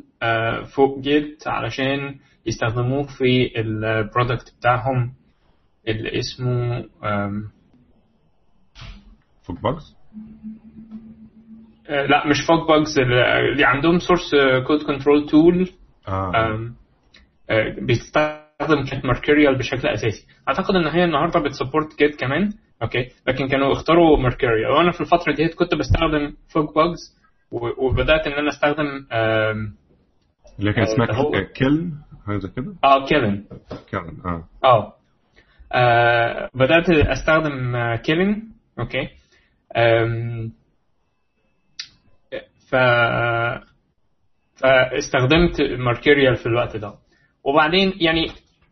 Fog 0.74 0.98
Creek 1.00 1.48
علشان 1.48 2.18
يستخدموه 2.46 3.02
في 3.02 3.60
ال 3.60 3.72
product 3.72 4.54
بتاعهم 4.58 5.12
اللي 5.88 6.18
اسمه 6.18 6.84
FogBugz 9.42 9.96
لا 11.88 12.26
مش 12.26 12.40
FogBugz 12.48 12.98
اللي 12.98 13.64
عندهم 13.64 13.98
source 13.98 14.30
code 14.66 14.82
control 14.82 15.26
tool 15.26 15.70
بيستخدم 17.78 18.84
كانت 18.90 19.04
Mercurial 19.04 19.58
بشكل 19.58 19.88
أساسي. 19.88 20.26
أعتقد 20.48 20.74
إن 20.74 20.86
هي 20.86 21.04
النهارده 21.04 21.40
بت 21.40 21.53
support 21.53 21.98
Git 21.98 22.20
كمان. 22.20 22.52
okay. 22.82 23.08
لكن 23.28 23.48
كانوا 23.48 23.72
اختاروا 23.72 24.18
Mercurial 24.18 24.70
وأنا 24.70 24.92
في 24.92 25.00
الفترة 25.00 25.32
دي 25.34 25.48
كنت 25.48 25.74
بستخدم 25.74 26.34
FogBugz 26.48 27.23
وبدأت 27.78 28.26
إن 28.26 28.32
أنا 28.32 28.48
أستخدم 28.48 29.06
اللي 30.58 30.72
كان 30.72 30.82
اسمها 30.82 31.42
Kiln 31.54 31.92
حاجة 32.26 32.46
كده؟ 32.56 32.74
آه 32.84 33.06
Kiln. 33.06 33.44
Kiln 33.90 34.20
آه. 34.26 34.48
آه. 34.64 34.94
آه، 35.72 36.50
بدأت 36.54 36.90
أستخدم 36.90 37.76
Kiln 37.96 38.42
أوكي. 38.78 39.08
أم 39.76 40.52
ف 42.70 42.74
فاستخدمت 44.56 45.60
Mercurial 45.78 46.36
في 46.36 46.46
الوقت 46.46 46.76
ده. 46.76 46.94
وبعدين 47.44 47.92
يعني 48.00 48.26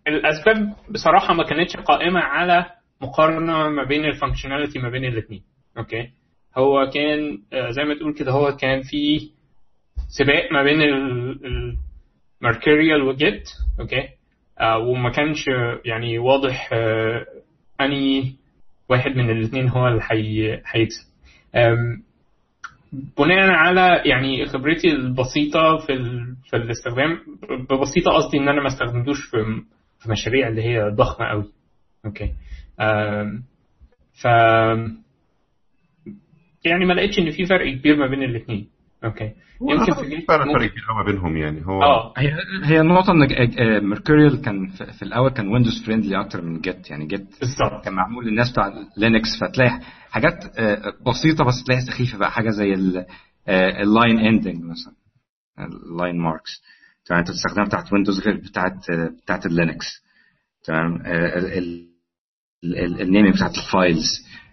الأسباب 0.09 0.74
بصراحة 0.91 1.35
ما 1.35 1.45
كانتش 1.45 1.76
قائمة 1.76 2.20
على 2.20 2.66
مقارنة 3.01 3.68
ما 3.68 3.85
بين 3.85 4.05
ال 4.05 4.10
functionality 4.10 4.78
ما 4.78 4.89
بين 4.89 5.05
الاثنين 5.05 5.43
أوكي. 5.78 6.11
هو 6.59 6.90
كان 6.94 7.38
زي 7.70 7.84
ما 7.84 7.94
تقول 7.94 8.14
كده 8.14 8.32
هو 8.32 8.57
كان 8.57 8.82
في 8.82 9.30
سباق 10.09 10.53
ما 10.53 10.62
بين 10.62 10.80
ال 12.43 12.49
Mercurial 12.49 13.03
و 13.03 13.14
Git 13.14 13.49
أوكي؟ 13.80 14.09
آه 14.61 14.78
وما 14.78 15.11
كانش 15.11 15.44
يعني 15.84 16.18
واضح 16.18 16.70
آه 16.72 17.26
أني 17.80 18.36
واحد 18.88 19.11
من 19.16 19.30
الاثنين 19.30 19.68
هو 19.68 19.88
اللي 19.88 20.62
هيكسب 20.66 21.07
بناء 23.18 23.50
على 23.50 24.03
يعني 24.05 24.46
خبرتي 24.46 24.88
البسيطة 24.88 25.76
في 25.86 25.92
ال... 25.92 26.36
في 26.50 26.57
الاستخدام 26.57 27.18
ببسيطة 27.70 28.12
قصدي 28.12 28.38
إن 28.38 28.48
أنا 28.48 28.61
ما 28.61 28.66
استخدمتوش 28.68 29.18
في 29.30 29.36
في 29.98 30.11
مشاريع 30.11 30.48
اللي 30.48 30.62
هي 30.62 30.90
ضخمة 30.90 31.26
قوي 31.26 31.44
أوكي؟ 32.05 32.32
آم، 32.80 33.42
ف 34.22 34.26
يعني 36.64 36.84
ما 36.84 36.92
لقيتش 36.92 37.18
إن 37.18 37.30
في 37.30 37.46
فرق 37.46 37.74
كبير 37.74 37.96
ما 37.96 38.06
بين 38.06 38.22
الاثنين 38.22 38.68
أوكي. 39.04 39.32
يمكن 39.70 39.92
في 39.92 40.20
فعلا 40.28 40.44
فرق 40.52 40.66
كبير 40.70 40.84
ما 40.98 41.04
بينهم 41.12 41.36
يعني. 41.36 41.66
هو 41.66 41.82
آه. 41.82 42.14
هي 42.18 42.32
هي 42.64 42.80
النقطة 42.80 43.12
إن 43.12 43.88
Mercurial 43.88 44.40
كان 44.42 44.66
في 44.66 44.92
في 44.92 45.02
الأول 45.02 45.30
كان 45.30 45.48
Windows 45.49 45.84
friendly 45.86 46.20
أكتر 46.20 46.42
من 46.42 46.60
Git 46.61 46.90
يعني 46.90 47.06
Git 47.07 47.26
بالظبط. 47.40 47.84
كان 47.84 47.94
معمول 47.94 48.26
للناس 48.26 48.50
بتاع 48.52 48.72
Linux 48.97 49.28
فتلاقي 49.40 49.80
حاجات 50.10 50.58
آه، 50.58 50.92
بسيطة 51.06 51.44
بس 51.44 51.64
تلاقيها 51.64 51.84
سخيفة 51.84 52.18
بقى 52.18 52.30
حاجة 52.30 52.50
زي 52.50 52.74
ال 53.49 53.62
line 53.62 54.18
ending 54.18 54.62
مثلا. 54.64 54.94
ال 55.59 55.70
line 55.70 56.18
marks 56.18 56.62
تمام 57.06 57.18
أنت 57.20 57.30
بتستخدمها 57.30 57.66
بتاعت 57.66 57.92
Windows 57.93 58.20
غير 58.20 58.36
بتاعت 58.36 58.90
آه، 58.90 59.10
بتاعت 59.24 59.46
ال 59.47 59.56
Linux 59.56 60.03
تمام 60.64 61.02
ال 63.01 63.05
naming 63.05 63.34
بتاعت 63.34 63.58
ال 63.59 63.66
files 63.66 64.07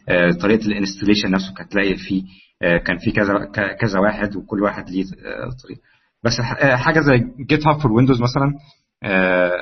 آه، 0.09 0.31
طريقة 0.41 0.65
ال 0.67 0.72
installation 0.72 1.31
نفسه 1.31 1.53
كانت 1.53 1.71
تلاقي 1.71 1.95
فيه 1.95 2.23
آه، 2.61 2.77
كان 2.77 2.97
في 2.97 3.11
كذا 3.11 3.33
كذا 3.81 3.99
واحد 3.99 4.35
وكل 4.35 4.63
واحد 4.63 4.89
ليه 4.89 5.03
آه، 5.03 5.49
طريقة. 5.63 5.81
بس 6.23 6.41
ح- 6.41 6.75
حاجة 6.75 6.99
زي 6.99 7.17
GitHub 7.49 7.79
for 7.79 7.91
Windows 7.91 8.21
مثلا 8.21 8.53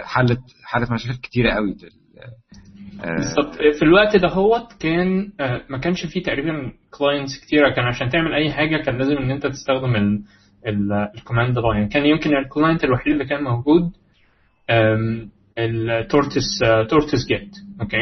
حلت 0.04 0.40
حلت 0.66 0.92
مشاكل 0.92 1.18
كتيرة 1.22 1.52
قوي 1.52 1.76
بالظبط. 3.04 3.56
في 3.80 3.82
الوقت 3.86 4.16
ده 4.18 4.28
هوت 4.30 4.74
كان 4.80 5.32
ما 5.70 5.78
كانش 5.78 6.06
فيه 6.06 6.24
تقريبا 6.24 6.72
clients 7.00 7.40
كتيرة. 7.46 7.70
كان 7.70 7.86
عشان 7.86 8.10
تعمل 8.10 8.34
أي 8.34 8.52
حاجة 8.52 8.78
كان 8.78 8.98
لازم 8.98 9.18
إن 9.18 9.32
أنت 9.32 9.48
تستخدم 9.48 10.24
ال 10.68 10.79
command 10.79 11.58
line 11.60 11.90
كان 11.90 12.06
يمكن 12.06 12.36
ال 12.38 12.44
client 12.44 12.84
الوحيد 12.84 13.14
اللي 13.14 13.26
كان 13.26 13.44
موجود 13.44 13.92
ال 15.58 16.60
Tortoise 16.90 17.26
TortoiseGit 17.28 17.50
أوكي 17.82 17.98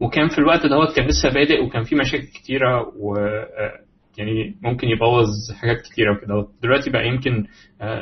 وكان 0.00 0.28
في 0.28 0.38
الوقت 0.38 0.66
ده 0.66 0.76
هوت 0.76 0.96
كان 0.96 1.06
لسه 1.06 1.28
بادئ 1.28 1.62
وكان 1.64 1.84
فيه 1.84 1.96
مشاكل 1.96 2.24
كتيرة 2.26 2.92
و 2.96 3.16
آه، 3.16 3.80
يعني 4.18 4.54
ممكن 4.62 4.88
يبوظ 4.88 5.26
حاجات 5.60 5.80
كتيرة 5.82 6.12
وكده. 6.12 6.48
دلوقتي 6.62 6.90
بقى 6.90 7.06
يمكن 7.06 7.46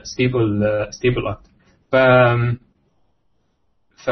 stable 0.02 0.64
stable 0.90 1.26
أكتر. 1.26 1.50
ف 1.92 1.96
ف 4.04 4.10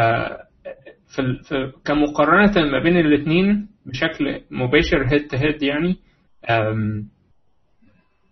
في, 1.09 1.39
في 1.45 1.73
كمقارنة 1.85 2.71
ما 2.73 2.83
بين 2.83 2.97
الاثنين 2.97 3.69
بشكل 3.87 4.41
مباشر 4.51 5.07
head 5.13 5.27
to 5.29 5.37
head 5.37 5.63
يعني 5.63 5.97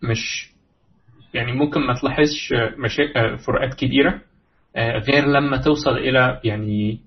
مش 0.03 0.51
يعني 1.35 1.53
ممكن 1.53 1.81
ما 1.81 1.95
تلاحظش 1.95 2.53
مشا... 2.79 3.37
فروقات 3.37 3.75
كبيرة 3.75 4.21
آه، 4.77 4.99
غير 4.99 5.27
لما 5.27 5.57
توصل 5.57 5.91
إلى 5.91 6.41
يعني 6.45 6.93
آه، 6.93 6.99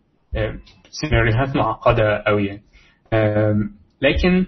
سيناريوهات 0.90 1.56
معقدة 1.56 2.18
أوي. 2.18 2.46
يعني 2.48 2.62
لكن 4.02 4.46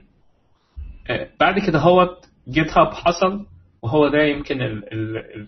آه، 1.09 1.29
بعد 1.39 1.59
كده 1.67 1.79
هو 1.79 2.17
جيت 2.49 2.77
هاب 2.77 2.93
حصل 2.93 3.45
وهو 3.81 4.07
ده 4.07 4.23
يمكن 4.23 4.61
ال 4.61 4.93
ال 4.93 5.17
ال 5.17 5.47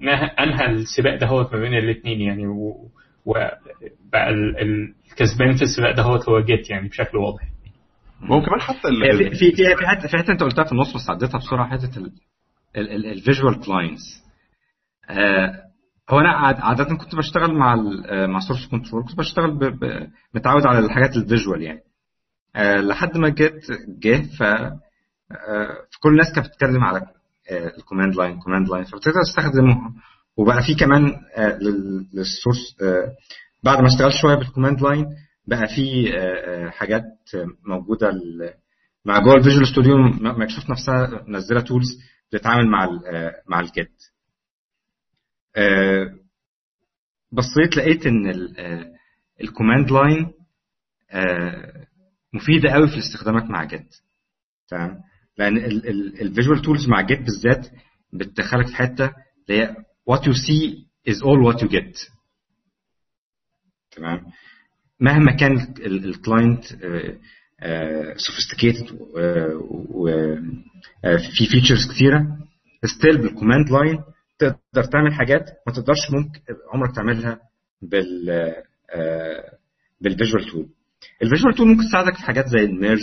نه- 0.00 0.24
أنهى 0.40 0.66
السباق 0.66 1.14
ده 1.16 1.26
هو 1.26 1.48
ما 1.52 1.58
بين 1.60 1.74
الاثنين 1.74 2.20
يعني 2.20 2.46
و- 2.46 2.88
وبقى 3.26 4.30
ال- 4.30 4.58
ال- 4.60 4.94
الكسبان 5.10 5.52
في 5.56 5.62
السباق 5.62 5.94
ده 5.96 6.02
هو 6.02 6.16
هو 6.16 6.40
جيت 6.40 6.70
يعني 6.70 6.88
بشكل 6.88 7.18
واضح. 7.18 7.42
هو 8.24 8.40
كمان 8.42 8.60
حتى 8.60 8.80
في 8.82 9.30
في 9.30 9.52
في 9.52 9.76
في 9.76 9.86
حتة 9.86 10.08
في 10.08 10.16
حتة 10.18 10.32
أنت 10.32 10.42
قلتها 10.42 10.64
في 10.64 10.72
النص 10.72 10.94
بس 10.94 11.10
عديتها 11.10 11.38
بسرعة 11.38 11.70
حتة 11.70 12.10
ال 12.76 12.88
visual 12.88 13.60
clients 13.60 14.22
هو 16.10 16.20
أنا 16.20 16.28
عاد- 16.32 16.60
عادة 16.60 16.84
كنت 16.84 17.14
بشتغل 17.14 17.54
مع 17.54 17.74
آه، 18.06 18.26
مع 18.26 18.40
source 18.40 18.66
control 18.66 19.02
كنت 19.08 19.18
بشتغل 19.18 19.50
ب- 19.58 19.84
ب- 19.84 20.10
متعود 20.34 20.66
على 20.66 20.78
الحاجات 20.78 21.16
ال 21.16 21.23
visual 21.23 21.62
يعني. 21.62 21.80
آه، 22.56 22.76
لحد 22.76 23.16
ما 23.18 23.28
Git 23.28 23.66
جه 23.88 24.22
ف 24.38 24.42
آه، 24.42 24.76
فكل 25.92 26.08
الناس 26.10 26.32
كانت 26.34 26.46
بتتكلم 26.46 26.84
على 26.84 27.02
ال 27.50 27.58
command 27.58 28.16
line 28.16 28.38
command 28.38 28.68
line 28.68 28.84
فابتديت 28.84 29.16
استخدمه 29.16 29.76
وبقى 30.36 30.62
في 30.62 30.74
كمان 30.74 31.12
آه، 31.36 31.58
لل- 31.58 32.06
لل 32.14 32.30
source 32.30 32.76
آه، 32.82 33.12
بعد 33.64 33.80
ما 33.80 33.86
اشتغلت 33.86 34.14
شوية 34.14 34.34
بال 34.34 34.45
command 34.45 34.82
line 34.82 35.06
بقى 35.46 35.66
في 35.68 36.14
آه، 36.18 36.20
آه، 36.66 36.70
حاجات 36.70 37.04
موجودة 37.66 38.10
مع 39.04 39.18
جوه 39.18 39.34
ال 39.34 39.39
Visual 39.39 39.66
Studio 39.66 39.96
Microsoft 40.20 40.70
نفسها 40.70 41.24
منزله 41.28 41.60
tools 41.60 41.86
بتتعامل 42.32 42.66
مع 42.70 42.84
آه، 42.84 43.32
مع 43.48 43.60
ال 43.60 43.66
Git. 43.66 43.88
آه، 43.88 44.15
بصيت 47.32 47.76
لقيت 47.76 48.06
إن 48.06 48.26
ال 49.40 49.46
command 49.46 49.90
line 49.92 50.32
مفيدة 52.32 52.70
قوي 52.72 52.88
في 52.88 52.98
استخدامك 52.98 53.50
مع 53.50 53.64
Git 53.64 53.94
تمام؟ 54.68 55.00
لأن 55.38 55.56
ال 56.20 56.26
visual 56.26 56.62
tools 56.62 56.88
مع 56.88 57.00
Git 57.00 57.18
بالذات 57.20 57.70
بتدخلك 58.12 58.66
في 58.66 58.76
حتة 58.76 59.12
اللي 59.48 59.62
هي 59.62 59.76
what 60.10 60.20
you 60.20 60.32
see 60.32 60.86
is 61.10 61.16
all 61.22 61.40
what 61.52 61.62
you 61.62 61.68
get. 61.68 62.10
تمام؟ 63.90 64.20
مهما 65.00 65.32
كان 65.36 65.74
ال 65.78 65.90
client 65.90 66.64
sophisticated 68.16 68.92
وفي 69.90 71.46
features 71.50 71.94
كتيرة 71.94 72.38
still 72.84 73.18
بال 73.18 73.30
command 73.30 73.70
line 73.70 73.98
تقدر 74.38 74.84
تعمل 74.92 75.14
حاجات 75.14 75.44
ما 75.66 75.72
تقدرش 75.72 76.10
ممكن 76.10 76.40
عمرك 76.72 76.94
تعملها 76.96 77.40
بال 77.82 78.52
بال 80.00 80.11
visual 80.11 80.44
tool 80.50 80.68
ال 81.22 81.27
visual 81.27 81.54
tool 81.54 81.68
ممكن 81.68 81.82
تساعدك 81.88 82.14
في 82.14 82.22
حاجات 82.22 82.46
زي 82.48 82.64
ال 82.64 82.70
merge 82.70 83.02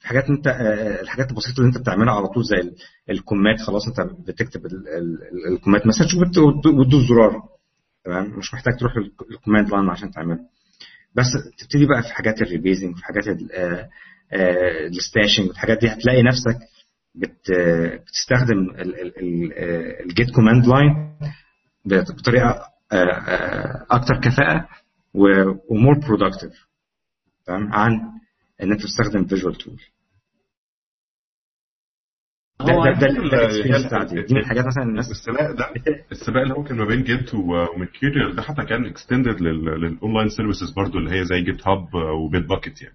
في 0.00 0.08
حاجات 0.08 0.24
انت 0.24 0.46
آه، 0.46 1.00
الحاجات 1.00 1.30
البسيطة 1.30 1.58
اللي 1.58 1.68
انت 1.68 1.78
بتعملها 1.78 2.14
على 2.14 2.26
طول 2.28 2.44
زي 2.44 2.56
ال- 2.56 2.74
ال 3.10 3.17
commit 3.17 3.60
خلاص 3.60 3.82
انت 3.88 4.00
بتكتب 4.28 4.66
ال- 4.66 4.88
ال- 4.88 5.52
ال 5.52 5.57
commit 5.57 5.86
message 5.86 6.16
وتدوس 6.16 7.08
زرار. 7.08 7.42
تمام؟ 8.04 8.38
مش 8.38 8.54
محتاج 8.54 8.74
تروح 8.80 8.92
لل 9.30 9.39
command 9.39 9.70
line 9.70 9.90
عشان 9.90 10.10
تعمله 10.10 10.38
بس 11.14 11.26
تبتدي 11.58 11.86
بقى 11.86 12.02
في 12.02 12.08
حاجات 12.14 12.42
ال 12.42 12.48
rebasing 12.48 12.96
في 12.96 13.04
حاجات 13.04 13.24
ال 14.96 15.02
stashing 15.02 15.48
والحاجات 15.48 15.78
دي 15.80 15.88
هتلاقي 15.88 16.22
نفسك 16.22 16.58
بتستخدم 17.14 18.70
ال 20.06 20.12
Git 20.12 20.30
command 20.34 20.66
line 20.66 21.16
بطريقة 21.84 22.48
آه، 22.92 22.96
آه، 22.96 23.86
أكتر 23.90 24.20
كفاءة 24.20 24.68
و 25.68 25.74
more 25.74 25.98
productive 26.06 26.66
تمام؟ 27.46 27.72
عن 27.72 27.92
إن 28.62 28.72
أنت 28.72 28.80
تستخدم 28.82 29.24
visual 29.24 29.54
tool 29.54 29.80
ده 32.60 32.74
ده 32.92 33.08
ده 33.78 33.86
بتاعتي. 33.86 34.22
دي 34.22 34.34
من 34.34 34.40
الحاجات 34.40 34.64
مثلا 34.66 34.82
الناس 34.84 35.10
السباق 35.10 35.50
ده 35.50 35.72
السباق 36.12 36.42
اللي 36.42 36.54
هو 36.54 36.64
كان 36.64 36.76
ما 36.76 36.84
بين 36.84 37.02
Git 37.02 37.34
و 37.34 37.44
Mercurial 37.44 38.36
ده 38.36 38.42
حتى 38.42 38.64
كان 38.64 38.84
extended 38.86 39.40
لل 39.40 39.62
online 39.62 40.28
services 40.28 40.70
برضو 40.70 40.98
اللي 40.98 41.10
هي 41.20 41.24
زي 41.24 41.40
GitHub 41.42 41.64
و 41.64 41.68
Bitbucket 41.68 42.82
يعني. 42.82 42.94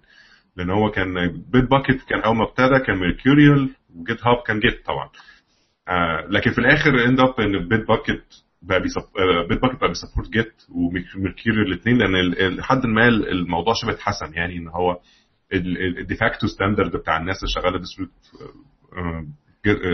لأن 0.56 0.70
هو 0.70 0.90
كان 0.90 1.14
Bitbucket 1.52 2.02
كان 2.08 2.20
أول 2.20 2.36
ما 2.36 2.44
ابتدى 2.44 2.78
كان 2.86 2.96
Mercurial 2.98 3.70
و 3.96 4.26
GitHub 4.26 4.42
كان 4.46 4.60
Git 4.60 4.86
طبعا. 4.86 5.08
آه 5.88 6.26
لكن 6.28 6.50
في 6.52 6.58
الآخر 6.58 7.04
end 7.04 7.20
up 7.20 7.40
إن 7.40 7.68
Bitbucket 7.68 8.24
بقى 8.62 8.80
بيسب... 8.80 9.02
Bitbucket 9.48 9.80
بقى 9.80 9.88
بي 9.88 9.97
support 9.97 10.28
Git 10.30 10.52
و 10.74 10.83
Mercurial 10.83 11.66
الاثنين 11.66 11.98
لأن 11.98 12.30
لحد 12.56 12.86
ما 12.86 13.08
الموضوع 13.08 13.74
شبه 13.74 13.92
اتحسن. 13.92 14.34
يعني 14.34 14.56
إن 14.56 14.68
هو 14.68 15.00
ال 16.00 16.06
de 16.06 16.17
facto 16.17 16.46
standard 16.46 16.96
بتاع 16.96 17.16
الناس 17.16 17.36
اللي 17.42 17.50
شغالة 17.54 17.80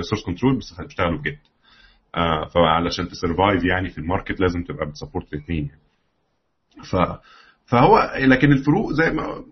source 0.01 0.25
control 0.27 0.55
بيشتغلوا 0.87 1.19
ب 1.19 1.24
Git 1.24 1.39
آه 2.17 2.45
فعلشان 2.55 3.09
ت 3.09 3.16
survive 3.16 3.65
يعني 3.65 3.89
في 3.91 3.99
ال 3.99 4.05
market 4.05 4.41
لازم 4.41 4.63
تبقى 4.65 4.87
بت 4.87 4.97
support 4.97 5.33
الاثنين 5.33 5.67
يعني. 5.69 5.81
ف 6.91 6.97
فهو 7.67 8.13
لكن 8.19 8.53
الفروق 8.53 8.93
زي 8.93 9.11
ما 9.11 9.45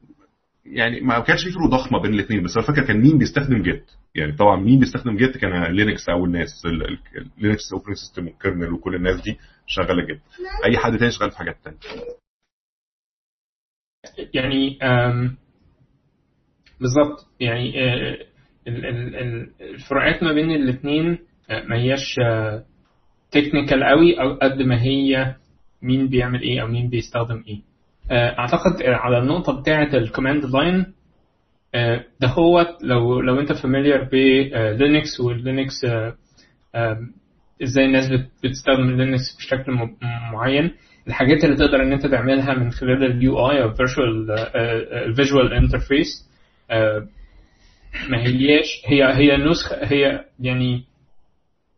يعني 0.66 1.00
ما 1.00 1.18
كانش 1.20 1.44
في 1.44 1.50
فروق 1.52 1.70
ضخمة 1.70 2.02
بين 2.02 2.14
الاثنين 2.14 2.42
بس 2.42 2.56
أنا 2.56 2.66
فاكر 2.66 2.86
كان 2.86 3.00
مين 3.00 3.18
بيستخدم 3.18 3.62
Git. 3.62 3.90
يعني 4.14 4.32
طبعا 4.32 4.60
مين 4.60 4.78
بيستخدم 4.80 5.16
Git؟ 5.16 5.36
كان 5.36 5.62
Linux 5.72 6.08
أو 6.08 6.24
الناس 6.24 6.48
Linux 7.38 7.72
operating 7.72 7.96
system 7.96 8.26
وال 8.26 8.38
kernel 8.38 8.72
وكل 8.72 8.94
الناس 8.94 9.20
دي 9.20 9.38
شغالة 9.66 10.06
Git. 10.06 10.20
أي 10.64 10.78
حد 10.78 10.98
تاني 10.98 11.10
شغال 11.10 11.30
في 11.30 11.38
حاجات 11.38 11.56
تانية؟ 11.64 11.78
يعني 14.34 14.78
بالظبط. 16.80 17.26
يعني 17.40 17.84
آه، 17.84 18.26
ال- 18.68 18.86
ال- 18.86 19.16
ال- 19.16 19.50
الفروقات 19.60 20.22
ما 20.22 20.32
بين 20.32 20.50
الاثنين 20.50 21.18
ما 21.68 21.76
هياش 21.76 22.16
technical 23.30 23.84
قوي 23.84 24.20
أو 24.20 24.34
قد 24.34 24.62
ما 24.62 24.82
هي 24.82 25.36
مين 25.82 26.08
بيعمل 26.08 26.42
إيه 26.42 26.62
أو 26.62 26.66
مين 26.66 26.88
بيستخدم 26.90 27.44
إيه. 27.48 27.56
آه، 27.56 27.73
أعتقد 28.12 28.82
آه، 28.82 28.94
على 28.94 29.18
النقطة 29.18 29.60
بتاعة 29.60 29.94
ال 29.96 30.02
command 30.02 30.44
line 30.44 30.86
آه، 31.74 32.04
ده 32.20 32.28
هو 32.28 32.66
لو 32.82 33.20
لو 33.20 33.40
أنت 33.40 33.52
familiar 33.52 34.08
ب 34.78 34.85
Linux 34.85 35.20
وال 35.20 35.39
Linux 35.39 35.84
إزاي 37.62 37.84
الناس 37.84 38.10
بت- 38.12 38.30
بتستخدم 38.44 38.90
Linux 38.96 39.36
بشكل 39.38 39.72
معين. 40.32 40.70
الحاجات 41.08 41.44
اللي 41.44 41.56
تقدر 41.56 41.82
إن 41.82 41.92
أنت 41.92 42.06
تعملها 42.06 42.54
من 42.54 42.70
خلال 42.70 43.04
ال 43.04 43.50
UI 43.50 43.62
أو 43.62 43.72
virtual 43.74 44.30
ال 44.92 45.01
visual 45.01 45.52
interface 45.52 46.30
ما 48.10 48.18
هياش 48.26 48.66
هي 48.86 49.04
هي 49.14 49.36
نسخة 49.36 49.76
هي 49.82 50.24
يعني 50.40 50.84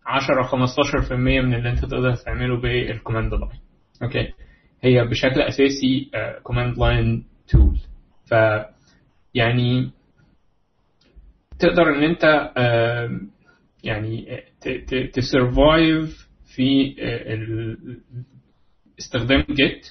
10 0.07 0.43
15% 0.43 1.13
من 1.13 1.55
اللي 1.55 1.71
أنت 1.71 1.85
تقدر 1.85 2.15
تعمله 2.15 2.61
بال 2.61 2.77
command 2.77 3.35
line 3.35 3.61
okay 4.03 4.29
هي 4.83 5.05
بشكل 5.05 5.41
أساسي 5.41 6.11
command 6.43 6.79
line 6.79 7.25
tool 7.49 7.79
ف 8.31 8.35
يعني 9.35 9.91
تقدر 11.59 11.95
إن 11.97 12.03
أنت 12.03 12.53
آم، 12.57 13.31
يعني 13.85 14.43
تسرفايف 15.13 16.29
في 16.55 16.97
آه، 17.01 17.77
استخدام 18.99 19.45
جيت 19.51 19.87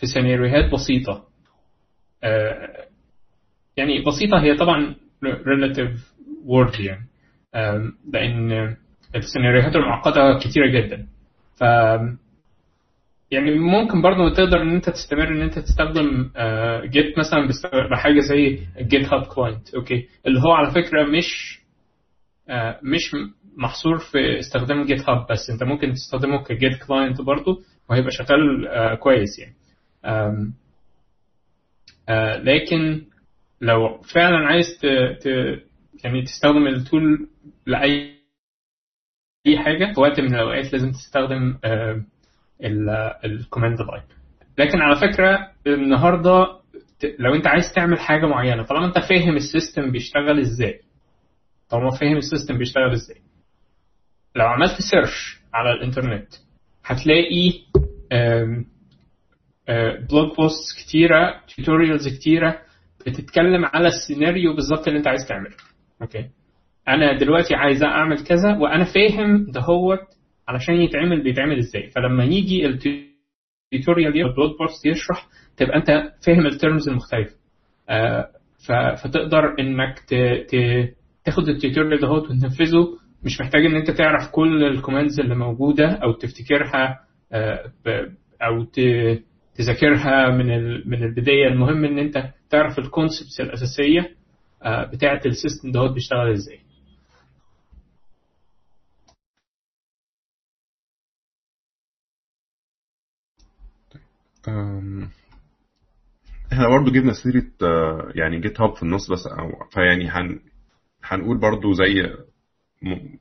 في 0.00 0.06
سيناريوهات 0.06 0.72
بسيطة. 0.72 1.24
آه، 2.24 2.86
يعني 3.76 4.04
بسيطة 4.04 4.42
هي 4.42 4.56
طبعا 4.56 4.94
relative 5.24 5.98
word 6.46 6.80
يعني. 6.80 7.06
لأن 8.12 8.76
السيناريوهات 9.14 9.76
المعقدة 9.76 10.38
كتيرة 10.38 10.66
جدا. 10.80 11.06
ف 11.56 11.64
يعني 13.30 13.58
ممكن 13.58 14.02
برضه 14.02 14.34
تقدر 14.34 14.62
إن 14.62 14.70
أنت 14.74 14.90
تستمر 14.90 15.28
إن 15.28 15.42
أنت 15.42 15.58
تستخدم 15.58 16.30
Git 16.84 17.18
مثلا 17.18 17.48
بست- 17.48 17.74
بحاجة 17.90 18.20
زي 18.20 18.58
GitHub 18.80 19.26
client 19.26 19.74
okay 19.74 20.08
اللي 20.26 20.40
هو 20.40 20.52
على 20.52 20.70
فكرة 20.70 21.04
مش 21.04 21.58
آه، 22.48 22.80
مش 22.82 23.16
محصور 23.56 23.98
في 23.98 24.38
استخدام 24.38 24.84
GitHub 24.84 25.26
بس 25.30 25.50
أنت 25.50 25.62
ممكن 25.62 25.92
تستخدمه 25.92 26.42
ك 26.44 26.54
Git 26.54 26.84
client 26.86 27.20
برضه 27.20 27.62
وهيبقى 27.90 28.10
شغال 28.10 28.68
آه، 28.68 28.94
كويس 28.94 29.38
يعني 29.38 29.54
آه، 32.08 32.36
لكن 32.36 33.04
لو 33.60 33.98
فعلا 34.14 34.46
عايز. 34.46 34.78
ت... 34.82 34.84
يعني 36.04 36.22
تستخدم 36.22 36.66
ال 36.66 36.78
tool 36.78 37.28
لأي 37.66 38.14
اي 39.46 39.58
حاجة 39.58 39.92
في 39.94 40.00
وقت 40.00 40.20
من 40.20 40.34
الأوقات 40.34 40.72
لازم 40.72 40.90
تستخدم 40.92 41.58
ال 43.24 43.31
command 43.31 43.80
line 43.80 44.02
لكن 44.58 44.78
على 44.80 44.96
فكرة 44.96 45.48
النهارده 45.66 46.46
لو 47.18 47.34
انت 47.34 47.46
عايز 47.46 47.72
تعمل 47.74 47.98
حاجة 48.00 48.26
معينة 48.26 48.62
طالما 48.62 48.86
انت 48.86 48.98
فاهم 48.98 49.36
ال 49.36 49.44
system 49.44 49.90
بيشتغل 49.90 50.40
إزاي 50.40 50.80
طالما 51.70 51.90
فاهم 51.90 52.16
ال 52.16 52.22
system 52.22 52.58
بيشتغل 52.58 52.92
إزاي 52.92 53.16
لو 54.36 54.46
عملت 54.46 54.72
search 54.90 55.40
على 55.54 55.72
الإنترنت 55.72 56.28
هتلاقي 56.84 57.52
blog 60.10 60.36
post 60.36 60.78
كتيرة 60.78 61.40
tutorials 61.56 62.08
كتيرة 62.08 62.58
بتتكلم 63.06 63.64
على 63.64 63.88
السيناريو 63.88 64.54
بالظبط 64.54 64.86
اللي 64.88 64.98
انت 64.98 65.06
عايز 65.08 65.26
تعمله. 65.28 65.56
Okay 66.02 66.30
أنا 66.88 67.18
دلوقتي 67.18 67.54
عايز 67.54 67.82
أعمل 67.82 68.24
كذا 68.24 68.56
وأنا 68.56 68.84
فاهم 68.84 69.44
دهوت 69.50 69.98
علشان 70.48 70.74
يتعمل 70.74 71.22
بيتعمل 71.22 71.58
إزاي 71.58 71.90
فلما 71.90 72.24
يجي 72.24 72.66
ال 72.66 72.82
tutorial 72.82 74.12
دي 74.12 74.22
ال 74.22 74.28
blog 74.28 74.50
post 74.58 74.86
يشرح 74.86 75.26
تبقى 75.56 75.76
أنت 75.76 76.12
فاهم 76.26 76.46
ال 76.46 76.53
terms 76.53 76.88
المختلفة 76.88 77.36
آه، 77.90 78.28
فتقدر 79.02 79.54
إنك. 79.60 79.94
تاخد 81.24 81.48
ال 81.48 81.54
tutorial 81.54 82.00
دهوت 82.00 82.22
وتنفذه 82.24 82.88
مش 83.24 83.40
محتاج 83.40 83.64
إن 83.66 83.74
أنت 83.76 83.90
تعرف 83.90 84.30
كل 84.32 84.64
ال 84.64 84.70
commands 84.70 85.20
اللي 85.20 85.34
موجودة 85.34 85.88
أو 85.90 86.12
تفتكرها 86.12 87.00
آه،. 87.32 87.72
أو. 88.42 88.66
تذاكرها 89.54 90.30
من. 90.30 90.46
من 90.90 91.02
البداية 91.04 91.46
المهم 91.46 91.84
إن 91.84 91.98
أنت 91.98 92.24
تعرف 92.50 92.78
ال 92.78 92.85
concepts 92.85 93.40
الأساسية 93.40 94.10
آه، 94.62 94.84
بتاعة 94.84 95.20
ال 95.26 95.33
system 95.33 95.72
دهوت 95.72 95.90
بيشتغل 95.92 96.32
إزاي 96.32 96.58
إحنا 106.52 106.68
برضو 106.68 106.90
جبنا 106.90 107.12
سيرة 107.12 107.44
آه، 107.62 108.12
يعني 108.14 108.40
GitHub 108.40 108.74
في 108.76 108.82
النص 108.82 109.10
بس 109.10 109.26
أو 109.26 109.50
فيعني 109.70 110.08
هن 110.08 110.40
هنقول 111.04 111.38
برضو 111.38 111.72
زي 111.72 112.02
م- 112.82 113.16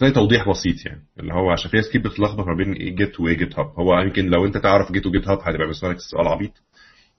زي 0.00 0.10
توضيح 0.10 0.48
بسيط 0.48 0.86
يعني 0.86 1.02
اللي 1.20 1.34
هو 1.34 1.50
عشان 1.50 1.70
في 1.70 1.76
ناس 1.76 1.88
كتير 1.88 2.00
بتتلخبط 2.00 2.46
ما 2.46 2.54
بين 2.54 2.72
إيه 2.72 2.96
Git 2.96 3.20
وايه 3.20 3.36
GitHub. 3.36 3.66
هو 3.78 3.98
يمكن 4.00 4.26
لو 4.26 4.46
انت 4.46 4.56
تعرف 4.56 4.92
Git 4.92 5.06
و 5.06 5.28
GitHub 5.28 5.38
هتبقى 5.38 5.58
بالنسبة 5.58 5.88
لك 5.88 5.96
السؤال 5.96 6.28
عبيط 6.28 6.52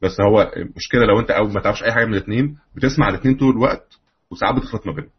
بس 0.01 0.21
هو 0.21 0.51
المشكلة 0.57 1.05
لو 1.05 1.19
انت 1.19 1.31
أو 1.31 1.47
ما 1.47 1.59
تعرفش 1.61 1.83
أي 1.83 1.91
حاجة 1.91 2.05
من 2.05 2.13
الاثنين 2.13 2.57
بتسمع 2.75 3.09
الاثنين 3.09 3.35
طول 3.37 3.49
الوقت 3.53 3.99
وساعات 4.31 4.55
بتخلط 4.55 4.87
ما 4.87 4.93
بينهم. 4.93 5.09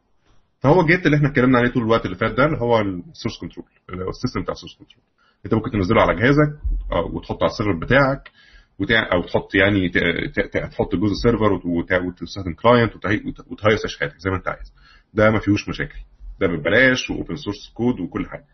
فهو 0.61 0.87
Git 0.87 1.07
اللي 1.07 1.17
إحنا 1.17 1.29
اتكلمنا 1.29 1.59
عليه 1.59 1.71
طول 1.71 1.83
الوقت 1.83 2.05
اللي 2.07 2.17
فات 2.17 2.33
ده 2.33 2.45
اللي 2.47 2.59
هو 2.59 2.81
ال 2.81 2.89
source 2.89 3.39
control 3.41 3.67
ال 3.91 3.98
system 3.98 4.43
بتاع 4.43 4.53
ال 4.53 4.56
source 4.56 4.75
control 4.79 5.03
انت 5.47 5.55
ممكن 5.55 5.71
تنزله 5.71 6.03
على 6.03 6.15
جهازك 6.21 6.59
أو- 6.93 7.15
وتحطه 7.15 7.45
على 7.45 7.53
ال 7.53 7.56
server 7.56 7.79
بتاعك 7.79 8.31
وتع... 8.79 9.13
أو 9.13 9.23
تحط 9.23 9.55
يعني 9.55 9.89
ت... 9.89 9.99
ت... 10.39 10.57
تحط 10.57 10.95
جزء 10.95 11.15
server 11.23 11.53
وت... 11.53 11.65
وت... 11.67 11.93
وتستخدم 11.93 12.53
client. 12.55 12.97
وت... 12.97 13.07
وتهيص 13.53 13.85
يا 13.85 13.90
شحاتة 13.90 14.19
زي 14.19 14.31
ما 14.31 14.37
انت 14.37 14.49
عايز. 14.49 14.73
ده 15.15 15.31
ما 15.31 15.39
فيهوش 15.39 15.69
مشاكل. 15.69 15.99
ده 16.41 16.47
ببلاش 16.47 17.11
و 17.11 17.16
open 17.16 17.37
source 17.37 17.71
code 17.75 18.01
وكل 18.01 18.27
حاجة. 18.27 18.45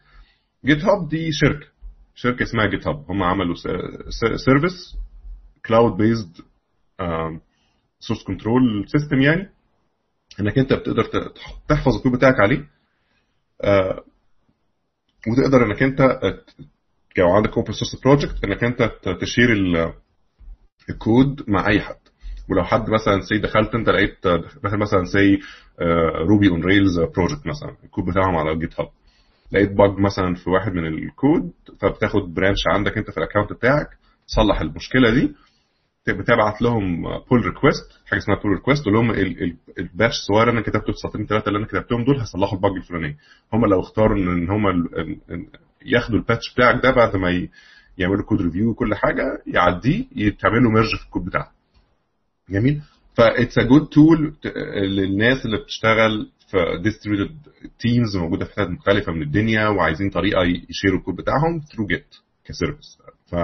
GitHub 0.64 1.08
دي 1.09 1.32
شركة. 1.32 1.66
شركة 2.14 2.43
اسمها 2.43 2.66
GitHub 2.66 3.10
هم 3.11 3.22
عملوا 3.22 3.55
service 4.36 4.96
cloud 5.66 5.96
based 5.96 6.36
source 8.00 8.24
control 8.26 8.84
system 8.88 9.20
يعني. 9.20 9.49
انك 10.40 10.59
انت 10.59 10.72
بتقدر 10.72 11.05
تحفظ 11.68 11.97
الكود 11.97 12.12
بتاعك 12.12 12.40
عليه 12.40 12.68
آه، 13.64 14.05
وتقدر 15.28 15.66
انك 15.66 15.82
انت 15.82 16.01
آه، 16.01 16.40
لو 17.18 17.30
عندك 17.30 17.56
open 17.56 17.72
source 17.72 18.00
project 18.04 18.44
إنك 18.44 18.64
أنت 18.64 18.90
ت 19.20 19.26
share 19.26 19.52
ال- 19.52 19.92
الكود 20.90 21.44
مع 21.48 21.68
أي 21.68 21.80
حد. 21.80 21.96
ولو 22.50 22.64
حد 22.64 22.90
مثلا 22.90 23.20
سي 23.20 23.38
دخلت 23.38 23.74
أنت 23.74 23.88
لقيت 23.88 24.26
آه، 24.26 24.44
مثلا 24.64 24.78
مثلا 24.78 25.04
say 25.04 25.40
Ruby 26.28 26.48
on 26.48 26.64
Rails 26.64 27.00
project 27.00 27.46
مثلا 27.46 27.76
الكود 27.84 28.04
بتاعهم 28.04 28.36
على 28.36 28.58
GitHub 28.58 28.88
لقيت 29.52 29.72
bug 29.72 29.98
مثلا 29.98 30.34
في 30.34 30.50
واحد 30.50 30.72
من 30.72 30.86
الكود 30.86 31.50
فبتاخد 31.80 32.34
branch 32.34 32.58
عندك 32.68 32.98
أنت 32.98 33.10
في 33.10 33.18
ال 33.18 33.23
account 33.23 33.52
بتاعك 33.52 33.88
تصلح 34.28 34.60
المشكلة 34.60 35.10
دي 35.10 35.34
بتبعت 36.08 36.62
لهم 36.62 37.02
pull 37.30 37.46
request 37.46 37.90
حاجة 38.06 38.18
اسمها 38.18 38.36
pull 38.42 38.52
request 38.52 38.82
تقول 38.82 38.94
لهم 38.94 39.10
ال- 39.10 39.42
ال- 39.42 39.56
ال 39.78 39.84
patch 39.84 40.10
الصغير 40.12 40.42
اللي 40.48 40.52
أنا 40.52 40.60
كتبته 40.66 40.90
السطرين 40.90 41.26
ثلاثة 41.26 41.48
اللي 41.48 41.58
أنا 41.58 41.66
كتبتهم 41.66 42.04
دول 42.04 42.18
هيصلحوا 42.20 42.56
ال 42.56 42.60
bug 42.60 42.72
الفلانيه 42.72 43.16
هم 43.52 43.66
لو 43.66 43.80
اختاروا 43.80 44.16
ان 44.18 44.50
هم 44.50 44.66
ياخدوا 45.86 46.18
ال 46.18 46.24
patch 46.24 46.54
بتاعك 46.54 46.82
ده 46.82 46.90
بعد 46.90 47.16
ما 47.16 47.48
يعملوا 47.98 48.24
code 48.24 48.42
review 48.42 48.70
وكل 48.70 48.94
حاجة 48.94 49.42
يعديه 49.46 50.04
يتعملوا 50.16 50.72
merge 50.72 50.96
في 50.96 51.04
الكود 51.04 51.24
بتاعك 51.24 51.50
جميل؟ 52.50 52.80
ف 53.16 53.25
it's 53.25 53.58
a 53.58 53.62
good 53.62 53.86
tool 53.86 54.34
للناس 54.76 55.44
اللي 55.46 55.58
بتشتغل 55.58 56.30
في 56.50 56.78
distributed 56.82 57.36
teams 57.78 58.16
موجودة 58.16 58.44
في 58.44 58.52
حتت 58.52 58.70
مختلفة 58.70 59.12
من 59.12 59.22
الدنيا 59.22 59.68
وعايزين 59.68 60.10
طريقة 60.10 60.42
ي 60.70 60.75
share 60.75 60.98
وا 60.98 61.01
ال 61.01 61.04
code 61.04 61.16
بتاعهم 61.16 61.60
through 61.72 61.86
Git 61.86 62.14
ك 62.44 62.50
service. 62.50 62.98
ف 63.26 63.36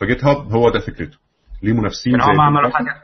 ف 0.00 0.24
GitHub 0.24 0.52
هو 0.52 0.70
ده 0.70 0.80
فكرته. 0.80 1.18
ليه 1.62 1.72
منافسين 1.72 2.12
زي 2.12 2.18
عملوا. 2.18 2.70
حاجة. 2.70 3.02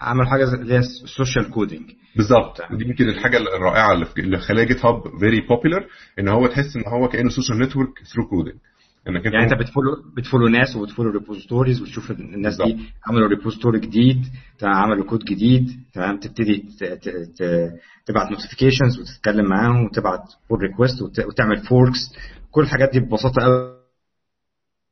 عملوا 0.00 0.26
حاجة 0.30 0.54
اللي 0.54 0.74
هي 0.74 0.78
ال 0.78 0.88
social 0.88 1.50
coding 1.50 1.90
بالظبط. 2.16 2.60
دي 2.72 2.84
يمكن 2.84 3.08
الحاجة 3.08 3.36
الرائعة 3.36 3.92
اللي 4.18 4.38
خلاها 4.38 4.64
GitHub 4.64 5.02
very 5.20 5.40
popular 5.40 5.86
إن 6.18 6.28
هو 6.28 6.46
تحس 6.46 6.76
إن 6.76 6.82
هو 6.88 7.08
كأنه 7.08 7.30
social 7.30 7.58
network 7.58 7.88
through 8.14 8.28
coding 8.28 8.54
إنك 9.08 9.24
يعني 9.24 9.44
أنت 9.44 9.54
بت 9.60 9.67
follow 9.67 9.90
بت 10.16 10.24
follow 10.24 10.48
ناس 10.48 10.76
وبت 10.76 10.87
follow 10.87 11.10
repositories 11.10 11.82
وتشوف 11.82 12.10
الناس 12.10 12.56
دي 12.56 12.78
عملوا 13.06 13.28
repository 13.28 13.80
جديد 13.80 14.26
عملوا 14.62 15.04
كود 15.04 15.24
جديد 15.24 15.70
تمام 15.94 16.16
تبتدي 16.20 16.64
تبعت 18.06 18.30
notifications 18.30 18.98
وتتكلم 19.00 19.48
معاهم 19.48 19.84
وتبعت 19.84 20.22
pull 20.50 20.58
request 20.60 21.02
وتعمل 21.02 21.56
forks 21.56 21.98
كل 22.50 22.62
الحاجات 22.62 22.92
دي 22.92 23.00
ببساطة 23.00 23.42
قوي 23.42 23.75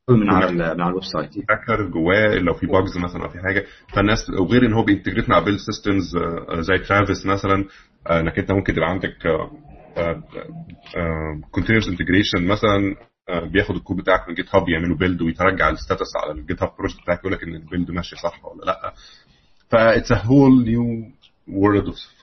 من 0.09 0.29
على 0.29 0.51
من 0.51 0.61
على 0.61 0.89
ال 0.89 1.03
website. 1.03 1.29
tracker 1.47 1.89
جواه 1.89 2.35
لو 2.35 2.53
في 2.53 2.67
bugs 2.67 2.97
مثلا 2.97 3.23
أو 3.23 3.29
في 3.29 3.39
حاجة. 3.39 3.65
فالناس 3.95 4.29
وغير 4.39 4.65
إن 4.65 4.73
هو 4.73 4.83
بي 4.83 4.91
integrate 4.91 5.29
مع 5.29 5.39
build 5.39 5.59
systems 5.59 6.17
زي 6.59 6.77
Travis 6.77 7.25
مثلا 7.25 7.65
آه، 8.07 8.19
إنك 8.19 8.39
أنت 8.39 8.51
ممكن 8.51 8.73
يبقى 8.73 8.89
عندك 8.89 9.13
continuous 11.51 11.87
integration 11.89 12.47
مثلا 12.47 12.95
آه، 13.29 13.45
بياخد 13.45 13.75
الكود 13.75 13.97
بتاعك 13.97 14.29
من 14.29 14.35
GitHub 14.35 14.69
يعملوا 14.69 14.97
build 14.97 15.21
ويترجع 15.21 15.69
ال 15.69 15.75
status 15.75 16.11
على 16.23 16.31
ال 16.39 16.63
GitHub 16.63 16.71
project 16.77 17.01
بتاعك 17.01 17.19
يقول 17.19 17.31
لك 17.33 17.43
إن 17.43 17.55
ال 17.55 17.61
build 17.61 17.91
ماشي 17.91 18.15
صح 18.15 18.45
ولا 18.45 18.65
لأ. 18.65 18.93
ف 19.69 19.77
it's 19.77 20.11
a 20.11 20.15
whole 20.25 20.65
new 20.65 21.11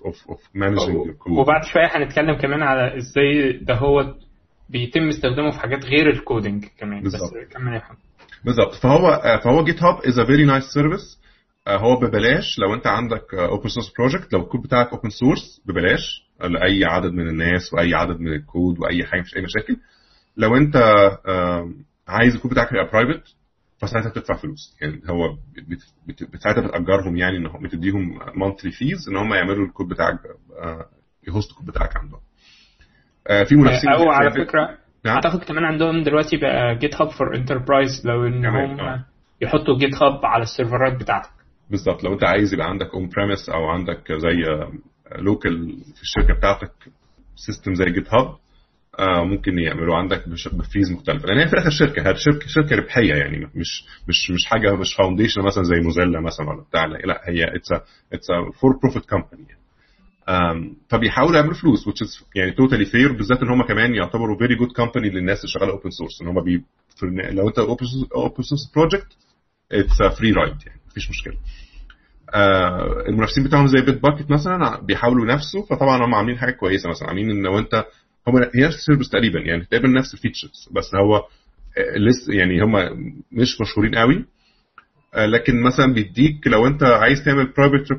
of 0.05 0.39
managing 0.57 0.93
your 0.93 1.15
code. 1.25 1.39
وبعد 1.39 1.65
شوية 1.65 1.87
هنتكلم 1.97 2.37
كمان 2.37 2.63
على 2.63 2.97
إزاي 2.97 3.53
ده 3.53 3.75
هو 3.75 4.15
بيتم 4.73 5.09
استخدامه 5.09 5.51
في 5.51 5.59
حاجات 5.59 5.85
غير 5.85 6.11
ال 6.11 6.18
coding 6.18 6.65
كمان. 6.79 7.03
بالظبط. 7.03 7.23
بس 7.23 7.53
كمل 7.53 7.73
يا 7.73 7.79
محمد 7.79 7.97
بالظبط. 8.45 8.75
فهو 8.75 9.09
آه، 9.09 9.37
فهو 9.41 9.65
GitHub 9.65 10.01
is 10.07 10.19
a 10.19 10.25
very 10.25 10.45
nice 10.45 10.65
service 10.65 11.19
هو 11.69 11.97
ببلاش 12.01 12.59
لو 12.59 12.75
انت 12.75 12.87
عندك 12.87 13.35
open 13.35 13.69
source 13.69 13.93
project 13.99 14.33
لو 14.33 14.41
الكود 14.41 14.63
بتاعك 14.63 14.89
open 14.93 15.09
source 15.11 15.61
ببلاش. 15.67 16.23
لأي 16.41 16.85
عدد 16.85 17.13
من 17.13 17.29
الناس 17.29 17.73
وأي 17.75 17.95
عدد 17.95 18.21
من 18.21 18.33
الكود 18.33 18.79
وأي 18.81 19.05
حاجة 19.05 19.21
مفيش 19.21 19.37
أي 19.37 19.43
مشاكل. 19.43 19.77
لو 20.37 20.57
انت 20.57 20.77
عايز 22.09 22.35
الكود 22.35 22.51
بتاعك 22.51 22.73
يبقى 22.73 22.91
private 22.93 23.35
فساعتها 23.79 24.11
بتدفع 24.11 24.35
فلوس. 24.37 24.77
يعني 24.81 25.03
هو 25.11 25.37
ساعتها 26.39 26.61
بتأجرهم 26.67 27.17
يعني 27.17 27.37
إن 27.37 27.47
هم 27.47 27.63
بتديهم 27.63 28.19
monthly 28.35 28.71
fees 28.71 29.09
إن 29.09 29.17
هم 29.17 29.35
يعملوا 29.35 29.67
الكود 29.67 29.89
بتاعك 29.89 30.19
آه، 30.63 30.87
ي 31.29 31.33
host 31.33 31.51
ال 31.51 31.54
code 31.54 31.67
بتاعك 31.67 31.97
عندهم. 31.97 32.21
في 33.49 33.55
منافسين 33.55 33.91
أو 33.91 34.11
على. 34.11 34.31
فكرة 34.31 34.79
نعم. 35.05 35.15
أعتقد 35.15 35.45
كمان 35.45 35.65
عندهم 35.65 36.03
دلوقتي 36.03 36.37
بقى 36.37 36.77
GitHub 36.79 37.11
for 37.11 37.37
enterprise 37.37 38.07
لو 38.07 38.27
ان 38.27 38.47
هم 38.47 38.81
آه. 38.81 39.05
يحطوا 39.41 39.79
GitHub 39.79 40.27
على 40.27 40.43
السيرفرات 40.43 41.01
بتاعتك 41.01 41.31
بالظبط 41.71 42.05
لو 42.05 42.13
أنت 42.13 42.25
عايز 42.25 42.55
يبقى 42.55 42.69
عندك 42.69 42.95
on-premise 42.95 43.49
أو 43.49 43.65
عندك 43.67 44.13
زي 44.13 44.69
local 45.19 45.77
في 45.97 46.03
الشركة 46.03 46.35
بتاعتك 46.35 46.73
system 47.37 47.75
زي 47.75 47.85
GitHub 47.85 48.35
آه، 48.99 49.25
ممكن 49.25 49.59
يعملوا 49.59 49.97
عندك 49.97 50.29
بـ 50.53 50.61
fees 50.61 50.93
مختلفة 50.93 51.27
لأن 51.27 51.39
هي 51.39 51.47
في 51.47 51.53
الآخر 51.53 51.71
شركة 51.71 52.09
هي 52.09 52.15
شركة 52.17 52.47
شركة 52.47 52.77
ربحية 52.77 53.15
يعني 53.15 53.51
مش 53.55 53.85
مش 54.09 54.31
مش 54.31 54.45
حاجة 54.47 54.75
مش 54.77 54.95
foundation 54.95 55.43
مثلا 55.43 55.63
زي 55.63 55.81
Mozilla 55.81 56.21
مثلا 56.21 56.49
ولا 56.49 56.63
بتاع 56.63 56.85
لا 56.85 57.21
هي 57.25 57.45
it's 57.57 57.73
it's 58.13 58.27
for 58.61 58.79
profit 58.83 59.07
company 59.07 59.47
فبيحاولوا 60.89 61.37
يعملوا 61.37 61.55
فلوس 61.55 61.89
which 61.89 62.07
is 62.07 62.25
يعني 62.35 62.53
totally 62.53 62.85
fair 62.85 63.13
بالذات 63.13 63.43
إن 63.43 63.49
هم 63.49 63.63
كمان 63.63 63.95
يعتبروا 63.95 64.39
very 64.39 64.55
good 64.55 64.73
company 64.73 65.11
للناس 65.11 65.39
اللي 65.39 65.49
شغالة 65.49 65.73
open 65.73 65.91
source 65.91 66.23
إن 66.23 66.29
هم 66.29 66.45
بي 66.45 66.63
لو 67.31 67.49
أنت 67.49 67.59
open 67.59 68.43
source 68.43 68.73
project 68.75 69.07
it's 69.73 70.19
free 70.19 70.33
ride 70.33 70.57
يعني 70.67 70.81
مفيش 70.91 71.11
مشكلة. 71.11 71.35
آه، 72.35 73.05
المنافسين 73.09 73.45
بتاعهم 73.45 73.67
زي 73.67 73.81
Bitbucket 73.81 74.31
مثلا 74.31 74.81
بيحاولوا 74.81 75.25
ينافسوا 75.25 75.63
فطبعا 75.67 76.07
هم 76.07 76.15
عاملين 76.15 76.39
حاجة 76.39 76.51
كويسة 76.51 76.91
مثلا. 76.91 77.09
عاملين 77.09 77.31
إن 77.31 77.43
لو 77.43 77.59
انت 77.59 77.85
هم 78.29 78.37
هي 78.37 78.67
نفس 78.67 78.77
ال 78.77 78.81
service 78.81 79.09
تقريبا 79.09 79.41
يعني 79.41 79.65
تقريبا 79.65 79.89
نفس 79.89 80.15
ال 80.15 80.21
features 80.21 80.69
بس 80.73 80.95
هو 80.95 81.17
آه، 81.17 81.99
لسه 81.99 82.33
يعني 82.33 82.63
هم 82.63 82.75
مش 83.33 83.61
مشهورين 83.61 83.95
قوي. 83.95 84.17
آه، 84.17 84.25
لكن 85.17 85.63
مثلا 85.63 85.93
بيديك 85.95 86.47
لو 86.47 86.67
أنت 86.67 86.83
عايز 86.83 87.25
تعمل 87.25 87.53
private 87.53 87.93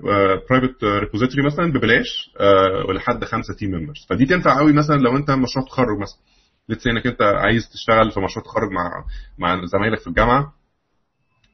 private 0.49 0.83
repository 0.83 1.45
مثلا 1.45 1.71
ببلاش 1.73 2.31
آه، 2.39 2.85
ولحد 2.89 3.23
خمسة 3.25 3.53
team 3.53 3.71
members 3.71 4.05
فدي 4.09 4.25
تنفع 4.25 4.57
قوي 4.57 4.73
مثلا 4.73 4.95
لو 4.95 5.17
أنت 5.17 5.31
مشروع 5.31 5.65
تخرج 5.65 5.97
مثلا. 5.99 6.19
let's 6.69 6.87
إنك 6.87 7.07
أنت 7.07 7.21
عايز 7.21 7.69
تشتغل 7.69 8.11
في 8.11 8.19
مشروع 8.19 8.45
تخرج 8.45 8.71
مع 8.71 9.05
مع 9.37 9.65
زمايلك 9.65 9.99
في 9.99 10.07
الجامعة 10.07 10.53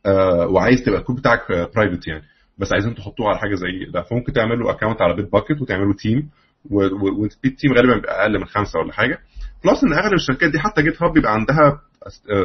آه، 0.05 0.47
وعايز 0.47 0.84
تبقى 0.84 0.99
الكود 0.99 1.16
بتاعك 1.16 1.51
private 1.76 2.07
يعني. 2.07 2.24
بس 2.57 2.74
عايزين 2.74 2.95
تحطوه 2.95 3.30
على 3.30 3.38
حاجة 3.39 3.55
زي 3.55 3.86
ده. 3.93 4.01
فممكن 4.01 4.34
تعملوا 4.34 4.72
account 4.72 5.01
على 5.01 5.16
Bitbucket 5.15 5.61
وتعملوا 5.62 5.93
team 5.93 6.30
وال 6.72 7.05
team 7.05 7.74
غالبا 7.78 7.93
بيبقى 7.95 8.22
أقل 8.22 8.39
من 8.39 8.45
خمسة 8.45 8.80
ولا 8.80 8.93
حاجة. 8.93 9.20
plus 9.65 9.84
إن 9.84 9.93
أغلب 9.93 10.14
الشركات 10.14 10.51
دي 10.51 10.60
حتى 10.60 10.82
GitHub 10.82 11.13
بيبقى 11.14 11.34
عندها 11.34 11.82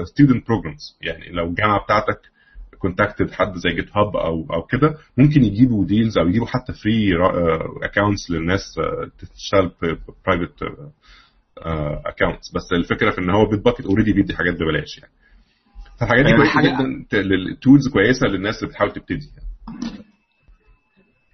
student 0.05 0.47
programs 0.47 0.99
يعني 1.03 1.29
لو 1.33 1.47
الجامعة 1.47 1.85
بتاعتك 1.85 2.19
contacted 2.79 3.31
حد 3.31 3.55
زي 3.57 3.71
GitHub 3.71 4.17
أو 4.17 4.47
أو 4.55 4.63
كده 4.63 4.95
ممكن 5.19 5.45
يجيبوا 5.45 5.85
deals 5.85 6.19
أو 6.19 6.29
يجيبوا 6.29 6.47
حتى 6.47 6.73
free 6.73 7.11
accounts 7.83 8.31
للناس 8.31 8.79
آه، 8.79 9.11
تشتغل 9.37 9.71
private 10.27 10.55
accounts 12.07 12.53
بس 12.55 12.73
الفكرة 12.73 13.11
في 13.11 13.19
إن 13.21 13.31
هو 13.31 13.47
Bitbucket 13.47 13.87
already 13.87 14.13
بيدي 14.13 14.37
حاجات 14.37 14.55
ببلاش 14.55 14.99
يعني. 14.99 15.13
فالحاجات 16.01 16.25
دي 16.27 16.33
آه، 16.33 16.37
كويسة 16.37 16.53
حاجة- 16.53 16.83
جدا 16.83 17.57
tools 17.63 17.89
كويسة 17.89 18.27
للناس 18.27 18.59
اللي 18.59 18.69
بتحاول 18.69 18.93
تبتدي 18.93 19.27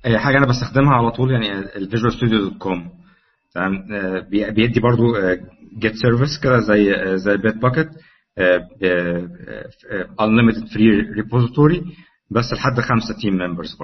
هي 0.04 0.18
حاجة 0.18 0.38
أنا 0.38 0.46
بستخدمها 0.46 0.92
على 0.94 1.10
طول 1.10 1.30
يعني 1.30 1.58
ال 1.58 1.66
Visual 1.66 2.12
Studio 2.12 2.38
dot 2.38 2.58
com 2.58 2.90
تمام؟ 3.54 3.92
آه، 3.92 4.18
بي- 4.30 4.50
بيدي 4.50 4.80
برضو 4.80 5.04
Git 5.78 5.94
service 5.96 6.38
كده 6.42 6.58
زي 6.58 6.94
آه، 6.94 7.16
زي 7.16 7.36
Bitbucket 7.36 7.88
unlimited 10.20 10.72
free 10.74 11.00
repository 11.00 11.84
بس 12.30 12.52
لحد 12.52 12.80
خمسة 12.80 13.14
team 13.20 13.34
members 13.34 13.76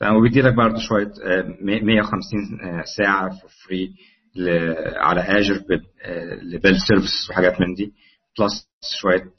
تمام 0.00 0.16
وبيدي 0.16 0.40
لك 0.40 0.54
برضو 0.54 0.78
شوية 0.78 1.12
آه، 1.24 1.56
150 1.60 2.60
آه، 2.62 2.82
ساعة 2.96 3.30
free 3.66 3.90
على 4.96 5.20
Azure 5.20 5.62
build 6.42 6.76
service 6.88 7.30
وحاجات 7.30 7.60
من 7.60 7.74
دي. 7.74 7.92
plus 8.38 8.68
شوية 9.00 9.30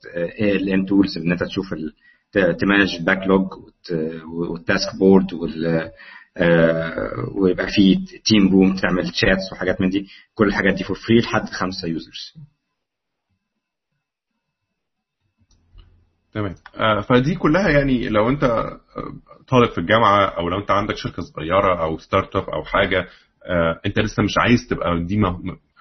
ال 0.41 0.69
ان 0.69 0.85
tools 0.85 1.17
ان 1.17 1.31
انت 1.31 1.43
تشوف 1.43 1.65
to 2.59 2.67
manage 2.67 2.91
ال 2.91 2.95
backlog 2.99 3.47
وال 4.33 4.54
task 4.54 4.95
board 4.99 5.33
وال 5.33 5.91
آه، 6.37 7.31
ويبقى 7.35 7.67
في 7.67 7.95
team 8.25 8.47
room 8.51 8.75
تعمل 8.75 9.05
chats 9.05 9.53
وحاجات 9.53 9.81
من 9.81 9.89
دي. 9.89 10.07
كل 10.35 10.47
الحاجات 10.47 10.73
دي 10.73 10.83
for 10.83 10.97
free 10.97 11.19
لحد 11.19 11.49
خمسة 11.49 11.87
users 11.87 12.33
تمام. 16.37 16.55
آه، 16.75 17.01
فدي 17.01 17.35
كلها 17.35 17.69
يعني 17.69 18.09
لو 18.09 18.29
انت 18.29 18.43
آه، 18.43 18.79
طالب 19.47 19.69
في 19.69 19.77
الجامعة 19.77 20.25
أو 20.25 20.49
لو 20.49 20.59
انت 20.59 20.71
عندك 20.71 20.95
شركة 20.95 21.21
صغيرة 21.21 21.83
أو 21.83 21.97
startup 21.97 22.49
أو 22.49 22.63
حاجة 22.63 23.07
آه، 23.45 23.79
انت 23.85 23.99
لسه 23.99 24.23
مش 24.23 24.37
عايز 24.37 24.67
تبقى 24.69 25.03
دي 25.03 25.21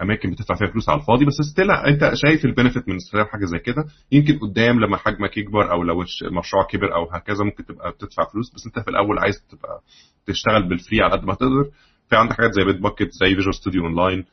أماكن 0.02 0.30
بتدفع 0.30 0.54
فيها 0.54 0.68
فلوس 0.68 0.88
على 0.88 1.00
الفاضي 1.00 1.24
بس 1.24 1.34
still 1.52 1.70
انت 1.70 2.10
شايف 2.14 2.44
ال 2.44 2.50
benefit 2.50 2.88
من 2.88 2.96
استخدام 2.96 3.26
حاجة 3.26 3.44
زي 3.44 3.58
كده. 3.58 3.84
يمكن 4.12 4.38
قدام 4.38 4.80
لما 4.80 4.96
حجمك 4.96 5.36
يكبر 5.36 5.72
أو 5.72 5.82
لو 5.82 6.04
المشروع 6.22 6.66
كبر 6.70 6.94
أو 6.94 7.04
هكذا 7.12 7.44
ممكن 7.44 7.64
تبقى 7.66 7.90
بتدفع 7.90 8.24
فلوس 8.32 8.54
بس 8.54 8.66
انت 8.66 8.78
في 8.78 8.90
الأول 8.90 9.18
عايز 9.18 9.34
تبقى 9.50 9.80
تشتغل 10.26 10.68
بال 10.68 10.80
free 10.80 11.02
على 11.02 11.12
قد 11.12 11.24
ما 11.24 11.34
تقدر. 11.34 11.70
في 12.08 12.16
عندك 12.16 12.36
حاجات 12.36 12.52
زي 12.52 12.64
Bitbucket 12.64 13.08
زي 13.12 13.34
Visual 13.34 13.54
Studio 13.54 13.82
Online 13.84 14.24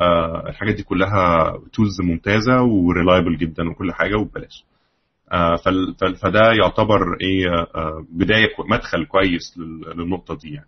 آه، 0.00 0.48
الحاجات 0.48 0.74
دي 0.74 0.82
كلها 0.82 1.52
tools 1.72 2.00
ممتازة 2.00 2.62
و 2.62 2.70
reliable 2.70 3.36
جدا 3.36 3.68
وكل 3.70 3.92
حاجة 3.92 4.16
وببلاش. 4.16 4.64
فده 6.22 6.52
يعتبر 6.62 7.16
إيه 7.20 7.48
آه، 7.74 8.06
بداية 8.10 8.54
كو- 8.56 8.64
مدخل 8.64 9.06
كويس 9.06 9.58
لل- 9.58 9.98
للنقطة 9.98 10.34
دي 10.36 10.52
يعني. 10.54 10.66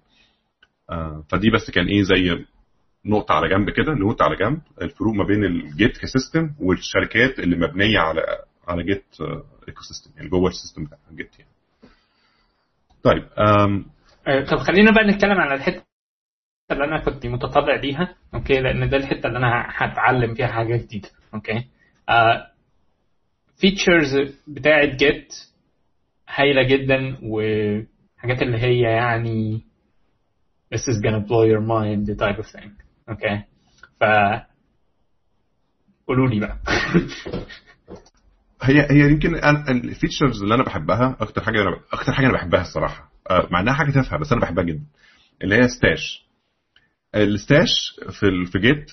آه، 0.90 1.24
فدي 1.30 1.50
بس 1.50 1.70
كان 1.70 1.86
إيه 1.86 2.02
زي 2.02 2.44
نقطة 3.06 3.34
على 3.34 3.48
جنب 3.48 3.70
كده 3.70 3.94
note 3.94 4.22
على 4.22 4.36
جنب 4.36 4.60
الفروق 4.82 5.14
ما 5.14 5.24
بين 5.24 5.44
ال 5.44 5.58
Git 5.58 5.98
ك 5.98 6.06
system 6.06 6.50
والشركات 6.60 7.38
اللي 7.38 7.56
مبنية 7.56 7.98
على 7.98 8.20
على 8.68 8.82
Git 8.82 9.04
ecosystem 9.68 10.10
يعني 10.16 10.28
جوه 10.28 10.48
ال 10.50 10.55
system 10.55 10.84
بتاع 10.84 10.98
Git 11.14 11.38
يعني. 11.38 11.50
طيب 13.02 13.22
آه، 13.38 14.44
طب 14.50 14.56
خلينا 14.58 14.90
بقى 14.92 15.04
نتكلم 15.04 15.40
على 15.40 15.54
الحتة 15.54 15.82
اللي 16.72 16.84
أنا 16.84 16.98
كنت 17.04 17.26
متطلع 17.26 17.74
ليها 17.74 18.14
okay؟ 18.34 18.60
لأن 18.60 18.88
ده 18.90 18.96
الحتة 18.96 19.26
اللي 19.26 19.38
أنا 19.38 19.66
هتعلم 19.68 20.34
فيها 20.34 20.46
حاجة 20.46 20.76
جديدة 20.76 21.08
okay؟ 21.34 21.66
features 23.62 24.34
بتاعه 24.46 24.96
Git 24.96 25.34
هايلة 26.28 26.62
جدا 26.62 27.18
وحاجات 27.22 28.42
اللي 28.42 28.58
هي 28.58 28.80
يعني 28.80 29.64
this 30.74 30.78
is 30.78 30.98
gonna 31.04 31.22
blow 31.26 31.44
your 31.46 31.60
mind 31.60 32.16
type 32.18 32.38
of 32.44 32.46
thing. 32.46 32.70
okay 33.08 33.42
ف 34.00 34.04
قولوا 36.08 36.28
لي 36.28 36.40
بقى. 36.40 36.58
هي 38.62 38.86
هي 38.90 39.10
يمكن 39.10 39.34
ال 39.68 39.77
features 39.77 40.42
اللي 40.42 40.54
أنا 40.54 40.64
بحبها 40.64 41.16
أكتر 41.20 41.42
حاجة 41.42 41.58
أكتر 41.92 42.12
حاجة 42.12 42.26
أنا 42.26 42.34
بحبها 42.34 42.60
الصراحة 42.60 43.10
آه، 43.30 43.48
مع 43.50 43.60
إنها 43.60 43.74
حاجة 43.74 43.90
تافهة 43.90 44.18
بس 44.18 44.32
أنا 44.32 44.40
بحبها 44.40 44.64
جدا 44.64 44.84
اللي 45.42 45.54
هي 45.54 45.68
stash 45.68 46.26
ال 47.14 47.29
stash 47.29 48.00
في 48.10 48.46
في 48.52 48.58
Git 48.58 48.90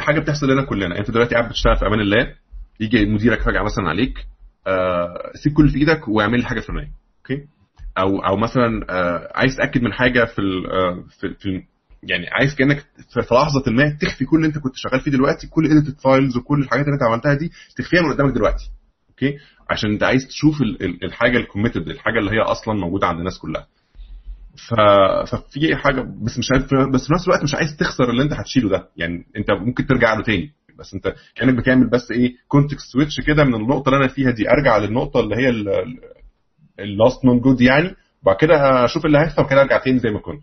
حاجة 0.00 0.20
بتحصل 0.20 0.50
لنا 0.50 0.62
كلنا. 0.64 0.98
أنت 0.98 1.10
دلوقتي 1.10 1.34
قاعد 1.34 1.48
بتشتغل 1.48 1.76
في 1.76 1.86
أمان 1.86 2.00
الله 2.00 2.34
يجي 2.80 3.06
مديرك 3.06 3.40
فجأة 3.42 3.62
مثلا 3.62 3.88
عليك 3.88 4.18
آه، 4.66 5.32
سيب 5.34 5.52
كل 5.52 5.62
اللي 5.62 5.72
في 5.72 5.78
إيدك 5.78 6.08
واعمل 6.08 6.38
لي 6.38 6.44
حاجة 6.46 6.58
الفلانيه 6.58 6.90
okay؟ 7.18 7.44
أو 7.98 8.18
أو 8.18 8.36
مثلا 8.36 8.86
آه، 8.90 9.32
عايز 9.34 9.56
تأكد 9.56 9.82
من 9.82 9.92
حاجة 9.92 10.24
في 10.24 10.38
ال- 10.38 10.70
آه، 10.70 11.04
في, 11.20 11.34
في 11.34 11.62
يعني 12.02 12.28
عايز 12.30 12.54
كأنك 12.54 12.78
في 13.10 13.20
لحظة 13.34 13.62
ما 13.72 13.98
تخفي 14.00 14.24
كل 14.24 14.36
اللي 14.36 14.46
أنت 14.48 14.58
كنت 14.58 14.72
شغال 14.76 15.00
فيه 15.00 15.10
دلوقتي 15.10 15.46
كل 15.46 15.64
edited 15.66 16.00
files 16.00 16.36
وكل 16.36 16.60
الحاجات 16.60 16.84
اللي 16.84 16.94
أنت 16.94 17.02
عملتها 17.02 17.34
دي 17.34 17.52
تخفيها 17.76 18.00
من 18.02 18.12
قدامك 18.12 18.32
دلوقتي 18.34 18.70
okay؟ 19.10 19.38
عشان 19.70 19.90
أنت 19.90 20.02
عايز 20.02 20.26
تشوف 20.28 20.62
ال- 20.62 20.82
ال- 20.84 21.04
الحاجة 21.04 21.36
ال 21.38 21.43
committed 21.43 21.88
الحاجة 21.88 22.18
اللي 22.18 22.30
هي 22.30 22.40
أصلا 22.40 22.74
موجودة 22.74 23.06
عند 23.06 23.18
الناس 23.18 23.38
كلها. 23.38 23.66
ف... 24.68 24.74
ففي 25.30 25.76
حاجة 25.76 26.00
بس 26.00 26.38
مش 26.38 26.50
عارف 26.52 26.64
بس 26.92 27.06
في 27.06 27.12
نفس 27.14 27.24
الوقت 27.28 27.42
مش 27.42 27.54
عايز 27.54 27.76
تخسر 27.76 28.10
اللي 28.10 28.22
أنت 28.22 28.32
هتشيله 28.32 28.68
ده 28.70 28.88
يعني 28.96 29.24
أنت 29.36 29.50
ممكن 29.50 29.86
ترجع 29.86 30.14
له 30.14 30.22
تاني. 30.22 30.52
بس 30.80 30.94
انت 30.94 31.14
كأنك 31.34 31.54
بتعمل 31.54 31.90
بس 31.90 32.10
إيه 32.10 32.34
context 32.48 32.92
switch 32.92 33.20
كده 33.20 33.44
من 33.44 33.54
النقطة 33.54 33.88
اللي 33.88 33.98
أنا 34.04 34.08
فيها 34.08 34.30
دي. 34.30 34.50
ارجع 34.50 34.78
للنقطة 34.78 35.20
اللي 35.20 35.36
هي 35.36 35.48
ال 36.80 36.89
last 36.89 37.24
known 37.24 37.40
good 37.40 37.60
يعني. 37.60 37.94
وبعد 38.22 38.36
كده 38.36 38.84
أشوف 38.84 39.06
اللي 39.06 39.18
هيحصل 39.18 39.46
كده 39.48 39.60
ارجع 39.60 39.78
تاني 39.78 39.98
زي 39.98 40.10
ما 40.10 40.18
كنت. 40.20 40.42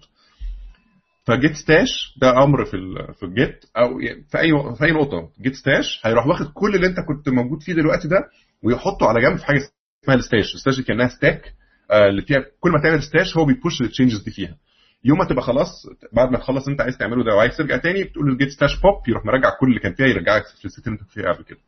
ف 1.25 1.32
git 1.32 1.53
stash 1.55 2.13
ده 2.21 2.43
أمر 2.43 2.65
في 2.65 2.77
في 3.19 3.23
ال 3.25 3.35
Git 3.35 3.65
أو 3.77 3.99
في 4.31 4.39
أي 4.39 4.75
في 4.77 4.85
أي 4.85 4.91
نقطة. 4.91 5.29
git 5.41 5.55
stash 5.55 6.01
هيروح 6.05 6.27
واخد 6.27 6.45
كل 6.53 6.75
اللي 6.75 6.87
انت 6.87 6.99
كنت 6.99 7.29
موجود 7.29 7.61
فيه 7.63 7.73
دلوقتي 7.73 8.07
ده 8.07 8.17
ويحطه 8.63 9.05
على 9.07 9.21
جنب 9.21 9.37
في 9.37 9.45
حاجة 9.45 9.57
اسمها 10.03 10.15
ال 10.15 10.22
stash 10.22 10.55
ال 10.55 10.59
stash 10.59 10.77
دي 10.77 10.83
كأنها 10.83 11.07
stack 11.07 11.53
آه، 11.91 12.07
اللي 12.09 12.21
فيها 12.21 12.37
كل 12.59 12.71
ما 12.71 12.81
تعمل 12.83 13.03
stash 13.03 13.37
هو 13.37 13.45
بي 13.45 13.57
push 13.57 13.81
ال 13.81 13.87
changes 13.87 14.23
دي 14.23 14.31
فيها. 14.31 14.55
يوم 15.03 15.17
ما 15.17 15.25
تبقى 15.25 15.41
خلاص 15.43 15.69
بعد 16.13 16.31
ما 16.31 16.37
تخلص 16.37 16.67
انت 16.67 16.81
عايز 16.81 16.97
تعمله 16.97 17.23
ده 17.23 17.35
وعايز 17.35 17.57
ترجع 17.57 17.77
تاني 17.77 18.03
بتقول 18.03 18.27
له 18.29 18.37
git 18.37 18.49
stash 18.49 18.81
pop 18.81 19.09
يروح 19.09 19.25
مرجع 19.25 19.49
كل 19.59 19.67
اللي 19.67 19.79
كان 19.79 19.93
فيها 19.93 20.07
يرجعك 20.07 20.43
في 20.45 20.65
ال 20.65 20.69
state 20.69 20.87
اللي 20.87 20.99
انت 20.99 21.09
فيها 21.09 21.33
قبل 21.33 21.43
كده. 21.43 21.59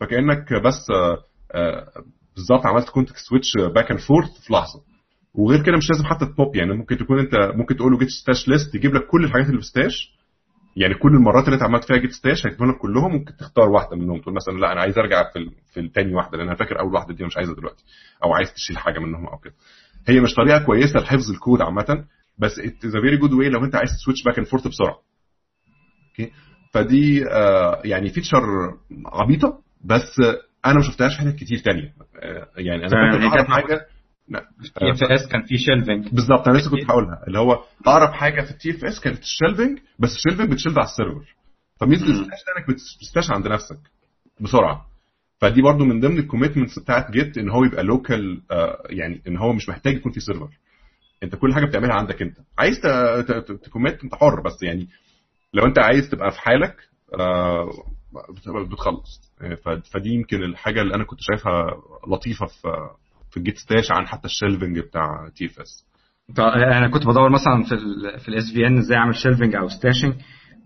فكأنك 0.00 0.52
بس 0.64 0.90
آه، 0.90 1.18
آه، 1.54 1.86
بالظبط 2.36 2.66
عملت 2.66 2.88
context 2.88 3.26
switch 3.28 3.52
back 3.74 3.90
and 3.90 4.00
forth 4.00 4.30
في 4.46 4.52
لحظة. 4.52 4.80
وغير 5.34 5.62
كده 5.62 5.76
مش 5.76 5.90
لازم 5.90 6.04
حتى 6.04 6.26
تبوب 6.26 6.56
يعني 6.56 6.74
ممكن 6.74 6.96
تكون 6.98 7.18
انت 7.18 7.34
ممكن 7.54 7.76
تقول 7.76 7.92
له 7.92 7.98
git 7.98 8.08
stash 8.08 8.48
list 8.48 8.74
يجيب 8.74 8.94
لك 8.94 9.06
كل 9.06 9.24
الحاجات 9.24 9.46
اللي 9.46 9.58
في 9.60 9.66
stash 9.66 10.12
يعني 10.76 10.94
كل 10.94 11.08
المرات 11.08 11.44
اللي 11.44 11.54
انت 11.54 11.62
عملت 11.62 11.84
فيها 11.84 11.96
git 11.96 12.10
stash 12.12 12.46
هيجيبهم 12.46 12.70
لك 12.70 12.78
كلهم 12.78 13.12
ممكن 13.12 13.36
تختار 13.36 13.68
واحدة 13.68 13.96
منهم 13.96 14.20
تقول 14.20 14.34
مثلا 14.34 14.58
لا 14.60 14.72
أنا 14.72 14.80
عايز 14.80 14.98
أرجع 14.98 15.22
في 15.32 15.50
في 15.74 15.80
الثاني 15.80 16.14
واحدة 16.14 16.38
لأن 16.38 16.46
أنا 16.48 16.56
فاكر 16.56 16.80
أول 16.80 16.94
واحدة 16.94 17.14
دي 17.14 17.24
مش 17.24 17.36
عايزها 17.36 17.54
دلوقتي 17.54 17.84
أو 18.24 18.34
عايز 18.34 18.52
تشيل 18.54 18.78
حاجة 18.78 18.98
منهم 18.98 19.26
أو 19.26 19.38
كده. 19.38 19.54
هي 20.08 20.20
مش 20.20 20.34
طريقة 20.34 20.64
كويسة 20.66 21.00
لحفظ 21.00 21.30
الكود 21.30 21.60
عامة 21.62 22.04
بس 22.38 22.58
it 22.58 22.84
is 22.84 22.92
very 22.92 23.16
good 23.16 23.32
way 23.32 23.48
لو 23.48 23.64
انت 23.64 23.74
عايز 23.74 23.90
ت 23.90 23.95
switch 23.95 24.22
back 24.24 24.38
and 24.38 24.46
forth 24.46 24.66
بسرعة. 24.68 24.98
okay 26.10 26.32
فدي 26.72 27.24
آه 27.30 27.82
يعني 27.84 28.08
feature 28.08 28.42
عبيطة 29.06 29.58
بس 29.84 30.20
أنا 30.66 30.74
ما 30.74 30.82
شفتهاش 30.82 31.12
في 31.12 31.18
حاجات 31.18 31.34
كتير 31.34 31.58
تانية. 31.58 31.94
آه 32.22 32.48
يعني 32.56 32.86
أنا 32.86 32.88
فاكر 32.88 33.22
هي 33.22 33.26
اقرب 33.28 33.36
كانت 33.36 33.48
حاجة. 33.50 33.86
TFS 34.78 35.28
كان 35.28 35.42
في 35.42 35.58
shelving 35.58 36.08
بالظبط 36.08 36.48
أنا 36.48 36.58
لسه 36.58 36.70
كنت 36.70 36.84
هقولها. 36.90 37.24
اللي 37.26 37.38
هو 37.38 37.64
اقرب 37.86 38.12
حاجة 38.12 38.40
في 38.40 38.50
ال 38.50 38.70
TFS 38.70 39.00
كانت 39.00 39.18
ال 39.22 39.28
shelving 39.28 39.78
بس 39.98 40.14
ال 40.14 40.18
shelving 40.18 40.52
بت 40.52 40.59
shelve 40.59 40.78
على 40.78 40.86
ال 40.86 40.92
server. 40.92 41.34
فميزة 41.80 42.06
ده 42.06 42.12
إنك 42.12 42.68
بت 42.68 42.86
stash 42.86 43.30
عند 43.30 43.48
نفسك 43.48 43.78
بسرعة. 44.40 44.86
فدي 45.40 45.62
برضو 45.62 45.84
من 45.84 46.00
ضمن 46.00 46.18
ال 46.18 46.23
commitments 46.23 46.78
بتاعت 46.78 47.10
Git 47.10 47.38
إن 47.38 47.50
هو 47.50 47.64
يبقى 47.64 47.82
local 47.84 48.42
يعني 48.90 49.22
إن 49.28 49.36
هو 49.36 49.52
مش 49.52 49.68
محتاج 49.68 49.94
يكون 49.94 50.12
في 50.12 50.20
server. 50.20 50.48
انت 51.22 51.34
كل 51.36 51.54
حاجة 51.54 51.64
بتعملها 51.64 51.94
عندك 51.94 52.22
انت. 52.22 52.36
عايز 52.58 52.80
ت 53.64 53.70
commit 53.70 54.04
انت 54.04 54.14
حر 54.14 54.40
بس 54.40 54.62
يعني 54.62 54.88
لو 55.54 55.64
انت 55.66 55.78
عايز 55.78 56.10
تبقى 56.10 56.30
في 56.30 56.40
حالك 56.40 56.76
آه، 57.20 57.70
بت- 58.30 58.70
بتخلص. 58.72 59.32
آه، 59.42 59.54
فدي 59.92 60.10
يمكن 60.10 60.42
الحاجة 60.42 60.80
اللي 60.82 60.94
أنا 60.94 61.04
كنت 61.04 61.18
شايفها 61.20 61.66
لطيفة 62.08 62.46
في 62.46 62.68
في 63.30 63.36
ال 63.36 63.41
Git 63.41 63.56
stash 63.58 63.90
عن 63.90 64.06
حتى 64.06 64.24
ال 64.24 64.30
shelving 64.30 64.78
بتاع 64.78 65.28
TFS 65.36 65.86
أنا 66.38 66.88
كنت 66.88 67.06
بدور 67.06 67.30
مثلا 67.30 67.62
في 67.68 67.74
ال 67.74 68.20
في 68.20 68.28
ال 68.28 68.52
SVN 68.52 68.78
إزاي 68.78 68.98
أعمل 68.98 69.14
shelving 69.14 69.54
أو 69.54 69.68
stashing 69.68 70.14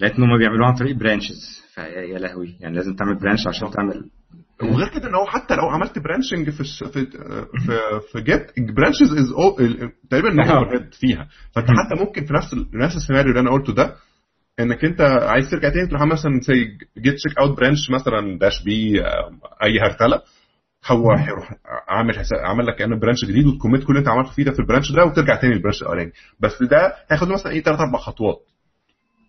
لقيت 0.00 0.14
إن 0.18 0.22
هم 0.22 0.38
بيعملوها 0.38 0.68
عن 0.68 0.74
طريق 0.74 0.96
branches 0.96 1.62
فيا 1.74 2.18
لهوي 2.18 2.56
يعني 2.60 2.76
لازم 2.76 2.94
تعمل 2.94 3.14
branch 3.18 3.46
عشان 3.46 3.70
تعمل 3.70 4.10
وغير 4.62 4.88
كده 4.88 5.08
إن 5.08 5.14
هو 5.14 5.26
حتى 5.26 5.54
لو 5.54 5.68
عملت 5.68 5.98
branching 5.98 6.50
في 6.50 6.64
في 6.64 7.06
في, 7.66 7.78
في 8.12 8.20
Git 8.20 8.50
branches 8.76 9.12
as 9.12 9.28
تقريبا 10.10 10.44
head 10.72 10.94
فيها. 10.94 11.28
فأنت 11.52 11.66
حتى 11.68 12.04
ممكن 12.04 12.24
في 12.24 12.34
نفس 12.34 12.54
نفس 12.74 12.96
السيناريو 12.96 13.30
اللي 13.30 13.40
أنا 13.40 13.50
قلته 13.50 13.72
ده 13.72 13.94
إنك 14.60 14.84
أنت 14.84 15.00
عايز 15.00 15.50
ترجع 15.50 15.68
تاني 15.68 15.86
تروح 15.86 16.02
مثلا 16.02 16.40
زي 16.40 16.64
git 16.98 17.14
checkout 17.14 17.56
branch 17.56 17.90
مثلا 17.90 18.38
dash 18.38 18.62
b 18.64 19.04
آه، 19.04 19.30
أي 19.64 19.80
هرتلة 19.80 20.22
هو 20.86 21.12
هيروح 21.12 21.52
عامل 21.88 22.18
حساب 22.18 22.38
عامل 22.38 22.66
لك 22.66 22.76
كأنه 22.76 22.98
branch 23.00 23.24
جديد 23.24 23.46
وت 23.46 23.56
commit 23.56 23.84
كل 23.84 23.88
اللي 23.88 23.98
أنت 23.98 24.08
عملته 24.08 24.30
فيه 24.30 24.44
ده 24.44 24.52
في 24.52 24.58
ال 24.58 24.63
branch 24.63 24.92
ده 24.92 25.04
وترجع 25.04 25.36
تاني 25.36 25.54
لل 25.54 25.61
branch 25.61 25.82
الأولاني. 25.82 26.12
بس 26.40 26.62
ده 26.62 26.94
هياخد 27.10 27.28
مثلا 27.28 27.52
إيه 27.52 27.62
ثلاث 27.62 27.80
أربع 27.80 27.98
خطوات. 27.98 28.38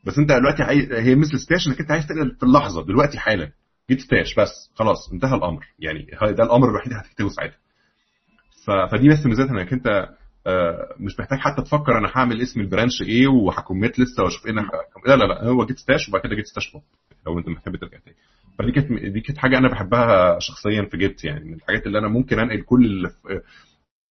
بس 0.06 0.18
أنت 0.18 0.32
دلوقتي 0.32 0.64
عايز 0.64 0.92
هي 0.92 1.16
مثل 1.16 1.40
stash 1.40 1.68
إنك 1.68 1.80
أنت 1.80 1.92
عايز 1.92 2.08
تنقل 2.08 2.36
في 2.36 2.44
اللحظة 2.44 2.86
دلوقتي 2.86 3.20
حالا. 3.20 3.52
git 3.90 4.00
stash 4.00 4.36
بس 4.36 4.72
خلاص 4.76 5.12
انتهى 5.14 5.36
الأمر. 5.36 5.66
يعني 5.80 6.08
ده 6.22 6.44
الأمر 6.44 6.70
الوحيد 6.70 6.92
اللي 6.92 7.04
هتكتبه 7.04 7.30
ساعتها. 7.30 7.58
فدي 8.92 9.10
بس 9.10 9.26
ميزتها 9.26 9.52
إنك 9.52 9.74
أنت 9.74 10.10
آه، 10.48 10.96
مش 11.00 11.20
محتاج 11.20 11.40
حتى 11.40 11.62
تفكر 11.62 11.98
أنا 11.98 12.12
هعمل 12.16 12.42
اسم 12.42 12.62
ال 12.62 12.67
branch 12.67 13.02
إيه 13.02 13.28
وه 13.28 13.46
commit 13.46 14.00
لسه 14.00 14.24
وأشوف 14.24 14.46
إيه 14.46 14.52
أنا 14.52 14.70
لا 15.08 15.16
لا 15.16 15.24
لا 15.24 15.44
هو 15.44 15.66
git 15.66 15.78
stash 15.78 16.10
وبعد 16.10 16.22
كده 16.22 16.36
git 16.36 16.46
stash 16.46 16.72
pop 16.72 16.84
لو 17.28 17.40
أنت 17.40 17.50
محتاج 17.50 17.80
ترجع 17.80 17.98
تاني. 17.98 18.16
فدي 18.60 18.72
كانت 18.72 19.06
دي 19.14 19.22
كانت 19.22 19.38
حاجة 19.38 19.58
أنا 19.58 19.70
بحبها 19.70 20.40
شخصيا 20.40 20.88
في 20.92 20.98
Git 20.98 21.24
يعني 21.26 21.46
من 21.46 21.54
الحاجات 21.54 21.88
اللي 21.88 22.00
أنا 22.00 22.08
ممكن 22.08 22.40
أنقل 22.40 22.62
كل 22.62 22.86
اللي 22.86 23.10
في 23.10 23.42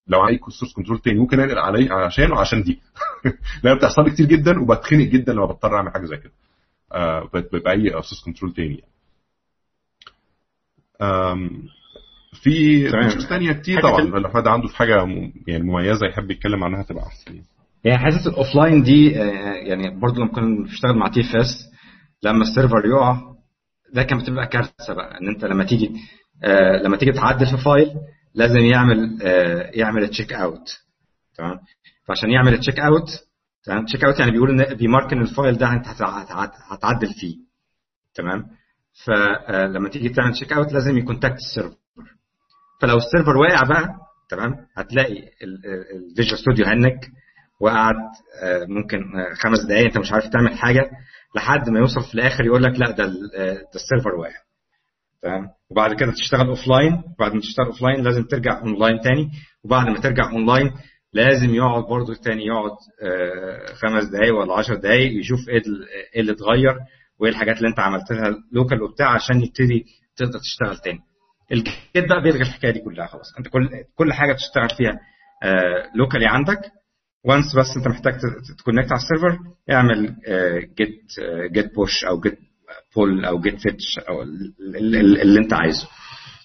لو 0.08 0.22
عندي 0.22 0.40
source 0.50 0.74
control 0.74 1.00
تاني 1.00 1.20
ممكن 1.20 1.40
أنقل 1.40 1.92
عشانه 1.92 2.40
عشان 2.40 2.64
دي. 2.64 2.80
لأن 3.64 3.78
بتحصل 3.78 4.04
لي 4.04 4.12
كتير 4.12 4.26
جدا 4.26 4.60
وبتخنق 4.62 5.06
جدا 5.06 5.34
لما 5.34 5.46
بضطر 5.46 5.76
أعمل 5.78 5.92
حاجة 5.92 6.06
زي 6.06 6.18
كده. 6.18 6.34
آه، 6.92 7.30
بأي 7.34 7.90
source 7.90 8.24
control 8.26 8.54
تاني 8.54 8.76
يعني. 8.76 8.95
في. 12.34 12.90
features 12.90 13.26
تانية 13.30 13.52
كتير 13.52 13.82
طبعا. 13.82 14.02
لو 14.02 14.30
حد 14.30 14.48
عنده 14.48 14.68
في 14.68 14.78
حاجة 14.78 15.08
يعني 15.48 15.64
مميزة 15.64 16.08
يحب 16.08 16.32
يتكلم 16.32 16.64
عنها 16.64 16.84
تبقى 16.84 17.04
أحسن 17.08 17.42
يعني. 17.84 17.98
حاسس 17.98 18.28
ال 18.28 18.35
offline 18.35 18.84
دي 18.84 19.22
آه، 19.22 19.54
يعني 19.54 20.00
برضه 20.00 20.16
لما 20.22 20.28
كنا 20.32 20.46
بنشتغل 20.64 20.98
مع 20.98 21.08
TFS 21.08 21.72
لما 22.24 22.42
ال 22.42 22.48
server 22.48 22.86
يقع 22.86 23.18
ده 23.94 24.04
كان 24.04 24.18
بتبقى 24.20 24.48
كارثة 24.48 24.94
بقى 24.94 25.22
إن 25.22 25.28
أنت 25.28 25.46
لما 25.46 25.64
تيجي 25.64 25.92
آه، 26.44 26.82
لما 26.84 26.98
تيجي 26.98 27.12
تعدل 27.12 27.46
في 27.46 27.58
file 27.58 27.92
لازم 28.36 28.60
يعمل 28.60 29.20
آه، 29.24 29.70
يعمل 29.74 30.08
check 30.08 30.34
out 30.34 30.70
تمام 31.38 31.60
فعشان 32.08 32.30
يعمل 32.32 32.58
check 32.60 32.80
out 32.80 33.10
تمام 33.64 33.86
check 33.86 34.04
out 34.04 34.20
يعني 34.20 34.32
بيقول 34.32 34.50
ان 34.62 34.76
بي 34.76 34.91
mark 34.91 35.22
ال 35.22 35.29
file 35.29 35.58
ده 35.58 35.74
انت 35.74 35.88
هتع- 35.88 36.22
هتع- 36.24 36.74
هتعدل 36.74 37.14
فيه 37.14 37.36
تمام 38.16 38.46
فلما 39.06 39.90
تيجي 39.90 40.10
تعمل 40.10 40.34
check 40.34 40.54
out 40.54 40.74
لازم 40.74 40.98
ي 40.98 41.02
contact 41.03 41.36
ال 41.38 41.42
server. 41.43 41.76
فلو 42.82 42.98
ال 42.98 43.03
server 43.03 43.38
واقع 43.38 43.64
بقى 43.70 43.96
تمام 44.30 44.56
هتلاقي 44.78 45.24
ال 45.44 45.57
Visual 45.57 46.40
Studio 46.40 46.66
hang 46.66 46.98
وقعد 47.62 47.96
آه، 48.44 48.66
ممكن 48.70 48.98
آه، 48.98 49.34
خمس 49.34 49.60
دقايق 49.70 49.86
انت 49.86 49.98
مش 49.98 50.12
عارف 50.12 50.28
تعمل 50.28 50.58
حاجة 50.58 50.90
لحد 51.36 51.70
ما 51.70 51.80
يوصل 51.80 52.04
في 52.04 52.16
الآخر 52.16 52.46
يقول 52.46 52.64
لك 52.64 52.80
لا 52.80 52.92
ده 52.92 53.04
آه، 53.04 53.54
ده 53.54 53.70
ال 53.76 53.81
server 53.81 54.16
واقع. 54.20 54.36
تمام؟ 55.22 55.48
وبعد 55.72 55.94
كده 55.94 56.12
تشتغل 56.12 56.48
offline 56.48 57.02
بعد 57.20 57.34
ما 57.34 57.40
تشتغل 57.42 57.66
offline 57.66 58.04
لازم 58.04 58.24
ترجع 58.24 58.62
اون 58.62 58.80
لاين 58.80 59.00
تاني 59.02 59.30
وبعد 59.64 59.88
ما 59.90 60.00
ترجع 60.00 60.32
اون 60.32 60.46
لاين 60.46 60.72
لازم 61.14 61.56
يقعد 61.56 61.84
برضه 61.84 62.16
تاني 62.16 62.46
يقعد 62.46 62.72
خمس 63.76 64.04
دقايق 64.04 64.36
ولا 64.36 64.54
10 64.54 64.76
دقايق 64.76 65.20
يشوف 65.20 65.40
ال- 65.50 65.88
إيه 66.16 66.22
اللي 66.22 66.32
اتغير 66.32 66.76
وايه 67.20 67.32
الحاجات 67.32 67.58
اللي 67.58 67.68
انت 67.70 67.80
عملتها 67.80 68.24
local 68.52 68.82
وبتاع 68.84 69.14
عشان 69.14 69.42
يبتدي 69.42 69.86
تقدر 70.16 70.40
تشتغل 70.40 70.78
تاني. 70.78 71.00
ال 71.52 71.66
Git 71.66 72.10
بقى 72.10 72.22
بيلغي 72.24 72.42
الحكاية 72.42 72.72
دي 72.72 72.80
كلها 72.80 73.08
خلاص. 73.08 73.38
انت 73.40 73.48
كل 73.48 73.70
كل 73.96 74.14
حاجة 74.14 74.34
بتشتغل 74.34 74.70
فيها 74.78 75.00
locally 75.96 76.26
عندك. 76.28 76.60
once 77.26 77.56
بس 77.58 77.78
انت 77.78 77.88
محتاج 77.88 78.14
ت 78.60 78.64
connect 78.64 78.92
على 78.92 79.02
ال 79.02 79.07
server 79.07 79.40
اعمل 79.72 80.16
git 80.78 81.02
git 81.52 81.76
push 81.76 82.06
أو 82.06 82.20
git 82.20 82.38
pull 82.96 83.26
أو 83.26 83.40
git 83.40 83.60
fetch 83.62 84.00
أو 84.10 84.22
ال- 84.22 84.54
ال- 84.76 84.96
ال- 84.96 85.22
اللي 85.22 85.40
انت 85.40 85.54
عايزه. 85.54 85.88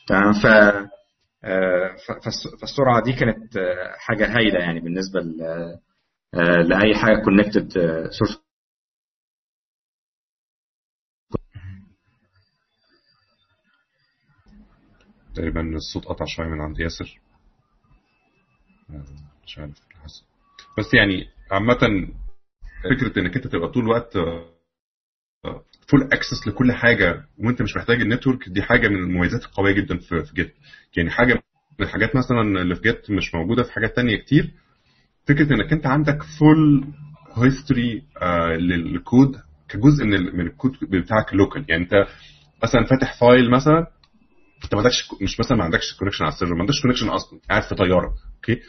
تمام؟ 0.09 0.33
ف 0.33 0.47
آه، 1.45 1.97
فالسرعة 2.61 3.03
دي 3.05 3.12
كانت 3.12 3.57
آه، 3.57 3.93
حاجة 3.99 4.37
هايلة 4.37 4.59
يعني 4.59 4.81
بالنسبة 4.81 5.21
آه، 6.35 6.62
لأي 6.62 6.95
حاجة 6.95 7.25
connected 7.24 7.72
source 8.18 8.41
تقريبا 15.35 15.76
الصوت 15.76 16.05
قطع 16.05 16.24
شوية 16.24 16.47
من 16.47 16.61
عند 16.61 16.81
ياسر. 16.81 17.18
آه، 18.91 19.05
مش 19.47 19.59
عارف 19.59 19.70
إيه 19.70 20.01
بس 20.78 20.95
يعني 20.95 21.28
عامة 21.51 22.09
فكرة 22.85 23.20
إنك 23.22 23.37
أنت 23.37 23.47
تبقى 23.47 23.68
طول 23.68 23.83
الوقت 23.85 24.16
full 25.88 26.03
access 26.12 26.49
لكل 26.49 26.72
حاجة 26.72 27.24
وأنت 27.39 27.62
مش 27.62 27.76
محتاج 27.76 28.01
ال 28.01 28.07
network 28.07 28.49
دي 28.49 28.62
حاجة 28.62 28.89
من 28.89 28.97
المميزات 28.97 29.45
القوية 29.45 29.72
جدا 29.72 29.99
في 29.99 30.24
Git 30.34 30.55
يعني 30.97 31.11
حاجة 31.11 31.35
من 31.78 31.87
الحاجات 31.87 32.16
مثلا 32.16 32.41
اللي 32.41 32.74
في 32.74 32.83
Git 32.82 33.11
مش 33.11 33.35
موجودة 33.35 33.62
في 33.62 33.72
حاجات 33.72 33.97
تانية 33.97 34.16
كتير 34.16 34.51
فكرة 35.26 35.55
إنك 35.55 35.72
أنت 35.72 35.87
عندك 35.87 36.22
full 36.22 36.84
history 37.36 38.03
لل 38.59 38.84
code 38.84 39.36
كجزء 39.68 40.05
من 40.05 40.14
ال- 40.14 40.37
من 40.37 40.47
الكود 40.47 40.76
بتاعك 40.83 41.33
ال 41.32 41.38
local 41.38 41.64
يعني 41.68 41.83
أنت 41.83 41.95
مثلا 42.62 42.85
فاتح 42.85 43.20
file 43.20 43.51
مثلا 43.51 43.87
انت 44.64 44.74
ما 44.74 44.80
عندكش 44.80 45.08
مش 45.22 45.40
مثلا 45.40 45.56
ما 45.58 45.64
عندكش 45.64 45.94
connection 45.99 46.24
على 46.24 46.32
ال 46.34 46.37
server 46.37 46.55
ما 46.54 46.61
عندكش 46.61 46.82
connection 46.82 47.09
أصلا 47.08 47.40
قاعد 47.50 47.62
في 47.62 47.74
طيارة 47.74 48.14
أوكي؟ 48.36 48.61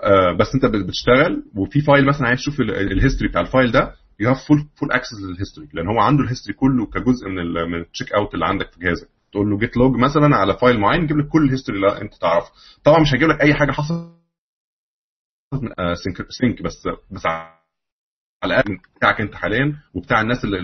آه 0.00 0.32
بس 0.32 0.46
أنت 0.54 0.64
بت- 0.66 0.86
بتشتغل 0.86 1.44
وفي 1.56 1.80
file 1.80 2.06
مثلا 2.06 2.26
عايز 2.28 2.38
تشوف 2.38 2.60
ال 2.60 2.68
history 2.68 3.28
بتاع 3.30 3.40
ال 3.40 3.46
file 3.46 3.72
ده 3.72 3.94
you 4.20 4.30
have 4.30 4.46
full 4.48 4.68
full 4.76 4.92
access 4.92 5.20
لل 5.22 5.32
history 5.32 5.68
لأن 5.72 5.88
هو 5.88 6.00
عنده 6.00 6.22
ال 6.24 6.28
history 6.28 6.56
كله 6.56 6.86
كجزء 6.86 7.28
من 7.28 7.52
من 7.72 7.80
ال 7.80 7.85
check 7.85 8.12
out 8.12 8.34
اللي 8.34 8.46
عندك 8.46 8.72
في 8.72 8.80
جهازك. 8.80 9.08
تقول 9.32 9.50
له 9.50 9.58
git 9.58 9.76
log 9.76 9.96
مثلا 9.96 10.36
على 10.36 10.56
file 10.58 10.80
معين 10.80 11.02
يجيب 11.04 11.18
لك 11.18 11.28
كل 11.28 11.44
ال 11.44 11.48
history 11.48 11.78
اللي 11.78 12.00
أنت 12.02 12.14
تعرفه. 12.14 12.50
طبعا 12.84 13.00
مش 13.00 13.14
هيجيب 13.14 13.28
لك 13.28 13.40
أي 13.40 13.54
حاجة 13.54 13.70
حصلت 13.72 14.10
sync 16.04 16.26
sync 16.30 16.62
بس 16.62 16.88
بس 17.10 17.22
الأقل 18.44 18.78
بتاعك 18.96 19.20
أنت 19.20 19.34
حاليا 19.34 19.76
وبتاع 19.94 20.20
الناس 20.20 20.44
اللي 20.44 20.60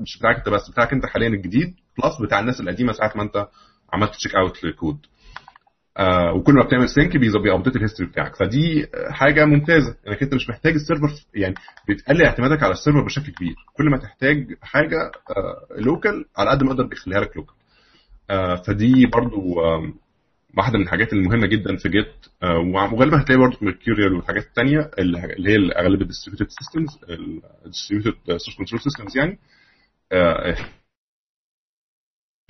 مش 0.00 0.18
بتاعك 0.18 0.36
أنت 0.36 0.48
بس 0.48 0.70
بتاعك 0.70 0.92
أنت 0.92 1.06
حاليا 1.06 1.28
الجديد 1.28 1.74
plus 2.04 2.20
بتاع 2.26 2.40
الناس 2.40 2.60
القديمة 2.60 2.92
ساعة 2.92 3.12
ما 3.16 3.22
أنت 3.22 3.48
عملت 3.92 4.14
check 4.14 4.34
out 4.36 4.64
لل 4.64 4.75
code 4.75 4.98
آه 5.96 6.32
وكل 6.32 6.54
ما 6.54 6.64
بتعمل 6.64 6.88
sync 6.88 7.16
بي 7.16 7.31
update 7.31 7.76
ال 7.76 7.80
history 7.80 8.08
بتاعك. 8.10 8.36
فدي 8.36 8.86
حاجة 9.10 9.44
ممتازة 9.44 9.96
إنك 10.08 10.22
أنت 10.22 10.34
مش 10.34 10.48
محتاج 10.48 10.72
ال 10.74 10.79
server 10.79 11.08
يعني 11.34 11.54
بتقلل 11.88 12.22
اعتمادك 12.22 12.62
على 12.62 12.72
ال 12.72 12.76
server 12.76 13.00
بشكل 13.04 13.32
كبير. 13.32 13.54
كل 13.76 13.90
ما 13.90 13.98
تحتاج 13.98 14.46
حاجة 14.62 14.96
آه 15.30 15.80
local 15.80 16.24
على 16.36 16.50
قد 16.50 16.62
ما 16.62 16.70
يقدر 16.70 16.84
بيخليها 16.86 17.20
لك 17.20 17.36
local 17.36 17.54
آه 18.30 18.54
فدي 18.54 19.06
برضو 19.06 19.60
آه 19.60 19.92
واحدة 20.58 20.78
من 20.78 20.84
الحاجات 20.84 21.12
المهمة 21.12 21.46
جدا 21.46 21.76
في 21.76 21.88
Git 21.88 22.12
آه 22.42 22.58
وغالبا 22.92 23.20
هتلاقي 23.22 23.38
برضه 23.40 23.56
في 23.58 23.64
Mercurial 23.64 24.12
والحاجات 24.14 24.42
الثانية 24.46 24.90
اللي 24.98 25.18
هي 25.50 25.72
اغلب 25.78 26.02
ال 26.02 26.06
distributed 26.06 26.52
systems 26.52 26.98
ال 27.64 27.68
distributed 27.68 28.18
control 28.58 28.80
systems 28.80 29.16
يعني. 29.16 29.38
آه 30.12 30.56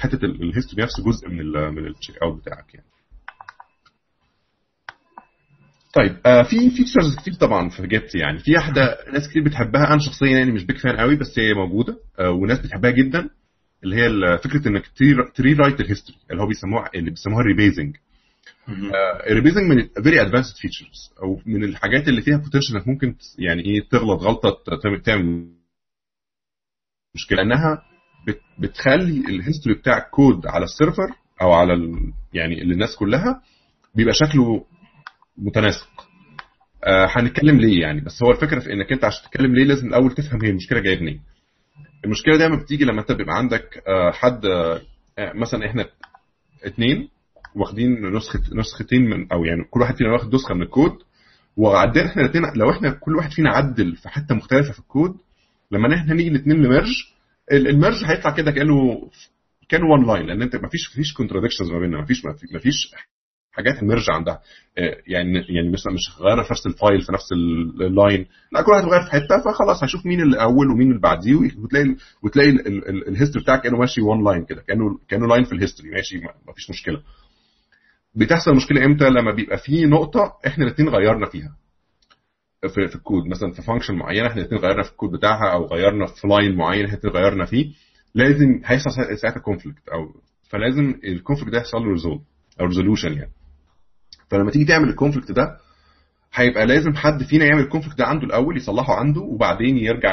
حتة 0.01 0.25
ال 0.25 0.32
history 0.32 0.83
نفسه 0.83 1.05
جزء 1.05 1.29
من 1.29 1.41
ال 1.41 1.75
من 1.75 1.87
ال 1.87 1.91
check 1.91 2.16
out 2.23 2.41
بتاعك 2.41 2.75
يعني. 2.75 2.87
طيب 5.95 6.17
آه 6.27 6.43
في 6.43 6.71
features 6.71 7.16
كتير 7.17 7.35
طبعا 7.35 7.69
في 7.69 7.87
Git 7.87 8.14
يعني. 8.15 8.39
في 8.39 8.55
واحدة 8.55 8.97
ناس 9.13 9.29
كتير 9.29 9.45
بتحبها. 9.45 9.87
أنا 9.93 9.99
شخصيا 9.99 10.29
يعني 10.39 10.53
مش 10.53 10.65
big 10.64 10.79
fan 10.79 10.97
قوي 10.97 11.17
بس 11.17 11.39
هي 11.39 11.55
موجودة 11.55 11.99
آه 12.19 12.31
وناس 12.31 12.59
بتحبها 12.59 12.91
جدا 12.91 13.31
اللي 13.85 13.97
هي 13.97 14.39
فكرة 14.39 14.69
إنك 14.69 14.89
ت 15.35 15.53
rewrite 15.53 15.81
ال 15.81 15.85
history 15.85 16.18
اللي 16.31 16.43
هو 16.43 16.47
بيسموها 16.47 16.91
اللي 16.95 17.11
بيسموها 17.11 17.41
ال 17.41 17.47
rebasing 17.47 17.97
ال 19.31 19.34
rebasing 19.34 19.64
من 19.73 20.03
very 20.03 20.21
advanced 20.23 20.57
features 20.57 21.12
أو 21.23 21.41
من 21.47 21.65
الحاجات 21.65 22.09
اللي 22.09 22.23
فيها 22.23 22.37
potential 22.37 22.77
إنك 22.77 22.89
ممكن 22.89 23.15
يعني 23.39 23.63
إيه 23.65 23.89
تغلط 23.91 24.21
غلطة 24.23 24.51
تعمل 25.05 25.47
مشكلة. 27.15 27.39
لأنها 27.43 27.83
بتخلي 28.59 29.18
ال 29.29 29.34
history 29.34 29.75
بتاع 29.77 29.99
الكود 29.99 30.47
على 30.47 30.64
ال 30.64 30.71
server 30.71 31.07
أو 31.43 31.53
على 31.53 31.75
ال 31.75 32.12
يعني 32.33 32.64
للناس 32.64 32.97
كلها 32.97 33.43
بيبقى 33.95 34.14
شكله 34.14 34.64
متناسق. 35.39 35.89
آه 36.85 37.07
هنتكلم 37.11 37.57
ليه 37.61 37.81
يعني؟ 37.81 38.01
بس 38.01 38.23
هو 38.23 38.31
الفكرة 38.31 38.59
في 38.61 38.73
إنك 38.73 38.93
أنت 38.93 39.05
عشان 39.05 39.25
تتكلم 39.25 39.55
ليه 39.55 39.64
لازم 39.64 39.87
الأول 39.89 40.14
تفهم 40.14 40.43
هي 40.45 40.51
المشكلة 40.51 40.81
جاية 40.81 41.01
منين. 41.01 41.21
المشكلة 42.05 42.37
دايما 42.37 42.57
بتيجي 42.57 42.85
لما 42.85 43.01
أنت 43.01 43.12
بيبقى 43.12 43.37
عندك 43.37 43.83
آه 43.89 44.11
حد 44.11 44.47
آه 44.47 44.81
مثلا 45.35 45.66
إحنا 45.66 45.87
اتنين 46.64 47.09
واخدين 47.55 48.07
نسخة 48.16 48.41
نسختين 48.55 49.11
من 49.11 49.33
أو 49.33 49.45
يعني 49.45 49.64
كل 49.71 49.81
واحد 49.81 49.97
فينا 49.97 50.12
واخد 50.12 50.35
نسخة 50.35 50.55
من 50.55 50.62
الكود 50.62 50.93
وعدينا 51.57 52.07
إحنا 52.07 52.23
الاثنين 52.23 52.45
لو 52.57 52.71
إحنا 52.71 52.91
كل 52.91 53.16
واحد 53.16 53.31
فينا 53.31 53.51
عدل 53.51 53.97
في 53.97 54.09
حتة 54.09 54.35
مختلفة 54.35 54.73
في 54.73 54.79
الكود 54.79 55.16
لما 55.71 55.95
إحنا 55.95 56.14
نيجي 56.14 56.29
الاثنين 56.29 56.62
نمرج 56.62 56.93
ال 57.53 57.61
merge 57.61 58.05
هيطلع 58.05 58.31
كده 58.31 58.51
كأنه 58.51 59.11
كان 59.69 59.83
one 59.83 60.07
line 60.07 60.27
لأن 60.27 60.43
أنت 60.43 60.57
مفيش 60.57 60.91
مفيش 60.93 61.13
contradictions 61.12 61.71
ما 61.71 61.79
بيننا 61.79 62.01
مفيش 62.03 62.23
مفيش 62.55 62.95
حاجات 63.53 63.83
ال 63.83 63.87
merge 63.87 64.07
عندها. 64.11 64.41
يعني 65.07 65.39
يعني 65.49 65.71
مثلا 65.73 65.93
مش 65.93 66.21
غيرنا 66.21 66.43
في 66.43 66.53
نفس 66.53 66.67
ال 66.66 66.74
file 66.74 67.03
في 67.03 67.13
نفس 67.13 67.33
ال 67.33 67.51
line 67.51 68.27
لا 68.53 68.63
كل 68.63 68.73
واحد 68.73 68.85
غير 68.85 69.03
في 69.03 69.11
حتة 69.11 69.39
فخلاص 69.45 69.83
هشوف 69.85 70.07
مين 70.07 70.21
الأول 70.21 70.71
ومين 70.71 70.89
اللي 70.89 71.01
بعديه 71.01 71.35
وتلاقي 71.35 71.97
وتلاقي 72.23 72.51
ال 73.09 73.13
history 73.13 73.43
بتاعك 73.45 73.63
كأنه 73.63 73.79
ماشي 73.79 74.01
one 74.01 74.25
line 74.25 74.45
كده 74.45 74.63
كأنه 74.63 74.99
كأنه 75.09 75.27
line 75.27 75.45
في 75.45 75.53
ال 75.53 75.57
history 75.57 75.91
ماشي 75.91 76.17
مفيش 76.49 76.71
مشكلة. 76.71 77.03
بتحصل 78.15 78.55
مشكلة 78.57 78.85
إمتى؟ 78.85 79.11
لما 79.11 79.35
بيبقى 79.35 79.59
في 79.59 79.87
نقطة 79.87 80.33
إحنا 80.47 80.65
الاثنين 80.65 80.89
غيرنا 80.89 81.27
فيها. 81.27 81.57
في, 82.69 82.89
في 82.89 82.97
الكود. 82.97 83.27
مثلا 83.27 83.53
في 83.53 83.63
function 83.62 83.95
معينة 83.95 84.27
إحنا 84.29 84.41
الاثنين 84.43 84.61
غيرنا 84.61 84.83
في 84.83 84.91
الكود 84.91 85.11
بتاعها 85.11 85.53
أو 85.53 85.67
غيرنا 85.67 86.07
في 86.07 86.27
line 86.29 86.57
معين 86.57 86.85
إحنا 86.85 86.99
الاثنين 86.99 87.13
غيرنا 87.25 87.45
فيه 87.45 87.73
لازم 88.15 88.61
هيحصل 88.65 88.91
ساعتها 89.21 89.41
conflict 89.41 89.89
أو 89.89 90.15
فلازم 90.51 90.95
ال 91.05 91.10
conflict 91.10 91.53
ده 91.53 91.59
يحصل 91.59 91.79
له 91.79 91.91
resolve 91.91 92.23
أو 92.61 92.67
resolution 92.66 93.12
يعني. 93.13 93.31
فلما 94.31 94.51
تيجي 94.51 94.65
تعمل 94.65 94.89
ال 94.89 94.93
conflict 94.93 95.33
ده 95.33 95.57
هيبقى 96.35 96.67
لازم 96.67 96.95
حد 96.95 97.23
فينا 97.23 97.45
يعمل 97.45 97.63
ال 97.62 97.66
conflict 97.66 97.99
ده 97.99 98.07
عنده 98.07 98.27
الأول 98.27 98.57
يصلحه 98.57 98.95
عنده 98.95 99.21
وبعدين 99.21 99.77
يرجع 99.79 100.13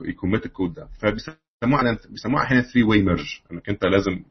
ي 0.00 0.07
commit 0.07 0.46
الكود 0.46 0.74
ده. 0.74 0.88
فبيسموها 0.98 1.98
بيسموها 2.10 2.42
أحيانا 2.42 2.62
3 2.62 2.84
way 2.88 3.02
merge 3.02 3.40
إنك 3.52 3.68
أنت 3.68 3.84
لازم 3.84 4.22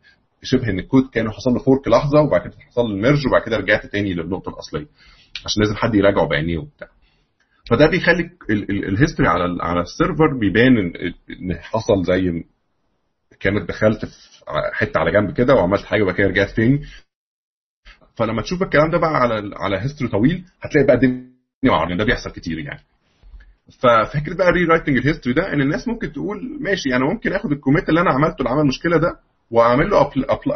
شبه 0.43 0.70
إن 0.70 0.80
الكود 0.80 1.10
كان 1.14 1.32
حصل 1.32 1.52
له 1.52 1.60
fork 1.60 1.88
لحظة 1.88 2.22
وبعد 2.22 2.41
كده 2.41 2.54
حصل 2.68 2.82
له 2.82 2.93
ال 2.95 3.01
merge 3.01 3.28
وبعد 3.28 3.41
كده 3.41 3.58
رجعت 3.58 3.86
تاني 3.86 4.14
للنقطة 4.14 4.50
الأصلية. 4.50 4.88
عشان 5.45 5.64
لازم 5.64 5.76
حد 5.76 5.95
يراجعه 5.95 6.28
بعينيه 6.28 6.58
وبتاع. 6.58 6.88
فده 7.70 7.88
بيخلي 7.88 8.30
ال 8.70 8.77
history 8.77 9.30
على 9.30 9.57
على 9.63 9.82
ال 9.82 9.89
server 9.89 10.38
بيبان 10.39 10.78
ان 10.78 11.55
حصل 11.61 12.03
زي 12.03 12.43
كانت 13.39 13.70
دخلت 13.70 14.05
في 14.05 14.13
حتة 14.74 14.99
على 14.99 15.11
جنب 15.11 15.32
كده 15.34 15.53
وعملت 15.55 15.86
حاجة 15.86 16.03
وبعد 16.03 16.15
كده 16.15 16.28
رجعت 16.28 16.49
تاني. 16.49 16.82
فلما 18.15 18.41
تشوف 18.41 18.63
الكلام 18.63 18.91
ده 18.91 18.97
بقى 18.97 19.15
على 19.15 19.51
على 19.55 19.78
history 19.80 20.12
طويل 20.11 20.43
هتلاقي 20.61 20.86
بقى 20.88 20.95
الدنيا 20.95 21.28
معرض 21.63 21.97
ده 21.97 22.03
بيحصل 22.05 22.32
كتير 22.32 22.59
يعني. 22.59 22.80
ففكرة 23.80 24.36
بقى 24.36 24.51
rewriting 24.51 24.64
ال 24.66 24.97
history 24.97 25.36
ده 25.36 25.53
إن 25.53 25.61
الناس 25.61 25.88
ممكن 25.88 26.11
تقول 26.13 26.57
ماشي 26.61 26.95
أنا 26.95 27.05
ممكن 27.05 27.34
آخد 27.34 27.51
ال 27.51 27.57
commit 27.57 27.89
اللي 27.89 28.01
أنا 28.01 28.11
عملته 28.11 28.36
اللي 28.39 28.49
عمل 28.49 28.61
المشكلة 28.61 28.97
ده 28.97 29.20
وأعمل 29.51 29.89
له 29.89 30.01
أبل 30.01 30.26
أبل 30.30 30.51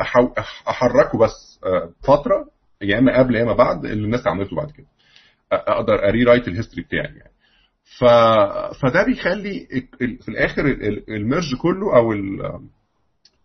أحركه 0.69 1.17
بس 1.19 1.59
فترة 2.03 2.49
يا 2.81 2.99
إما 2.99 3.17
قبل 3.19 3.35
يا 3.35 3.43
إما 3.43 3.53
بعد 3.53 3.85
اللي 3.85 4.05
الناس 4.05 4.27
عملته 4.27 4.55
بعد 4.55 4.71
كده. 4.71 4.85
أقدر 5.51 6.07
ا 6.09 6.23
rewrite 6.23 6.47
ال 6.47 6.51
history 6.51 6.81
بتاعي 6.81 7.03
يعني. 7.15 7.31
ف... 7.97 8.03
فده 8.81 9.03
بيخلي 9.05 9.67
في 9.99 10.29
الآخر 10.29 10.65
ال 11.09 11.17
merge 11.17 11.55
كله 11.55 11.95
أو 11.95 12.13
ال... 12.13 12.59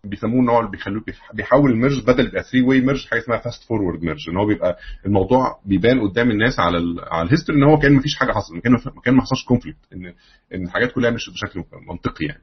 بيسموه 0.05 0.41
ان 0.43 0.49
هو 0.49 0.67
بيخلوه 0.71 1.05
بيحول 1.35 1.71
ال 1.71 1.76
merge 1.76 2.03
بدل 2.07 2.27
يبقى 2.27 2.43
3 2.43 2.67
way 2.67 2.81
merge 2.81 3.07
حاجة 3.07 3.19
اسمها 3.21 3.39
fast 3.39 3.65
forward 3.69 4.03
merge 4.03 4.29
إن 4.31 4.37
هو 4.37 4.47
بيبقى 4.47 4.77
الموضوع 5.07 5.61
بيبان 5.65 6.01
قدام 6.01 6.31
الناس 6.31 6.61
على 6.61 6.79
ال... 6.79 7.01
على 7.11 7.27
ال 7.27 7.31
history 7.31 7.59
إن 7.59 7.65
هو 7.65 7.79
كان 7.79 7.93
مفيش 7.93 8.15
حاجة 8.17 8.33
حصلت 8.33 8.63
كان 8.65 8.77
كان 9.05 9.15
ما 9.15 9.23
حصلش 9.23 9.45
conflict 9.45 9.79
ان 9.93 10.07
إن 10.55 10.65
الحاجات 10.65 10.93
كلها 10.93 11.11
مش 11.11 11.31
بشكل 11.31 11.65
منطقي 11.91 12.27
يعني. 12.27 12.43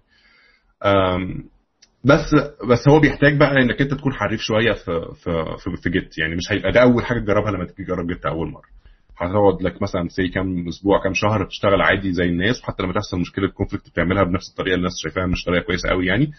بس 2.04 2.36
بس 2.70 2.88
هو 2.90 3.00
بيحتاج 3.00 3.38
بقى 3.38 3.52
إنك 3.52 3.82
أنت 3.82 3.94
تكون 3.94 4.14
حريف 4.14 4.42
شوية 4.42 4.72
في 4.74 5.02
في 5.24 5.46
في, 5.64 5.82
في 5.84 5.90
Git 5.90 6.18
يعني 6.18 6.36
مش 6.36 6.52
هيبقى 6.52 6.72
ده 6.72 6.82
أول 6.82 7.06
حاجة 7.06 7.20
تجربها 7.20 7.52
لما 7.52 7.66
تيجي 7.66 7.84
تجرب 7.84 8.08
Git 8.08 8.26
أول 8.26 8.52
مرة. 8.52 8.83
هتقعد 9.18 9.62
لك 9.62 9.82
مثلا 9.82 10.08
say 10.10 10.28
كام 10.28 10.68
أسبوع 10.68 11.04
كام 11.04 11.14
شهر 11.14 11.46
تشتغل 11.46 11.82
عادي 11.82 12.14
زي 12.14 12.26
الناس 12.26 12.64
وحتى 12.64 12.84
لما 12.84 12.94
تحصل 12.94 13.20
مشكلة 13.20 13.48
conflict 13.50 13.90
بتعملها 13.90 14.24
بنفس 14.24 14.50
الطريقة 14.50 14.74
اللي 14.76 14.78
الناس 14.78 14.94
شايفاها 15.04 15.26
مش 15.26 15.44
طريقة 15.44 15.64
كويسة 15.66 15.90
قوي 15.90 16.06
يعني. 16.06 16.32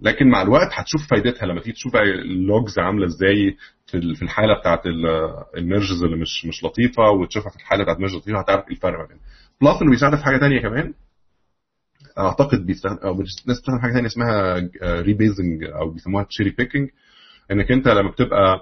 لكن 0.00 0.28
مع 0.30 0.42
الوقت 0.42 0.68
هتشوف 0.72 1.08
فايدتها 1.10 1.46
لما 1.46 1.60
تيجي 1.60 1.72
تشوف 1.72 1.96
ال 1.96 2.12
logs 2.12 2.78
عاملة 2.78 3.06
إزاي 3.06 3.56
في 3.86 4.22
الحالة 4.22 4.58
بتاعت 4.60 4.80
ال 5.56 5.63
merges 5.63 6.02
اللي 6.04 6.16
مش 6.16 6.46
مش 6.46 6.64
لطيفة 6.64 7.10
وتشوفها 7.10 7.50
في 7.50 7.56
الحالة 7.56 7.82
بتاعت 7.82 7.98
merge 8.00 8.14
لطيفة 8.14 8.38
هتعرف 8.40 8.64
إيه 8.68 8.74
الفرق 8.74 8.98
ما 8.98 9.06
plus 9.72 9.82
إنه 9.82 9.90
بيساعدك 9.90 10.18
في 10.18 10.24
حاجة 10.24 10.38
ثانية 10.38 10.60
كمان. 10.60 10.94
أعتقد 12.18 12.66
بيستخدم 12.66 12.96
أو 12.96 13.12
الناس 13.12 13.42
بتستخدم 13.46 13.78
حاجة 13.78 13.92
ثانية 13.92 14.06
اسمها 14.06 14.56
rebasing 14.84 15.64
أو 15.64 15.90
بيسموها 15.90 16.24
cherry 16.24 16.50
picking 16.50 16.88
إنك 17.50 17.72
أنت 17.72 17.88
لما 17.88 18.10
بتبقى 18.10 18.60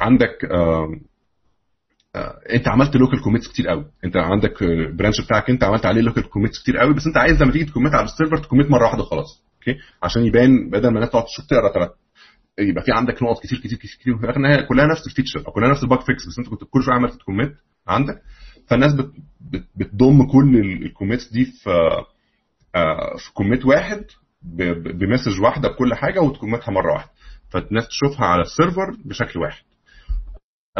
عندك 0.00 0.44
آه 0.44 0.54
آه 0.54 0.94
انت 2.54 2.68
عملت 2.68 2.96
local 2.96 3.22
commits 3.22 3.48
كتير 3.48 3.68
قوي. 3.68 3.84
انت 4.04 4.16
عندك 4.16 4.64
branch 4.98 5.20
بتاعك 5.20 5.50
انت 5.50 5.64
عملت 5.64 5.86
عليه 5.86 6.00
local 6.00 6.28
commits 6.30 6.62
كتير 6.62 6.78
قوي 6.78 6.94
بس 6.94 7.06
انت 7.06 7.16
عايز 7.16 7.42
لما 7.42 7.52
تيجي 7.52 7.64
ت 7.64 7.68
commit 7.68 7.94
على 7.94 8.04
ال 8.04 8.09
server 8.09 8.36
ت 8.36 8.41
commit 8.41 8.70
مرة 8.70 8.84
واحدة 8.84 9.02
خلاص 9.02 9.42
okay؟ 9.54 9.78
عشان 10.02 10.26
يبان 10.26 10.70
بدل 10.70 10.88
ما 10.88 10.94
الناس 10.94 11.10
تقعد 11.10 11.24
تشوف 11.24 11.46
تقرأ 11.46 11.72
تلات 11.74 11.94
يبقى 12.58 12.84
في 12.84 12.92
عندك 12.92 13.22
نقط 13.22 13.42
كتير 13.42 13.58
كتير 13.58 13.78
كتير 13.78 13.90
كتير 14.00 14.14
وفي 14.14 14.24
الآخر 14.26 14.66
كلها 14.68 14.86
نفس 14.86 15.06
ال 15.06 15.10
feature 15.10 15.42
أو 15.46 15.52
كلها 15.52 15.68
نفس 15.70 15.82
ال 15.82 15.86
bug 15.86 16.00
fix 16.00 16.26
بس 16.28 16.38
انت 16.38 16.48
كنت 16.48 16.60
كل 16.70 16.82
شوية 16.82 16.94
عمال 16.94 17.18
ت 17.18 17.23
commit 17.23 17.52
عندك. 17.88 18.22
فالناس 18.68 18.92
بت 18.94 19.10
بت 19.52 19.64
بتضم 19.76 20.26
كل 20.32 20.56
ال 20.86 20.92
commits 20.92 21.32
دي 21.32 21.44
في 21.44 21.70
آه 22.74 23.16
في 23.16 23.32
commit 23.32 23.64
واحد 23.64 24.04
ب 24.98 25.03
message 25.03 25.40
واحدة 25.40 25.68
بكل 25.68 25.94
حاجة 25.94 26.20
وت 26.20 26.32
commit 26.32 26.66
ها 26.66 26.72
مرة 26.72 26.92
واحدة. 26.92 27.10
فالناس 27.50 27.88
تشوفها 27.88 28.26
على 28.26 28.42
ال 28.42 28.50
server 28.50 28.96
بشكل 29.04 29.40
واحد. 29.40 29.62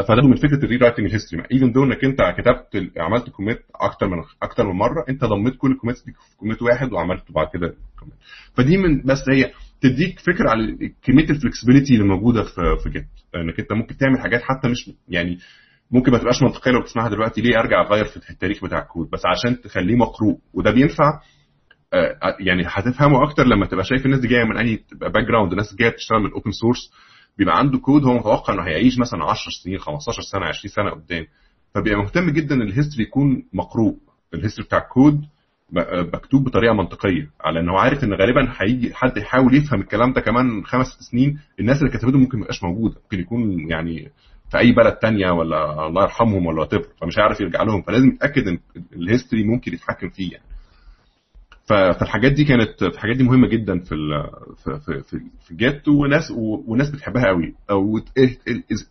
فده 0.03 0.23
من 0.23 0.37
فكرة 0.37 0.65
ال 0.65 0.77
rewriting 0.77 1.13
history 1.13 1.43
even 1.53 1.73
though 1.73 1.85
انك 1.85 2.05
انت 2.05 2.19
كتبت 2.39 2.93
عملت 2.99 3.31
commit 3.31 3.59
أكتر 3.75 4.09
من 4.09 4.17
أكتر 4.43 4.67
من 4.67 4.73
مرة 4.79 5.05
انت 5.09 5.25
ضميت 5.25 5.57
كل 5.57 5.71
ال 5.71 5.75
commits 5.75 6.03
دي 6.05 6.13
في 6.13 6.37
commit 6.37 6.63
واحد 6.63 6.93
وعملته 6.93 7.35
بعد 7.35 7.47
كده 7.53 7.75
commit 7.99 8.15
فدي 8.55 8.77
من 8.77 9.03
بس 9.03 9.23
هي 9.33 9.51
تديك 9.81 10.19
فكرة 10.19 10.51
على 10.51 10.93
كمية 11.03 11.31
ال 11.31 11.36
flexibility 11.36 11.95
اللي 11.95 12.05
موجودة 12.05 12.43
في 12.43 12.77
في 12.83 12.91
Git 12.91 13.07
انك 13.35 13.61
انت 13.61 13.73
ممكن 13.73 13.97
تعمل 13.97 14.19
حاجات 14.21 14.43
حتى 14.43 14.69
مش 14.69 14.91
يعني 15.09 15.39
ممكن 15.91 16.13
ما 16.13 16.19
تبقاش 16.19 16.43
منطقية 16.43 16.71
لو 16.71 16.81
بتسمعها 16.81 17.09
دلوقتي 17.09 17.41
ليه 17.41 17.59
أرجع 17.59 17.83
أغير 17.87 18.05
في 18.05 18.31
التاريخ 18.31 18.65
بتاع 18.65 18.79
الكود؟ 18.83 19.11
بس 19.11 19.23
عشان 19.27 19.61
تخليه 19.61 19.97
مقروء. 19.97 20.39
وده 20.55 20.71
بينفع 20.71 21.21
يعني 22.41 22.63
هتفهمه 22.67 23.23
أكتر 23.25 23.47
لما 23.47 23.67
تبقى 23.67 23.85
شايف 23.85 24.07
الناس 24.07 24.21
دي 24.21 24.29
جاية 24.29 24.45
من 24.45 24.57
اي 24.57 24.85
background 24.93 25.51
الناس 25.53 25.75
جاية 25.79 25.91
تشتغل 25.91 26.21
من 26.21 26.27
ال 26.27 26.32
open 26.32 26.51
source 26.51 26.91
بيبقى 27.39 27.59
عنده 27.59 27.79
كود 27.79 28.05
هو 28.05 28.13
متوقع 28.13 28.55
إنه 28.55 28.63
هيعيش 28.63 28.99
مثلا 28.99 29.25
10 29.25 29.51
سنين 29.65 29.79
15 29.79 30.23
سنة 30.23 30.47
20 30.47 30.73
سنة 30.75 30.91
قدام. 30.91 31.27
فبيبقى 31.75 31.99
مهتم 32.03 32.31
جدا 32.31 32.55
إن 32.55 32.63
ال 32.63 32.68
history 32.68 33.03
يكون 33.03 33.43
مقروء. 33.53 33.97
ال 34.35 34.39
history 34.39 34.67
بتاع 34.67 34.79
الكود 34.79 35.25
مكتوب 36.15 36.45
بطريقة 36.45 36.75
منطقية. 36.75 37.31
على 37.41 37.61
إنه 37.61 37.79
عارف 37.79 38.05
إن 38.05 38.13
غالبا 38.15 38.53
هيجي 38.57 38.95
حد 38.95 39.17
يحاول 39.17 39.55
يفهم 39.55 39.81
الكلام 39.81 40.13
ده 40.13 40.21
كمان 40.21 40.65
خمس 40.65 40.87
ست 40.87 41.03
سنين 41.03 41.39
الناس 41.61 41.83
اللي 41.83 41.91
كتبته 41.99 42.19
ممكن 42.19 42.39
ما 42.39 42.43
يبقاش 42.45 42.63
موجودة. 42.65 42.97
ممكن 43.03 43.21
يكون 43.21 43.71
يعني 43.71 44.11
في 44.51 44.59
أي 44.59 44.73
بلد 44.73 44.93
تانية 44.93 45.31
ولا 45.31 45.87
الله 45.87 46.03
يرحمهم 46.03 46.47
ولا 46.47 46.61
what 46.61 46.75
فمش 47.01 47.19
هيعرف 47.19 47.41
يرجع 47.41 47.63
لهم. 47.63 47.83
فلازم 47.83 48.09
يتأكد 48.09 48.49
إن 48.49 48.59
ال 48.97 49.03
history 49.03 49.45
ممكن 49.45 49.73
يتحكم 49.75 50.09
فيه 50.09 50.33
يعني. 50.33 50.45
فالحاجات 51.67 52.33
دي 52.33 52.45
كانت 52.45 52.83
الحاجات 52.83 53.17
دي 53.17 53.25
مهمة 53.25 53.49
جدا 53.49 53.79
في 53.79 53.95
في 54.65 54.81
في, 54.81 55.03
في, 55.03 55.21
في 55.83 55.91
وناس 55.91 56.31
وناس 56.67 56.91
بتحبها 56.91 57.27
قوي. 57.27 57.55
أو 57.71 58.01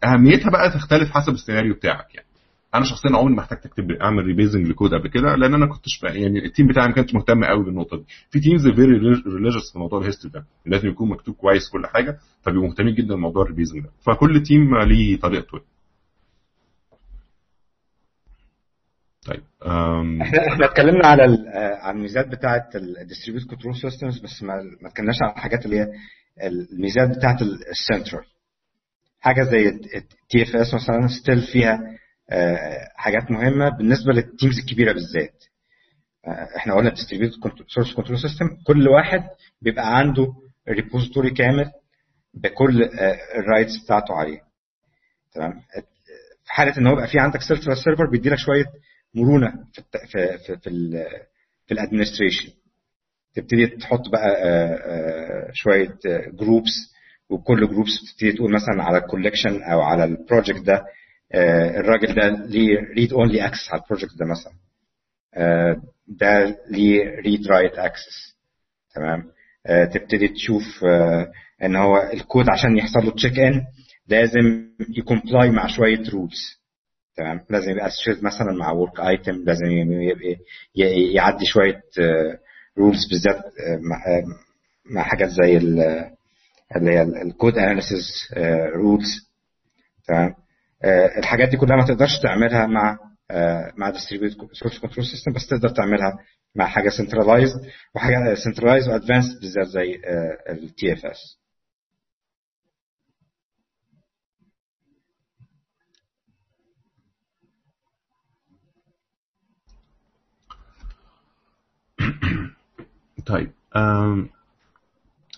أهميتها 0.06 0.50
بقى 0.52 0.70
تختلف 0.70 1.10
حسب 1.12 1.34
السيناريو 1.34 1.74
بتاعك 1.74 2.16
يعني. 2.16 2.28
أنا 2.76 2.86
شخصيا 2.86 3.18
عمري 3.18 3.34
ما 3.34 3.40
احتجت 3.40 3.66
أكتب 3.66 3.92
أعمل 3.92 4.24
rebasing 4.26 4.68
لكود 4.68 4.94
قبل 4.94 5.08
كده 5.10 5.36
لأن 5.36 5.54
أنا 5.54 5.66
كنتش 5.66 6.04
يعني 6.04 6.46
ال 6.46 6.50
team 6.50 6.68
بتاعي 6.68 6.88
ما 6.88 6.94
كانش 6.94 7.14
مهتم 7.14 7.44
قوي 7.44 7.66
بالنقطة 7.66 7.98
دي. 7.98 8.04
في 8.30 8.40
teams 8.40 8.68
very 8.68 8.98
religious 9.28 9.74
في 9.74 9.80
موضوع 9.80 10.00
ال 10.00 10.04
history 10.04 10.34
ده. 10.34 10.46
لازم 10.66 10.88
يكون 10.88 11.10
مكتوب 11.10 11.36
كويس 11.36 11.70
كل 11.70 11.86
حاجة 11.88 12.18
فبيبقوا 12.42 12.68
مهتمين 12.68 12.96
جدا 12.96 13.16
بموضوع 13.16 13.44
ال 13.44 13.48
rebasing 13.48 13.84
ده. 13.84 13.90
فكل 14.06 14.44
team 14.44 14.78
ليه 14.78 15.20
طريقته 15.20 15.60
طيب 19.26 19.44
إحنا 20.22 20.48
إحنا 20.54 20.66
اتكلمنا 20.66 21.08
على 21.08 21.24
على 21.82 21.96
الميزات 21.98 22.28
بتاعه 22.28 22.70
ال 22.76 22.82
distributed 22.82 23.50
control 23.50 23.76
systems 23.78 24.20
بس 24.20 24.44
ما 24.44 24.54
ما 24.82 24.90
اتكلمناش 24.90 25.16
على 25.22 25.32
الحاجات 25.34 25.66
اللي 25.66 25.80
هي 25.80 25.88
الميزات 26.44 27.18
بتاعه 27.18 27.38
السنترال 27.72 28.26
حاجة 29.20 29.44
زي 29.44 29.70
ال 29.70 30.44
TFS 30.44 30.74
مثلا 30.74 31.08
still 31.08 31.42
فيها 31.42 31.80
حاجات 32.96 33.32
مهمة 33.32 33.70
بالنسبة 33.78 34.14
لل 34.14 34.27
teams 34.27 34.60
الكبيرة 34.60 34.94
بالذات. 34.94 35.44
إحنا 36.58 36.74
قلنا 36.76 36.90
distributed 36.90 37.32
source 37.68 37.94
control 37.94 38.20
system 38.20 38.46
كل 38.68 38.88
واحد 38.88 39.24
بيبقى 39.62 39.98
عنده 39.98 40.28
repository 40.70 41.30
كامل 41.32 41.72
بكل 42.34 42.84
ال 43.36 43.43
rights 43.43 43.84
بتاعته 43.86 44.14
عليه. 44.16 44.40
تمام؟ 45.34 45.54
في 46.46 46.54
حالة 46.54 46.78
إن 46.78 46.88
هو 46.88 46.94
يبقى 46.94 47.08
في 47.08 47.20
عندك 47.20 47.42
server 47.42 47.76
server 47.76 48.10
بيدي 48.12 48.30
لك 48.30 48.38
شوية 48.38 48.66
مرونة 49.16 49.54
في 49.74 49.82
في 50.12 50.38
في 50.38 50.58
في, 51.68 51.72
ال 51.72 51.77
administration 51.77 52.50
تبتدي 53.36 53.68
تحط 53.68 54.10
بقى 54.10 54.36
شوية 55.54 55.98
groups 56.34 56.94
وكل 57.30 57.68
groups 57.68 57.92
بتبتدي 58.04 58.32
تقول 58.32 58.52
مثلا 58.54 58.84
على 58.84 58.98
ال 58.98 59.04
collection 59.04 59.64
أو 59.64 59.82
على 59.82 60.04
ال 60.04 60.11
project 60.11 60.62
ده 60.66 60.86
الراجل 61.78 62.16
ده 62.16 62.46
ليه 62.46 62.80
read 62.96 63.14
only 63.14 63.46
access 63.48 63.70
على 63.72 63.82
ال 63.82 63.86
project 63.86 64.18
ده 64.20 64.26
مثلا. 64.26 64.54
ده 66.08 66.58
ليه 66.70 67.06
read 67.26 67.48
write 67.48 67.74
access 67.74 68.36
تمام؟ 68.96 69.24
تبتدي 69.94 70.28
تشوف 70.28 70.64
إن 71.64 71.76
هو 71.76 71.98
الكود 72.14 72.50
عشان 72.50 72.78
يحصل 72.78 73.00
له 73.00 73.12
check 73.12 73.40
in 73.40 73.66
لازم 74.08 74.70
ي 74.98 75.05
comply 75.05 75.50
مع 75.50 75.68
شوية 75.68 76.10
rules 76.14 76.63
تمام؟ 77.18 77.46
لازم 77.50 77.72
يبقى 77.72 77.88
associate 77.88 78.24
مثلا 78.24 78.52
مع 78.60 78.72
work 78.72 79.00
item 79.00 79.44
لازم 79.46 79.66
يبقى 80.02 80.36
يعدي 81.14 81.46
شوية 81.46 81.82
rules 82.78 83.08
بالذات 83.10 83.44
مع 84.92 85.04
حاجات 85.04 85.30
زي 85.30 85.58
اللي 85.58 86.92
هي 86.92 87.02
ال 87.02 87.13
code 87.13 87.58
analysis 87.58 88.34
rules 88.76 89.30
تمام؟ 90.08 90.36
الحاجات 91.18 91.50
دي 91.50 91.58
كلها 91.58 91.76
ما 91.78 91.86
تقدرش 91.86 92.20
تعملها 92.24 92.66
مع 92.68 92.98
مع 93.78 93.90
distributed 93.90 94.32
source 94.54 94.80
control 94.80 95.06
system 95.06 95.34
بس 95.34 95.48
تقدر 95.48 95.70
تعملها 95.70 96.14
مع 96.56 96.66
حاجة 96.66 96.90
centralized 96.90 97.60
وحاجة 97.96 98.34
centralized 98.34 98.90
و 98.92 98.97
advanced 98.97 99.40
بالذات 99.42 99.68
زي 99.68 100.02
ال 100.50 100.94
TFS 100.94 101.38
طيب 113.26 113.52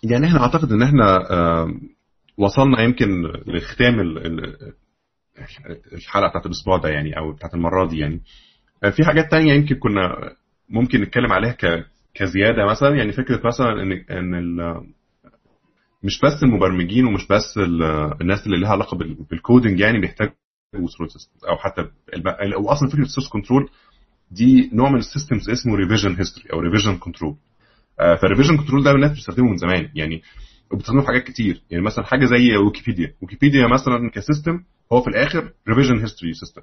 يعني 0.03 0.26
إحنا 0.28 0.41
أعتقد 0.41 0.72
إن 0.72 0.82
إحنا 0.82 1.20
وصلنا 2.38 2.82
يمكن 2.82 3.24
لختام 3.48 3.99
الحلقة 5.94 6.30
بتاعت 6.30 6.45
الأسبوع 6.45 6.78
ده 6.78 6.90
يعني 6.90 7.18
أو 7.18 7.32
بتاعت 7.32 7.53
المرة 7.53 7.88
دي 7.88 7.98
يعني. 7.99 8.22
في 8.91 9.06
حاجات 9.06 9.32
تانية 9.32 9.53
يمكن 9.53 9.76
كنا 9.76 10.32
ممكن 10.70 11.02
نتكلم 11.02 11.32
عليها 11.34 11.57
كزيادة 12.14 12.66
مثلا. 12.66 12.95
يعني 12.95 13.12
فكرة 13.12 13.41
مثلا 13.48 13.82
إن 13.82 13.91
إن 14.12 14.56
مش 16.03 16.20
بس 16.24 16.44
المبرمجين 16.44 17.06
ومش 17.06 17.28
بس 17.28 17.57
الناس 18.22 18.45
اللي 18.45 18.60
لها 18.60 18.70
علاقة 18.72 18.98
بال 19.31 19.43
coding 19.43 19.80
يعني 19.80 19.99
بيحتاجوا 19.99 20.34
أو 21.49 21.57
حتى 21.57 21.82
أو 22.56 22.70
أصلا 22.72 22.90
فكرة 22.90 23.02
ال 23.02 23.05
source 23.05 23.27
control 23.30 23.69
دي 24.32 24.70
نوع 24.74 24.90
من 24.90 24.98
ال 24.99 25.06
systems 25.06 25.49
اسمه 25.49 25.76
revision 25.76 26.15
history 26.15 26.49
أو 26.53 26.60
revision 26.60 26.97
control 26.97 27.35
فال 27.97 28.10
revision 28.10 28.57
control 28.57 28.84
ده 28.84 28.91
الناس 28.91 29.11
بتستخدمه 29.11 29.49
من 29.49 29.57
زمان. 29.57 29.89
يعني 29.95 30.22
وبتستخدمه 30.72 31.01
في 31.01 31.07
حاجات 31.07 31.23
كتير. 31.23 31.61
يعني 31.72 31.84
مثلا 31.84 32.05
حاجة 32.05 32.26
زي 32.26 32.57
ويكيبيديا 32.57 33.13
ويكيبيديا 33.22 33.67
مثلا 33.67 34.09
ك 34.14 34.20
system 34.20 34.60
هو 34.93 35.01
في 35.01 35.07
الآخر 35.07 35.51
revision 35.69 35.99
history 35.99 36.34
system 36.34 36.61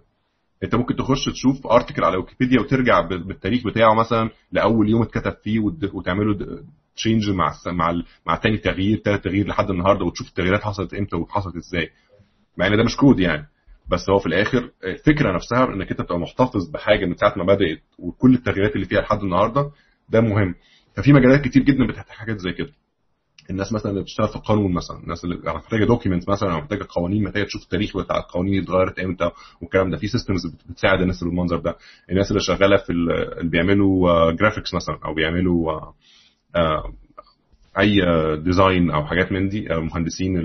أنت 0.64 0.74
ممكن 0.74 0.96
تخش 0.96 1.24
تشوف 1.24 1.66
article 1.66 2.04
على 2.04 2.16
ويكيبيديا 2.16 2.60
وترجع 2.60 3.00
بالتاريخ 3.00 3.64
بتاعه 3.66 3.94
مثلا 3.94 4.30
لأول 4.52 4.88
يوم 4.90 5.02
اتكتب 5.02 5.34
فيه 5.44 5.58
وتعمله 5.92 6.38
change 6.96 7.30
مع 7.30 7.52
مع 7.66 7.92
مع 8.26 8.36
تاني 8.36 8.58
تغيير 8.58 8.98
تالت 8.98 9.24
تغيير 9.24 9.46
لحد 9.46 9.70
النهارده 9.70 10.04
وتشوف 10.04 10.28
التغييرات 10.28 10.60
حصلت 10.62 10.94
إمتى 10.94 11.16
وحصلت 11.16 11.56
إزاي. 11.56 11.90
مع 12.56 12.66
إن 12.66 12.76
ده 12.76 12.84
مش 12.84 12.96
كود 12.96 13.20
يعني. 13.20 13.46
بس 13.90 14.10
هو 14.10 14.18
في 14.18 14.26
الآخر 14.26 14.70
الفكرة 14.84 15.34
نفسها 15.34 15.64
إنك 15.74 15.90
أنت 15.90 16.00
تبقى 16.00 16.18
محتفظ 16.18 16.70
بحاجة 16.70 17.06
من 17.06 17.14
ساعة 17.16 17.34
ما 17.36 17.44
بدأت 17.44 17.82
وكل 17.98 18.34
التغييرات 18.34 18.74
اللي 18.76 18.86
فيها 18.86 19.00
لحد 19.00 19.22
النهارده 19.22 19.70
ده 20.08 20.20
مهم. 20.20 20.54
ففي 20.96 21.12
مجالات 21.12 21.40
كتير 21.44 21.62
جدا 21.62 21.86
بتحتاج 21.86 22.16
حاجات 22.16 22.38
زي 22.38 22.52
كده. 22.52 22.72
الناس 23.50 23.72
مثلا 23.72 23.90
اللي 23.92 24.02
بتشتغل 24.02 24.28
في 24.28 24.36
القانون 24.36 24.72
مثلا 24.72 24.98
الناس 25.02 25.24
اللي 25.24 25.36
محتاجة 25.54 25.84
document 25.84 26.28
مثلا 26.28 26.52
أو 26.52 26.58
محتاجة 26.60 26.86
قوانين 26.88 27.24
محتاجة 27.24 27.44
تشوف 27.44 27.62
التاريخ 27.62 27.96
بتاع 27.96 28.16
القوانين 28.16 28.62
اتغيرت 28.62 28.98
إمتى 28.98 29.30
والكلام 29.62 29.90
ده. 29.90 29.96
في 29.96 30.06
systems 30.08 30.40
بتساعد 30.70 31.00
الناس 31.00 31.24
بالمنظر 31.24 31.58
ده. 31.58 31.76
الناس 32.10 32.30
اللي 32.30 32.40
شغالة 32.42 32.76
في 32.76 32.90
اللي 32.92 33.50
بيعملوا 33.50 34.30
graphics 34.32 34.74
مثلا 34.74 34.98
أو 35.04 35.14
بيعملوا 35.14 35.80
أي 37.78 37.96
design 38.36 38.90
أو 38.90 39.06
حاجات 39.06 39.32
من 39.32 39.48
دي 39.48 39.68
مهندسين 39.70 40.36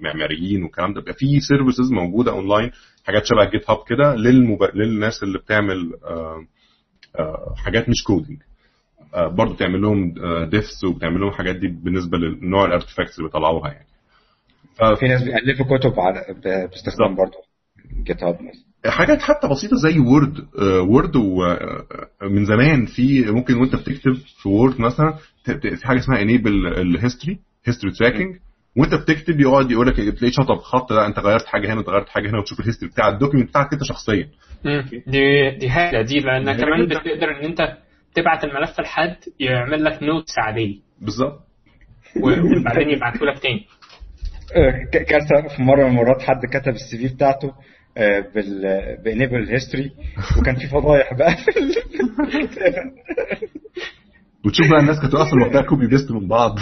المعماريين 0.00 0.62
والكلام 0.62 0.92
ده. 0.92 1.00
بيبقى 1.00 1.14
في 1.14 1.40
services 1.40 1.92
موجودة 1.92 2.32
اونلاين 2.32 2.70
حاجات 3.06 3.22
شبه 3.24 3.44
GitHub 3.50 3.78
كده. 3.88 4.14
للناس 4.74 5.22
اللي 5.22 5.38
بتعمل 5.38 5.92
حاجات 7.56 7.88
مش 7.88 8.04
coding 8.06 8.38
برضه 9.14 9.56
تعمل 9.56 9.82
لهم 9.82 10.14
diffs 10.44 10.84
وبتعمل 10.84 11.20
لهم 11.20 11.28
الحاجات 11.28 11.56
دي 11.56 11.68
بالنسبة 11.68 12.18
لنوع 12.18 12.64
ال 12.64 12.69
artifacts 12.69 13.18
اللي 13.18 13.28
بيطلعوها 13.28 13.68
يعني. 13.72 13.86
في 14.96 15.08
ناس 15.08 15.22
بيألفوا 15.22 15.78
كتب 15.78 16.00
على 16.00 16.24
باستخدام 16.44 17.14
برضه 17.14 17.38
GitHub 18.06 18.38
حاجات 18.86 19.22
حتى 19.22 19.48
بسيطة 19.48 19.76
زي 19.76 19.98
Word 19.98 20.46
و 20.62 20.73
Word 20.73 21.16
ومن 21.16 22.44
زمان 22.44 22.86
في 22.86 23.30
ممكن 23.30 23.54
وانت 23.56 23.76
بتكتب 23.76 24.14
في 24.14 24.48
Word 24.48 24.80
مثلا 24.80 25.14
في 25.44 25.86
حاجة 25.86 25.98
اسمها 25.98 26.22
enable 26.22 26.66
ال 26.66 26.75
history 26.75 27.38
history 27.64 27.92
tracking 27.94 28.36
وانت 28.76 28.94
بتكتب 28.94 29.40
يقعد 29.40 29.70
يقول 29.70 29.86
لك 29.86 29.96
تلاقي 29.96 30.32
شطب 30.32 30.56
خط 30.58 30.92
لا 30.92 31.06
انت 31.06 31.18
غيرت 31.18 31.46
حاجة 31.46 31.72
هنا 31.72 31.80
انت 31.80 31.88
غيرت 31.88 32.08
حاجة 32.08 32.30
هنا 32.30 32.38
وتشوف 32.38 32.60
ال 32.60 32.64
history 32.64 32.92
بتاع 32.92 33.08
ال 33.08 33.12
document 33.12 33.48
بتاعك 33.48 33.72
انت 33.72 33.84
شخصيا. 33.84 34.28
دي 35.06 35.50
دي 35.50 35.70
حاجة 35.70 36.02
دي 36.02 36.20
لأن 36.20 36.52
كمان 36.52 36.86
بتقدر 36.86 37.30
إن 37.40 37.44
أنت 37.44 37.76
تبعت 38.14 38.44
الملف 38.44 38.80
لحد 38.80 39.16
يعمل 39.40 39.84
لك 39.84 40.02
notes 40.02 40.38
عادية. 40.38 40.78
بالظبط. 41.00 41.40
وبعدين 42.22 42.90
يبعته 42.90 43.26
لك 43.26 43.38
تاني. 43.42 43.66
كارثه 44.92 45.56
في 45.56 45.62
مرة 45.62 45.84
من 45.84 45.90
المرات 45.90 46.22
حد 46.22 46.46
كتب 46.52 46.72
ال 46.74 46.98
CV 47.08 47.14
بتاعته 47.14 47.52
بال 48.34 48.62
ب 49.04 49.10
enable 49.10 49.48
history 49.48 49.90
وكان 50.40 50.54
في 50.56 50.66
فضايح 50.66 51.14
بقى. 51.14 51.36
وتشوف 54.46 54.70
بقى 54.70 54.80
الناس 54.80 55.00
كانت 55.00 55.14
أصلا 55.14 55.42
واخدها 55.44 55.62
copy 55.62 55.86
paste 55.86 56.10
من 56.10 56.28
بعض. 56.28 56.58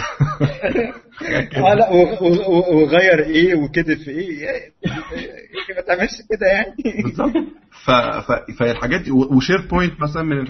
آه 1.57 1.73
لا 1.73 1.89
وغير 2.73 3.19
إيه 3.25 3.55
وكتب 3.55 3.93
في 4.05 4.11
إيه. 4.11 4.47
ما 5.75 5.81
تعملش 5.87 6.11
كده 6.29 6.47
يعني. 6.47 7.03
بالظبط. 7.03 7.33
فالحاجات 8.59 9.01
دي. 9.01 9.11
و 9.11 9.67
SharePoint 9.69 10.01
مثلا 10.01 10.23
من 10.23 10.45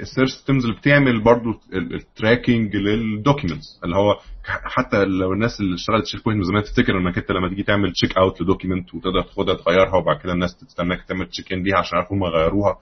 ال 0.00 0.04
search 0.04 0.30
systems 0.30 0.64
اللي 0.64 0.76
بتعمل 0.76 1.24
برضو 1.24 1.50
ال 1.72 1.84
tracking 1.84 2.76
لل 2.76 2.95
documents 2.95 3.80
اللي 3.84 3.96
هو 3.96 4.18
حتى 4.64 5.04
لو 5.04 5.32
الناس 5.32 5.60
اللي 5.60 5.74
اشتغلت 5.74 6.06
SharePoint 6.06 6.38
من 6.38 6.44
زمان 6.44 6.62
تفتكر 6.62 6.98
إنك 6.98 7.18
أنت 7.18 7.30
لما 7.30 7.48
تيجي 7.48 7.62
تعمل 7.62 7.92
check 7.92 8.18
out 8.18 8.40
ل 8.40 8.46
document 8.46 8.94
وتقدر 8.94 9.22
تاخدها 9.22 9.54
تغيرها 9.54 9.96
وبعد 9.96 10.16
كده 10.22 10.32
الناس 10.32 10.56
تستناك 10.56 11.02
تعمل 11.08 11.26
check 11.28 11.52
in 11.52 11.62
ليها 11.62 11.76
عشان 11.78 11.98
يعرفوا 11.98 12.16
هم 12.16 12.24
غيروها. 12.24 12.76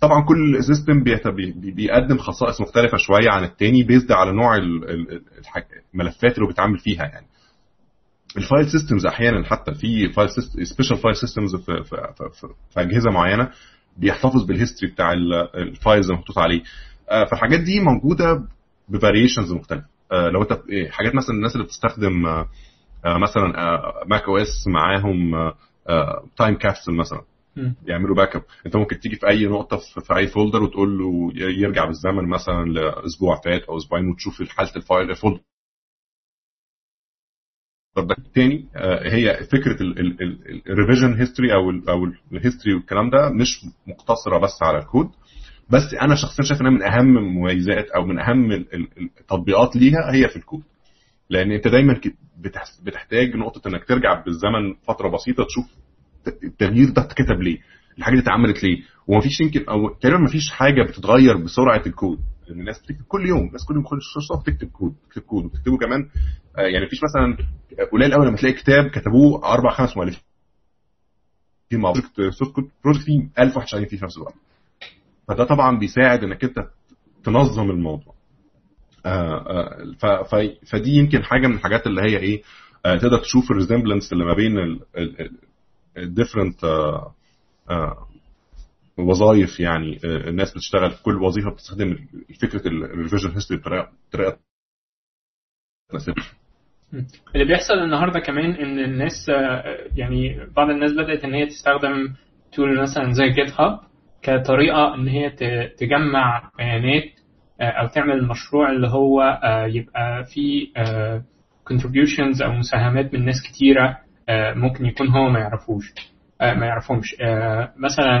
طبعا 0.00 0.24
كل 0.24 0.64
system 0.64 1.02
بيقدم 1.76 2.18
خصائص 2.18 2.60
مختلفة 2.60 2.96
شوية 2.96 3.30
عن 3.30 3.44
التاني 3.44 3.82
based 3.82 4.12
على 4.12 4.32
نوع 4.32 4.56
الملفات 5.94 6.38
اللي 6.38 6.46
بيتعامل 6.48 6.78
فيها 6.78 7.02
يعني. 7.04 7.26
ال 8.36 8.42
file 8.42 8.68
systems 8.70 9.06
أحيانا 9.06 9.44
حتى 9.44 9.74
في 9.74 10.08
file 10.12 10.28
special 10.62 10.96
file 10.96 11.16
systems 11.16 11.56
في, 11.56 11.84
في, 11.84 11.96
في, 12.40 12.48
في 12.74 12.80
أجهزة 12.80 13.10
معينة 13.10 13.50
بيحتفظ 13.96 14.44
بال 14.46 14.56
history 14.56 14.92
بتاع 14.92 15.12
ال 15.54 15.63
files 15.63 16.10
المحطوط 16.10 16.38
عليه. 16.38 16.62
فالحاجات 17.30 17.60
دي 17.60 17.80
موجودة 17.80 18.44
ب 18.88 18.94
variations 18.94 19.52
مختلفة. 19.52 19.86
لو 20.12 20.42
أنت 20.42 20.60
حاجات 20.90 21.14
مثلا 21.14 21.36
الناس 21.36 21.52
اللي 21.54 21.64
بتستخدم 21.66 22.22
مثلا 23.06 23.52
Mac 24.06 24.22
OS 24.28 24.66
معاهم 24.68 25.32
Time 26.36 26.54
Capsule 26.54 26.94
مثلا 26.96 27.20
يعملوا 27.86 28.16
backup 28.16 28.42
أنت 28.66 28.76
ممكن 28.76 29.00
تيجي 29.00 29.16
في 29.16 29.28
أي 29.28 29.46
نقطة 29.46 29.76
في 29.76 30.16
أي 30.16 30.26
folder 30.26 30.62
وتقول 30.62 30.98
له 30.98 31.32
يرجع 31.34 31.84
بالزمن 31.84 32.28
مثلا 32.28 32.64
لأسبوع 32.64 33.40
فات 33.44 33.62
أو 33.62 33.76
أسبوعين 33.76 34.08
وتشوف 34.10 34.42
حالة 34.48 34.70
ال 34.76 34.83
file 34.83 35.10
ال 35.10 35.14
folder 35.14 35.40
الثاني 37.98 38.64
هي 39.04 39.34
فكرة 39.52 39.76
ال 40.70 40.75
revision 40.75 41.14
history 41.14 41.52
أو 41.54 41.70
أو 41.70 42.12
ال 42.32 42.37
history 42.37 42.74
والكلام 42.74 43.10
ده 43.10 43.30
مش 43.30 43.66
مقتصرة 43.86 44.38
بس 44.38 44.62
على 44.62 44.78
الكود. 44.78 45.08
بس 45.70 45.94
أنا 46.02 46.14
شخصيا 46.14 46.44
شايف 46.44 46.60
إنها 46.60 46.70
من 46.70 46.82
أهم 46.82 47.18
المميزات 47.18 47.90
أو 47.90 48.04
من 48.06 48.18
أهم 48.18 48.52
التطبيقات 49.20 49.76
ليها 49.76 50.12
هي 50.12 50.28
في 50.28 50.36
الكود. 50.36 50.62
لأن 51.30 51.52
أنت 51.52 51.68
دايما 51.68 52.00
بتحتاج 52.82 53.36
نقطة 53.36 53.68
إنك 53.68 53.84
ترجع 53.84 54.22
بالزمن 54.24 54.74
فترة 54.88 55.08
بسيطة 55.08 55.44
تشوف 55.44 55.64
التغيير 56.44 56.90
ده 56.90 57.02
اتكتب 57.02 57.40
ليه 57.42 57.58
الحاجة 57.98 58.14
دي 58.14 58.20
اتعملت 58.20 58.64
ليه. 58.64 58.82
ومفيش 59.06 59.40
يمكن 59.40 59.64
أو 59.68 59.88
تقريبا 59.88 60.20
مفيش 60.20 60.50
حاجة 60.50 60.82
بتتغير 60.82 61.36
بسرعة 61.36 61.82
الكود. 61.86 62.18
لأن 62.48 62.60
الناس 62.60 62.82
بتكتب 62.82 63.04
كل 63.08 63.26
يوم. 63.26 63.46
الناس 63.46 63.64
كل 63.64 63.74
يوم 63.74 63.84
كل 63.84 63.98
شهر 64.28 64.38
بتكتب 64.40 64.68
كود 64.68 64.94
بتكتب 65.04 65.22
كود. 65.22 65.44
وبتكتبه 65.44 65.78
كمان 65.78 66.08
يعني 66.56 66.86
مفيش 66.86 67.00
مثلا 67.04 67.36
قليل 67.92 68.14
قوي 68.14 68.26
لما 68.26 68.36
تلاقي 68.36 68.54
كتاب 68.54 68.90
كتبوه 68.90 69.44
أربع 69.44 69.70
خمس 69.70 69.96
مؤلفين. 69.96 70.22
في 71.70 71.76
مع 71.76 71.92
soft 72.30 72.52
code 72.54 72.68
project 72.84 73.04
فيه 73.04 73.28
1000 73.38 73.56
واحد 73.56 73.68
شغالين 73.68 73.88
فيه 73.88 73.96
في 73.96 74.04
نفس 74.04 74.16
الوقت. 74.16 74.34
فده 75.28 75.44
طبعا 75.44 75.78
بيساعد 75.78 76.24
إنك 76.24 76.44
أنت 76.44 76.68
تنظم 77.24 77.70
الموضوع. 77.70 78.14
فدي 80.66 80.90
يمكن 80.90 81.24
حاجة 81.24 81.46
من 81.46 81.54
الحاجات 81.54 81.86
اللي 81.86 82.02
هي 82.02 82.16
إيه 82.16 82.42
تقدر 82.84 83.18
تشوف 83.18 83.50
ال 83.50 83.55
resemblance 83.55 84.12
اللي 84.12 84.24
ما 84.24 84.34
بين 84.34 84.80
ال 85.96 86.03
different 86.03 86.64
وظائف 88.98 89.60
يعني 89.60 89.98
الناس 90.04 90.52
بتشتغل 90.54 90.90
في 90.90 91.02
كل 91.02 91.22
وظيفة 91.22 91.50
بتستخدم 91.50 91.96
فكرة 92.42 92.68
ال 92.68 92.75
revision 92.75 93.30
history 93.30 93.60
بطريقه 93.60 93.88
بطريقة 94.08 94.38
اللي 97.34 97.44
بيحصل 97.44 97.74
النهارده 97.74 98.20
كمان 98.20 98.50
إن 98.50 98.78
الناس 98.78 99.28
يعني 99.96 100.46
بعض 100.56 100.70
الناس 100.70 100.92
بدأت 100.92 101.24
إن 101.24 101.34
هي 101.34 101.46
تستخدم 101.46 102.14
tool 102.52 102.82
مثلا 102.82 103.12
زي 103.12 103.30
GitHub 103.30 103.80
كطريقة 104.22 104.94
إن 104.94 105.08
هي 105.08 105.30
تجمع 105.78 106.50
بيانات 106.58 107.04
أو 107.60 107.86
تعمل 107.86 108.28
مشروع 108.28 108.70
اللي 108.72 108.88
هو 108.88 109.40
يبقى 109.72 110.24
فيه 110.24 110.66
contributions 111.72 112.42
أو 112.44 112.52
مساهمات 112.52 113.14
من 113.14 113.24
ناس 113.24 113.42
كتيرة 113.42 113.98
ممكن 114.30 114.86
يكون 114.86 115.08
هو 115.08 115.28
ما 115.28 115.38
يعرفوش. 115.40 115.92
ما 116.52 116.66
يعرفهمش. 116.66 117.16
مثلا 117.76 118.18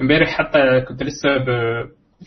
امبارح 0.00 0.28
حتى 0.38 0.80
كنت 0.88 1.02
لسه 1.02 1.36
ب... 1.36 1.48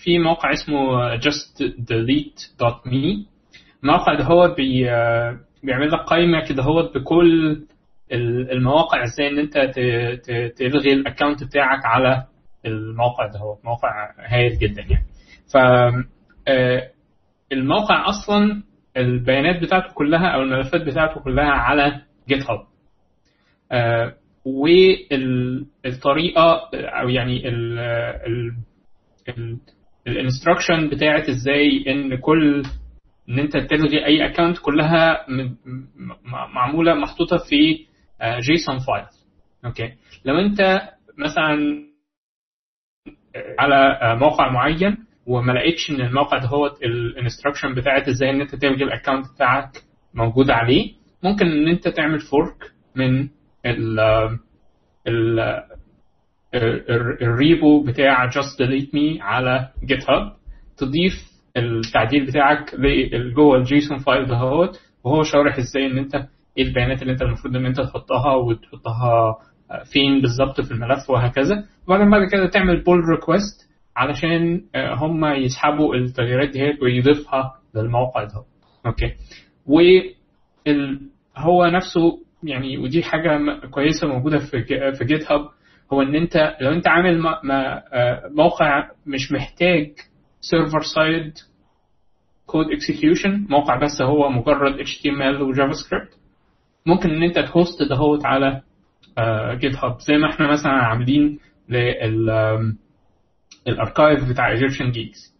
في 0.03 0.19
موقع 0.19 0.51
اسمه 0.51 1.17
justdelete.me 1.17 3.25
الموقع 3.83 4.13
ده 4.13 4.23
هو 4.23 4.47
بي... 4.57 4.83
بيعمل 5.63 5.91
لك 5.91 5.99
قائمه 5.99 6.43
كده 6.45 6.63
هو 6.63 6.91
بكل 6.95 7.61
المواقع 8.51 9.03
إزاي 9.03 9.27
إن 9.27 9.39
أنت. 9.39 9.57
تلغي 10.57 10.93
ال 10.93 10.99
account 10.99 11.43
بتاعك 11.43 11.85
على 11.85 12.23
الموقع 12.65 13.27
ده 13.27 13.39
هو 13.39 13.57
موقع 13.63 14.11
هايل 14.19 14.57
جدا 14.57 14.81
يعني. 14.81 15.05
ف 15.53 15.57
الموقع 17.51 18.09
أصلا 18.09 18.63
البيانات 18.97 19.61
بتاعته 19.61 19.93
كلها 19.93 20.27
أو 20.27 20.41
الملفات 20.41 20.81
بتاعته 20.81 21.19
كلها 21.21 21.51
على 21.51 22.01
GitHub 22.29 22.59
والطريقة 24.45 26.43
أو 26.75 27.09
يعني 27.09 27.49
ال 30.07 30.14
instruction 30.14 30.89
بتاعت 30.89 31.29
إزاي 31.29 31.83
إن 31.87 32.15
كل 32.15 32.63
إن 33.29 33.39
أنت 33.39 33.57
تلغي 33.57 34.05
أي 34.05 34.25
account 34.25 34.57
كلها 34.57 35.25
معمولة 36.53 36.93
محطوطة 36.93 37.37
في 37.37 37.85
JSON 38.39 38.77
file 38.79 39.05
okay. 39.65 39.93
لو 40.25 40.39
أنت 40.39 40.81
مثلا 41.17 41.83
على 43.59 43.99
موقع 44.19 44.51
معين 44.51 44.97
وما 45.27 45.51
لقيتش 45.51 45.89
إن 45.89 46.01
الموقع 46.01 46.37
ده 46.37 46.47
هو 46.47 46.65
ال 46.83 46.91
instruction 46.91 47.73
بتاعت 47.75 48.07
إزاي 48.07 48.29
إن 48.29 48.41
أنت 48.41 48.55
تلغي 48.55 48.83
ال 48.83 48.88
account 48.89 49.25
بتاعك 49.35 49.69
موجود 50.13 50.49
عليه 50.51 50.93
ممكن 51.23 51.45
إن 51.45 51.67
أنت 51.67 51.87
تعمل 51.87 52.19
fork 52.19 52.71
من 52.95 53.27
ال 53.65 53.99
ال 55.07 55.39
ال 57.21 57.34
repo 57.34 57.83
بتاع 57.83 58.29
just 58.29 58.57
delete 58.59 58.89
me 58.93 59.21
على 59.21 59.69
GitHub 59.85 60.31
تضيف 60.77 61.13
التعديل 61.57 62.25
بتاعك 62.25 62.75
جوه 63.35 63.57
ال 63.57 63.65
JSON 63.65 63.97
file 63.97 64.25
دهوت 64.25 64.79
وهو 65.03 65.23
شارح 65.23 65.57
إزاي 65.57 65.85
إن 65.85 65.97
أنت 65.97 66.15
إيه 66.57 66.63
البيانات 66.63 67.01
اللي 67.01 67.13
أنت 67.13 67.21
المفروض 67.21 67.55
إن 67.55 67.65
أنت 67.65 67.81
تحطها 67.81 68.35
وتحطها 68.35 69.35
فين 69.93 70.21
بالظبط 70.21 70.61
في 70.61 70.71
الملف 70.71 71.09
وهكذا. 71.09 71.65
وبعدين 71.87 72.09
بعد 72.11 72.27
كده 72.31 72.47
تعمل 72.49 72.83
pull 72.83 72.99
request 73.09 73.69
علشان 73.95 74.61
هم 74.75 75.25
يسحبوا 75.25 75.95
التغييرات 75.95 76.49
دي 76.49 76.77
ويضيفها 76.81 77.53
للموقع 77.75 78.23
ده. 78.23 78.43
okay. 78.85 79.13
و 79.65 79.79
هو 81.37 81.65
نفسه 81.65 82.19
يعني 82.47 82.77
ودي 82.77 83.03
حاجة 83.03 83.59
كويسة 83.71 84.07
موجودة 84.07 84.37
في 84.39 84.63
في 84.97 85.05
GitHub 85.05 85.49
هو 85.93 86.01
إن 86.01 86.15
أنت 86.15 86.55
لو 86.61 86.71
أنت 86.71 86.87
عامل 86.87 87.21
موقع 88.35 88.89
مش 89.05 89.31
محتاج 89.31 89.91
server 90.41 90.81
side 90.95 91.33
code 92.45 92.65
execution 92.71 93.45
موقع 93.49 93.75
بس 93.75 94.01
هو 94.01 94.29
مجرد 94.29 94.75
HTML 94.81 95.41
و 95.41 95.71
JavaScript 95.73 96.09
ممكن 96.85 97.09
إن 97.09 97.23
أنت 97.23 97.39
ت 97.39 97.48
host 97.48 97.83
دهوت 97.89 98.25
على 98.25 98.61
GitHub 99.59 99.99
زي 99.99 100.17
ما 100.17 100.29
إحنا 100.29 100.51
مثلا 100.51 100.71
عاملين 100.71 101.39
لل 101.69 102.29
ال 103.67 103.75
archive 103.75 104.29
بتاع 104.29 104.51
Egyptian 104.51 104.91
Geeks 104.91 105.35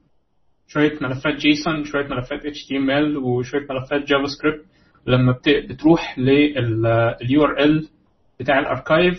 شوية 0.68 0.98
ملفات 1.02 1.34
JSON 1.36 1.84
شوية 1.84 2.08
ملفات 2.08 2.40
HTML 2.42 3.18
وشوية 3.24 3.62
ملفات 3.70 4.02
JavaScript 4.08 4.66
لما 5.06 5.36
بتروح 5.70 6.20
لل 6.20 7.44
URL 7.44 7.88
بتاع 8.40 8.60
ال 8.60 8.67
archive 8.67 9.18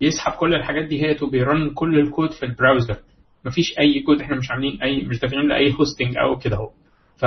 يسحب 0.00 0.32
كل 0.32 0.54
الحاجات 0.54 0.84
دي 0.84 1.02
هي 1.06 1.16
وبي 1.22 1.46
run 1.46 1.70
كل 1.70 1.98
الكود 2.00 2.30
في 2.32 2.46
ال 2.46 2.52
browser. 2.52 2.96
مفيش 3.44 3.78
أي 3.78 4.00
كود 4.02 4.20
إحنا 4.20 4.36
مش 4.36 4.50
عاملين 4.50 4.82
أي 4.82 5.02
مش 5.02 5.20
دافعين 5.20 5.48
لأي 5.48 5.72
hosting 5.72 6.16
أو 6.18 6.38
كده 6.38 6.56
أهو. 6.56 6.70
ف 7.16 7.24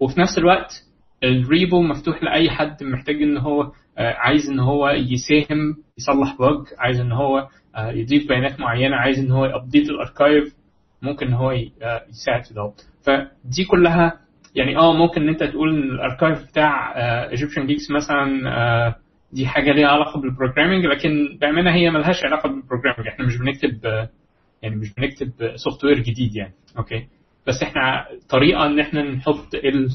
وفي 0.00 0.20
نفس 0.20 0.38
الوقت 0.38 0.72
ال 1.24 1.36
repo 1.36 1.82
مفتوح 1.82 2.22
لأي 2.22 2.50
حد 2.50 2.82
محتاج 2.82 3.22
إن 3.22 3.38
هو 3.38 3.72
عايز 3.98 4.50
إن 4.50 4.60
هو 4.60 4.88
يساهم 4.88 5.76
يصلح 5.98 6.36
bug 6.40 6.66
عايز 6.78 7.00
إن 7.00 7.12
هو 7.12 7.48
يضيف 7.78 8.28
بيانات 8.28 8.60
معينة 8.60 8.96
عايز 8.96 9.18
إن 9.18 9.30
هو 9.30 9.44
ي 9.46 9.52
update 9.52 9.88
ال 9.90 9.98
archive 9.98 10.54
ممكن 11.02 11.26
إن 11.26 11.32
هو 11.34 11.52
يساعد 12.10 12.44
في 12.48 12.54
ده 12.54 12.72
فدي 13.02 13.64
كلها 13.70 14.20
يعني 14.56 14.76
آه 14.78 14.92
ممكن 14.92 15.22
إن 15.22 15.28
أنت 15.28 15.42
تقول 15.44 15.76
إن 15.76 15.90
ال 15.90 15.97
archive 15.97 16.48
بتاع 16.50 16.92
Egyptian 17.30 17.66
Geeks 17.66 17.90
مثلا 17.90 18.94
دي 19.32 19.46
حاجة 19.46 19.72
ليها 19.72 19.88
علاقة 19.88 20.20
بال 20.20 20.30
programming 20.30 20.84
لكن 20.86 21.38
بأمانة 21.40 21.74
هي 21.74 21.90
ملهاش 21.90 22.24
علاقة 22.24 22.48
بال 22.48 22.57
programming 22.57 23.08
إحنا 23.08 23.26
مش 23.26 23.36
بنكتب 23.38 23.84
يعني 24.62 24.76
مش 24.76 24.94
بنكتب 24.94 25.30
software 25.56 25.98
جديد 25.98 26.36
يعني. 26.36 26.52
okay؟ 26.78 27.06
بس 27.46 27.62
إحنا 27.62 28.06
طريقة 28.28 28.66
إن 28.66 28.80
إحنا 28.80 29.02
نحط 29.02 29.54
ال 29.54 29.90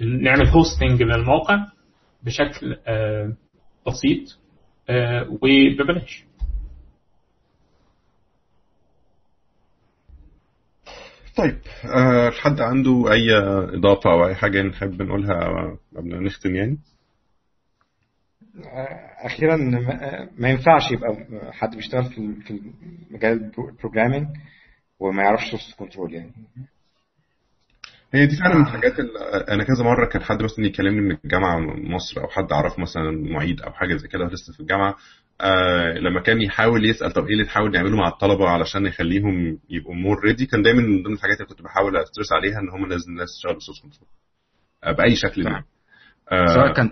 نعمل 0.00 0.46
hosting 0.46 1.02
للموقع 1.02 1.66
بشكل 2.22 2.76
بسيط 3.86 4.38
وببلاش. 5.42 6.24
طيب 11.36 11.58
أه 11.96 12.30
حد 12.30 12.60
عنده 12.60 13.12
أي 13.12 13.36
إضافة 13.78 14.12
أو 14.12 14.26
أي 14.26 14.34
حاجة 14.34 14.62
نحب 14.62 15.02
نقولها 15.02 15.38
قبل 15.96 16.14
ما 16.16 16.20
نختم 16.20 16.54
يعني؟ 16.56 16.78
أخيرا 19.24 19.56
ما- 19.56 20.28
ما 20.38 20.48
ينفعش 20.48 20.90
يبقى 20.90 21.16
حد 21.52 21.76
بيشتغل 21.76 22.04
في 22.04 22.34
في 22.46 22.60
مجال 23.10 23.52
ال 23.56 23.62
programming 23.62 24.26
وما 25.00 25.22
يعرفش 25.22 25.50
source 25.50 25.74
control 25.78 26.14
يعني. 26.14 26.32
هي 28.14 28.26
دي 28.26 28.36
فعلا 28.36 28.54
من 28.54 28.62
الحاجات 28.62 28.98
اللي 29.00 29.18
أنا 29.48 29.64
كذا 29.64 29.84
مرة 29.84 30.06
كان 30.06 30.22
حد 30.22 30.42
مثلا 30.42 30.66
يكلمني 30.66 31.00
من 31.00 31.16
الجامعة 31.24 31.58
من 31.58 31.90
مصر 31.92 32.20
أو 32.20 32.28
حد 32.28 32.52
اعرفه 32.52 32.82
مثلا 32.82 33.10
معيد 33.32 33.60
أو 33.60 33.72
حاجة 33.72 33.96
زي 33.96 34.08
كده 34.08 34.24
لسه 34.24 34.52
في 34.52 34.60
الجامعة 34.60 34.96
آه 35.40 35.92
لما 35.98 36.20
كان 36.20 36.42
يحاول 36.42 36.90
يسأل 36.90 37.12
طب 37.12 37.26
إيه 37.26 37.32
اللي 37.32 37.44
تحاول 37.44 37.70
نعمله 37.72 37.96
مع 37.96 38.08
الطلبة 38.08 38.48
علشان 38.48 38.82
نخليهم 38.82 39.58
يبقوا 39.70 39.94
more 39.94 40.20
ready 40.24 40.46
كان 40.46 40.62
دايما 40.62 40.82
من 40.82 41.02
ضمن 41.02 41.14
الحاجات 41.14 41.36
اللي 41.36 41.48
كنت 41.48 41.62
بحاول 41.62 41.96
أ 41.96 42.01
stress 42.01 42.32
عليها 42.32 42.58
إن 42.60 42.68
هم 42.70 42.86
لازم 42.88 43.10
الناس 43.10 43.28
تشتغل 43.36 43.56
ب 43.56 43.59
source 43.59 43.80
control. 43.82 44.08
آه 44.84 44.92
بأي 44.92 45.16
شكل 45.16 45.42
تمام. 45.44 45.54
ما 45.54 45.62
آه 46.32 46.46
سواء 46.54 46.72
كان 46.72 46.90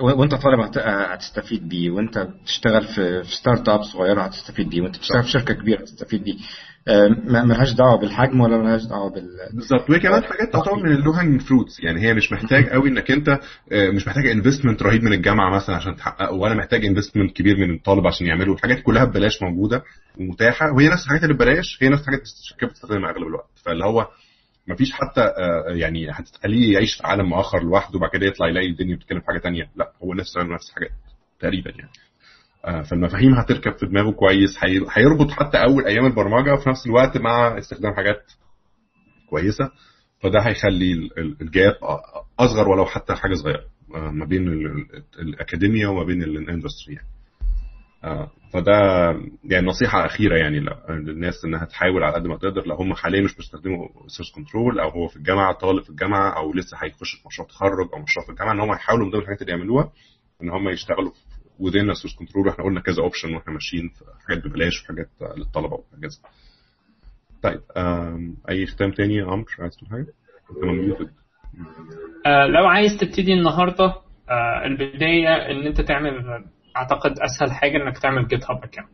وأنت 0.00 0.34
طالب 0.34 0.60
هت- 0.60 0.78
هتستفيد 0.78 1.68
بيه 1.68 1.90
وأنت 1.90 2.18
بتشتغل 2.18 2.84
في 2.94 3.22
startup 3.24 3.82
صغيرة 3.82 4.22
هتستفيد 4.22 4.68
بيه 4.68 4.80
وأنت 4.82 4.96
بتشتغل 4.96 5.22
في 5.22 5.28
شركة 5.30 5.54
كبيرة 5.54 5.80
هتستفيد 5.80 6.24
بيه. 6.24 6.34
ملهاش 7.26 7.72
دعوة 7.72 8.00
بالحجم 8.00 8.40
ولا 8.40 8.58
ملهاش 8.58 8.84
دعوة 8.84 9.10
بال 9.10 9.28
بالظبط. 9.52 9.90
وهي 9.90 10.00
كمان 10.00 10.24
حاجات 10.24 10.52
تعتبر 10.52 10.76
من 10.76 10.92
ال 10.92 10.97
low 10.97 11.12
hanging 11.12 11.40
fruits 11.40 11.80
يعني 11.80 12.00
هي 12.00 12.14
مش 12.14 12.32
محتاج 12.32 12.68
قوي 12.74 12.88
إنك 12.88 13.10
أنت 13.10 13.28
آه، 13.72 13.90
مش 13.90 14.06
محتاج 14.06 14.26
investment 14.26 14.82
رهيب 14.82 15.02
من 15.02 15.12
الجامعة 15.12 15.54
مثلا 15.56 15.76
عشان 15.76 15.96
تحققه 15.96 16.32
ولا 16.32 16.54
محتاج 16.54 16.84
investment 16.84 17.36
كبير 17.36 17.56
من 17.56 17.74
الطالب 17.74 18.06
عشان 18.06 18.26
يعملوا 18.26 18.54
الحاجات 18.54 18.82
كلها 18.82 19.04
ببلاش 19.04 19.42
موجودة 19.42 19.82
ومتاحة. 20.20 20.72
وهي 20.72 20.88
نفس 20.88 21.04
الحاجات 21.04 21.22
اللي 21.22 21.34
ببلاش 21.34 21.78
هي 21.82 21.88
نفس 21.88 22.00
الحاجات 22.00 22.20
اللي 22.20 22.32
الشركات 22.42 22.70
بتستخدمها 22.70 23.10
أغلب 23.10 23.26
الوقت. 23.26 23.50
فاللي 23.64 23.84
هو 23.84 24.08
مفيش 24.68 24.92
حتى 24.92 25.20
آه، 25.20 25.64
يعني 25.68 26.10
هتخليه 26.10 26.74
يعيش 26.74 26.94
في 26.94 27.06
عالم 27.06 27.34
اخر 27.34 27.62
لوحده 27.62 27.96
وبعد 27.98 28.10
كده 28.10 28.26
يطلع 28.26 28.48
يلاقي 28.48 28.66
الدنيا 28.70 28.96
بتتكلم 28.96 29.20
في 29.20 29.26
حاجة 29.26 29.38
تانية. 29.38 29.70
لا 29.76 29.92
هو 30.02 30.14
نفس 30.14 30.36
نفس 30.36 30.68
الحاجات 30.70 30.90
تقريبا 31.40 31.70
يعني. 31.70 31.90
آه، 31.90 32.15
فالمفاهيم 32.90 33.34
هتركب 33.34 33.72
في 33.78 33.86
دماغه 33.86 34.10
كويس 34.10 34.64
هي- 34.64 34.86
هيربطها 34.92 35.30
حتى 35.30 35.58
أول 35.58 35.84
أيام 35.86 36.06
البرمجة 36.06 36.54
وفي 36.54 36.68
نفس 36.70 36.86
الوقت 36.86 37.16
مع 37.16 37.58
استخدام 37.58 37.94
حاجات 37.94 38.32
كويسة. 39.30 39.70
فده 40.20 40.40
هيخلي 40.40 40.92
ال- 40.92 41.18
ال- 41.18 41.36
ال 41.40 41.48
gap 41.48 41.72
أصغر 42.38 42.68
ولو 42.68 42.86
حتى 42.86 43.14
حاجة 43.14 43.34
صغيرة 43.34 43.64
آه، 43.94 44.10
ما 44.10 44.24
بين 44.24 44.48
ال- 44.48 44.66
ال- 44.66 45.02
الأكاديميا 45.20 45.88
وما 45.88 46.04
بين 46.04 46.22
ال 46.22 46.30
industry 46.30 46.94
يعني. 46.94 47.08
آه، 48.04 48.30
فده 48.52 48.72
يعني 49.44 49.66
نصيحة 49.66 50.06
أخيرة 50.06 50.36
يعني 50.36 50.60
للناس 50.90 51.44
إنها 51.44 51.64
تحاول 51.64 52.02
على 52.04 52.14
قد 52.14 52.26
ما 52.26 52.36
تقدر 52.36 52.66
لو 52.66 52.76
هم 52.76 52.94
حاليا 52.94 53.22
مش 53.22 53.36
بيستخدموا 53.36 53.88
source 54.06 54.32
control 54.32 54.80
أو 54.80 54.88
هو 54.88 55.08
في 55.08 55.16
الجامعة 55.16 55.52
طالب 55.54 55.82
في 55.82 55.90
الجامعة 55.90 56.30
أو 56.36 56.52
لسه 56.52 56.76
هيخش 56.82 57.14
في 57.14 57.22
مشروع 57.28 57.48
تخرج 57.48 57.88
أو 57.94 58.02
مشروع 58.02 58.26
في 58.26 58.32
الجامعة 58.32 58.52
إن 58.52 58.60
هم 58.60 58.72
يحاولوا 58.72 59.04
من 59.04 59.10
ضمن 59.12 59.20
الحاجات 59.22 59.42
اللي 59.42 59.52
يعملوها 59.52 59.92
إن 60.42 60.50
هم 60.50 60.68
يشتغلوا 60.68 61.12
within 61.60 61.94
source 61.94 62.14
control 62.14 62.46
وإحنا 62.46 62.64
قلنا 62.64 62.80
كذا 62.80 63.02
option 63.02 63.34
وإحنا 63.34 63.52
ماشيين 63.52 63.88
في 63.88 64.04
حاجات 64.28 64.44
ببلاش 64.46 64.82
وحاجات 64.84 65.08
للطلبة 65.36 65.74
وهكذا 65.74 66.18
طيب 67.42 67.60
أي 68.50 68.66
ختام 68.66 68.90
تاني 68.90 69.14
يا 69.14 69.24
عمرو؟ 69.24 69.46
عايز 69.58 69.76
تقول 69.76 69.90
حاجة؟ 69.90 70.06
آه، 72.26 72.46
لو 72.46 72.66
عايز 72.66 72.96
تبتدي 73.00 73.32
النهارده 73.32 73.84
آه، 74.30 74.64
البداية 74.64 75.28
إن 75.28 75.66
أنت 75.66 75.80
تعمل 75.80 76.44
أعتقد 76.76 77.18
أسهل 77.18 77.52
حاجة 77.52 77.76
إنك 77.76 77.98
تعمل 77.98 78.28
GitHub 78.28 78.56
account 78.56 78.88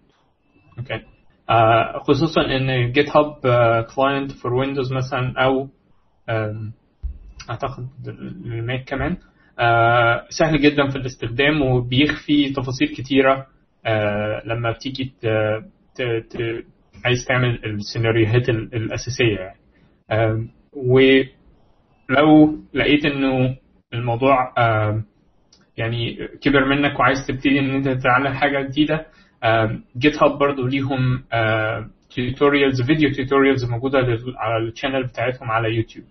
okay 0.78 1.06
آه، 1.50 1.98
خصوصا 1.98 2.40
إن 2.40 2.92
GitHub 2.92 3.34
client 3.96 4.32
for 4.32 4.54
Windows 4.54 4.92
مثلا 4.92 5.34
أو 5.44 5.68
أعتقد 7.50 7.88
ال 8.44 8.54
Mac 8.54 8.84
كمان. 8.84 9.16
سهل 10.28 10.60
جدا 10.60 10.88
في 10.88 10.96
الاستخدام 10.96 11.62
وبيخفي 11.62 12.52
تفاصيل 12.52 12.88
كتيرة. 12.88 13.46
آه، 13.86 14.42
لما 14.46 14.70
بتيجي 14.70 15.12
عايز 17.04 17.24
تعمل 17.28 17.64
السيناريوهات 17.64 18.48
ال- 18.48 18.74
الأساسية 18.74 19.36
يعني. 19.38 19.58
آم، 20.10 20.48
ولو 20.72 22.58
لقيت 22.74 23.04
إنه 23.04 23.56
الموضوع 23.94 24.52
يعني 25.76 26.28
كبر 26.40 26.64
منك 26.64 27.00
وعايز 27.00 27.18
تبتدي 27.28 27.58
إن 27.60 27.70
أنت 27.70 27.88
تتعلم 27.88 28.32
حاجة 28.32 28.62
جديدة 28.68 29.06
GitHub 29.98 30.38
برضو 30.38 30.66
ليهم 30.66 31.22
tutorials 32.16 32.82
video 32.82 33.10
tutorials 33.12 33.64
موجودة 33.64 34.00
لل- 34.00 34.34
على 34.36 34.64
ال 34.68 34.73
channel 34.73 35.06
بتاعتهم 35.06 35.50
على 35.50 35.76
يوتيوب. 35.76 36.04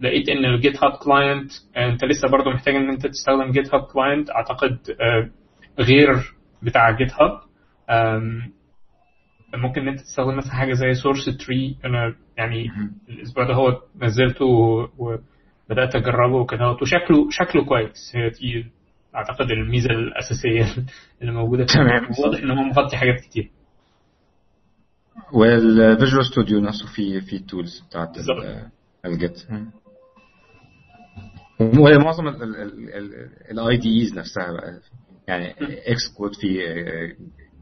لقيت 0.00 0.28
إن 0.28 0.44
ال 0.44 0.84
GitHub 0.84 0.92
client 0.92 1.52
أنت 1.76 2.04
لسه 2.04 2.28
برضو 2.28 2.50
محتاج 2.50 2.74
إن 2.74 2.88
أنت 2.90 3.06
تستخدم 3.06 3.50
GitHub 3.52 3.82
client 3.82 4.30
أعتقد 4.30 4.78
آه، 5.00 5.30
غير 5.78 6.34
بتاع 6.62 6.90
GitHub 6.90 7.40
ممكن 9.54 9.80
إن 9.80 9.88
أنت 9.88 10.00
تستخدم 10.00 10.36
مثلا 10.36 10.52
حاجة 10.52 10.72
زي 10.72 10.94
SourceTree 10.94 11.76
أنا 11.84 12.14
يعني 12.36 12.70
الأسبوع 13.08 13.44
ده 13.44 13.54
هو 13.54 13.82
نزلته 14.02 14.44
وبدات 14.98 15.94
أجربه 15.94 16.36
وكده. 16.36 16.70
وشكله 16.82 17.30
شكله 17.30 17.64
كويس. 17.64 18.12
هي 18.14 18.30
دي 18.30 18.66
أعتقد 19.14 19.50
الميزة 19.50 19.90
الأساسية 19.90 20.84
اللي 21.22 21.32
موجودة 21.32 21.64
تمام. 21.64 22.08
واضح 22.24 22.42
إن 22.42 22.50
هو 22.50 22.62
مغطي 22.64 22.96
حاجات 22.96 23.20
كتير. 23.20 23.50
وال 25.32 25.55
Visual 25.55 26.24
Studio 26.32 26.60
نفسه 26.60 26.86
في 26.96 27.20
في 27.20 27.38
tools 27.38 27.80
بتاعت 27.88 28.08
ال 29.04 29.14
Git 29.14 29.46
ومعظم 31.60 32.28
ال 33.50 33.76
IDEs 33.76 34.14
نفسها 34.18 34.52
بقى. 34.52 34.80
يعني 35.28 35.54
Xcode 35.62 36.30
في 36.34 36.58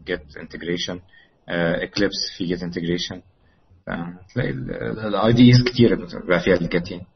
Git 0.06 0.36
integration 0.40 1.00
Eclipse 1.48 2.14
في 2.38 2.44
Git 2.44 2.62
integration 2.62 3.22
تلاقي 4.34 4.50
ال 5.08 5.32
IDEs 5.32 5.62
كتير 5.66 5.94
بقى 6.28 6.40
فيها 6.40 6.54
ال 6.54 6.63
Git 6.63 6.90
يعني. 6.90 7.06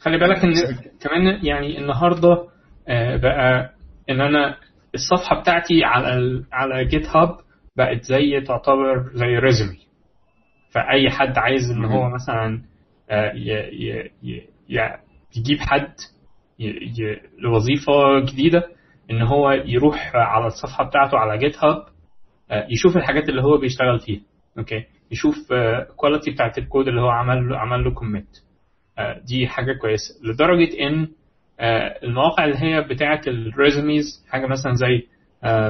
خلي 0.00 0.18
بالك 0.18 0.44
إن 0.44 0.52
كمان 1.00 1.44
يعني 1.46 1.78
النهارده 1.78 2.48
آه، 2.88 3.16
بقى 3.16 3.74
إن 4.10 4.20
أنا 4.20 4.56
الصفحة 4.94 5.40
بتاعتي 5.40 5.84
على 5.84 6.44
على 6.52 6.84
GitHub 6.84 7.36
بقت 7.76 8.02
زي 8.04 8.40
تعتبر 8.40 9.10
زي 9.14 9.26
résumé 9.26 9.78
فأي 10.70 11.10
حد 11.10 11.38
عايز 11.38 11.70
إن 11.70 11.84
هو 11.84 12.08
مثلا 12.10 12.62
آه، 13.10 13.32
يجيب 15.36 15.58
حد 15.60 15.92
لوظيفة 17.38 18.20
جديدة 18.20 18.68
إن 19.10 19.22
هو 19.22 19.50
يروح 19.50 20.10
على 20.14 20.46
الصفحة 20.46 20.84
بتاعته 20.84 21.18
على 21.18 21.38
GitHub 21.38 21.86
آه، 22.50 22.66
يشوف 22.70 22.96
الحاجات 22.96 23.28
اللي 23.28 23.42
هو 23.42 23.58
بيشتغل 23.58 23.98
فيها 24.00 24.20
أوكي؟ 24.58 24.84
يشوف 25.10 25.34
quality 25.96 26.30
بتاعت 26.30 26.58
الكود 26.58 26.88
اللي 26.88 27.00
هو 27.00 27.08
عمل 27.08 27.48
له 27.48 27.58
عمل 27.58 27.84
له 27.84 27.90
commit 27.94 28.28
آه، 28.98 29.18
دي 29.28 29.46
حاجة 29.46 29.72
كويسة. 29.72 30.14
لدرجة 30.24 30.80
إن 30.86 31.08
آه، 31.60 31.98
المواقع 32.02 32.44
اللي 32.44 32.56
هي 32.58 32.82
بتاعه 32.82 33.20
ال 33.26 33.39
résumés 33.39 34.26
حاجة 34.30 34.46
مثلا 34.46 34.72
زي 34.74 35.06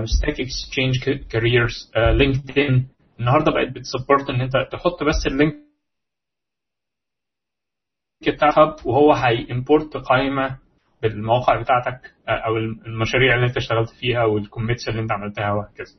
Stack 0.05 0.41
Exchange 0.41 1.23
Careers 1.31 1.93
LinkedIn 1.97 2.89
النهارده 3.21 3.53
بقت 3.53 3.69
بت 3.69 3.82
support 3.82 4.31
إن 4.31 4.41
أنت 4.41 4.53
تحط 4.73 5.03
بس 5.05 5.27
ال 5.27 5.32
link 5.32 5.55
بتاعها 8.21 8.77
وهو 8.85 9.13
هي 9.13 9.34
import 9.34 9.97
قائمة 9.97 10.59
بالمواقع 11.03 11.61
بتاعتك 11.61 12.15
آه، 12.29 12.31
أو 12.31 12.57
المشاريع 12.57 13.35
اللي 13.35 13.47
أنت 13.47 13.57
اشتغلت 13.57 13.91
فيها 14.01 14.25
وال 14.25 14.39
commits 14.39 14.89
اللي 14.89 15.01
أنت 15.01 15.13
عملتها 15.13 15.53
وهكذا. 15.53 15.95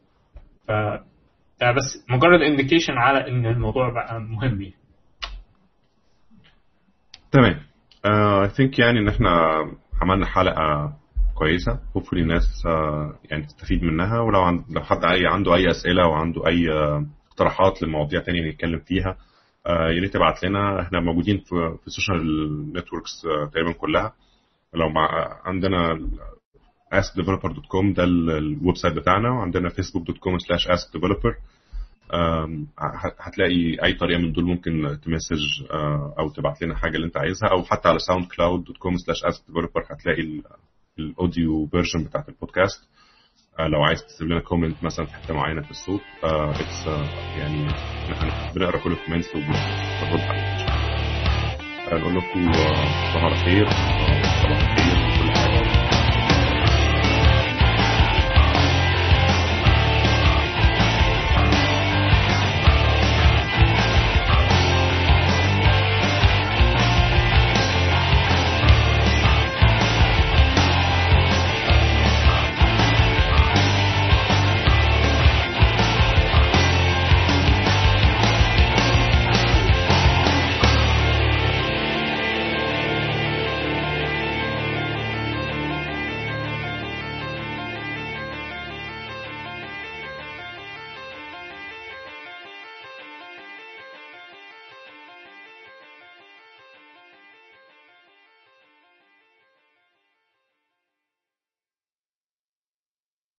ف 0.67 0.71
ده 1.61 1.71
بس 1.71 2.05
مجرد 2.09 2.41
indication 2.41 2.93
على 2.93 3.27
إن 3.27 3.45
الموضوع 3.45 3.89
بقى 3.93 4.19
مهم 4.19 4.61
يعني. 4.61 4.73
تمام. 7.31 7.59
I 8.05 8.49
think 8.49 8.79
يعني 8.79 8.99
إن 8.99 9.07
إحنا 9.07 9.29
عملنا 10.01 10.25
حلقة 10.25 10.93
كويسة. 11.35 11.79
Hopefully 11.97 12.13
الناس 12.17 12.63
آه، 12.65 13.19
يعني 13.31 13.43
تستفيد 13.43 13.83
منها. 13.83 14.19
ولو 14.19 14.41
عند 14.41 14.63
لو 14.69 14.81
حد 14.81 15.03
أي 15.05 15.27
عنده 15.27 15.55
أي 15.55 15.71
أسئلة 15.71 16.03
أو 16.03 16.13
عنده 16.13 16.47
أي 16.47 16.71
آه، 16.71 17.05
اقتراحات 17.31 17.83
لمواضيع 17.83 18.21
تانية 18.21 18.49
نتكلم 18.51 18.79
فيها 18.79 19.09
آه، 19.09 19.17
يا 19.67 20.01
ريت 20.01 20.13
تبعت 20.13 20.43
لنا. 20.43 20.81
إحنا 20.81 20.99
موجودين 20.99 21.37
في 21.37 21.77
في 21.81 21.87
ال 21.87 21.92
social 21.92 22.23
networks 22.73 23.21
تقريبا 23.51 23.71
كلها. 23.71 24.13
لو 24.73 24.89
مع 24.89 25.07
عندنا 25.45 25.99
askdeveloper.com 26.95 27.93
ده 27.95 28.03
ال- 28.03 28.29
ال 28.29 28.75
website 28.77 28.93
بتاعنا. 28.95 29.29
وعندنا 29.29 29.69
facebook.com 29.69 30.37
slash 30.45 30.67
askdeveloper. 30.77 31.35
هتلاقي 33.19 33.83
أي 33.83 33.93
طريقة 33.93 34.19
من 34.21 34.31
دول 34.33 34.45
ممكن 34.45 34.97
ت 35.05 35.12
message 35.12 35.63
آه، 35.71 36.15
أو 36.19 36.29
تبعت 36.29 36.61
لنا 36.61 36.75
حاجة 36.75 36.95
اللي 36.95 37.07
أنت 37.07 37.17
عايزها. 37.17 37.49
أو 37.49 37.63
حتى 37.63 37.87
على 37.89 37.99
slash 38.97 39.23
askdeveloper 39.25 39.83
هتلاقي 39.91 40.21
ال- 40.21 40.43
ال 40.99 41.10
audio 41.10 41.67
version 41.67 42.03
بتاعت 42.03 42.29
البودكاست. 42.29 42.83
آه، 42.83 42.96
لو 43.59 43.83
عايز 43.83 44.05
تسيب 44.05 44.27
لنا 44.27 44.39
comment 44.39 44.83
مثلا 44.83 45.05
في 45.05 45.13
حتة 45.13 45.33
معينة 45.33 45.61
في 45.61 45.71
الصوت 45.71 46.01
it's 46.23 46.87
يعني 47.37 47.67
إحنا 48.11 48.53
بنقرأ 48.55 48.77
كل 48.83 48.91
ال 48.91 48.96
comments 48.96 49.35
وبنرد 49.35 50.21
عليها 50.21 50.67
آه، 51.91 51.97
نقول 51.97 52.15
لكم 52.15 52.49
آه، 52.49 52.55
آه، 52.55 53.13
صباح 53.13 53.23
الخير 53.31 53.67